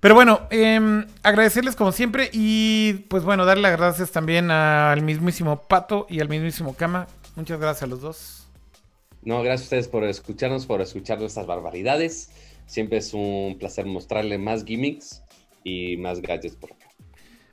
Pero 0.00 0.14
bueno, 0.14 0.42
em, 0.50 1.06
agradecerles 1.22 1.76
como 1.76 1.90
siempre 1.90 2.28
y 2.30 3.06
pues 3.08 3.24
bueno, 3.24 3.46
darle 3.46 3.62
las 3.62 3.78
gracias 3.78 4.10
también 4.10 4.50
al 4.50 5.00
mismísimo 5.00 5.62
Pato 5.62 6.06
y 6.10 6.20
al 6.20 6.28
mismísimo 6.28 6.74
Kama. 6.74 7.06
Muchas 7.36 7.58
gracias 7.58 7.84
a 7.84 7.86
los 7.86 8.02
dos. 8.02 8.46
No, 9.22 9.42
gracias 9.42 9.62
a 9.62 9.64
ustedes 9.64 9.88
por 9.88 10.04
escucharnos, 10.04 10.66
por 10.66 10.82
escuchar 10.82 11.18
nuestras 11.18 11.46
barbaridades. 11.46 12.30
Siempre 12.66 12.98
es 12.98 13.14
un 13.14 13.56
placer 13.58 13.86
mostrarle 13.86 14.36
más 14.36 14.64
gimmicks 14.64 15.22
y 15.64 15.96
más 15.96 16.20
gadgets 16.20 16.56
por 16.56 16.72
acá. 16.72 16.83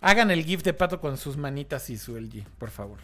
Hagan 0.02 0.32
el 0.32 0.44
GIF 0.44 0.64
de 0.64 0.74
Pato 0.74 1.00
con 1.00 1.16
sus 1.16 1.38
manitas 1.38 1.90
y 1.92 1.98
su 1.98 2.18
LG, 2.18 2.44
por 2.58 2.72
favor. 2.72 2.98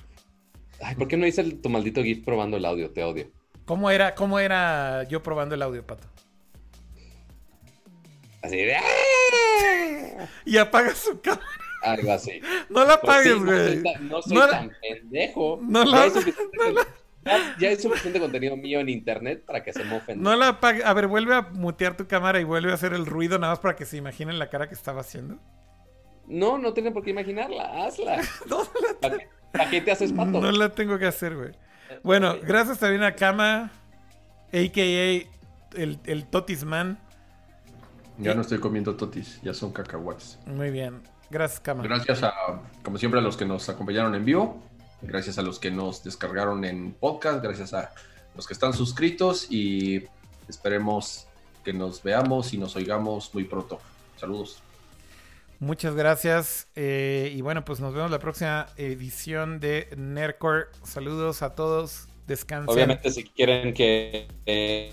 Ay, 0.81 0.95
¿por 0.95 1.07
qué 1.07 1.15
no 1.15 1.27
hice 1.27 1.43
tu 1.43 1.69
maldito 1.69 2.03
GIF 2.03 2.25
probando 2.25 2.57
el 2.57 2.65
audio? 2.65 2.89
Te 2.89 3.03
odio. 3.03 3.31
¿Cómo 3.65 3.91
era, 3.91 4.15
cómo 4.15 4.39
era 4.39 5.03
yo 5.03 5.21
probando 5.21 5.53
el 5.53 5.61
audio, 5.61 5.85
Pato? 5.85 6.07
Así 8.41 8.57
de... 8.57 8.77
Y 10.45 10.57
apaga 10.57 10.95
su 10.95 11.21
cámara. 11.21 11.45
Algo 11.83 12.11
así. 12.11 12.41
No 12.69 12.83
la 12.83 12.99
pues 12.99 13.15
apagues, 13.15 13.43
güey. 13.43 13.83
no 14.01 14.21
soy, 14.21 14.49
tan, 14.49 14.71
pendejo. 14.81 15.59
No 15.61 15.85
la, 15.85 16.07
ya, 17.59 17.69
hay 17.69 17.75
suficiente 17.75 18.19
contenido 18.19 18.57
mío 18.57 18.79
en 18.79 18.89
internet 18.89 19.43
para 19.45 19.63
que 19.63 19.71
se 19.71 19.83
mofen. 19.83 20.21
No 20.21 20.35
la 20.35 20.47
apague. 20.47 20.83
A 20.83 20.93
ver, 20.93 21.07
vuelve 21.07 21.35
a 21.35 21.41
mutear 21.41 21.95
tu 21.95 22.07
cámara 22.07 22.39
y 22.39 22.43
vuelve 22.43 22.71
a 22.71 22.73
hacer 22.73 22.93
el 22.93 23.05
ruido 23.05 23.37
nada 23.37 23.53
más 23.53 23.59
para 23.59 23.75
que 23.75 23.85
se 23.85 23.97
imaginen 23.97 24.39
la 24.39 24.49
cara 24.49 24.67
que 24.67 24.73
estaba 24.73 25.01
haciendo. 25.01 25.37
No, 26.27 26.57
no 26.57 26.73
tienen 26.73 26.93
por 26.93 27.03
qué 27.03 27.11
imaginarla. 27.11 27.85
Hazla. 27.85 28.21
no, 28.49 28.63
¿Para, 29.51 29.69
qué 29.69 29.81
te 29.81 29.91
haces 29.91 30.11
pato? 30.11 30.41
No 30.41 30.51
la 30.51 30.69
tengo 30.69 30.97
que 30.99 31.07
hacer, 31.07 31.35
güey. 31.35 31.51
Bueno, 32.03 32.35
gracias 32.41 32.79
también 32.79 33.03
a 33.03 33.15
Kama, 33.15 33.71
a.k.a. 34.53 35.79
el, 35.81 35.99
el 36.05 36.25
Totisman. 36.25 36.99
Ya 38.19 38.33
no 38.33 38.41
estoy 38.41 38.59
comiendo 38.59 38.95
totis, 38.95 39.39
ya 39.43 39.53
son 39.53 39.71
cacahuates. 39.71 40.39
Muy 40.47 40.71
bien. 40.71 41.01
Gracias, 41.29 41.59
Kama. 41.59 41.83
Gracias 41.83 42.23
a, 42.23 42.33
como 42.83 42.97
siempre, 42.97 43.19
a 43.19 43.23
los 43.23 43.37
que 43.37 43.45
nos 43.45 43.69
acompañaron 43.69 44.15
en 44.15 44.25
vivo 44.25 44.61
gracias 45.01 45.37
a 45.37 45.41
los 45.41 45.59
que 45.59 45.71
nos 45.71 46.03
descargaron 46.03 46.65
en 46.65 46.93
podcast, 46.93 47.43
gracias 47.43 47.73
a 47.73 47.91
los 48.35 48.47
que 48.47 48.53
están 48.53 48.73
suscritos 48.73 49.51
y 49.51 50.03
esperemos 50.47 51.27
que 51.63 51.73
nos 51.73 52.01
veamos 52.01 52.53
y 52.53 52.57
nos 52.57 52.75
oigamos 52.75 53.33
muy 53.33 53.43
pronto. 53.43 53.79
Saludos. 54.17 54.61
Muchas 55.59 55.95
gracias. 55.95 56.67
Eh, 56.75 57.33
y 57.35 57.41
bueno, 57.41 57.65
pues 57.65 57.79
nos 57.79 57.93
vemos 57.93 58.11
la 58.11 58.19
próxima 58.19 58.67
edición 58.77 59.59
de 59.59 59.87
Nerdcore. 59.97 60.65
Saludos 60.83 61.41
a 61.41 61.55
todos. 61.55 62.07
Descansen. 62.27 62.73
Obviamente, 62.73 63.09
si 63.09 63.23
quieren 63.23 63.73
que 63.73 64.27
eh, 64.45 64.91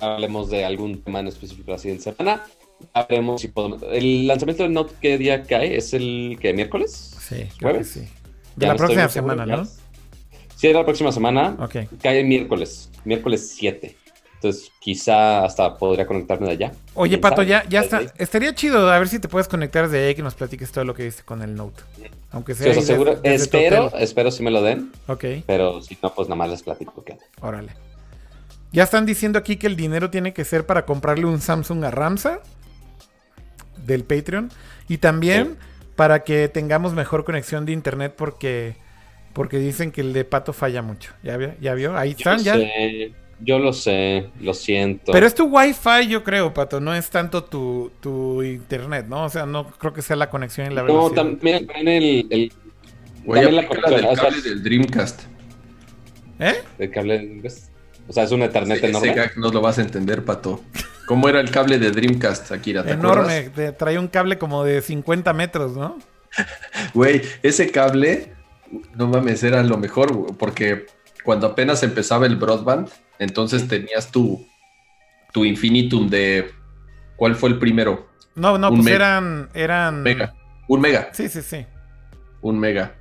hablemos 0.00 0.50
de 0.50 0.64
algún 0.64 1.00
tema 1.02 1.20
en 1.20 1.28
específico 1.28 1.70
la 1.70 1.78
siguiente 1.78 2.04
semana, 2.04 2.44
haremos 2.92 3.40
si 3.40 3.48
podemos. 3.48 3.82
¿El 3.90 4.26
lanzamiento 4.26 4.64
del 4.64 4.72
Note 4.72 4.94
qué 5.00 5.18
día 5.18 5.44
cae? 5.44 5.76
¿Es 5.76 5.94
el 5.94 6.36
que 6.40 6.52
miércoles? 6.52 7.16
Sí, 7.20 7.48
¿Jueves? 7.60 7.90
sí. 7.90 8.08
De 8.56 8.66
la 8.66 8.74
próxima 8.74 9.08
semana, 9.08 9.46
¿no? 9.46 9.64
Sí, 9.64 10.68
de 10.68 10.74
la 10.74 10.84
próxima 10.84 11.12
semana. 11.12 11.56
Ok. 11.60 11.76
Cae 12.02 12.24
miércoles, 12.24 12.90
miércoles 13.04 13.54
7. 13.56 13.96
Entonces, 14.42 14.72
quizá 14.78 15.44
hasta 15.44 15.76
podría 15.76 16.06
conectarme 16.06 16.46
de 16.46 16.52
allá. 16.52 16.72
Oye, 16.94 17.18
Pato, 17.18 17.42
ya, 17.42 17.62
ya 17.68 17.80
está. 17.80 18.00
Estaría 18.16 18.54
chido 18.54 18.90
a 18.90 18.98
ver 18.98 19.06
si 19.06 19.18
te 19.18 19.28
puedes 19.28 19.48
conectar 19.48 19.84
desde 19.84 20.02
ahí 20.02 20.12
y 20.12 20.14
que 20.14 20.22
nos 20.22 20.34
platiques 20.34 20.72
todo 20.72 20.84
lo 20.84 20.94
que 20.94 21.04
viste 21.04 21.22
con 21.24 21.42
el 21.42 21.54
Note. 21.54 21.82
Aunque 22.30 22.54
sea. 22.54 22.72
Sí, 22.72 22.80
seguro. 22.80 23.20
espero, 23.22 23.92
espero 23.98 24.30
si 24.30 24.42
me 24.42 24.50
lo 24.50 24.62
den. 24.62 24.92
Ok. 25.08 25.24
Pero 25.46 25.82
si 25.82 25.98
no, 26.02 26.14
pues 26.14 26.26
nada 26.28 26.36
más 26.36 26.48
les 26.48 26.62
platico 26.62 27.04
qué. 27.04 27.18
Órale. 27.42 27.72
Ya 28.72 28.84
están 28.84 29.04
diciendo 29.04 29.38
aquí 29.38 29.56
que 29.56 29.66
el 29.66 29.76
dinero 29.76 30.08
tiene 30.08 30.32
que 30.32 30.46
ser 30.46 30.64
para 30.64 30.86
comprarle 30.86 31.26
un 31.26 31.42
Samsung 31.42 31.84
a 31.84 31.90
Ramsa 31.90 32.40
del 33.84 34.04
Patreon. 34.04 34.50
Y 34.88 34.98
también 34.98 35.58
para 35.96 36.24
que 36.24 36.48
tengamos 36.48 36.94
mejor 36.94 37.26
conexión 37.26 37.66
de 37.66 37.72
internet 37.72 38.14
porque, 38.16 38.76
porque 39.34 39.58
dicen 39.58 39.92
que 39.92 40.00
el 40.00 40.14
de 40.14 40.24
Pato 40.24 40.54
falla 40.54 40.80
mucho. 40.80 41.12
¿Ya 41.22 41.36
vio? 41.36 41.52
¿Ya 41.60 41.74
vio? 41.74 41.94
Ahí 41.94 42.12
están, 42.12 42.38
ya. 42.42 42.56
Yo 43.42 43.58
lo 43.58 43.72
sé, 43.72 44.30
lo 44.40 44.52
siento. 44.52 45.12
Pero 45.12 45.26
es 45.26 45.34
tu 45.34 45.46
Wi-Fi, 45.46 46.08
yo 46.08 46.22
creo, 46.22 46.52
Pato, 46.52 46.80
no 46.80 46.94
es 46.94 47.08
tanto 47.08 47.44
tu, 47.44 47.90
tu 48.00 48.42
internet, 48.42 49.06
¿no? 49.08 49.24
O 49.24 49.28
sea, 49.28 49.46
no 49.46 49.66
creo 49.66 49.92
que 49.92 50.02
sea 50.02 50.16
la 50.16 50.28
conexión 50.28 50.70
y 50.70 50.74
la 50.74 50.82
velocidad. 50.82 51.24
No, 51.24 51.30
también, 51.30 51.66
el... 51.88 52.26
el 52.30 52.52
también 53.24 53.56
la 53.56 53.66
conexión. 53.66 54.00
del 54.02 54.16
cable 54.16 54.42
del 54.42 54.62
Dreamcast. 54.62 55.22
¿Eh? 56.38 56.54
El 56.78 56.90
cable 56.90 57.18
del 57.18 57.26
Dreamcast. 57.28 57.70
O 58.08 58.12
sea, 58.12 58.24
es 58.24 58.32
un 58.32 58.42
Ethernet 58.42 58.82
enorme. 58.82 59.10
Ese 59.10 59.30
no 59.36 59.50
lo 59.50 59.60
vas 59.60 59.78
a 59.78 59.82
entender, 59.82 60.24
Pato. 60.24 60.60
¿Cómo 61.06 61.28
era 61.28 61.40
el 61.40 61.50
cable 61.50 61.78
de 61.78 61.90
Dreamcast, 61.90 62.52
Akira? 62.52 62.84
¿te 62.84 62.92
Enorme, 62.92 63.50
traía 63.76 63.98
un 63.98 64.08
cable 64.08 64.38
como 64.38 64.64
de 64.64 64.80
50 64.80 65.32
metros, 65.32 65.76
¿no? 65.76 65.98
Güey, 66.94 67.22
ese 67.42 67.70
cable, 67.70 68.32
no 68.94 69.08
mames, 69.08 69.42
era 69.42 69.62
lo 69.62 69.76
mejor, 69.76 70.36
porque 70.36 70.86
cuando 71.24 71.46
apenas 71.46 71.82
empezaba 71.82 72.26
el 72.26 72.36
broadband, 72.36 72.88
entonces 73.18 73.68
tenías 73.68 74.10
tu, 74.10 74.46
tu 75.32 75.44
infinitum 75.44 76.08
de. 76.08 76.50
¿Cuál 77.16 77.34
fue 77.34 77.50
el 77.50 77.58
primero? 77.58 78.08
No, 78.34 78.56
no, 78.56 78.70
pues 78.70 78.86
eran, 78.86 79.50
eran. 79.54 80.02
Mega. 80.02 80.34
Un 80.68 80.80
mega. 80.80 81.10
Sí, 81.12 81.28
sí, 81.28 81.42
sí. 81.42 81.66
Un 82.40 82.58
mega. 82.58 82.94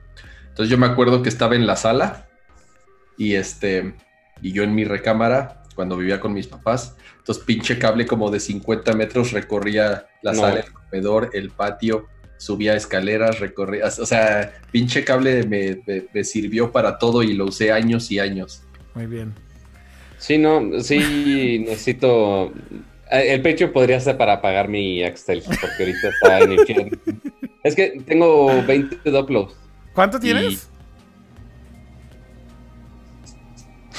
Entonces 0.50 0.70
yo 0.70 0.78
me 0.78 0.88
acuerdo 0.88 1.22
que 1.24 1.30
estaba 1.30 1.56
en 1.56 1.66
la 1.66 1.76
sala 1.76 2.28
y 3.18 3.36
este. 3.36 3.96
Y 4.42 4.52
yo 4.52 4.64
en 4.64 4.74
mi 4.74 4.86
recámara, 4.86 5.64
cuando 5.80 5.96
vivía 5.96 6.20
con 6.20 6.34
mis 6.34 6.48
papás. 6.48 6.98
Entonces, 7.20 7.42
pinche 7.46 7.80
cable 7.80 8.06
como 8.06 8.30
de 8.30 8.42
50 8.42 8.92
metros 8.96 9.32
recorría 9.32 10.08
la 10.22 10.34
sala, 10.34 10.60
el 10.60 10.74
comedor, 10.74 11.30
el 11.32 11.52
patio, 11.52 12.10
subía 12.40 12.74
escaleras, 12.76 13.40
recorría. 13.40 13.86
O 13.86 14.06
sea, 14.08 14.52
pinche 14.72 15.04
cable 15.04 15.46
me 15.46 16.24
sirvió 16.24 16.72
para 16.72 16.98
todo 16.98 17.22
y 17.22 17.34
lo 17.34 17.46
usé 17.46 17.72
años 17.72 18.10
y 18.10 18.18
años. 18.18 18.64
Muy 18.96 19.06
bien. 19.06 19.36
Sí, 20.20 20.38
no, 20.38 20.82
sí 20.82 21.60
necesito. 21.68 22.52
Eh, 23.12 23.34
el 23.34 23.42
Patreon 23.42 23.72
podría 23.72 24.00
ser 24.00 24.18
para 24.18 24.42
pagar 24.42 24.68
mi 24.68 25.04
Axtel, 25.04 25.42
porque 25.46 25.68
ahorita 25.80 26.10
está 26.10 26.40
en 26.42 26.52
infierno. 26.54 26.98
Es 27.62 27.76
que 27.76 28.02
tengo 28.06 28.64
20 28.66 29.12
uploads. 29.20 29.54
¿Cuánto 29.94 30.18
tienes? 30.18 30.70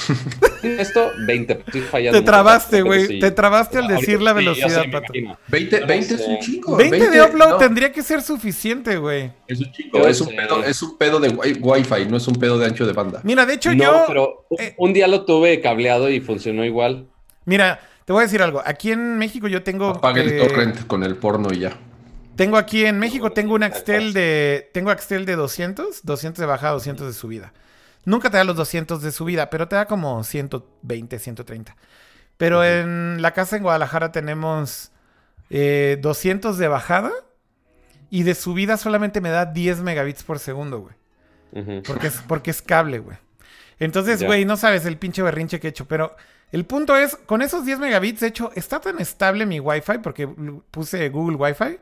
Esto, 0.63 1.11
20. 1.25 1.55
Te 1.55 2.21
trabaste, 2.21 2.81
güey. 2.81 3.19
Te 3.19 3.31
trabaste 3.31 3.79
al 3.79 3.87
decir 3.87 4.21
la 4.21 4.33
velocidad, 4.33 4.85
Pato. 4.91 5.13
20, 5.47 5.85
20 5.85 6.13
es 6.13 6.27
un 6.27 6.39
chingo. 6.39 6.77
20, 6.77 7.09
de 7.09 7.21
upload 7.21 7.57
tendría 7.57 7.91
que 7.91 8.03
ser 8.03 8.21
suficiente, 8.21 8.97
güey. 8.97 9.31
Es 9.47 9.59
un 9.59 9.71
chingo. 9.71 10.07
Es 10.07 10.21
un, 10.21 10.35
pedo, 10.35 10.63
es 10.63 10.81
un 10.81 10.97
pedo 10.97 11.19
de 11.19 11.29
Wi-Fi, 11.29 12.05
no 12.09 12.17
es 12.17 12.27
un 12.27 12.35
pedo 12.35 12.57
de 12.57 12.65
ancho 12.65 12.85
de 12.85 12.93
banda. 12.93 13.21
Mira, 13.23 13.45
de 13.45 13.53
hecho 13.53 13.73
no, 13.73 13.83
yo. 13.83 14.03
pero 14.07 14.45
eh, 14.59 14.73
un 14.77 14.93
día 14.93 15.07
lo 15.07 15.25
tuve 15.25 15.61
cableado 15.61 16.09
y 16.09 16.19
funcionó 16.19 16.65
igual. 16.65 17.07
Mira, 17.45 17.79
te 18.05 18.13
voy 18.13 18.21
a 18.21 18.23
decir 18.23 18.41
algo. 18.41 18.61
Aquí 18.65 18.91
en 18.91 19.17
México 19.17 19.47
yo 19.47 19.63
tengo. 19.63 19.89
Apaga 19.89 20.21
el 20.21 20.37
torrent 20.37 20.87
con 20.87 21.03
el 21.03 21.15
porno 21.15 21.49
y 21.51 21.59
ya. 21.59 21.77
Tengo 22.35 22.57
aquí 22.57 22.85
en 22.85 22.97
México, 22.97 23.31
tengo 23.31 23.55
un 23.55 23.63
Axtel 23.63 24.13
de. 24.13 24.69
Tengo 24.73 24.89
Axtel 24.89 25.25
de 25.25 25.35
200, 25.35 26.01
200 26.03 26.39
de 26.39 26.45
bajada, 26.45 26.73
200 26.73 27.07
de 27.07 27.13
subida. 27.13 27.53
Nunca 28.05 28.29
te 28.29 28.37
da 28.37 28.43
los 28.43 28.55
200 28.55 29.01
de 29.01 29.11
subida, 29.11 29.49
pero 29.49 29.67
te 29.67 29.75
da 29.75 29.85
como 29.85 30.23
120, 30.23 31.19
130. 31.19 31.75
Pero 32.37 32.63
en 32.63 33.21
la 33.21 33.31
casa 33.31 33.57
en 33.57 33.63
Guadalajara 33.63 34.11
tenemos 34.11 34.91
200 35.49 35.51
eh, 35.51 36.59
de 36.59 36.67
bajada 36.67 37.11
y 38.09 38.23
de 38.23 38.35
subida 38.35 38.77
solamente 38.77 39.21
me 39.21 39.29
da 39.29 39.45
10 39.45 39.81
megabits 39.81 40.23
por 40.23 40.39
segundo, 40.39 40.79
güey. 40.79 41.81
porque, 41.83 42.07
es, 42.07 42.21
porque 42.27 42.51
es 42.51 42.61
cable, 42.61 42.99
güey. 42.99 43.17
Entonces, 43.79 44.23
güey, 44.23 44.45
no 44.45 44.57
sabes 44.57 44.85
el 44.85 44.97
pinche 44.97 45.21
berrinche 45.21 45.59
que 45.59 45.67
he 45.67 45.69
hecho, 45.69 45.87
pero 45.87 46.15
el 46.51 46.65
punto 46.65 46.95
es, 46.95 47.15
con 47.15 47.41
esos 47.41 47.65
10 47.65 47.79
megabits, 47.79 48.19
de 48.19 48.27
hecho, 48.27 48.51
está 48.55 48.79
tan 48.79 48.99
estable 48.99 49.45
mi 49.45 49.59
Wi-Fi, 49.59 49.99
porque 50.03 50.27
puse 50.69 51.09
Google 51.09 51.37
Wi-Fi, 51.37 51.79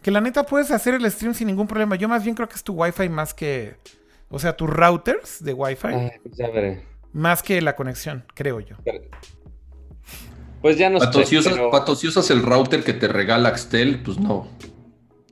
que 0.00 0.10
la 0.10 0.20
neta 0.20 0.44
puedes 0.44 0.70
hacer 0.70 0.94
el 0.94 1.10
stream 1.10 1.34
sin 1.34 1.48
ningún 1.48 1.66
problema. 1.66 1.96
Yo 1.96 2.08
más 2.08 2.22
bien 2.22 2.36
creo 2.36 2.48
que 2.48 2.54
es 2.54 2.62
tu 2.62 2.74
Wi-Fi 2.74 3.08
más 3.08 3.34
que, 3.34 3.76
o 4.28 4.38
sea, 4.38 4.56
tus 4.56 4.68
routers 4.68 5.42
de 5.42 5.52
Wi-Fi. 5.52 5.88
Ah, 5.88 6.12
ya 6.32 6.50
veré. 6.50 6.82
Más 7.12 7.42
que 7.42 7.60
la 7.60 7.76
conexión, 7.76 8.24
creo 8.34 8.60
yo. 8.60 8.76
Pues 10.60 10.76
ya 10.76 10.90
no 10.90 10.98
Pato, 10.98 11.20
sé, 11.20 11.26
si 11.26 11.38
usas, 11.38 11.58
Pato, 11.70 11.94
si 11.94 12.08
usas 12.08 12.30
el 12.30 12.42
router 12.42 12.82
que 12.82 12.92
te 12.92 13.08
regala 13.08 13.50
Axtel, 13.50 14.02
pues 14.02 14.18
no. 14.18 14.48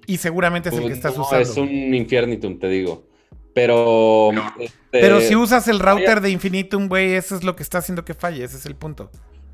Y 0.07 0.19
seguramente 0.19 0.69
es 0.69 0.75
el 0.75 0.83
que 0.83 0.87
pues 0.89 0.97
estás 0.99 1.17
no, 1.17 1.23
usando. 1.23 1.43
Es 1.43 1.57
un 1.57 1.95
Infinitum, 1.95 2.59
te 2.59 2.69
digo. 2.69 3.09
Pero. 3.53 4.31
Este, 4.59 4.77
pero 4.91 5.21
si 5.21 5.35
usas 5.35 5.67
el 5.69 5.79
router 5.81 6.21
de 6.21 6.31
Infinitum, 6.31 6.89
güey, 6.89 7.15
eso 7.15 7.37
es 7.37 7.45
lo 7.45 7.57
que 7.57 7.63
está 7.63 7.79
haciendo 7.79 8.05
que 8.05 8.15
falle. 8.15 8.45
Ese 8.45 8.57
es 8.57 8.67
el 8.67 8.77
punto. 8.77 9.11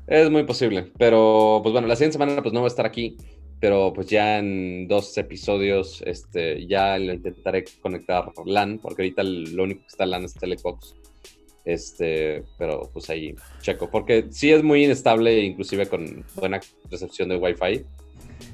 Es 0.07 0.29
muy 0.29 0.43
posible. 0.43 0.91
Pero, 0.97 1.61
pues 1.63 1.71
bueno, 1.71 1.87
la 1.87 1.95
siguiente 1.95 2.13
semana 2.13 2.41
pues 2.41 2.53
no 2.53 2.61
va 2.61 2.67
a 2.67 2.69
estar 2.69 2.85
aquí 2.85 3.17
pero 3.61 3.93
pues 3.93 4.07
ya 4.07 4.39
en 4.39 4.87
dos 4.87 5.15
episodios 5.19 6.03
este, 6.07 6.65
ya 6.65 6.97
lo 6.97 7.13
intentaré 7.13 7.63
conectar 7.79 8.25
LAN, 8.43 8.79
porque 8.79 9.03
ahorita 9.03 9.21
lo 9.23 9.63
único 9.63 9.81
que 9.81 9.87
está 9.87 10.07
LAN 10.07 10.25
es 10.25 10.33
Telecox. 10.33 10.95
Este, 11.63 12.43
pero 12.57 12.89
pues 12.91 13.07
ahí 13.11 13.35
checo, 13.61 13.87
porque 13.91 14.25
sí 14.31 14.51
es 14.51 14.63
muy 14.63 14.83
inestable, 14.83 15.41
inclusive 15.41 15.87
con 15.87 16.25
buena 16.35 16.59
recepción 16.89 17.29
de 17.29 17.35
Wi-Fi. 17.35 17.85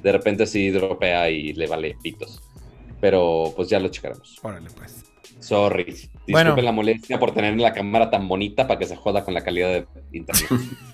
De 0.03 0.11
repente 0.11 0.45
sí 0.45 0.71
dropea 0.71 1.29
y 1.29 1.53
le 1.53 1.67
vale 1.67 1.95
pitos. 2.03 2.43
Pero 2.99 3.53
pues 3.55 3.69
ya 3.69 3.79
lo 3.79 3.87
checaremos. 3.87 4.37
Órale, 4.43 4.69
pues. 4.75 5.05
Sorry. 5.39 5.85
Disculpen 6.25 6.65
la 6.65 6.73
molestia 6.73 7.17
por 7.17 7.33
tener 7.33 7.57
la 7.57 7.71
cámara 7.71 8.09
tan 8.09 8.27
bonita 8.27 8.67
para 8.67 8.77
que 8.77 8.85
se 8.85 8.97
joda 8.97 9.23
con 9.23 9.33
la 9.33 9.41
calidad 9.41 9.69
de 9.69 9.87
internet. 10.11 10.49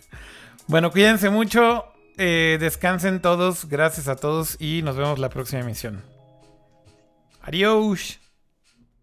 bueno, 0.68 0.92
cuídense 0.92 1.32
mucho. 1.32 1.93
Eh, 2.18 2.58
descansen 2.60 3.22
todos, 3.22 3.66
gracias 3.68 4.08
a 4.08 4.16
todos 4.16 4.58
y 4.60 4.82
nos 4.84 4.96
vemos 4.96 5.20
la 5.20 5.30
próxima 5.30 5.62
emisión. 5.62 6.04
Adiós. 7.42 8.20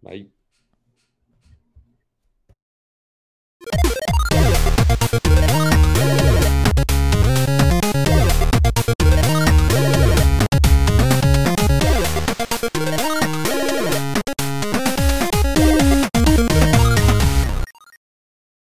Bye. 0.01 0.31